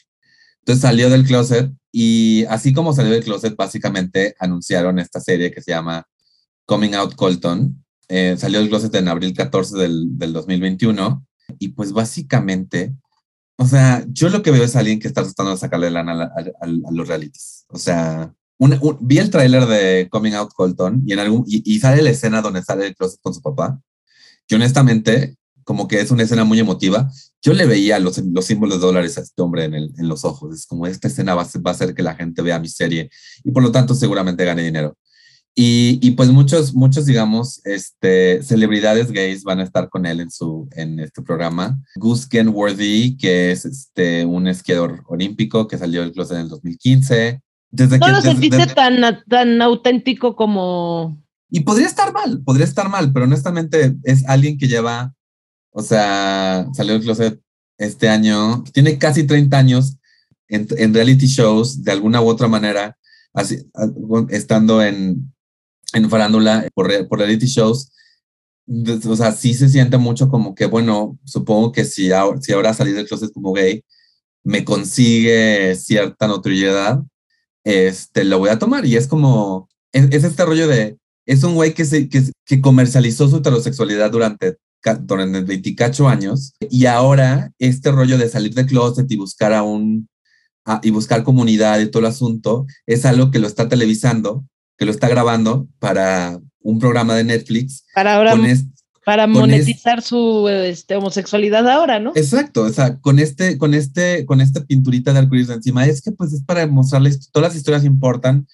Entonces 0.59 0.81
salió 0.81 1.09
del 1.09 1.25
closet 1.25 1.71
y 1.91 2.43
así 2.45 2.73
como 2.73 2.93
salió 2.93 3.13
del 3.13 3.23
closet, 3.23 3.55
básicamente 3.55 4.35
anunciaron 4.39 4.99
esta 4.99 5.19
serie 5.21 5.51
que 5.51 5.61
se 5.61 5.71
llama 5.71 6.05
Coming 6.65 6.95
Out 6.95 7.15
Colton. 7.15 7.83
Eh, 8.09 8.35
salió 8.37 8.59
del 8.59 8.69
closet 8.69 8.93
en 8.95 9.07
abril 9.07 9.33
14 9.33 9.77
del, 9.77 10.17
del 10.17 10.33
2021 10.33 11.25
y 11.59 11.69
pues 11.69 11.93
básicamente, 11.93 12.93
o 13.57 13.65
sea, 13.65 14.05
yo 14.09 14.29
lo 14.29 14.41
que 14.41 14.51
veo 14.51 14.63
es 14.63 14.75
alguien 14.75 14.99
que 14.99 15.07
está 15.07 15.23
tratando 15.23 15.51
de 15.51 15.57
sacarle 15.57 15.91
lana 15.91 16.31
a, 16.59 16.67
los 16.67 17.07
realities. 17.07 17.65
O 17.69 17.77
sea, 17.77 18.33
vi 18.99 19.19
el 19.19 19.29
tráiler 19.29 19.65
de 19.67 20.07
Coming 20.09 20.33
Out 20.33 20.51
Colton 20.53 21.03
y, 21.05 21.13
en 21.13 21.19
algún, 21.19 21.43
y, 21.47 21.61
y, 21.63 21.79
sale 21.79 22.01
la 22.01 22.09
escena 22.09 22.41
donde 22.41 22.63
sale 22.63 22.87
el 22.87 22.95
closet 22.95 23.19
con 23.21 23.33
su 23.33 23.41
papá, 23.41 23.79
que 24.47 24.55
honestamente 24.55 25.37
como 25.67 25.89
que 25.89 25.99
es 25.99 26.11
una 26.11 26.23
escena 26.23 26.45
muy 26.45 26.59
emotiva. 26.59 27.11
Yo 27.41 27.51
le 27.51 27.65
veía 27.65 27.99
los, 27.99 28.17
los 28.19 28.45
símbolos 28.45 28.79
de 28.79 28.85
dólares 28.87 29.17
a 29.17 29.21
este 29.21 29.41
hombre 29.41 29.65
en, 29.65 29.73
el, 29.73 29.93
en 29.97 30.07
los 30.07 30.23
ojos. 30.23 30.55
Es 30.55 30.65
como 30.65 30.87
esta 30.87 31.09
escena 31.09 31.35
va 31.35 31.41
a, 31.41 31.59
va 31.59 31.71
a 31.71 31.73
hacer 31.73 31.93
que 31.93 32.03
la 32.03 32.15
gente 32.15 32.41
vea 32.41 32.57
mi 32.57 32.69
serie 32.69 33.09
y 33.43 33.51
por 33.51 33.61
lo 33.61 33.69
tanto 33.69 33.93
seguramente 33.93 34.45
gane 34.45 34.63
dinero. 34.63 34.97
Y, 35.53 35.99
y, 36.01 36.11
pues 36.11 36.29
muchos, 36.29 36.73
muchos, 36.73 37.05
digamos, 37.05 37.59
este, 37.65 38.41
celebridades 38.43 39.11
gays 39.11 39.43
van 39.43 39.59
a 39.59 39.63
estar 39.63 39.89
con 39.89 40.05
él 40.05 40.21
en, 40.21 40.31
su, 40.31 40.69
en 40.71 41.01
este 41.01 41.21
programa. 41.21 41.77
Gus 41.95 42.27
Kenworthy, 42.27 43.17
que 43.17 43.51
es 43.51 43.65
este, 43.65 44.23
un 44.23 44.47
esquiador 44.47 45.03
olímpico 45.07 45.67
que 45.67 45.77
salió 45.77 46.01
del 46.01 46.13
closet 46.13 46.37
en 46.37 46.43
el 46.43 46.49
2015. 46.49 47.41
Desde 47.71 47.97
no 47.97 48.07
lo 48.07 48.21
sentiste 48.21 48.67
tan, 48.67 49.01
tan 49.27 49.61
auténtico 49.61 50.35
como... 50.35 51.21
Y 51.49 51.61
podría 51.61 51.87
estar 51.87 52.13
mal, 52.13 52.41
podría 52.43 52.65
estar 52.65 52.87
mal, 52.87 53.11
pero 53.11 53.25
honestamente 53.25 53.97
es 54.03 54.25
alguien 54.29 54.57
que 54.57 54.67
lleva 54.67 55.16
o 55.71 55.81
sea, 55.81 56.67
salió 56.73 56.93
del 56.93 57.03
closet 57.03 57.39
este 57.77 58.09
año, 58.09 58.63
tiene 58.73 58.97
casi 58.97 59.25
30 59.25 59.57
años 59.57 59.97
en, 60.47 60.67
en 60.77 60.93
reality 60.93 61.27
shows, 61.27 61.83
de 61.83 61.91
alguna 61.91 62.21
u 62.21 62.27
otra 62.27 62.47
manera, 62.47 62.97
así, 63.33 63.69
estando 64.29 64.81
en, 64.81 65.33
en 65.93 66.09
farándula 66.09 66.67
por, 66.73 67.07
por 67.07 67.19
reality 67.19 67.45
shows. 67.45 67.91
O 69.07 69.15
sea, 69.15 69.31
sí 69.31 69.53
se 69.53 69.69
siente 69.69 69.97
mucho 69.97 70.29
como 70.29 70.53
que, 70.53 70.65
bueno, 70.65 71.17
supongo 71.23 71.71
que 71.71 71.85
si 71.85 72.11
ahora, 72.11 72.41
si 72.41 72.51
ahora 72.51 72.73
salir 72.73 72.95
del 72.95 73.07
closet 73.07 73.31
como 73.31 73.53
gay 73.53 73.83
me 74.43 74.65
consigue 74.65 75.75
cierta 75.75 76.27
notoriedad, 76.27 77.01
este, 77.63 78.23
lo 78.23 78.39
voy 78.39 78.49
a 78.49 78.59
tomar. 78.59 78.85
Y 78.85 78.95
es 78.95 79.07
como, 79.07 79.69
es, 79.93 80.23
este 80.23 80.45
rollo 80.45 80.67
de, 80.67 80.97
es 81.25 81.43
un 81.43 81.55
güey 81.55 81.73
que, 81.73 81.85
se, 81.85 82.09
que, 82.09 82.23
que 82.45 82.61
comercializó 82.61 83.29
su 83.29 83.37
heterosexualidad 83.37 84.11
durante 84.11 84.57
durante 85.01 85.41
24 85.41 86.07
años 86.07 86.53
y 86.59 86.85
ahora 86.85 87.51
este 87.59 87.91
rollo 87.91 88.17
de 88.17 88.29
salir 88.29 88.53
de 88.53 88.65
closet 88.65 89.09
y 89.11 89.17
buscar 89.17 89.53
a 89.53 89.63
un 89.63 90.07
y 90.83 90.89
buscar 90.89 91.23
comunidad 91.23 91.79
y 91.79 91.87
todo 91.87 92.01
el 92.01 92.07
asunto 92.07 92.65
es 92.85 93.05
algo 93.05 93.31
que 93.31 93.39
lo 93.39 93.47
está 93.47 93.69
televisando, 93.69 94.45
que 94.77 94.85
lo 94.85 94.91
está 94.91 95.07
grabando 95.07 95.67
para 95.79 96.39
un 96.59 96.79
programa 96.79 97.15
de 97.15 97.23
Netflix. 97.23 97.85
Para 97.93 98.15
ahora 98.15 98.35
para 99.07 99.25
monetizar 99.25 100.01
su 100.01 100.49
este, 100.49 100.97
homosexualidad 100.97 101.65
ahora, 101.69 101.97
¿no? 101.97 102.11
Exacto, 102.13 102.63
o 102.63 102.69
sea, 102.73 102.99
con 102.99 103.19
este, 103.19 103.57
con 103.57 103.73
este, 103.73 104.25
con 104.25 104.41
esta 104.41 104.65
pinturita 104.65 105.13
de 105.13 105.19
arcoíris 105.19 105.47
encima, 105.47 105.85
es 105.85 106.01
que 106.01 106.11
pues 106.11 106.33
es 106.33 106.43
para 106.43 106.67
mostrarles, 106.67 107.31
todas 107.31 107.53
las 107.53 107.57
historias 107.57 107.85
importan, 107.85 108.45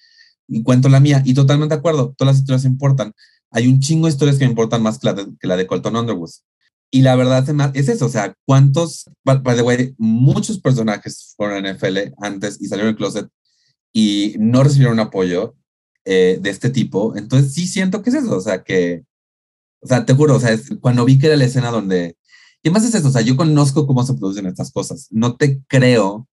y 0.46 0.62
cuento 0.62 0.88
la 0.88 1.00
mía, 1.00 1.22
y 1.24 1.34
totalmente 1.34 1.74
de 1.74 1.80
acuerdo, 1.80 2.14
todas 2.16 2.34
las 2.34 2.40
historias 2.40 2.64
importan, 2.66 3.12
hay 3.54 3.68
un 3.68 3.78
chingo 3.78 4.06
de 4.06 4.12
historias 4.12 4.36
que 4.36 4.44
me 4.44 4.50
importan 4.50 4.82
más 4.82 4.98
que 4.98 5.46
la 5.46 5.56
de, 5.56 5.66
Colton 5.66 5.94
Underwood. 5.94 6.30
Y 6.90 7.02
la 7.02 7.14
verdad 7.14 7.48
es 7.74 7.88
eso, 7.88 8.06
o 8.06 8.08
sea, 8.08 8.34
¿cuántos, 8.46 9.08
by 9.24 9.56
the 9.56 9.62
way, 9.62 9.94
muchos 9.96 10.60
personajes 10.60 11.34
fueron 11.36 11.64
NFL 11.64 12.14
antes 12.18 12.60
y 12.60 12.66
salieron 12.66 12.90
del 12.90 12.96
closet 12.96 13.28
y 13.92 14.34
no 14.38 14.64
recibieron 14.64 14.98
apoyo 14.98 15.54
eh, 16.04 16.38
de 16.40 16.50
este 16.50 16.68
tipo? 16.68 17.16
Entonces 17.16 17.54
sí 17.54 17.68
siento 17.68 18.02
que 18.02 18.10
es 18.10 18.16
eso, 18.16 18.36
o 18.36 18.40
sea, 18.40 18.64
que, 18.64 19.04
o 19.80 19.86
sea, 19.86 20.04
te 20.04 20.14
juro, 20.14 20.34
o 20.34 20.40
sea, 20.40 20.58
cuando 20.80 21.04
vi 21.04 21.18
que 21.18 21.28
era 21.28 21.36
la 21.36 21.44
escena 21.44 21.70
donde, 21.70 22.16
y 22.62 22.70
más 22.70 22.84
es 22.84 22.94
eso, 22.94 23.08
o 23.08 23.12
sea, 23.12 23.22
yo 23.22 23.36
conozco 23.36 23.86
cómo 23.86 24.04
se 24.04 24.14
producen 24.14 24.46
estas 24.46 24.72
cosas, 24.72 25.08
no 25.10 25.36
te 25.36 25.62
creo 25.68 26.28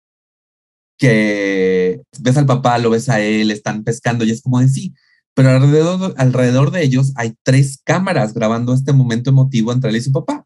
que 0.97 2.01
ves 2.19 2.37
al 2.37 2.45
papá, 2.47 2.79
lo 2.79 2.89
ves 2.89 3.09
a 3.09 3.19
él, 3.19 3.51
están 3.51 3.83
pescando 3.83 4.25
y 4.25 4.31
es 4.31 4.41
como 4.41 4.59
de 4.59 4.69
sí, 4.69 4.93
pero 5.33 5.49
alrededor, 5.49 6.13
alrededor 6.17 6.71
de 6.71 6.83
ellos 6.83 7.13
hay 7.15 7.35
tres 7.43 7.79
cámaras 7.83 8.33
grabando 8.33 8.73
este 8.73 8.93
momento 8.93 9.29
emotivo 9.29 9.71
entre 9.71 9.89
él 9.89 9.95
y 9.97 10.01
su 10.01 10.11
papá. 10.11 10.45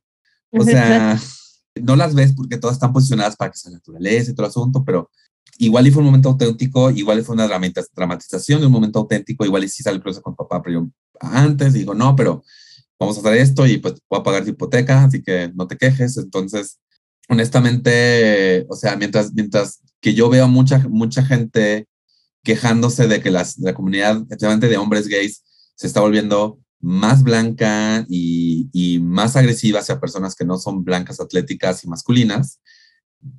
O 0.52 0.64
sea, 0.64 1.20
no 1.82 1.96
las 1.96 2.16
ves 2.16 2.34
porque 2.34 2.58
todas 2.58 2.76
están 2.76 2.94
posicionadas 2.94 3.36
para 3.36 3.52
que 3.52 3.58
sea 3.58 3.72
naturaleza 3.72 4.32
y 4.32 4.34
todo 4.34 4.46
el 4.46 4.50
asunto, 4.50 4.84
pero 4.86 5.10
igual 5.58 5.88
y 5.88 5.92
fue 5.92 6.02
un 6.02 6.08
momento 6.08 6.30
auténtico, 6.30 6.92
igual 6.92 7.20
y 7.20 7.24
fue 7.24 7.36
una 7.36 7.48
dramatización 7.48 8.60
de 8.60 8.68
un 8.68 8.72
momento 8.72 9.00
auténtico, 9.00 9.46
igual 9.46 9.64
y 9.64 9.70
sí 9.70 9.84
sale 9.84 10.02
el 10.04 10.22
con 10.22 10.36
papá, 10.36 10.62
pero 10.62 10.82
yo 10.82 10.88
antes 11.20 11.74
digo, 11.74 11.94
no, 11.94 12.16
pero 12.16 12.44
vamos 13.00 13.18
a 13.18 13.20
hacer 13.22 13.34
esto 13.36 13.66
y 13.68 13.78
pues 13.78 13.96
voy 14.10 14.20
a 14.20 14.24
pagar 14.24 14.44
tu 14.44 14.52
hipoteca, 14.52 15.04
así 15.04 15.22
que 15.22 15.52
no 15.54 15.68
te 15.68 15.78
quejes. 15.78 16.18
Entonces, 16.18 16.80
honestamente, 17.30 18.66
o 18.70 18.76
sea, 18.76 18.96
mientras, 18.96 19.34
mientras 19.34 19.82
que 20.02 20.14
yo 20.14 20.30
veo 20.30 20.48
mucha, 20.48 20.80
mucha 20.90 21.24
gente 21.26 21.88
quejándose 22.46 23.08
de 23.08 23.20
que 23.20 23.32
las, 23.32 23.58
la 23.58 23.74
comunidad, 23.74 24.22
especialmente 24.22 24.70
de 24.70 24.78
hombres 24.78 25.10
gays, 25.10 25.44
se 25.76 25.88
está 25.88 26.00
volviendo 26.00 26.60
más 26.80 27.24
blanca 27.24 28.06
y, 28.08 28.70
y, 28.72 29.00
más 29.00 29.36
agresiva 29.36 29.80
hacia 29.80 30.00
personas 30.00 30.36
que 30.36 30.46
no 30.46 30.58
son 30.58 30.84
blancas, 30.86 31.20
atléticas 31.20 31.84
y 31.84 31.90
masculinas. 31.90 32.62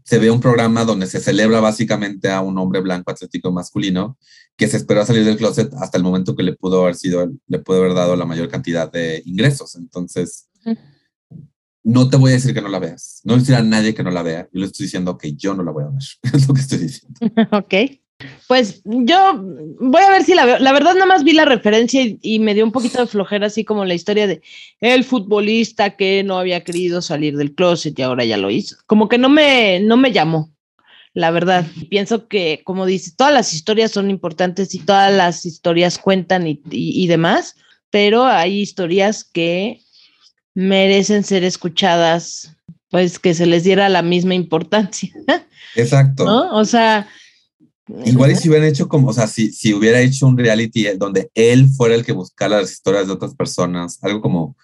Se 0.05 0.19
ve 0.19 0.31
un 0.31 0.41
programa 0.41 0.85
donde 0.85 1.07
se 1.07 1.21
celebra 1.21 1.61
básicamente 1.61 2.31
a 2.31 2.41
un 2.41 2.59
hombre 2.59 2.81
blanco, 2.81 3.11
atlético 3.11 3.49
y 3.49 3.53
masculino 3.53 4.19
que 4.57 4.69
se 4.69 4.79
esperó 4.79 5.03
a 5.03 5.07
salir 5.07 5.25
del 5.25 5.37
closet 5.37 5.73
hasta 5.75 5.97
el 5.97 6.05
momento 6.05 6.35
que 6.35 6.43
le 6.43 6.55
pudo 6.55 6.83
haber 6.83 6.97
sido, 6.97 7.31
le 7.47 7.59
pudo 7.61 7.79
haber 7.79 7.95
dado 7.95 8.17
la 8.17 8.25
mayor 8.25 8.49
cantidad 8.49 8.91
de 8.91 9.23
ingresos. 9.27 9.77
Entonces, 9.77 10.49
no 11.85 12.09
te 12.09 12.17
voy 12.17 12.33
a 12.33 12.35
decir 12.35 12.53
que 12.53 12.63
no 12.63 12.69
la 12.69 12.81
veas. 12.81 13.21
No 13.23 13.35
voy 13.35 13.39
a 13.39 13.41
decir 13.43 13.55
a 13.55 13.63
nadie 13.63 13.95
que 13.95 14.03
no 14.03 14.11
la 14.11 14.23
vea. 14.23 14.49
Yo 14.53 14.61
le 14.61 14.67
estoy 14.67 14.87
diciendo 14.87 15.17
que 15.17 15.35
yo 15.35 15.55
no 15.55 15.63
la 15.63 15.71
voy 15.71 15.85
a 15.85 15.89
ver. 15.89 16.03
Es 16.35 16.49
lo 16.49 16.55
que 16.55 16.61
estoy 16.61 16.79
diciendo. 16.79 17.21
ok. 17.53 17.75
Pues 18.49 18.81
yo 18.85 19.43
voy 19.81 20.03
a 20.03 20.11
ver 20.11 20.23
si 20.23 20.35
la 20.35 20.47
veo. 20.47 20.59
La 20.59 20.73
verdad, 20.73 20.95
nada 20.95 21.07
más 21.07 21.25
vi 21.25 21.33
la 21.33 21.45
referencia 21.45 22.01
y, 22.21 22.39
me 22.39 22.55
dio 22.55 22.65
un 22.65 22.73
poquito 22.73 23.01
de 23.01 23.07
flojera, 23.07 23.47
así 23.47 23.65
como 23.65 23.85
la 23.85 23.95
historia 23.95 24.27
de 24.27 24.41
el 24.81 25.05
futbolista 25.05 25.97
que 25.97 26.23
no 26.23 26.39
había 26.39 26.65
querido 26.65 27.03
salir 27.03 27.37
del 27.37 27.55
closet 27.55 27.99
y 27.99 28.03
ahora 28.03 28.25
ya 28.25 28.37
lo 28.37 28.51
hizo. 28.51 28.77
Como 28.87 29.09
que 29.09 29.19
no 29.19 29.29
me, 29.29 29.81
no 29.81 29.97
me 29.97 30.13
llamó 30.13 30.51
la 31.13 31.31
verdad. 31.31 31.67
Pienso 31.89 32.29
que, 32.29 32.61
como 32.65 32.87
dices, 32.87 33.17
todas 33.17 33.33
las 33.33 33.53
historias 33.55 33.91
son 33.91 34.11
importantes 34.11 34.75
y 34.75 34.81
todas 34.81 35.13
las 35.13 35.45
historias 35.47 35.99
cuentan 35.99 36.47
y, 36.47 37.07
demás, 37.07 37.57
pero 37.91 38.25
hay 38.25 38.61
historias 38.61 39.25
que 39.25 39.81
merecen 40.55 41.25
ser 41.25 41.43
escuchadas, 41.43 42.55
pues 42.91 43.19
que 43.19 43.33
se 43.33 43.47
les 43.47 43.65
diera 43.65 43.89
la 43.89 44.03
misma 44.03 44.35
importancia. 44.35 45.11
Exacto. 45.75 46.25
O 46.55 46.65
sea... 46.65 47.09
Igual 48.05 48.33
y 48.33 48.37
si 48.37 48.49
hubieran 48.49 48.69
hecho 48.69 48.89
como, 48.89 49.09
o 49.09 49.13
sea, 49.13 49.29
si, 49.29 49.53
si 49.53 49.73
hubiera 49.73 50.01
hecho 50.01 50.27
un 50.27 50.37
reality 50.37 50.87
donde 50.99 51.31
él 51.35 51.69
fuera 51.69 51.95
el 51.95 52.05
que 52.05 52.13
buscara 52.13 52.61
las 52.61 52.73
historias 52.73 53.07
de 53.07 53.13
otras 53.13 53.35
personas, 53.35 53.99
algo 54.03 54.21
como 54.21 54.57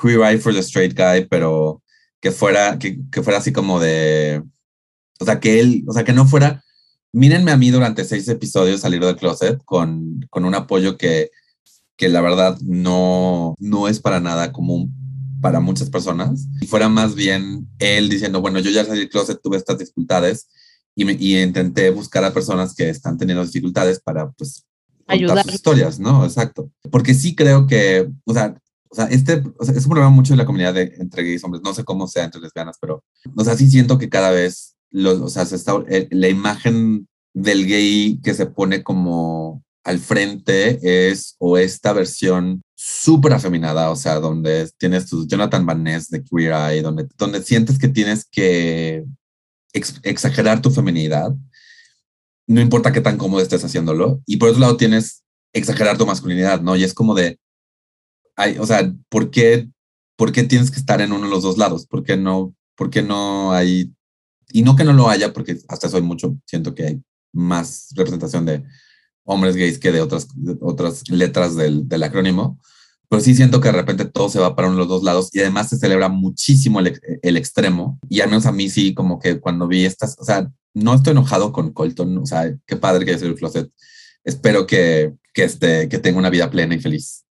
Queer 0.00 0.20
Eye 0.20 0.38
for 0.38 0.54
the 0.54 0.60
Straight 0.60 0.96
Guy, 0.96 1.26
pero 1.28 1.82
que 2.20 2.30
fuera, 2.30 2.78
que, 2.78 2.98
que 3.10 3.22
fuera 3.22 3.40
así 3.40 3.52
como 3.52 3.78
de, 3.78 4.42
o 5.20 5.24
sea, 5.24 5.38
que 5.38 5.60
él, 5.60 5.84
o 5.86 5.92
sea, 5.92 6.04
que 6.04 6.14
no 6.14 6.26
fuera, 6.26 6.64
mírenme 7.12 7.50
a 7.50 7.58
mí 7.58 7.70
durante 7.70 8.04
seis 8.04 8.26
episodios 8.28 8.80
salir 8.80 9.04
del 9.04 9.16
closet 9.16 9.62
con, 9.64 10.26
con 10.30 10.46
un 10.46 10.54
apoyo 10.54 10.96
que, 10.96 11.30
que 11.96 12.08
la 12.08 12.22
verdad 12.22 12.58
no, 12.62 13.54
no 13.58 13.86
es 13.86 14.00
para 14.00 14.20
nada 14.20 14.50
común 14.50 14.94
para 15.42 15.60
muchas 15.60 15.90
personas. 15.90 16.46
Y 16.60 16.66
fuera 16.66 16.88
más 16.88 17.14
bien 17.14 17.68
él 17.78 18.08
diciendo, 18.08 18.40
bueno, 18.40 18.60
yo 18.60 18.70
ya 18.70 18.84
salí 18.84 19.00
del 19.00 19.10
closet, 19.10 19.40
tuve 19.42 19.58
estas 19.58 19.76
dificultades 19.76 20.48
y, 20.94 21.04
me, 21.04 21.12
y 21.12 21.40
intenté 21.40 21.90
buscar 21.90 22.24
a 22.24 22.32
personas 22.32 22.74
que 22.74 22.88
están 22.88 23.18
teniendo 23.18 23.44
dificultades 23.44 24.00
para, 24.00 24.30
pues, 24.32 24.64
ayudar 25.06 25.42
sus 25.44 25.54
historias, 25.54 25.98
¿no? 25.98 26.24
Exacto. 26.24 26.70
Porque 26.90 27.14
sí 27.14 27.34
creo 27.34 27.66
que, 27.66 28.08
o 28.24 28.34
sea, 28.34 28.56
o 28.90 28.94
sea, 28.94 29.06
este 29.06 29.42
o 29.58 29.64
sea, 29.64 29.74
es 29.74 29.84
un 29.84 29.90
problema 29.90 30.10
mucho 30.10 30.34
de 30.34 30.36
la 30.36 30.44
comunidad 30.44 30.74
de, 30.74 30.94
entre 30.98 31.24
gays 31.24 31.42
hombres. 31.44 31.62
No 31.64 31.72
sé 31.72 31.82
cómo 31.82 32.06
sea 32.06 32.24
entre 32.24 32.42
lesbianas, 32.42 32.76
pero, 32.80 33.02
o 33.34 33.44
sea, 33.44 33.56
sí 33.56 33.70
siento 33.70 33.98
que 33.98 34.10
cada 34.10 34.30
vez 34.30 34.76
o 34.94 35.28
sea, 35.28 35.46
eh, 35.88 36.08
la 36.10 36.28
imagen 36.28 37.08
del 37.34 37.66
gay 37.66 38.20
que 38.22 38.34
se 38.34 38.46
pone 38.46 38.82
como 38.82 39.64
al 39.84 39.98
frente 39.98 41.10
es 41.10 41.34
o 41.38 41.56
esta 41.58 41.92
versión 41.92 42.62
súper 42.74 43.32
afeminada, 43.32 43.90
o 43.90 43.96
sea, 43.96 44.20
donde 44.20 44.70
tienes 44.78 45.06
tu 45.06 45.26
Jonathan 45.26 45.66
Van 45.66 45.82
Ness 45.82 46.08
de 46.08 46.22
Queer 46.22 46.52
Eye, 46.52 46.82
donde, 46.82 47.08
donde 47.16 47.42
sientes 47.42 47.78
que 47.78 47.88
tienes 47.88 48.26
que 48.30 49.04
exagerar 49.72 50.60
tu 50.60 50.70
feminidad, 50.70 51.34
no 52.46 52.60
importa 52.60 52.92
qué 52.92 53.00
tan 53.00 53.16
cómodo 53.16 53.40
estés 53.40 53.64
haciéndolo, 53.64 54.22
y 54.26 54.36
por 54.36 54.50
otro 54.50 54.60
lado 54.60 54.76
tienes 54.76 55.24
exagerar 55.52 55.98
tu 55.98 56.06
masculinidad, 56.06 56.60
¿no? 56.60 56.76
Y 56.76 56.84
es 56.84 56.94
como 56.94 57.14
de, 57.14 57.38
hay, 58.36 58.58
o 58.58 58.66
sea, 58.66 58.92
¿por 59.08 59.30
qué, 59.30 59.68
¿por 60.16 60.32
qué 60.32 60.42
tienes 60.44 60.70
que 60.70 60.78
estar 60.78 61.00
en 61.00 61.12
uno 61.12 61.24
de 61.24 61.30
los 61.30 61.42
dos 61.42 61.58
lados? 61.58 61.86
¿Por 61.86 62.02
qué 62.02 62.16
no, 62.16 62.54
por 62.76 62.90
qué 62.90 63.02
no 63.02 63.52
hay 63.52 63.92
y 64.52 64.62
no 64.62 64.76
que 64.76 64.84
no 64.84 64.92
lo 64.92 65.08
haya, 65.08 65.32
porque 65.32 65.58
hasta 65.68 65.88
soy 65.88 66.02
mucho, 66.02 66.36
siento 66.46 66.74
que 66.74 66.86
hay 66.86 67.02
más 67.32 67.88
representación 67.96 68.44
de 68.44 68.62
hombres 69.24 69.56
gays 69.56 69.78
que 69.78 69.92
de 69.92 70.00
otras, 70.00 70.28
otras 70.60 71.08
letras 71.08 71.56
del, 71.56 71.88
del, 71.88 72.02
acrónimo, 72.02 72.60
pero 73.12 73.22
sí 73.22 73.34
siento 73.34 73.60
que 73.60 73.68
de 73.68 73.72
repente 73.72 74.06
todo 74.06 74.30
se 74.30 74.40
va 74.40 74.56
para 74.56 74.68
uno 74.68 74.78
los 74.78 74.88
dos 74.88 75.02
lados 75.02 75.28
y 75.34 75.40
además 75.40 75.68
se 75.68 75.76
celebra 75.76 76.08
muchísimo 76.08 76.80
el, 76.80 76.98
el 77.20 77.36
extremo. 77.36 77.98
Y 78.08 78.22
al 78.22 78.30
menos 78.30 78.46
a 78.46 78.52
mí 78.52 78.70
sí, 78.70 78.94
como 78.94 79.18
que 79.18 79.38
cuando 79.38 79.68
vi 79.68 79.84
estas, 79.84 80.16
o 80.18 80.24
sea, 80.24 80.50
no 80.72 80.94
estoy 80.94 81.10
enojado 81.10 81.52
con 81.52 81.74
Colton, 81.74 82.16
o 82.16 82.24
sea, 82.24 82.56
qué 82.66 82.76
padre 82.76 83.04
que 83.04 83.12
es 83.12 83.20
el 83.20 83.34
closet. 83.34 83.70
Espero 84.24 84.66
que, 84.66 85.12
que, 85.34 85.44
este, 85.44 85.90
que 85.90 85.98
tenga 85.98 86.18
una 86.20 86.30
vida 86.30 86.48
plena 86.48 86.74
y 86.74 86.80
feliz. 86.80 87.26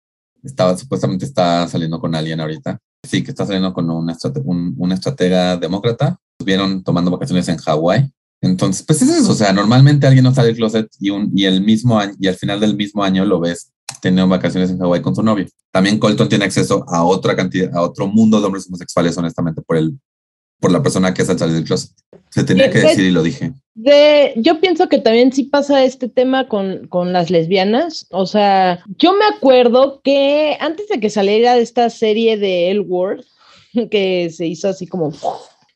Estaba, 0.43 0.77
supuestamente 0.77 1.25
está 1.25 1.69
saliendo 1.69 2.01
con 2.01 2.13
alguien 2.17 2.41
ahorita. 2.41 2.81
Sí, 3.09 3.23
que 3.23 3.31
está 3.31 3.47
saliendo 3.47 3.73
con 3.73 3.89
una, 3.89 4.17
un, 4.47 4.75
una 4.79 4.95
estratega 4.97 5.59
demócrata 5.59 6.19
estuvieron 6.41 6.83
tomando 6.83 7.13
vacaciones 7.13 7.47
en 7.47 7.57
Hawái. 7.57 8.13
Entonces, 8.41 8.85
pues 8.85 9.01
es 9.03 9.11
eso, 9.11 9.31
o 9.31 9.37
sea, 9.37 9.53
normalmente 9.53 10.09
alguien 10.09 10.25
no 10.25 10.35
sale 10.35 10.49
del 10.49 10.57
closet 10.57 10.89
y, 10.99 11.11
un, 11.11 11.31
y, 11.37 11.45
el 11.45 11.61
mismo 11.61 12.01
año, 12.01 12.15
y 12.19 12.27
al 12.27 12.35
final 12.35 12.59
del 12.59 12.75
mismo 12.75 13.05
año 13.05 13.25
lo 13.25 13.39
ves 13.39 13.71
teniendo 14.01 14.29
vacaciones 14.29 14.71
en 14.71 14.79
Hawái 14.79 15.03
con 15.03 15.15
su 15.15 15.23
novio. 15.23 15.47
También 15.71 15.99
Colton 15.99 16.29
tiene 16.29 16.45
acceso 16.45 16.85
a 16.89 17.05
otra 17.05 17.37
cantidad, 17.37 17.75
a 17.75 17.83
otro 17.83 18.07
mundo 18.07 18.41
de 18.41 18.47
hombres 18.47 18.67
homosexuales, 18.67 19.17
honestamente, 19.19 19.63
por 19.63 19.77
el, 19.77 19.99
por 20.61 20.73
la 20.73 20.83
persona 20.83 21.15
que 21.15 21.23
es 21.23 21.31
al 21.31 21.39
salir 21.39 21.55
del 21.57 21.65
closet. 21.65 21.91
Se 22.31 22.45
tenía 22.45 22.71
que 22.71 22.81
decir 22.81 23.05
y 23.05 23.11
lo 23.11 23.23
dije. 23.23 23.53
De, 23.75 24.35
yo 24.37 24.61
pienso 24.61 24.89
que 24.89 24.99
también 24.99 25.33
sí 25.33 25.45
pasa 25.45 25.85
este 25.85 26.09
tema 26.09 26.49
con, 26.49 26.87
con 26.89 27.13
las 27.13 27.31
lesbianas. 27.31 28.07
O 28.11 28.27
sea, 28.27 28.83
yo 28.99 29.15
me 29.15 29.25
acuerdo 29.25 30.01
que 30.03 30.57
antes 30.61 30.89
de 30.89 31.01
que 31.01 31.11
saliera 31.11 31.57
esta 31.57 31.89
serie 31.91 32.37
de 32.37 32.71
El 32.71 32.81
World, 32.81 33.25
que 33.91 34.31
se 34.31 34.47
hizo 34.47 34.69
así 34.69 34.87
como 34.87 35.13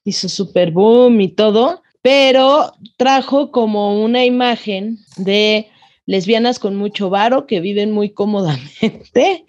hizo 0.05 0.29
super 0.29 0.73
boom 0.73 1.21
y 1.21 1.29
todo, 1.29 1.83
pero 2.03 2.73
trajo 2.97 3.53
como 3.53 4.03
una 4.03 4.25
imagen 4.25 4.99
de 5.17 5.69
lesbianas 6.07 6.59
con 6.59 6.77
mucho 6.77 7.11
varo 7.11 7.47
que 7.47 7.61
viven 7.61 7.93
muy 7.93 8.11
cómodamente 8.11 9.47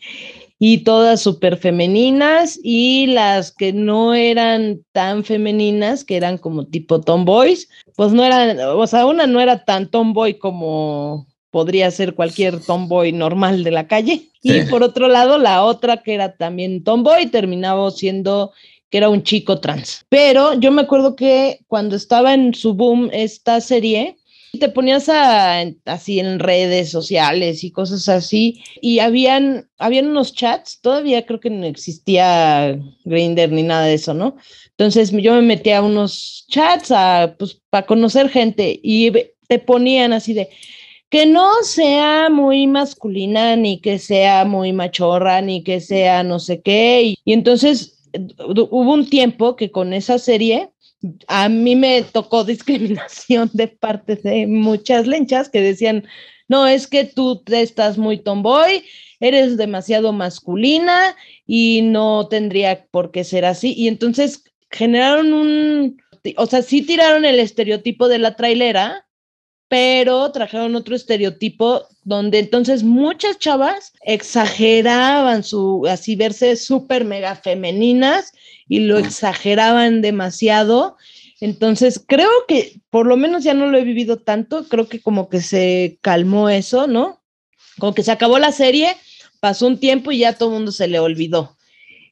y 0.60 0.80
todas 0.80 1.22
súper 1.22 1.58
femeninas 1.58 2.60
y 2.64 3.08
las 3.08 3.52
que 3.52 3.74
no 3.74 4.14
eran 4.14 4.82
tan 4.92 5.24
femeninas, 5.24 6.06
que 6.06 6.16
eran 6.16 6.38
como 6.38 6.66
tipo 6.66 7.02
tomboys, 7.02 7.68
pues 7.96 8.14
no 8.14 8.24
eran, 8.24 8.58
o 8.60 8.88
sea, 8.88 9.06
una 9.06 9.28
no 9.28 9.42
era 9.42 9.66
tan 9.66 9.90
tomboy 9.90 10.38
como 10.38 11.28
podría 11.52 11.92
ser 11.92 12.16
cualquier 12.16 12.60
tomboy 12.60 13.12
normal 13.12 13.64
de 13.64 13.72
la 13.72 13.88
calle. 13.88 14.30
Y 14.42 14.62
por 14.64 14.84
otro 14.84 15.08
lado, 15.08 15.38
la 15.38 15.64
otra 15.64 16.02
que 16.02 16.14
era 16.14 16.36
también 16.36 16.84
tomboy 16.84 17.28
terminaba 17.28 17.92
siendo 17.92 18.54
que 18.90 18.98
era 19.00 19.10
un 19.10 19.24
chico 19.24 19.60
trans. 19.60 20.06
Pero 20.10 20.54
yo 20.54 20.72
me 20.72 20.84
acuerdo 20.84 21.16
que 21.16 21.60
cuando 21.68 21.96
estaba 21.96 22.34
en 22.34 22.54
su 22.54 22.74
boom 22.74 23.10
esta 23.12 23.60
serie, 23.60 24.18
te 24.60 24.70
ponías 24.70 25.10
así 25.10 26.20
en 26.20 26.40
redes 26.40 26.90
sociales 26.90 27.64
y 27.64 27.72
cosas 27.72 28.08
así, 28.08 28.62
y 28.82 29.00
habían, 29.00 29.70
habían 29.80 30.08
unos 30.08 30.34
chats, 30.34 30.80
todavía 30.82 31.26
creo 31.26 31.40
que 31.40 31.50
no 31.50 31.66
existía 31.66 32.80
Grinder 33.04 33.52
ni 33.52 33.64
nada 33.64 33.86
de 33.86 33.96
eso, 33.96 34.14
¿no? 34.14 34.36
Entonces 34.72 35.12
yo 35.12 35.34
me 35.34 35.42
metía 35.42 35.80
a 35.80 35.84
unos 35.84 36.46
chats 36.50 36.92
a, 36.92 37.36
pues, 37.38 37.62
para 37.70 37.86
conocer 37.86 38.30
gente 38.30 38.80
y 38.84 39.12
te 39.48 39.60
ponían 39.60 40.14
así 40.14 40.34
de 40.34 40.50
que 41.10 41.26
no 41.26 41.52
sea 41.64 42.30
muy 42.30 42.68
masculina, 42.68 43.56
ni 43.56 43.80
que 43.80 44.00
sea 44.00 44.46
muy 44.46 44.74
machorra, 44.74 45.42
ni 45.42 45.64
que 45.64 45.80
sea 45.80 46.24
no 46.24 46.40
sé 46.40 46.62
qué. 46.62 47.16
y 47.24 47.34
entonces 47.34 48.04
hubo 48.48 48.94
un 48.94 49.10
tiempo 49.10 49.56
que 49.56 49.72
con 49.72 49.94
esa 49.94 50.20
serie 50.20 50.73
a 51.28 51.50
mí 51.50 51.76
me 51.76 52.04
tocó 52.04 52.44
discriminación 52.44 53.50
de 53.54 53.68
parte 53.68 54.16
de 54.16 54.48
muchas 54.48 55.08
lenchas 55.08 55.50
que 55.50 55.62
decían, 55.62 56.06
no, 56.48 56.68
es 56.68 56.88
que 56.88 57.06
tú 57.06 57.44
estás 57.48 57.98
muy 57.98 58.18
tomboy, 58.18 58.84
eres 59.20 59.58
demasiado 59.58 60.12
masculina 60.12 61.16
y 61.46 61.82
no 61.84 62.28
tendría 62.28 62.86
por 62.92 63.12
qué 63.12 63.24
ser 63.24 63.46
así. 63.46 63.74
Y 63.74 63.88
entonces 63.88 64.44
generaron 64.70 65.34
un, 65.34 65.98
o 66.38 66.46
sea, 66.46 66.62
sí 66.62 66.82
tiraron 66.82 67.26
el 67.26 67.40
estereotipo 67.40 68.08
de 68.08 68.20
la 68.20 68.36
trailera, 68.36 69.08
pero 69.74 70.32
trajeron 70.32 70.76
otro 70.76 70.96
estereotipo 70.96 71.88
donde 72.04 72.38
entonces 72.38 72.84
muchas 72.84 73.40
chavas 73.40 73.94
exageraban 74.04 75.44
su, 75.44 75.88
así 75.90 76.16
verse 76.16 76.58
súper 76.58 77.06
mega 77.06 77.36
femeninas 77.36 78.34
y 78.68 78.82
lo 78.82 79.00
exageraban 79.00 80.04
demasiado. 80.04 80.96
Entonces, 81.42 82.00
creo 82.06 82.30
que 82.48 82.82
por 82.92 83.08
lo 83.08 83.18
menos 83.18 83.44
ya 83.44 83.56
no 83.56 83.66
lo 83.66 83.80
he 83.80 83.84
vivido 83.84 84.20
tanto, 84.20 84.70
creo 84.70 84.88
que 84.88 85.02
como 85.02 85.28
que 85.28 85.42
se 85.42 85.98
calmó 86.02 86.50
eso, 86.50 86.86
¿no? 86.86 87.24
Como 87.80 87.96
que 87.96 88.04
se 88.04 88.12
acabó 88.12 88.38
la 88.38 88.52
serie, 88.52 88.96
pasó 89.40 89.66
un 89.66 89.80
tiempo 89.80 90.12
y 90.12 90.20
ya 90.20 90.34
todo 90.34 90.50
el 90.50 90.56
mundo 90.58 90.72
se 90.72 90.88
le 90.88 91.00
olvidó. 91.00 91.58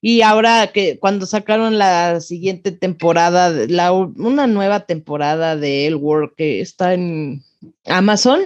Y 0.02 0.24
ahora 0.24 0.72
que 0.74 0.98
cuando 0.98 1.28
sacaron 1.28 1.78
la 1.78 2.22
siguiente 2.22 2.72
temporada, 2.72 3.52
la, 3.52 3.92
una 3.92 4.48
nueva 4.48 4.88
temporada 4.88 5.56
de 5.56 5.86
El 5.86 5.96
World 5.98 6.32
que 6.36 6.60
está 6.60 6.96
en 6.96 7.44
Amazon, 7.86 8.42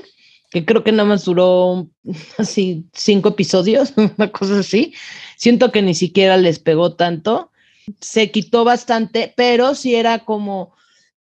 que 0.52 0.66
creo 0.66 0.84
que 0.84 0.92
nada 0.92 1.10
más 1.10 1.26
duró 1.26 1.88
así 2.38 2.86
cinco 2.94 3.30
episodios, 3.30 3.94
una 4.18 4.32
cosa 4.32 4.60
así. 4.60 4.94
Siento 5.38 5.72
que 5.72 5.82
ni 5.82 5.94
siquiera 5.94 6.38
les 6.38 6.60
pegó 6.60 6.94
tanto. 6.96 7.52
Se 8.00 8.32
quitó 8.32 8.64
bastante, 8.64 9.34
pero 9.36 9.76
sí 9.76 9.96
era 9.96 10.20
como, 10.20 10.74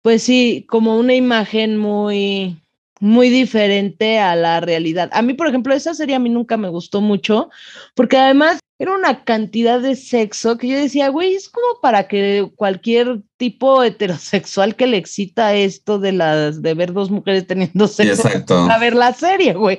pues 0.02 0.22
sí, 0.22 0.64
como 0.68 0.98
una 0.98 1.14
imagen 1.14 1.76
muy, 1.76 2.56
muy 3.00 3.28
diferente 3.28 4.18
a 4.18 4.34
la 4.34 4.60
realidad. 4.60 5.10
A 5.12 5.20
mí, 5.20 5.34
por 5.34 5.46
ejemplo, 5.46 5.74
esa 5.74 5.92
serie 5.92 6.16
a 6.16 6.20
mí 6.20 6.30
nunca 6.30 6.56
me 6.56 6.70
gustó 6.70 7.02
mucho, 7.02 7.50
porque 7.94 8.16
además 8.16 8.60
era 8.78 8.92
una 8.92 9.24
cantidad 9.24 9.80
de 9.80 9.94
sexo 9.94 10.58
que 10.58 10.68
yo 10.68 10.76
decía, 10.76 11.08
güey, 11.08 11.34
es 11.34 11.48
como 11.48 11.80
para 11.80 12.08
que 12.08 12.50
cualquier 12.56 13.22
tipo 13.36 13.82
heterosexual 13.82 14.74
que 14.74 14.86
le 14.86 14.96
excita 14.96 15.54
esto 15.54 15.98
de 15.98 16.12
las 16.12 16.60
de 16.60 16.74
ver 16.74 16.92
dos 16.92 17.10
mujeres 17.10 17.46
teniendo 17.46 17.86
sexo 17.86 18.28
a 18.70 18.78
ver 18.78 18.94
la 18.94 19.12
serie, 19.12 19.54
güey. 19.54 19.78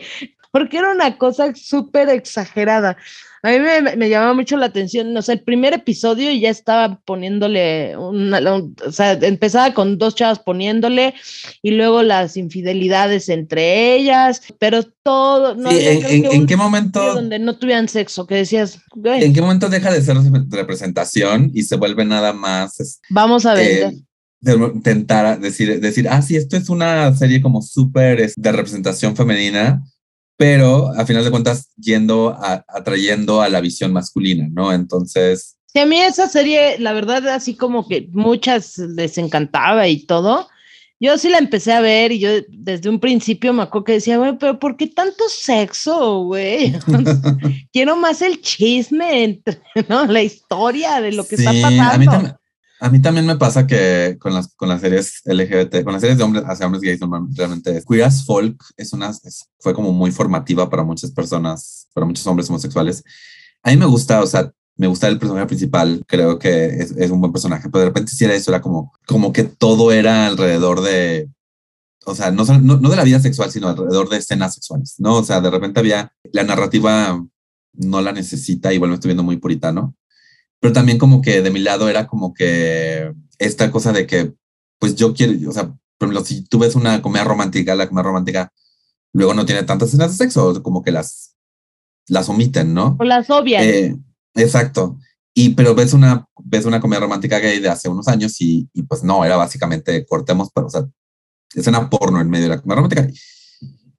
Porque 0.52 0.78
era 0.78 0.92
una 0.92 1.18
cosa 1.18 1.54
súper 1.54 2.08
exagerada. 2.08 2.96
A 3.46 3.52
mí 3.52 3.60
me, 3.60 3.96
me, 3.96 4.10
llamaba 4.10 4.34
mucho 4.34 4.58
la 4.58 4.66
atención, 4.66 5.16
o 5.16 5.22
sea, 5.22 5.36
el 5.36 5.42
primer 5.42 5.72
episodio 5.72 6.32
ya 6.32 6.50
estaba 6.50 7.00
poniéndole, 7.06 7.96
una, 7.96 8.40
o 8.52 8.92
sea, 8.92 9.12
empezaba 9.12 9.72
con 9.76 10.00
dos 10.00 10.16
chavas 10.16 10.40
poniéndole 10.40 11.14
y 11.62 11.70
luego 11.70 12.02
las 12.02 12.38
infidelidades 12.38 13.30
entre 13.30 13.94
ellas, 13.98 14.42
pero 14.58 14.82
todo... 15.04 15.54
No 15.54 15.70
en, 15.72 16.48
qué 16.48 16.58
momento... 16.58 17.14
Donde 17.14 17.38
no 17.38 17.56
tuvieran 17.60 17.88
sexo, 17.88 18.26
que 18.26 18.34
decías... 18.34 18.80
¿En 19.04 19.32
qué 19.32 19.42
momento 19.44 19.70
deja 19.70 19.94
de 19.94 20.02
ser 20.02 20.18
representación 20.50 21.52
y 21.54 21.62
se 21.62 21.76
vuelve 21.76 22.04
nada 22.04 22.34
más... 22.34 23.00
Vamos 23.12 23.46
a 23.46 23.54
ver. 23.54 23.94
Eh, 23.94 24.62
intentar 24.74 25.40
decir, 25.40 25.80
decir, 25.80 26.10
ah, 26.10 26.24
sí, 26.24 26.36
esto 26.36 26.58
es 26.58 26.68
una 26.68 27.16
serie 27.16 27.44
como 27.44 27.62
súper 27.62 28.34
de 28.36 28.52
representación 28.52 29.16
femenina, 29.16 29.84
pero 30.38 30.92
a 30.98 31.06
final 31.06 31.24
de 31.24 31.32
cuentas 31.32 31.70
yendo 31.78 32.38
atrayendo 32.68 33.42
a 33.42 33.50
la 33.50 33.62
visión 33.62 33.94
masculina, 33.94 34.48
¿no? 34.52 34.74
Entonces... 34.74 35.58
Sí, 35.68 35.80
a 35.80 35.86
mí 35.86 36.00
esa 36.00 36.30
serie, 36.30 36.80
la 36.80 36.94
verdad, 36.94 37.28
así 37.30 37.56
como 37.56 37.88
que 37.88 38.08
muchas 38.12 38.78
les 38.78 39.18
encantaba 39.18 39.88
y 39.88 40.06
todo. 40.06 40.48
Yo 41.00 41.18
sí 41.18 41.30
la 41.30 41.40
empecé 41.40 41.74
a 41.74 41.82
ver 41.82 42.14
y 42.14 42.20
yo 42.20 42.30
desde 42.50 42.90
un 42.90 43.00
principio 43.00 43.52
me 43.52 43.64
acuerdo 43.64 43.84
que 43.84 43.92
decía, 43.94 44.18
güey, 44.18 44.38
pero 44.38 44.58
¿por 44.60 44.78
qué 44.78 44.88
tanto 44.88 45.26
sexo, 45.28 46.24
güey? 46.24 46.74
Quiero 47.74 47.98
más 47.98 48.22
el 48.22 48.42
chisme, 48.42 49.42
¿no? 49.90 50.06
La 50.06 50.24
historia 50.24 51.02
de 51.02 51.12
lo 51.12 51.28
que 51.28 51.36
está 51.36 51.52
pasando. 51.62 52.12
A 52.12 52.20
mí 52.20 52.28
también 53.02 53.26
me 53.26 53.36
pasa 53.38 53.66
que 53.66 54.18
con 54.20 54.34
las, 54.34 54.54
con 54.56 54.70
las 54.70 54.82
series 54.82 55.22
LGBT, 55.26 55.84
con 55.84 55.94
las 55.94 56.02
series 56.02 56.18
de 56.18 56.24
hombres 56.24 56.44
hacia 56.46 56.66
hombres 56.66 56.82
gays, 56.82 57.00
realmente 57.36 57.84
Queer 57.88 58.04
as 58.04 58.26
Folk 58.26 58.64
es 58.78 58.94
una, 58.94 59.12
fue 59.60 59.74
como 59.74 59.92
muy 59.92 60.12
formativa 60.12 60.70
para 60.70 60.84
muchas 60.84 61.12
personas, 61.12 61.88
para 61.94 62.06
muchos 62.06 62.26
hombres 62.28 62.50
homosexuales. 62.50 63.04
A 63.64 63.72
mí 63.72 63.78
me 63.78 63.86
gusta, 63.86 64.22
o 64.22 64.28
sea, 64.28 64.52
me 64.78 64.88
gusta 64.88 65.08
el 65.08 65.20
personaje 65.20 65.48
principal, 65.48 66.04
creo 66.08 66.38
que 66.38 66.66
es, 66.66 66.92
es 66.92 67.12
un 67.12 67.22
buen 67.22 67.32
personaje, 67.32 67.70
pero 67.70 67.80
de 67.80 67.86
repente 67.86 68.12
si 68.12 68.26
era 68.26 68.36
eso, 68.36 68.52
era 68.52 68.62
como, 68.62 68.94
como 69.06 69.32
que 69.32 69.44
todo 69.44 69.92
era 69.92 70.28
alrededor 70.28 70.82
de, 70.82 71.30
o 72.06 72.14
sea, 72.14 72.32
no, 72.32 72.44
no, 72.46 72.78
no 72.78 72.90
de 72.90 72.96
la 72.96 73.04
vida 73.04 73.20
sexual, 73.20 73.52
sino 73.52 73.70
alrededor 73.70 74.10
de 74.10 74.18
escenas 74.18 74.54
sexuales, 74.54 74.96
¿no? 75.00 75.18
O 75.18 75.24
sea, 75.24 75.42
de 75.42 75.50
repente 75.50 75.80
había, 75.80 76.12
la 76.32 76.44
narrativa 76.44 77.24
no 77.74 78.02
la 78.02 78.12
necesita, 78.12 78.74
igual 78.74 78.90
me 78.90 78.96
estoy 78.96 79.10
viendo 79.10 79.24
muy 79.24 79.38
puritano, 79.38 79.96
pero 80.66 80.74
también 80.74 80.98
como 80.98 81.22
que 81.22 81.44
de 81.44 81.52
mi 81.52 81.60
lado 81.60 81.90
era 81.90 82.08
como 82.08 82.34
que 82.34 83.14
esta 83.38 83.70
cosa 83.70 83.94
de 83.94 84.08
que, 84.08 84.34
pues 84.80 84.96
yo 84.96 85.14
quiero, 85.14 85.48
o 85.48 85.54
sea, 85.54 85.68
por 85.68 86.10
ejemplo, 86.10 86.26
si 86.26 86.44
tú 86.46 86.58
ves 86.58 86.74
una 86.74 87.04
comedia 87.04 87.24
romántica, 87.24 87.76
la 87.76 87.88
comedia 87.88 88.08
romántica 88.08 88.52
luego 89.14 89.36
no 89.36 89.46
tiene 89.46 89.62
tantas 89.62 89.90
escenas 89.90 90.18
de 90.18 90.26
sexo, 90.26 90.64
como 90.64 90.82
que 90.82 90.92
las, 90.92 91.36
las 92.08 92.30
omiten, 92.30 92.74
¿no? 92.74 92.98
O 93.00 93.04
las 93.04 93.30
obvian. 93.30 93.64
Eh, 93.64 93.96
exacto. 94.34 94.98
Y 95.36 95.50
pero 95.50 95.76
ves 95.76 95.94
una, 95.94 96.26
ves 96.44 96.66
una 96.66 96.82
comedia 96.82 97.02
romántica 97.02 97.38
gay 97.38 97.60
de 97.60 97.70
hace 97.70 97.88
unos 97.88 98.08
años 98.08 98.42
y, 98.42 98.68
y 98.74 98.82
pues 98.82 99.04
no, 99.04 99.24
era 99.24 99.38
básicamente 99.38 100.04
cortemos, 100.04 100.50
pero, 100.52 100.66
o 100.66 100.72
sea, 100.72 100.84
escena 101.54 101.92
porno 101.92 102.20
en 102.20 102.28
medio 102.32 102.46
de 102.46 102.56
la 102.56 102.62
comedia 102.64 102.78
romántica. 102.78 103.08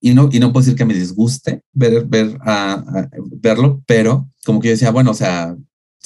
Y 0.01 0.15
no, 0.15 0.29
y 0.33 0.41
no 0.41 0.53
puedo 0.53 0.65
decir 0.65 0.77
que 0.77 0.85
me 0.85 0.95
disguste 0.95 1.63
ver, 1.73 2.07
ver, 2.07 2.37
a, 2.41 3.09
verlo, 3.41 3.85
pero 3.87 4.29
como 4.45 4.59
que 4.59 4.67
yo 4.67 4.73
decía, 4.73 4.91
bueno, 4.91 5.13
o 5.13 5.15
sea, 5.15 5.57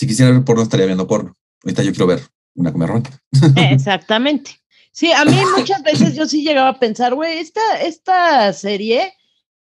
si 0.01 0.06
quisiera 0.06 0.32
ver 0.32 0.43
porno, 0.44 0.62
estaría 0.62 0.86
viendo 0.86 1.06
porno. 1.06 1.36
Ahorita 1.62 1.82
yo 1.82 1.90
quiero 1.90 2.06
ver 2.06 2.22
una 2.55 2.72
comedia 2.72 2.86
romántica. 2.86 3.18
Exactamente. 3.70 4.52
Sí, 4.93 5.12
a 5.12 5.27
mí 5.27 5.36
muchas 5.59 5.82
veces 5.82 6.14
yo 6.14 6.27
sí 6.27 6.43
llegaba 6.43 6.70
a 6.70 6.78
pensar, 6.78 7.14
güey, 7.14 7.36
esta, 7.36 7.82
esta 7.82 8.51
serie 8.55 9.12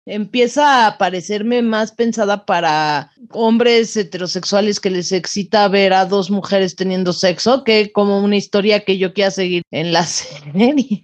empieza 0.05 0.87
a 0.87 0.97
parecerme 0.97 1.61
más 1.61 1.91
pensada 1.91 2.45
para 2.45 3.11
hombres 3.31 3.97
heterosexuales 3.97 4.79
que 4.79 4.89
les 4.89 5.11
excita 5.11 5.67
ver 5.67 5.91
a 5.91 6.05
dos 6.05 6.31
mujeres 6.31 6.77
teniendo 6.77 7.11
sexo 7.11 7.65
que 7.65 7.91
como 7.91 8.23
una 8.23 8.37
historia 8.37 8.85
que 8.85 8.97
yo 8.97 9.13
quiera 9.13 9.31
seguir 9.31 9.63
en 9.71 9.91
la 9.91 10.05
serie. 10.05 11.01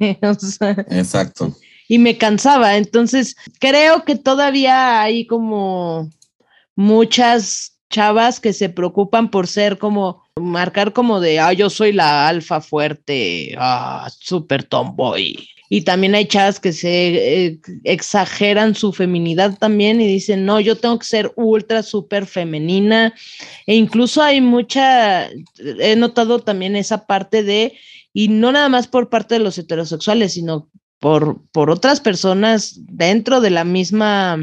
Exacto. 0.92 1.54
Y 1.90 2.00
me 2.00 2.18
cansaba. 2.18 2.78
Entonces, 2.78 3.36
creo 3.60 4.06
que 4.06 4.16
todavía 4.16 5.02
hay 5.02 5.28
como 5.28 6.10
muchas 6.78 7.75
chavas 7.90 8.40
que 8.40 8.54
se 8.54 8.70
preocupan 8.70 9.30
por 9.30 9.48
ser 9.48 9.78
como, 9.78 10.24
marcar 10.36 10.94
como 10.94 11.20
de, 11.20 11.40
ah, 11.40 11.54
yo 11.54 11.70
soy 11.70 11.92
la 11.92 12.28
alfa 12.28 12.62
fuerte, 12.62 13.56
ah, 13.58 14.10
super 14.20 14.64
tomboy. 14.64 15.38
Y 15.68 15.82
también 15.82 16.14
hay 16.14 16.26
chavas 16.28 16.60
que 16.60 16.74
se 16.74 17.46
eh, 17.46 17.60
exageran 17.84 18.76
su 18.76 18.94
feminidad 18.94 19.58
también 19.58 20.00
y 20.00 20.08
dicen, 20.08 20.46
no, 20.46 20.60
yo 20.60 20.78
tengo 20.78 21.00
que 21.00 21.08
ser 21.08 21.32
ultra, 21.36 21.82
súper 21.82 22.28
femenina. 22.28 23.14
E 23.66 23.76
incluso 23.76 24.22
hay 24.22 24.42
mucha, 24.42 25.28
he 25.58 25.96
notado 25.96 26.40
también 26.40 26.76
esa 26.76 27.08
parte 27.08 27.44
de, 27.44 27.74
y 28.14 28.28
no 28.28 28.52
nada 28.52 28.70
más 28.70 28.88
por 28.88 29.10
parte 29.10 29.36
de 29.36 29.40
los 29.40 29.58
heterosexuales, 29.58 30.34
sino 30.34 30.70
por, 31.00 31.42
por 31.52 31.72
otras 31.72 32.00
personas 32.00 32.80
dentro 32.88 33.42
de 33.42 33.50
la 33.50 33.64
misma 33.64 34.38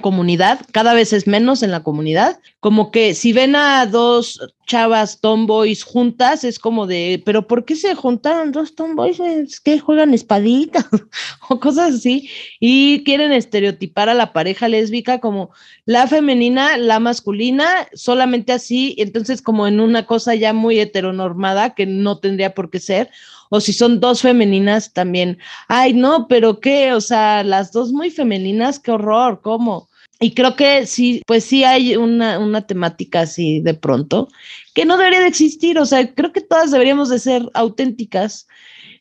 comunidad, 0.00 0.60
cada 0.72 0.94
vez 0.94 1.12
es 1.12 1.26
menos 1.26 1.62
en 1.62 1.72
la 1.72 1.82
comunidad, 1.82 2.38
como 2.60 2.90
que 2.90 3.14
si 3.14 3.32
ven 3.32 3.56
a 3.56 3.84
dos 3.86 4.40
chavas 4.66 5.20
tomboys 5.20 5.82
juntas, 5.82 6.44
es 6.44 6.60
como 6.60 6.86
de, 6.86 7.20
pero 7.26 7.48
¿por 7.48 7.64
qué 7.64 7.74
se 7.74 7.94
juntaron 7.96 8.52
dos 8.52 8.76
tomboys? 8.76 9.18
Es 9.18 9.58
que 9.60 9.80
juegan 9.80 10.14
espaditas 10.14 10.86
o 11.48 11.58
cosas 11.58 11.96
así 11.96 12.30
y 12.60 13.02
quieren 13.02 13.32
estereotipar 13.32 14.08
a 14.08 14.14
la 14.14 14.32
pareja 14.32 14.68
lésbica 14.68 15.18
como 15.18 15.50
la 15.86 16.06
femenina, 16.06 16.76
la 16.76 17.00
masculina, 17.00 17.88
solamente 17.92 18.52
así, 18.52 18.94
entonces 18.98 19.42
como 19.42 19.66
en 19.66 19.80
una 19.80 20.06
cosa 20.06 20.36
ya 20.36 20.52
muy 20.52 20.78
heteronormada 20.78 21.74
que 21.74 21.86
no 21.86 22.18
tendría 22.18 22.54
por 22.54 22.70
qué 22.70 22.78
ser, 22.78 23.10
o 23.50 23.60
si 23.60 23.72
son 23.74 24.00
dos 24.00 24.22
femeninas 24.22 24.92
también, 24.94 25.38
ay, 25.68 25.92
no, 25.92 26.26
pero 26.28 26.60
qué, 26.60 26.94
o 26.94 27.00
sea, 27.00 27.44
las 27.44 27.72
dos 27.72 27.92
muy 27.92 28.10
femeninas, 28.10 28.78
qué 28.78 28.92
horror, 28.92 29.40
¿cómo? 29.42 29.90
Y 30.20 30.34
creo 30.34 30.54
que 30.54 30.86
sí, 30.86 31.22
pues 31.26 31.44
sí 31.44 31.64
hay 31.64 31.96
una, 31.96 32.38
una 32.38 32.66
temática 32.66 33.22
así 33.22 33.60
de 33.60 33.74
pronto 33.74 34.28
que 34.74 34.84
no 34.84 34.96
debería 34.96 35.20
de 35.20 35.28
existir, 35.28 35.78
o 35.78 35.86
sea, 35.86 36.14
creo 36.14 36.32
que 36.32 36.42
todas 36.42 36.70
deberíamos 36.70 37.08
de 37.08 37.18
ser 37.18 37.48
auténticas, 37.54 38.46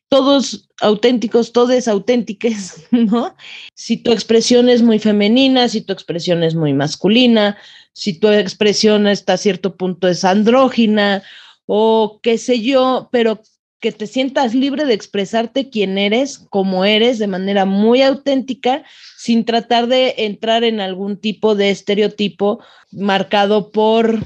todos 0.07 0.67
auténticos, 0.81 1.51
todos 1.51 1.87
auténticas, 1.87 2.83
¿no? 2.91 3.35
Si 3.75 3.97
tu 3.97 4.11
expresión 4.11 4.69
es 4.69 4.81
muy 4.81 4.97
femenina, 4.97 5.69
si 5.69 5.81
tu 5.81 5.93
expresión 5.93 6.41
es 6.41 6.55
muy 6.55 6.73
masculina, 6.73 7.57
si 7.93 8.13
tu 8.17 8.29
expresión 8.29 9.05
hasta 9.05 9.37
cierto 9.37 9.75
punto 9.75 10.07
es 10.07 10.23
andrógina 10.23 11.21
o 11.65 12.19
qué 12.23 12.37
sé 12.37 12.61
yo, 12.61 13.09
pero 13.11 13.41
que 13.79 13.91
te 13.91 14.07
sientas 14.07 14.53
libre 14.53 14.85
de 14.85 14.93
expresarte 14.93 15.69
quién 15.69 15.97
eres, 15.97 16.39
como 16.49 16.83
eres, 16.83 17.17
de 17.17 17.27
manera 17.27 17.65
muy 17.65 18.01
auténtica, 18.01 18.83
sin 19.17 19.45
tratar 19.45 19.87
de 19.87 20.15
entrar 20.17 20.63
en 20.63 20.81
algún 20.81 21.17
tipo 21.17 21.55
de 21.55 21.71
estereotipo 21.71 22.59
marcado 22.91 23.71
por 23.71 24.19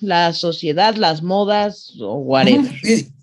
la 0.00 0.32
sociedad, 0.32 0.96
las 0.96 1.22
modas 1.22 1.94
o 2.00 2.14
whatever. 2.16 2.72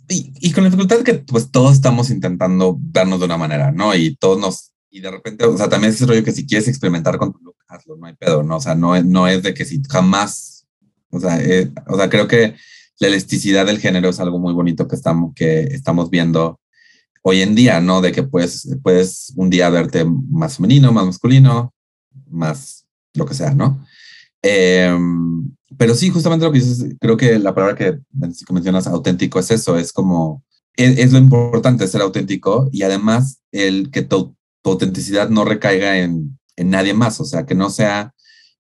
Y, 0.10 0.52
con 0.52 0.64
la 0.64 0.70
dificultad 0.70 1.02
que 1.02 1.16
pues 1.16 1.50
todos 1.50 1.74
estamos 1.74 2.10
intentando 2.10 2.78
vernos 2.80 3.20
de 3.20 3.26
una 3.26 3.38
manera, 3.38 3.72
¿no? 3.72 3.96
Y 3.96 4.16
todos 4.16 4.38
nos, 4.38 4.72
y 4.92 5.00
de 5.00 5.10
repente, 5.10 5.46
o 5.46 5.58
sea, 5.58 5.70
también 5.70 5.90
es 5.90 5.96
ese 5.96 6.06
rollo 6.06 6.24
que 6.24 6.32
si 6.32 6.46
quieres 6.46 6.68
experimentar 6.68 7.18
con 7.18 7.34
tu 7.34 7.40
look, 7.40 7.56
hazlo, 7.68 7.96
no 7.98 8.06
hay 8.06 8.14
pedo, 8.14 8.44
¿no? 8.44 8.58
O 8.58 8.62
sea, 8.62 8.76
no, 8.76 9.02
no 9.02 9.28
es 9.28 9.42
de 9.42 9.54
que 9.54 9.66
si 9.66 9.82
jamás, 9.90 10.68
o 11.10 11.20
sea, 11.20 11.42
eh, 11.42 11.72
o 11.88 11.98
sea, 11.98 12.10
creo 12.10 12.28
que 12.28 12.56
la 13.00 13.08
elasticidad 13.08 13.66
del 13.66 13.80
género 13.80 14.10
es 14.10 14.20
algo 14.20 14.40
muy 14.40 14.54
bonito 14.54 14.88
que 14.88 14.96
estamos, 14.96 15.34
que 15.36 15.62
estamos 15.64 16.10
viendo 16.10 16.60
hoy 17.24 17.42
en 17.42 17.56
día, 17.56 17.80
¿no? 17.82 18.02
De 18.02 18.12
que 18.12 18.24
puedes, 18.24 18.78
puedes 18.84 19.34
un 19.36 19.50
día 19.50 19.70
verte 19.70 20.06
más 20.06 20.58
femenino, 20.58 20.92
más 20.92 21.06
masculino, 21.06 21.74
más 22.30 22.86
lo 23.14 23.26
que 23.26 23.34
sea, 23.34 23.54
¿no? 23.54 23.86
Em, 24.42 25.56
pero 25.78 25.96
sí, 25.96 26.10
justamente 26.10 26.46
lo 26.46 26.52
que 26.52 26.60
dices, 26.60 26.96
creo 27.00 27.18
que 27.18 27.40
la 27.40 27.56
palabra 27.56 27.76
que 27.76 28.00
mencionas 28.52 28.88
auténtico 28.88 29.40
es 29.40 29.52
eso, 29.52 29.78
es 29.78 29.94
como, 29.94 30.44
es, 30.76 31.12
lo 31.12 31.18
importante 31.18 31.88
ser 31.88 32.02
auténtico 32.02 32.70
y 32.72 32.84
además 32.84 33.42
el 33.52 33.90
que 33.90 34.02
tu, 34.02 34.36
autenticidad 34.66 35.30
no 35.30 35.44
recaiga 35.44 35.98
en, 35.98 36.40
en 36.56 36.70
nadie 36.70 36.94
más, 36.94 37.20
o 37.20 37.26
sea, 37.26 37.46
que 37.46 37.54
no 37.54 37.70
sea, 37.70 38.14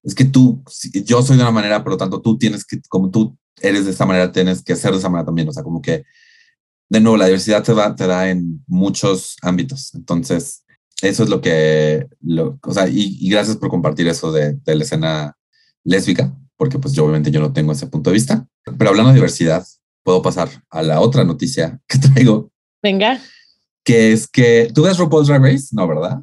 es 0.03 0.15
que 0.15 0.26
tú, 0.26 0.61
yo 1.05 1.22
soy 1.22 1.38
de 1.38 1.43
una 1.43 1.51
manera, 1.51 1.81
por 1.81 1.93
lo 1.93 1.97
tanto 1.97 2.22
tú 2.22 2.38
tienes 2.38 2.65
que, 2.65 2.81
como 2.89 3.10
tú 3.10 3.38
eres 3.64 3.85
de 3.85 3.91
esta 3.91 4.06
manera, 4.06 4.31
tienes 4.31 4.61
que 4.61 4.76
ser 4.76 4.91
de 4.91 4.98
esa 4.98 5.10
manera 5.10 5.26
también. 5.26 5.49
O 5.49 5.53
sea, 5.53 5.64
como 5.64 5.81
que, 5.81 6.03
de 6.90 6.99
nuevo, 6.99 7.18
la 7.18 7.26
diversidad 7.26 7.64
te, 7.64 7.73
va, 7.73 7.95
te 7.95 8.06
da 8.06 8.30
en 8.30 8.64
muchos 8.68 9.38
ámbitos. 9.41 9.95
Entonces, 9.95 10.64
eso 11.02 11.23
es 11.23 11.30
lo 11.30 11.41
que, 11.41 12.07
lo, 12.22 12.60
o 12.61 12.73
sea, 12.73 12.88
y, 12.88 13.27
gracias 13.30 13.57
por 13.57 13.69
compartir 13.69 14.07
eso 14.07 14.31
de, 14.31 14.53
de, 14.53 14.76
la 14.76 14.84
escena 14.84 15.38
lésbica, 15.84 16.35
porque 16.57 16.77
pues 16.77 16.94
yo 16.94 17.03
obviamente 17.03 17.31
yo 17.31 17.40
no 17.40 17.53
tengo 17.53 17.72
ese 17.72 17.88
punto 17.88 18.10
de 18.10 18.15
vista. 18.15 18.48
Pero 18.77 18.90
hablando 18.91 19.10
de 19.10 19.15
diversidad, 19.15 19.65
puedo 20.03 20.22
pasar 20.22 20.49
a 20.69 20.84
la 20.84 20.99
otra 20.99 21.23
noticia 21.23 21.80
que 21.88 21.98
traigo. 22.14 22.52
Venga. 22.81 23.19
Que 23.84 24.11
es 24.11 24.27
que, 24.27 24.72
¿tú 24.73 24.84
ves 24.84 24.98
RuPaul's 24.98 25.27
Drag 25.27 25.41
Race? 25.41 25.69
No, 25.72 25.88
¿verdad? 25.88 26.22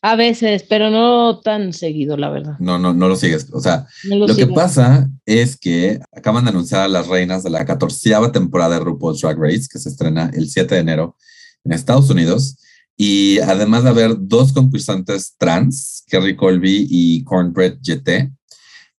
A 0.00 0.14
veces, 0.14 0.64
pero 0.68 0.90
no 0.90 1.40
tan 1.40 1.72
seguido, 1.72 2.16
la 2.16 2.30
verdad. 2.30 2.56
No, 2.60 2.78
no, 2.78 2.94
no 2.94 3.08
lo 3.08 3.16
sigues. 3.16 3.48
O 3.52 3.60
sea, 3.60 3.86
lo, 4.04 4.34
que 4.34 4.46
pasa 4.46 5.10
es 5.26 5.56
que 5.56 5.98
acaban 6.12 6.44
de 6.44 6.50
anunciar 6.50 6.82
a 6.82 6.88
las 6.88 7.08
reinas 7.08 7.42
de 7.42 7.50
la 7.50 7.64
catorceava 7.64 8.30
temporada 8.30 8.78
de 8.78 8.84
RuPaul's 8.84 9.20
Drag 9.20 9.36
Race, 9.38 9.66
que 9.70 9.80
se 9.80 9.88
estrena 9.88 10.30
el 10.34 10.48
7 10.48 10.72
de 10.76 10.80
enero 10.80 11.16
en 11.64 11.72
Estados 11.72 12.10
Unidos. 12.10 12.58
Y 12.96 13.40
además 13.40 13.82
de 13.82 13.90
haber 13.90 14.14
dos 14.18 14.52
concursantes 14.52 15.34
trans, 15.36 16.04
Kerry 16.06 16.36
Colby 16.36 16.86
y 16.88 17.24
Cornbread 17.24 17.78
GT, 17.82 18.32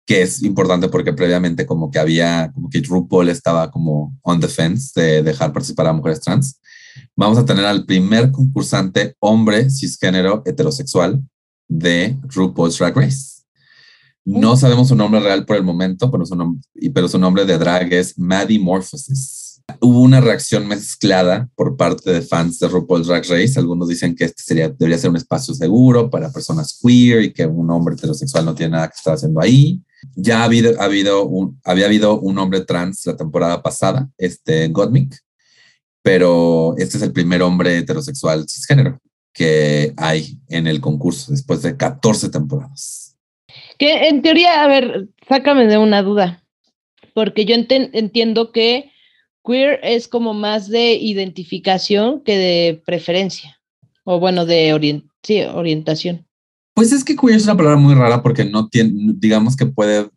que 0.05 0.21
es 0.21 0.43
importante 0.43 0.89
porque 0.89 1.13
previamente 1.13 1.65
como 1.65 1.91
que 1.91 1.99
había, 1.99 2.51
como 2.53 2.69
que 2.69 2.81
RuPaul 2.81 3.30
estaba 3.30 3.71
como 3.71 4.17
on 4.23 4.41
the 4.41 4.47
fence 4.49 4.99
de 4.99 5.23
dejar 5.23 5.53
participar 5.53 5.88
a 5.88 5.93
mujeres 5.93 6.19
trans 6.19 6.59
vamos 7.16 7.38
a 7.38 7.45
tener 7.45 7.66
al 7.66 7.86
primer 7.86 8.32
concursante 8.32 9.16
hombre 9.20 9.70
cisgénero 9.70 10.44
heterosexual 10.45 11.22
de 11.68 12.18
RuPaul's 12.24 12.78
Drag 12.78 12.95
Race. 12.95 13.40
No 14.26 14.57
sabemos 14.57 14.90
su 14.90 14.95
nombre 14.95 15.20
real 15.22 15.45
por 15.45 15.56
el 15.56 15.64
momento, 15.64 16.11
pero 16.11 16.26
su, 16.26 16.36
nombre, 16.36 16.61
pero 16.94 17.07
su 17.07 17.18
nombre 17.18 17.45
de 17.45 17.57
drag 17.57 17.91
es 17.94 18.18
Maddie 18.18 18.60
Morphosis. 18.60 19.61
Hubo 19.80 20.02
una 20.02 20.20
reacción 20.20 20.68
mezclada 20.68 21.49
por 21.56 21.78
parte 21.78 22.11
de 22.11 22.22
fans 22.22 22.60
de 22.60 22.68
RuPaul's 22.68 23.07
Drag 23.07 23.24
Race. 23.28 23.57
Algunos 23.57 23.88
dicen 23.88 24.16
que 24.16 24.26
este 24.26 24.44
sería, 24.44 24.70
debería 24.70 24.98
ser 24.98 25.10
un 25.10 25.16
espacio 25.16 25.53
seguro 25.53 26.10
para 26.10 26.32
personas 26.32 26.80
queer 26.82 27.24
y 27.24 27.34
que 27.34 27.45
un 27.45 27.70
hombre 27.72 27.95
heterosexual 27.95 28.45
no 28.45 28.56
tiene 28.56 28.74
nada 28.74 28.88
que 28.88 28.98
estar 28.98 29.14
haciendo 29.14 29.41
ahí. 29.41 29.82
Ya 30.16 30.41
ha 30.41 30.44
habido, 30.45 30.80
ha 30.80 30.86
habido 30.86 31.26
un, 31.26 31.60
había 31.64 31.86
habido 31.86 32.20
un 32.20 32.38
hombre 32.38 32.61
trans 32.61 33.06
la 33.06 33.18
temporada 33.18 33.61
pasada, 33.61 34.10
este 34.18 34.68
Godmick, 34.70 35.20
pero 36.01 36.76
este 36.77 36.97
es 36.97 37.03
el 37.03 37.11
primer 37.11 37.41
hombre 37.41 37.77
heterosexual 37.77 38.47
cisgénero 38.47 38.99
que 39.34 39.93
hay 39.97 40.39
en 40.49 40.67
el 40.67 40.81
concurso 40.81 41.31
después 41.31 41.61
de 41.61 41.77
14 41.77 42.30
temporadas. 42.30 43.15
Que 43.77 44.09
en 44.09 44.21
teoría, 44.21 44.63
a 44.63 44.67
ver, 44.67 45.07
sácame 45.27 45.65
de 45.67 45.77
una 45.77 46.01
duda, 46.03 46.43
porque 47.13 47.45
yo 47.45 47.55
entiendo 47.55 48.51
que 48.51 48.91
queer 49.45 49.80
es 49.84 50.07
como 50.07 50.34
más 50.34 50.67
de 50.67 50.93
identificación 50.95 52.21
que 52.23 52.38
de 52.38 52.84
preferencia, 52.85 53.61
o 54.03 54.19
bueno, 54.19 54.45
de 54.45 54.73
orientación. 54.73 56.26
Pues 56.73 56.91
es 56.91 57.03
que 57.03 57.15
queer 57.15 57.38
es 57.38 57.43
una 57.43 57.57
palabra 57.57 57.77
muy 57.77 57.95
rara 57.95 58.21
porque 58.21 58.45
no 58.45 58.67
tiene, 58.67 59.13
digamos 59.15 59.55
que 59.55 59.65
puede, 59.65 60.09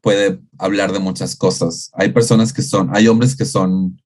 puede 0.00 0.40
hablar 0.58 0.92
de 0.92 0.98
muchas 1.00 1.36
cosas. 1.36 1.90
Hay 1.94 2.12
personas 2.12 2.52
que 2.52 2.62
son, 2.62 2.90
hay 2.94 3.08
hombres 3.08 3.36
que 3.36 3.44
son 3.44 4.00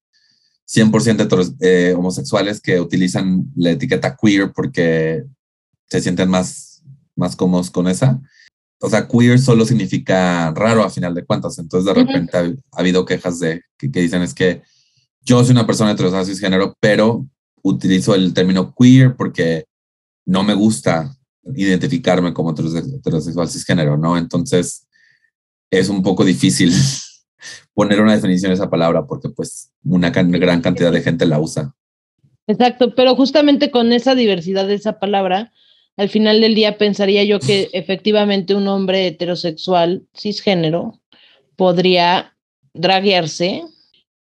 100% 0.69 1.57
eh, 1.61 1.95
homosexuales 1.97 2.61
que 2.61 2.81
utilizan 2.81 3.47
la 3.57 3.71
etiqueta 3.71 4.17
queer 4.21 4.53
porque 4.53 5.25
se 5.89 6.01
sienten 6.01 6.29
más, 6.29 6.83
más 7.17 7.37
cómodos 7.37 7.71
con 7.71 7.89
esa. 7.89 8.21
O 8.81 8.89
sea, 8.89 9.09
queer 9.09 9.39
solo 9.39 9.65
significa 9.65 10.53
raro 10.53 10.85
a 10.85 10.91
final 10.91 11.15
de 11.15 11.25
cuentas. 11.25 11.59
Entonces, 11.59 11.87
de 11.87 12.01
repente 12.05 12.37
ha, 12.37 12.53
habido 12.73 13.05
quejas 13.05 13.41
de 13.41 13.63
que, 13.79 13.89
dicen 13.89 14.23
es 14.23 14.35
que 14.35 14.63
yo 15.23 15.43
soy 15.43 15.53
una 15.53 15.67
persona 15.67 15.93
heterosexual 15.93 16.27
cisgénero, 16.27 16.77
pero 16.81 17.27
utilizo 17.63 18.15
el 18.15 18.35
término 18.35 18.75
queer 18.79 19.17
porque 19.17 19.65
no 20.27 20.45
me 20.45 20.55
gusta 20.55 21.17
identificarme 21.55 22.35
como 22.35 22.51
heterosexual 22.51 23.49
cisgénero, 23.49 23.97
¿no? 23.97 24.19
Entonces, 24.19 24.87
es 25.71 25.89
un 25.89 26.03
poco 26.03 26.25
difícil 26.25 26.73
poner 27.79 28.01
una 28.01 28.17
definición 28.17 28.51
a 28.51 28.55
esa 28.55 28.69
palabra 28.69 29.07
porque 29.07 29.29
pues 29.29 29.71
una 29.85 30.11
gran 30.11 30.61
cantidad 30.63 30.91
de 30.91 31.01
gente 31.01 31.27
la 31.27 31.39
usa. 31.39 31.77
Exacto, 32.49 32.93
pero 32.97 33.15
justamente 33.15 33.71
con 33.71 33.93
esa 33.93 34.17
diversidad 34.17 34.67
de 34.67 34.75
esa 34.75 34.99
palabra, 34.99 35.53
al 35.97 36.09
final 36.09 36.41
del 36.41 36.57
día 36.57 36.77
pensaría 36.77 37.23
yo 37.23 37.39
que 37.39 37.71
efectivamente 37.75 38.57
un 38.57 38.67
hombre 38.67 39.07
heterosexual 39.07 40.09
cisgénero 40.13 41.01
podría 41.55 42.37
draguearse 42.75 43.63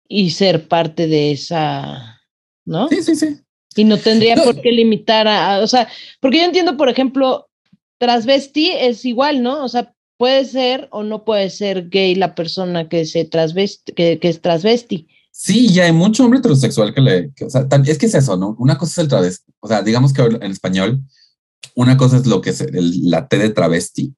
y 0.07 0.29
ser 0.29 0.67
parte 0.67 1.07
de 1.07 1.31
esa, 1.31 2.21
¿no? 2.63 2.89
Sí, 2.89 3.01
sí, 3.01 3.15
sí. 3.15 3.39
Y 3.75 3.85
no 3.85 3.97
tendría 3.97 4.35
por 4.35 4.61
qué 4.61 4.71
limitar 4.71 5.27
a, 5.27 5.61
o 5.61 5.67
sea, 5.67 5.87
porque 6.19 6.37
yo 6.37 6.43
entiendo, 6.43 6.77
por 6.77 6.89
ejemplo, 6.89 7.49
transvesti 7.97 8.69
es 8.69 9.03
igual, 9.03 9.41
¿no? 9.41 9.63
O 9.63 9.67
sea, 9.67 9.95
puede 10.17 10.45
ser 10.45 10.87
o 10.91 11.03
no 11.03 11.23
puede 11.23 11.49
ser 11.49 11.89
gay 11.89 12.15
la 12.15 12.35
persona 12.35 12.89
que 12.89 13.05
se 13.05 13.25
transvesti, 13.25 13.93
que, 13.93 14.19
es 14.21 14.41
transvesti. 14.41 15.07
Sí, 15.31 15.71
ya 15.71 15.85
hay 15.85 15.91
mucho 15.91 16.23
hombre 16.23 16.39
heterosexual 16.39 16.93
que 16.93 17.01
le, 17.01 17.31
o 17.45 17.49
sea, 17.49 17.67
es 17.85 17.97
que 17.97 18.07
es 18.07 18.15
eso, 18.15 18.35
¿no? 18.37 18.55
Una 18.59 18.77
cosa 18.77 18.93
es 18.93 18.97
el 18.97 19.07
travesti, 19.07 19.53
o 19.59 19.67
sea, 19.67 19.83
digamos 19.83 20.11
que 20.11 20.23
en 20.23 20.51
español, 20.51 21.03
una 21.75 21.95
cosa 21.95 22.17
es 22.17 22.25
lo 22.25 22.41
que 22.41 22.49
es 22.49 22.65
la 22.73 23.27
T 23.27 23.37
de 23.37 23.49
travesti 23.49 24.15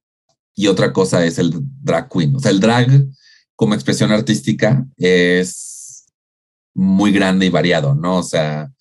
y 0.56 0.68
otra 0.68 0.94
cosa 0.94 1.26
es 1.26 1.38
el 1.40 1.54
drag 1.82 2.10
queen. 2.10 2.36
O 2.36 2.40
sea, 2.40 2.52
el 2.52 2.60
drag 2.60 3.06
como 3.56 3.74
expresión 3.74 4.12
artística 4.12 4.86
es 4.96 6.06
muy 6.74 7.12
grande 7.12 7.46
y 7.46 7.50
variado, 7.50 7.96
¿no? 7.96 8.18
O 8.20 8.24
sea, 8.24 8.72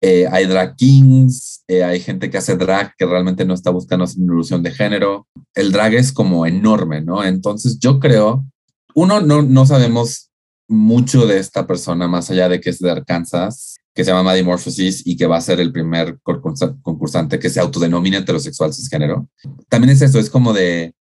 eh, 0.00 0.26
hay 0.30 0.46
drag 0.46 0.74
kings, 0.74 1.55
eh, 1.68 1.82
hay 1.82 2.00
gente 2.00 2.30
que 2.30 2.38
hace 2.38 2.56
drag 2.56 2.94
que 2.96 3.06
realmente 3.06 3.44
no 3.44 3.54
está 3.54 3.70
buscando 3.70 4.04
una 4.04 4.34
ilusión 4.34 4.62
de 4.62 4.70
género. 4.70 5.26
El 5.54 5.72
drag 5.72 5.94
es 5.94 6.12
como 6.12 6.46
enorme, 6.46 7.00
¿no? 7.00 7.24
Entonces 7.24 7.78
yo 7.78 7.98
creo, 7.98 8.46
uno, 8.94 9.20
no, 9.20 9.42
no 9.42 9.66
sabemos 9.66 10.30
mucho 10.68 11.26
de 11.26 11.38
esta 11.38 11.66
persona 11.66 12.08
más 12.08 12.30
allá 12.30 12.48
de 12.48 12.60
que 12.60 12.70
es 12.70 12.78
de 12.78 12.90
Arkansas, 12.90 13.76
que 13.94 14.04
se 14.04 14.10
llama 14.10 14.24
Maddie 14.24 14.44
Morphosis 14.44 15.06
y 15.06 15.16
que 15.16 15.26
va 15.26 15.38
a 15.38 15.40
ser 15.40 15.58
el 15.60 15.72
primer 15.72 16.18
concursante 16.20 17.38
que 17.38 17.50
se 17.50 17.60
autodenomina 17.60 18.18
heterosexual 18.18 18.74
cisgénero. 18.74 19.28
También 19.68 19.92
es 19.92 20.02
eso, 20.02 20.18
es 20.18 20.28
como 20.28 20.52
de, 20.52 20.94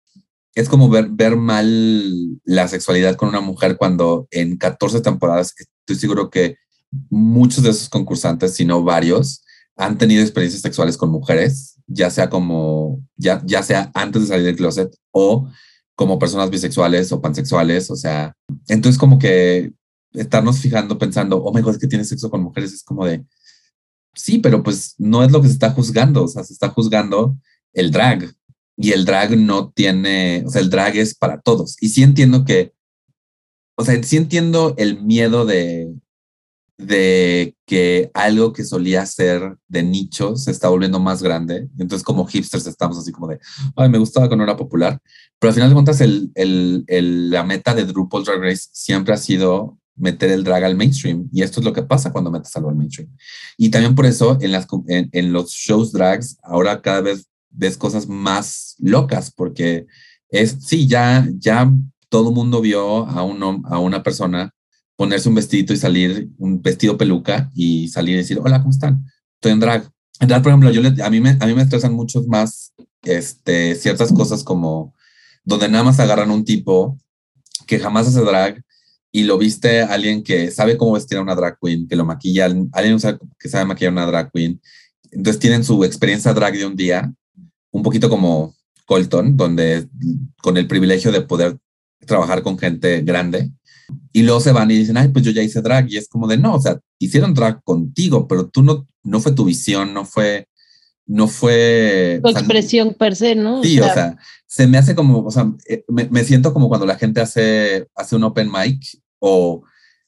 es 0.56 0.70
como 0.70 0.90
ver, 0.90 1.10
ver 1.10 1.36
mal 1.36 2.40
la 2.44 2.68
sexualidad 2.68 3.16
con 3.16 3.30
una 3.30 3.42
mujer 3.42 3.78
cuando 3.78 4.28
en 4.32 4.58
14 4.58 5.02
temporadas 5.02 5.54
estoy 5.58 5.96
seguro 5.98 6.30
que 6.30 6.58
muchos 7.10 7.64
de 7.64 7.72
esos 7.72 7.90
concursantes, 7.90 8.54
si 8.54 8.66
no 8.66 8.84
varios, 8.84 9.44
han 9.78 9.98
tenido 9.98 10.22
experiencias 10.22 10.62
sexuales 10.62 10.98
con 10.98 11.10
mujeres, 11.10 11.76
ya 11.88 12.10
sea 12.10 12.30
como, 12.30 13.04
ya, 13.18 13.42
ya 13.46 13.62
sea 13.62 13.92
antes 13.94 14.24
de 14.24 14.28
salir 14.28 14.46
del 14.46 14.56
closet 14.56 14.96
o 15.12 15.50
como 15.96 16.20
personas 16.20 16.50
bisexuales 16.50 17.12
o 17.12 17.22
pansexuales, 17.22 17.90
o 17.90 17.96
sea, 17.96 18.34
entonces 18.68 18.98
como 19.00 19.20
que 19.20 19.74
estarnos 20.14 20.60
fijando 20.60 20.98
pensando, 20.98 21.44
oh 21.44 21.54
my 21.54 21.62
god, 21.62 21.74
es 21.74 21.80
que 21.80 21.88
tiene 21.88 22.06
sexo 22.06 22.30
con 22.30 22.42
mujeres, 22.42 22.74
es 22.74 22.84
como 22.84 23.06
de, 23.06 23.26
sí, 24.14 24.40
pero 24.40 24.64
pues 24.64 24.96
no 24.98 25.24
es 25.24 25.32
lo 25.32 25.42
que 25.42 25.48
se 25.48 25.54
está 25.54 25.72
juzgando, 25.72 26.24
o 26.24 26.28
sea, 26.28 26.44
se 26.44 26.54
está 26.54 26.70
juzgando 26.70 27.38
el 27.74 27.92
drag 27.92 28.34
y 28.78 28.92
el 28.92 29.06
drag 29.06 29.38
no 29.38 29.72
tiene, 29.72 30.44
o 30.46 30.50
sea, 30.50 30.62
el 30.62 30.70
drag 30.70 30.98
es 30.98 31.16
para 31.16 31.40
todos. 31.40 31.78
Y 31.82 31.90
sí 31.90 32.04
entiendo 32.04 32.44
que, 32.46 32.74
o 33.78 33.86
sea, 33.86 34.02
sí 34.04 34.18
entiendo 34.18 34.74
el 34.78 35.02
miedo 35.02 35.46
de, 35.46 35.94
de 36.78 37.56
que 37.66 38.12
algo 38.14 38.52
que 38.52 38.66
solía 38.66 39.06
ser 39.06 39.58
de 39.68 39.84
nicho 39.84 40.36
se 40.36 40.52
está 40.52 40.68
volviendo 40.70 41.00
más 41.00 41.24
grande. 41.24 41.70
Entonces, 41.78 42.04
como 42.04 42.26
hipsters, 42.26 42.68
estamos 42.68 42.98
así 42.98 43.12
como 43.12 43.28
de, 43.28 43.40
ay, 43.76 43.90
me 43.90 43.98
gustaba 43.98 44.28
cuando 44.28 44.44
era 44.44 44.58
popular. 44.58 45.00
Pero 45.40 45.50
al 45.50 45.56
final 45.56 45.70
de 45.70 45.74
cuentas, 45.74 46.02
el, 46.02 46.32
el, 46.36 47.30
la 47.30 47.44
meta 47.44 47.74
de 47.74 47.86
Drupal 47.86 48.24
Drag 48.24 48.42
Race 48.42 48.68
siempre 48.72 49.14
ha 49.14 49.18
sido 49.18 49.78
meter 49.96 50.30
el 50.32 50.44
drag 50.44 50.64
al 50.66 50.76
mainstream. 50.76 51.30
Y 51.32 51.42
esto 51.42 51.62
es 51.62 51.66
lo 51.66 51.74
que 51.74 51.84
pasa 51.84 52.12
cuando 52.12 52.32
metes 52.32 52.56
algo 52.56 52.70
al 52.70 52.76
mainstream. 52.76 53.10
Y 53.58 53.70
también 53.70 53.96
por 53.96 54.06
eso 54.06 54.38
en, 54.42 54.52
las, 54.52 54.68
en, 54.88 55.10
en 55.12 55.32
los 55.32 55.52
shows 55.52 55.92
drags, 55.92 56.38
ahora 56.44 56.82
cada 56.82 57.02
vez 57.02 57.28
ves 57.50 57.78
cosas 57.78 58.08
más 58.08 58.76
locas, 58.80 59.32
porque 59.32 59.86
es, 60.30 60.58
sí, 60.60 60.88
ya, 60.88 61.26
ya 61.38 61.72
todo 62.10 62.30
el 62.30 62.36
mundo 62.36 62.60
vio 62.62 63.06
a, 63.08 63.24
un, 63.24 63.64
a 63.66 63.80
una 63.80 64.04
persona 64.04 64.54
ponerse 64.96 65.30
un 65.30 65.36
vestidito 65.36 65.74
y 65.74 65.78
salir, 65.78 66.30
un 66.38 66.62
vestido 66.62 66.98
peluca 66.98 67.52
y 67.54 67.88
salir 67.90 68.16
y 68.16 68.18
decir, 68.18 68.40
hola, 68.42 68.60
¿cómo 68.60 68.72
están? 68.72 69.06
Estoy 69.36 69.52
en 69.52 69.60
drag. 69.60 69.90
En 70.20 70.28
drag, 70.28 70.42
por 70.42 70.52
ejemplo, 70.52 70.72
yo 70.72 70.82
a, 71.04 71.10
mí 71.10 71.20
me, 71.20 71.38
a 71.40 71.46
mí 71.46 71.54
me 71.54 71.62
estresan 71.62 71.94
muchos 71.94 72.28
más 72.28 72.74
este, 73.04 73.76
ciertas 73.76 74.12
cosas 74.14 74.44
como 74.44 74.94
donde 75.44 75.70
nada 75.70 75.84
más 75.84 76.00
agarran 76.00 76.32
un 76.32 76.44
tipo 76.44 76.98
que 77.68 77.80
jamás 77.80 78.08
hace 78.08 78.22
drag 78.22 78.64
y 79.12 79.24
lo 79.24 79.38
viste 79.38 79.82
alguien 79.82 80.24
que 80.24 80.52
sabe 80.52 80.78
cómo 80.78 80.94
vestir 80.94 81.18
a 81.18 81.22
una 81.22 81.36
drag 81.36 81.58
queen, 81.62 81.88
que 81.88 81.96
lo 81.96 82.06
maquilla, 82.06 82.46
alguien 82.46 83.00
que 83.40 83.50
sabe 83.50 83.66
maquillar 83.66 83.92
a 83.92 83.94
una 83.94 84.06
drag 84.08 84.32
queen. 84.32 84.60
Entonces 85.12 85.40
tienen 85.40 85.64
su 85.64 85.84
experiencia 85.86 86.34
drag 86.34 86.58
de 86.58 86.66
un 86.66 86.76
día, 86.76 87.14
un 87.72 87.84
poquito 87.84 88.10
como 88.10 88.56
Colton, 88.86 89.38
donde 89.38 89.88
con 90.42 90.58
el 90.58 90.68
privilegio 90.68 91.12
de 91.12 91.22
poder 91.22 91.58
trabajar 92.06 92.44
con 92.44 92.58
gente 92.58 93.02
grande, 93.02 93.52
y 94.12 94.24
luego 94.24 94.40
se 94.40 94.52
van 94.52 94.72
y 94.72 94.78
dicen, 94.78 94.98
ay, 94.98 95.10
pues 95.10 95.24
yo 95.26 95.32
ya 95.32 95.44
hice 95.44 95.62
drag. 95.62 95.92
Y 95.92 95.98
es 95.98 96.08
como 96.08 96.28
de, 96.28 96.38
no, 96.38 96.56
o 96.56 96.62
sea, 96.62 96.80
hicieron 97.00 97.34
drag 97.34 97.64
contigo, 97.64 98.28
pero 98.28 98.48
tú 98.48 98.64
no, 98.64 98.88
no 99.04 99.20
fue 99.20 99.34
tu 99.34 99.46
visión, 99.46 99.94
no 99.94 100.06
fue, 100.06 100.48
no 101.06 101.28
fue... 101.28 102.20
Tu 102.24 102.30
expresión 102.30 102.94
per 102.94 103.16
se, 103.16 103.36
¿no? 103.36 103.64
Sí, 103.64 103.80
o 103.80 103.86
sea, 103.86 104.18
se 104.48 104.68
me 104.68 104.78
hace 104.78 104.96
como, 104.96 105.26
o 105.26 105.32
sea, 105.32 105.52
eh, 105.68 105.84
me, 105.88 106.06
me, 106.10 106.24
siento 106.24 106.54
como 106.54 106.70
cuando 106.70 106.86
la 106.86 106.96
gente 106.96 107.22
hace, 107.22 107.88
hace 107.96 108.16
un 108.16 108.24
open 108.24 108.50
mic 108.52 108.82
o 109.20 109.64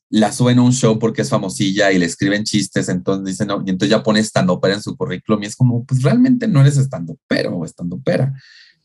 la 0.10 0.32
suben 0.32 0.60
a 0.60 0.61
un 0.61 0.72
show 0.72 0.98
porque 0.98 1.22
es 1.22 1.30
famosilla 1.30 1.91
y 1.91 1.99
le 1.99 2.06
escriben 2.06 2.45
chistes, 2.45 2.88
entonces 2.88 3.26
dicen, 3.26 3.48
no, 3.48 3.61
y 3.65 3.69
entonces 3.69 3.90
ya 3.90 4.03
pone 4.03 4.22
estando 4.22 4.60
pera 4.61 4.76
en 4.76 4.82
su 4.82 4.95
currículum 4.95 5.44
y 5.44 5.48
es 5.48 5.56
como, 5.56 5.84
pues 5.84 6.02
realmente 6.02 6.48
no 6.48 6.61
eres 6.61 6.78
estando 6.78 7.18
pero 7.28 7.56
o 7.57 7.65
estando 7.65 7.99
pera. 7.99 8.34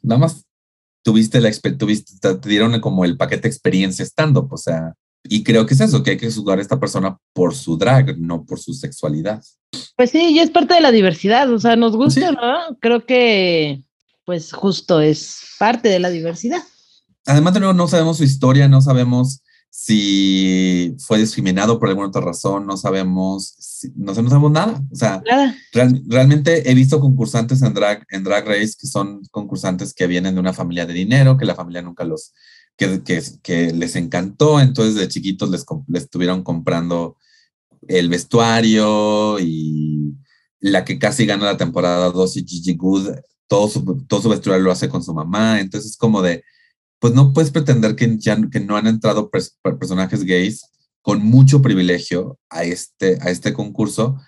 Nada 0.02 0.18
más 0.18 0.44
tuviste 1.02 1.40
la 1.40 1.50
tuviste, 1.78 2.34
te 2.34 2.48
dieron 2.48 2.78
como 2.80 3.04
el 3.04 3.16
paquete 3.16 3.48
experiencia 3.48 4.02
estando, 4.02 4.48
o 4.50 4.56
sea, 4.56 4.94
y 5.24 5.44
creo 5.44 5.66
que 5.66 5.74
es 5.74 5.80
eso, 5.80 6.02
que 6.02 6.12
hay 6.12 6.16
que 6.16 6.30
juzgar 6.30 6.58
a 6.58 6.62
esta 6.62 6.80
persona 6.80 7.16
por 7.32 7.54
su 7.54 7.76
drag, 7.76 8.18
no 8.18 8.44
por 8.44 8.58
su 8.58 8.74
sexualidad. 8.74 9.42
Pues 9.96 10.10
sí, 10.10 10.30
y 10.30 10.38
es 10.40 10.50
parte 10.50 10.74
de 10.74 10.80
la 10.80 10.90
diversidad, 10.90 11.52
o 11.52 11.58
sea, 11.58 11.76
nos 11.76 11.96
gusta, 11.96 12.32
¿no? 12.32 12.76
Creo 12.80 13.06
que, 13.06 13.82
pues 14.24 14.52
justo 14.52 15.00
es 15.00 15.40
parte 15.58 15.88
de 15.88 16.00
la 16.00 16.10
diversidad. 16.10 16.62
Además, 17.26 17.54
de 17.54 17.60
nuevo, 17.60 17.74
no 17.74 17.86
sabemos 17.86 18.16
su 18.16 18.24
historia, 18.24 18.68
no 18.68 18.80
sabemos 18.80 19.42
si 19.74 20.94
fue 20.98 21.18
discriminado 21.18 21.78
por 21.78 21.88
alguna 21.88 22.08
otra 22.08 22.20
razón, 22.20 22.66
no 22.66 22.76
sabemos, 22.76 23.56
no, 23.96 24.14
sabemos 24.14 24.52
nada. 24.52 24.82
O 24.92 24.94
sea, 24.94 25.22
realmente 25.72 26.70
he 26.70 26.74
visto 26.74 27.00
concursantes 27.00 27.62
en 27.62 27.72
drag, 27.72 28.04
en 28.10 28.22
drag 28.22 28.46
Race 28.46 28.74
que 28.78 28.86
son 28.86 29.22
concursantes 29.30 29.94
que 29.94 30.06
vienen 30.06 30.34
de 30.34 30.40
una 30.40 30.52
familia 30.52 30.84
de 30.84 30.92
dinero, 30.92 31.38
que 31.38 31.46
la 31.46 31.54
familia 31.54 31.80
nunca 31.80 32.04
los, 32.04 32.34
que, 32.76 33.02
que, 33.02 33.22
que 33.42 33.72
les 33.72 33.96
encantó, 33.96 34.60
entonces 34.60 34.94
de 34.94 35.08
chiquitos 35.08 35.48
les, 35.48 35.64
les 35.88 36.02
estuvieron 36.02 36.42
comprando 36.42 37.16
el 37.88 38.10
vestuario 38.10 39.40
y 39.40 40.14
la 40.60 40.84
que 40.84 40.98
casi 40.98 41.24
gana 41.24 41.46
la 41.46 41.56
temporada 41.56 42.10
2 42.10 42.36
y 42.36 42.44
Gigi 42.44 42.74
Good, 42.74 43.08
todo 43.46 43.68
su, 43.68 44.04
todo 44.06 44.20
su 44.20 44.28
vestuario 44.28 44.64
lo 44.64 44.70
hace 44.70 44.90
con 44.90 45.02
su 45.02 45.14
mamá, 45.14 45.60
entonces 45.60 45.92
es 45.92 45.96
como 45.96 46.20
de 46.20 46.44
pues 47.02 47.14
no 47.14 47.32
puedes 47.32 47.50
pretender 47.50 47.96
que, 47.96 48.16
ya, 48.16 48.38
que 48.48 48.60
no 48.60 48.76
han 48.76 48.86
entrado 48.86 49.28
personajes 49.28 50.22
gays 50.22 50.70
con 51.00 51.20
mucho 51.20 51.60
privilegio 51.60 52.38
a 52.48 52.62
este, 52.62 53.18
a 53.20 53.30
este 53.30 53.52
concurso, 53.52 54.20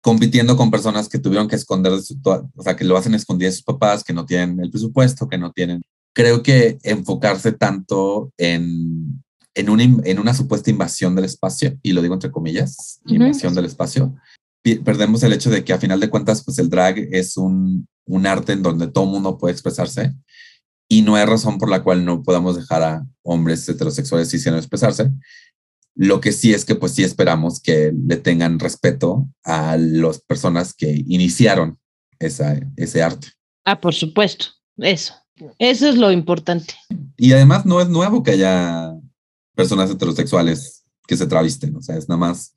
compitiendo 0.00 0.56
con 0.56 0.70
personas 0.70 1.08
que 1.08 1.18
tuvieron 1.18 1.48
que 1.48 1.56
esconder, 1.56 1.92
o 1.92 2.62
sea, 2.62 2.76
que 2.76 2.84
lo 2.84 2.96
hacen 2.96 3.14
escondidas 3.14 3.54
de 3.54 3.56
sus 3.56 3.64
papás, 3.64 4.04
que 4.04 4.12
no 4.12 4.24
tienen 4.24 4.60
el 4.60 4.70
presupuesto, 4.70 5.28
que 5.28 5.36
no 5.36 5.50
tienen. 5.50 5.82
Creo 6.14 6.44
que 6.44 6.78
enfocarse 6.84 7.50
tanto 7.50 8.32
en, 8.38 9.20
en, 9.54 9.68
una, 9.68 9.82
en 9.82 10.20
una 10.20 10.32
supuesta 10.32 10.70
invasión 10.70 11.16
del 11.16 11.24
espacio, 11.24 11.76
y 11.82 11.90
lo 11.90 12.02
digo 12.02 12.14
entre 12.14 12.30
comillas, 12.30 13.00
invasión 13.04 13.52
del 13.52 13.64
espacio, 13.64 14.14
perdemos 14.84 15.24
el 15.24 15.32
hecho 15.32 15.50
de 15.50 15.64
que 15.64 15.72
a 15.72 15.80
final 15.80 15.98
de 15.98 16.08
cuentas, 16.08 16.44
pues 16.44 16.60
el 16.60 16.70
drag 16.70 17.00
es 17.10 17.36
un, 17.36 17.88
un 18.06 18.26
arte 18.28 18.52
en 18.52 18.62
donde 18.62 18.86
todo 18.86 19.06
mundo 19.06 19.38
puede 19.38 19.54
expresarse 19.54 20.14
y 20.88 21.02
no 21.02 21.16
hay 21.16 21.24
razón 21.24 21.58
por 21.58 21.68
la 21.70 21.82
cual 21.82 22.04
no 22.04 22.22
podamos 22.22 22.56
dejar 22.56 22.82
a 22.82 23.06
hombres 23.22 23.68
heterosexuales 23.68 24.30
quisieran 24.30 24.58
expresarse. 24.58 25.10
Lo 25.94 26.20
que 26.20 26.32
sí 26.32 26.52
es 26.52 26.64
que 26.64 26.74
pues 26.74 26.92
sí 26.92 27.02
esperamos 27.04 27.60
que 27.60 27.92
le 28.06 28.16
tengan 28.16 28.58
respeto 28.58 29.28
a 29.44 29.76
las 29.76 30.20
personas 30.20 30.74
que 30.74 31.02
iniciaron 31.06 31.78
esa, 32.18 32.58
ese 32.76 33.02
arte. 33.02 33.28
Ah, 33.64 33.80
por 33.80 33.94
supuesto, 33.94 34.46
eso. 34.78 35.14
Eso 35.58 35.88
es 35.88 35.96
lo 35.96 36.10
importante. 36.12 36.74
Y 37.16 37.32
además 37.32 37.66
no 37.66 37.80
es 37.80 37.88
nuevo 37.88 38.22
que 38.22 38.32
haya 38.32 38.94
personas 39.54 39.90
heterosexuales 39.90 40.84
que 41.06 41.16
se 41.16 41.26
travisten, 41.26 41.74
o 41.76 41.82
sea, 41.82 41.96
es 41.96 42.08
nada 42.08 42.18
más. 42.18 42.56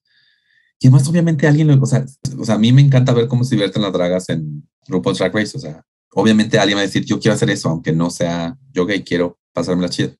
Y 0.80 0.88
además, 0.88 1.08
obviamente, 1.08 1.48
alguien, 1.48 1.70
o 1.70 1.86
sea, 1.86 2.06
o 2.38 2.46
sea, 2.46 2.56
a 2.56 2.60
mí 2.60 2.72
me 2.72 2.82
encanta 2.82 3.14
ver 3.14 3.28
cómo 3.28 3.44
se 3.44 3.56
divierten 3.56 3.82
las 3.82 3.94
dragas 3.94 4.30
en 4.30 4.68
RuPaul's 4.88 5.20
Drag 5.20 5.34
Race, 5.34 5.58
o 5.58 5.60
sea, 5.60 5.84
obviamente 6.16 6.58
alguien 6.58 6.78
va 6.78 6.82
a 6.82 6.86
decir, 6.86 7.06
yo 7.06 7.20
quiero 7.20 7.36
hacer 7.36 7.50
eso, 7.50 7.70
aunque 7.70 7.92
no 7.92 8.10
sea 8.10 8.58
yo 8.74 8.86
gay, 8.86 9.04
quiero 9.04 9.38
pasarme 9.54 9.84
la 9.84 9.90
chida. 9.90 10.12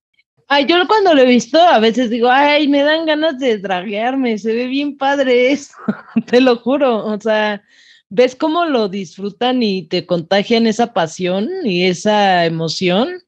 Ay, 0.48 0.68
yo 0.68 0.76
cuando 0.88 1.16
lo 1.16 1.22
he 1.22 1.26
visto, 1.26 1.60
a 1.60 1.80
veces 1.80 2.10
digo, 2.10 2.30
ay, 2.30 2.68
me 2.68 2.84
dan 2.84 3.06
ganas 3.06 3.40
de 3.40 3.58
draguearme, 3.58 4.38
se 4.38 4.54
ve 4.54 4.68
bien 4.68 4.98
padre 4.98 5.52
eso, 5.52 5.74
te 6.28 6.40
lo 6.40 6.58
juro, 6.58 7.04
o 7.06 7.20
sea, 7.20 7.64
ves 8.10 8.36
cómo 8.36 8.66
lo 8.66 8.90
disfrutan 8.90 9.64
y 9.64 9.88
te 9.88 10.06
contagian 10.06 10.68
esa 10.68 10.94
pasión 10.94 11.50
y 11.64 11.86
esa 11.86 12.46
emoción. 12.46 13.24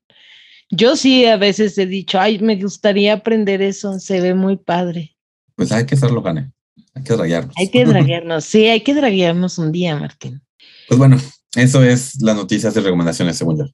Yo 0.69 0.95
sí 0.97 1.25
a 1.25 1.37
veces 1.37 1.77
he 1.77 1.85
dicho, 1.85 2.19
ay, 2.19 2.37
me 2.39 2.57
gustaría 2.57 3.13
aprender 3.13 3.61
eso, 3.61 3.97
se 3.99 4.19
ve 4.19 4.33
muy 4.33 4.57
padre. 4.57 5.15
Pues 5.55 5.71
hay 5.71 5.85
que 5.85 5.95
hacerlo, 5.95 6.21
Gane. 6.21 6.51
Hay 6.93 7.03
que 7.03 7.13
draguearnos. 7.13 7.55
Hay 7.57 7.69
que 7.69 7.85
draguearnos, 7.85 8.43
sí, 8.43 8.67
hay 8.67 8.81
que 8.81 8.93
draguearnos 8.93 9.57
un 9.57 9.71
día, 9.71 9.95
Martín. 9.95 10.41
Pues 10.87 10.99
bueno, 10.99 11.17
eso 11.55 11.83
es 11.83 12.21
las 12.21 12.35
noticias 12.35 12.73
de 12.73 12.81
recomendaciones, 12.81 13.37
según 13.37 13.57
yo. 13.57 13.65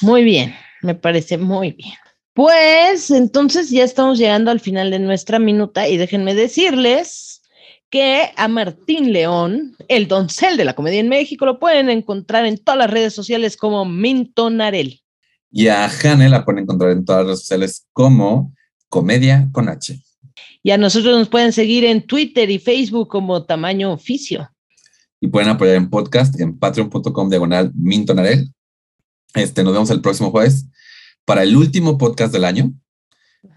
Muy 0.00 0.24
bien, 0.24 0.54
me 0.82 0.94
parece 0.94 1.38
muy 1.38 1.72
bien. 1.72 1.94
Pues 2.32 3.10
entonces 3.10 3.70
ya 3.70 3.84
estamos 3.84 4.18
llegando 4.18 4.50
al 4.50 4.60
final 4.60 4.90
de 4.90 4.98
nuestra 4.98 5.38
minuta 5.38 5.88
y 5.88 5.96
déjenme 5.96 6.34
decirles 6.34 7.42
que 7.90 8.30
a 8.36 8.46
Martín 8.46 9.12
León, 9.12 9.76
el 9.88 10.06
doncel 10.06 10.56
de 10.56 10.64
la 10.64 10.74
comedia 10.74 11.00
en 11.00 11.08
México, 11.08 11.44
lo 11.44 11.58
pueden 11.58 11.90
encontrar 11.90 12.46
en 12.46 12.56
todas 12.56 12.78
las 12.78 12.90
redes 12.90 13.12
sociales 13.12 13.56
como 13.56 13.84
Mintonarel. 13.84 15.00
Y 15.50 15.66
a 15.66 15.88
Jane 15.88 16.28
la 16.28 16.44
pueden 16.44 16.62
encontrar 16.62 16.92
en 16.92 17.04
todas 17.04 17.22
las 17.22 17.26
redes 17.26 17.40
sociales 17.40 17.86
como 17.92 18.54
Comedia 18.88 19.48
con 19.50 19.68
H. 19.68 20.00
Y 20.62 20.70
a 20.70 20.78
nosotros 20.78 21.18
nos 21.18 21.28
pueden 21.28 21.52
seguir 21.52 21.84
en 21.84 22.06
Twitter 22.06 22.48
y 22.48 22.60
Facebook 22.60 23.08
como 23.08 23.44
Tamaño 23.44 23.92
Oficio 23.92 24.48
y 25.20 25.28
pueden 25.28 25.50
apoyar 25.50 25.76
en 25.76 25.90
podcast 25.90 26.40
en 26.40 26.58
patreon.com 26.58 27.28
diagonal 27.28 27.70
mintonarel. 27.74 28.50
Este, 29.34 29.62
nos 29.62 29.74
vemos 29.74 29.90
el 29.90 30.00
próximo 30.00 30.30
jueves 30.30 30.66
para 31.24 31.42
el 31.42 31.56
último 31.56 31.98
podcast 31.98 32.32
del 32.32 32.44
año. 32.44 32.72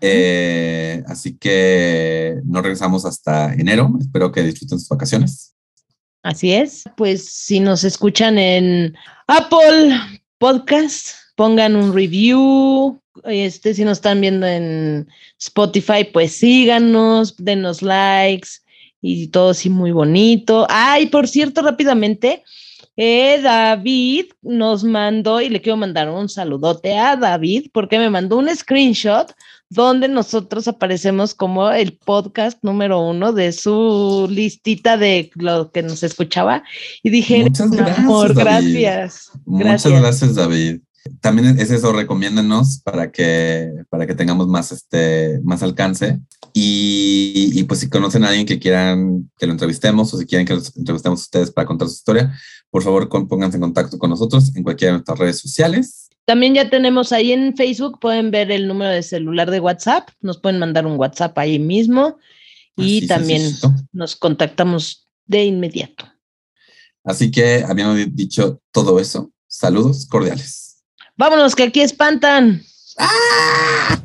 Eh, 0.01 1.03
así 1.07 1.37
que 1.37 2.35
nos 2.45 2.61
regresamos 2.61 3.05
hasta 3.05 3.53
enero. 3.53 3.91
Espero 3.99 4.31
que 4.31 4.43
disfruten 4.43 4.79
sus 4.79 4.89
vacaciones. 4.89 5.55
Así 6.21 6.53
es. 6.53 6.83
Pues 6.95 7.25
si 7.25 7.59
nos 7.59 7.83
escuchan 7.83 8.37
en 8.37 8.95
Apple 9.27 9.95
Podcast, 10.37 11.15
pongan 11.35 11.75
un 11.75 11.93
review. 11.93 12.99
Este, 13.23 13.73
si 13.73 13.83
nos 13.83 13.99
están 13.99 14.21
viendo 14.21 14.45
en 14.45 15.07
Spotify, 15.39 16.03
pues 16.11 16.33
síganos, 16.33 17.35
denos 17.37 17.81
likes 17.81 18.62
y 19.03 19.27
todo 19.27 19.49
así 19.49 19.69
muy 19.69 19.91
bonito. 19.91 20.65
Ay, 20.69 21.07
por 21.07 21.27
cierto, 21.27 21.61
rápidamente, 21.61 22.41
eh, 22.95 23.41
David 23.43 24.27
nos 24.41 24.83
mandó, 24.85 25.41
y 25.41 25.49
le 25.49 25.61
quiero 25.61 25.75
mandar 25.75 26.09
un 26.09 26.29
saludote 26.29 26.97
a 26.97 27.17
David, 27.17 27.67
porque 27.73 27.99
me 27.99 28.09
mandó 28.09 28.37
un 28.37 28.49
screenshot 28.55 29.33
donde 29.69 30.07
nosotros 30.07 30.67
aparecemos 30.67 31.33
como 31.33 31.69
el 31.69 31.97
podcast 31.97 32.59
número 32.63 33.01
uno 33.01 33.33
de 33.33 33.51
su 33.51 34.27
listita 34.29 34.95
de 34.95 35.31
lo 35.35 35.71
que 35.71 35.83
nos 35.83 36.01
escuchaba. 36.03 36.63
Y 37.01 37.09
dije, 37.09 37.43
Muchas 37.43 37.71
gracias, 37.71 37.99
amor, 37.99 38.33
gracias. 38.33 39.31
Muchas 39.45 39.91
gracias, 39.91 40.35
David. 40.35 40.79
También 41.19 41.59
es 41.59 41.69
eso, 41.69 41.91
recomiéndanos 41.91 42.79
para 42.79 43.11
que, 43.11 43.71
para 43.89 44.07
que 44.07 44.15
tengamos 44.15 44.47
más, 44.47 44.71
este, 44.71 45.41
más 45.43 45.61
alcance. 45.61 46.19
Y, 46.53 47.63
pues 47.63 47.81
si 47.81 47.89
conocen 47.89 48.23
a 48.23 48.29
alguien 48.29 48.45
que 48.45 48.59
quieran 48.59 49.29
que 49.37 49.45
lo 49.45 49.53
entrevistemos 49.53 50.13
o 50.13 50.17
si 50.17 50.25
quieren 50.25 50.45
que 50.45 50.53
los 50.53 50.75
entrevistemos 50.77 51.19
a 51.19 51.23
ustedes 51.23 51.51
para 51.51 51.65
contar 51.65 51.87
su 51.87 51.95
historia, 51.95 52.33
por 52.69 52.83
favor 52.83 53.09
pónganse 53.09 53.57
en 53.57 53.61
contacto 53.61 53.97
con 53.97 54.09
nosotros 54.09 54.55
en 54.55 54.63
cualquiera 54.63 54.91
de 54.91 54.97
nuestras 54.99 55.19
redes 55.19 55.39
sociales. 55.39 56.09
También 56.25 56.53
ya 56.53 56.69
tenemos 56.69 57.11
ahí 57.11 57.33
en 57.33 57.55
Facebook, 57.55 57.99
pueden 57.99 58.31
ver 58.31 58.51
el 58.51 58.67
número 58.67 58.91
de 58.91 59.03
celular 59.03 59.51
de 59.51 59.59
WhatsApp, 59.59 60.09
nos 60.21 60.39
pueden 60.39 60.59
mandar 60.59 60.85
un 60.85 60.97
WhatsApp 60.97 61.37
ahí 61.37 61.59
mismo 61.59 62.17
y 62.77 63.07
también 63.07 63.51
nos 63.91 64.15
contactamos 64.15 65.07
de 65.25 65.43
inmediato. 65.43 66.05
Así 67.03 67.31
que 67.31 67.63
habiendo 67.67 67.95
dicho 67.95 68.61
todo 68.71 68.99
eso, 68.99 69.33
saludos 69.47 70.05
cordiales. 70.05 70.72
Vámonos, 71.15 71.55
que 71.55 71.63
aquí 71.63 71.81
espantan. 71.81 72.63
¡Ah! 72.97 73.99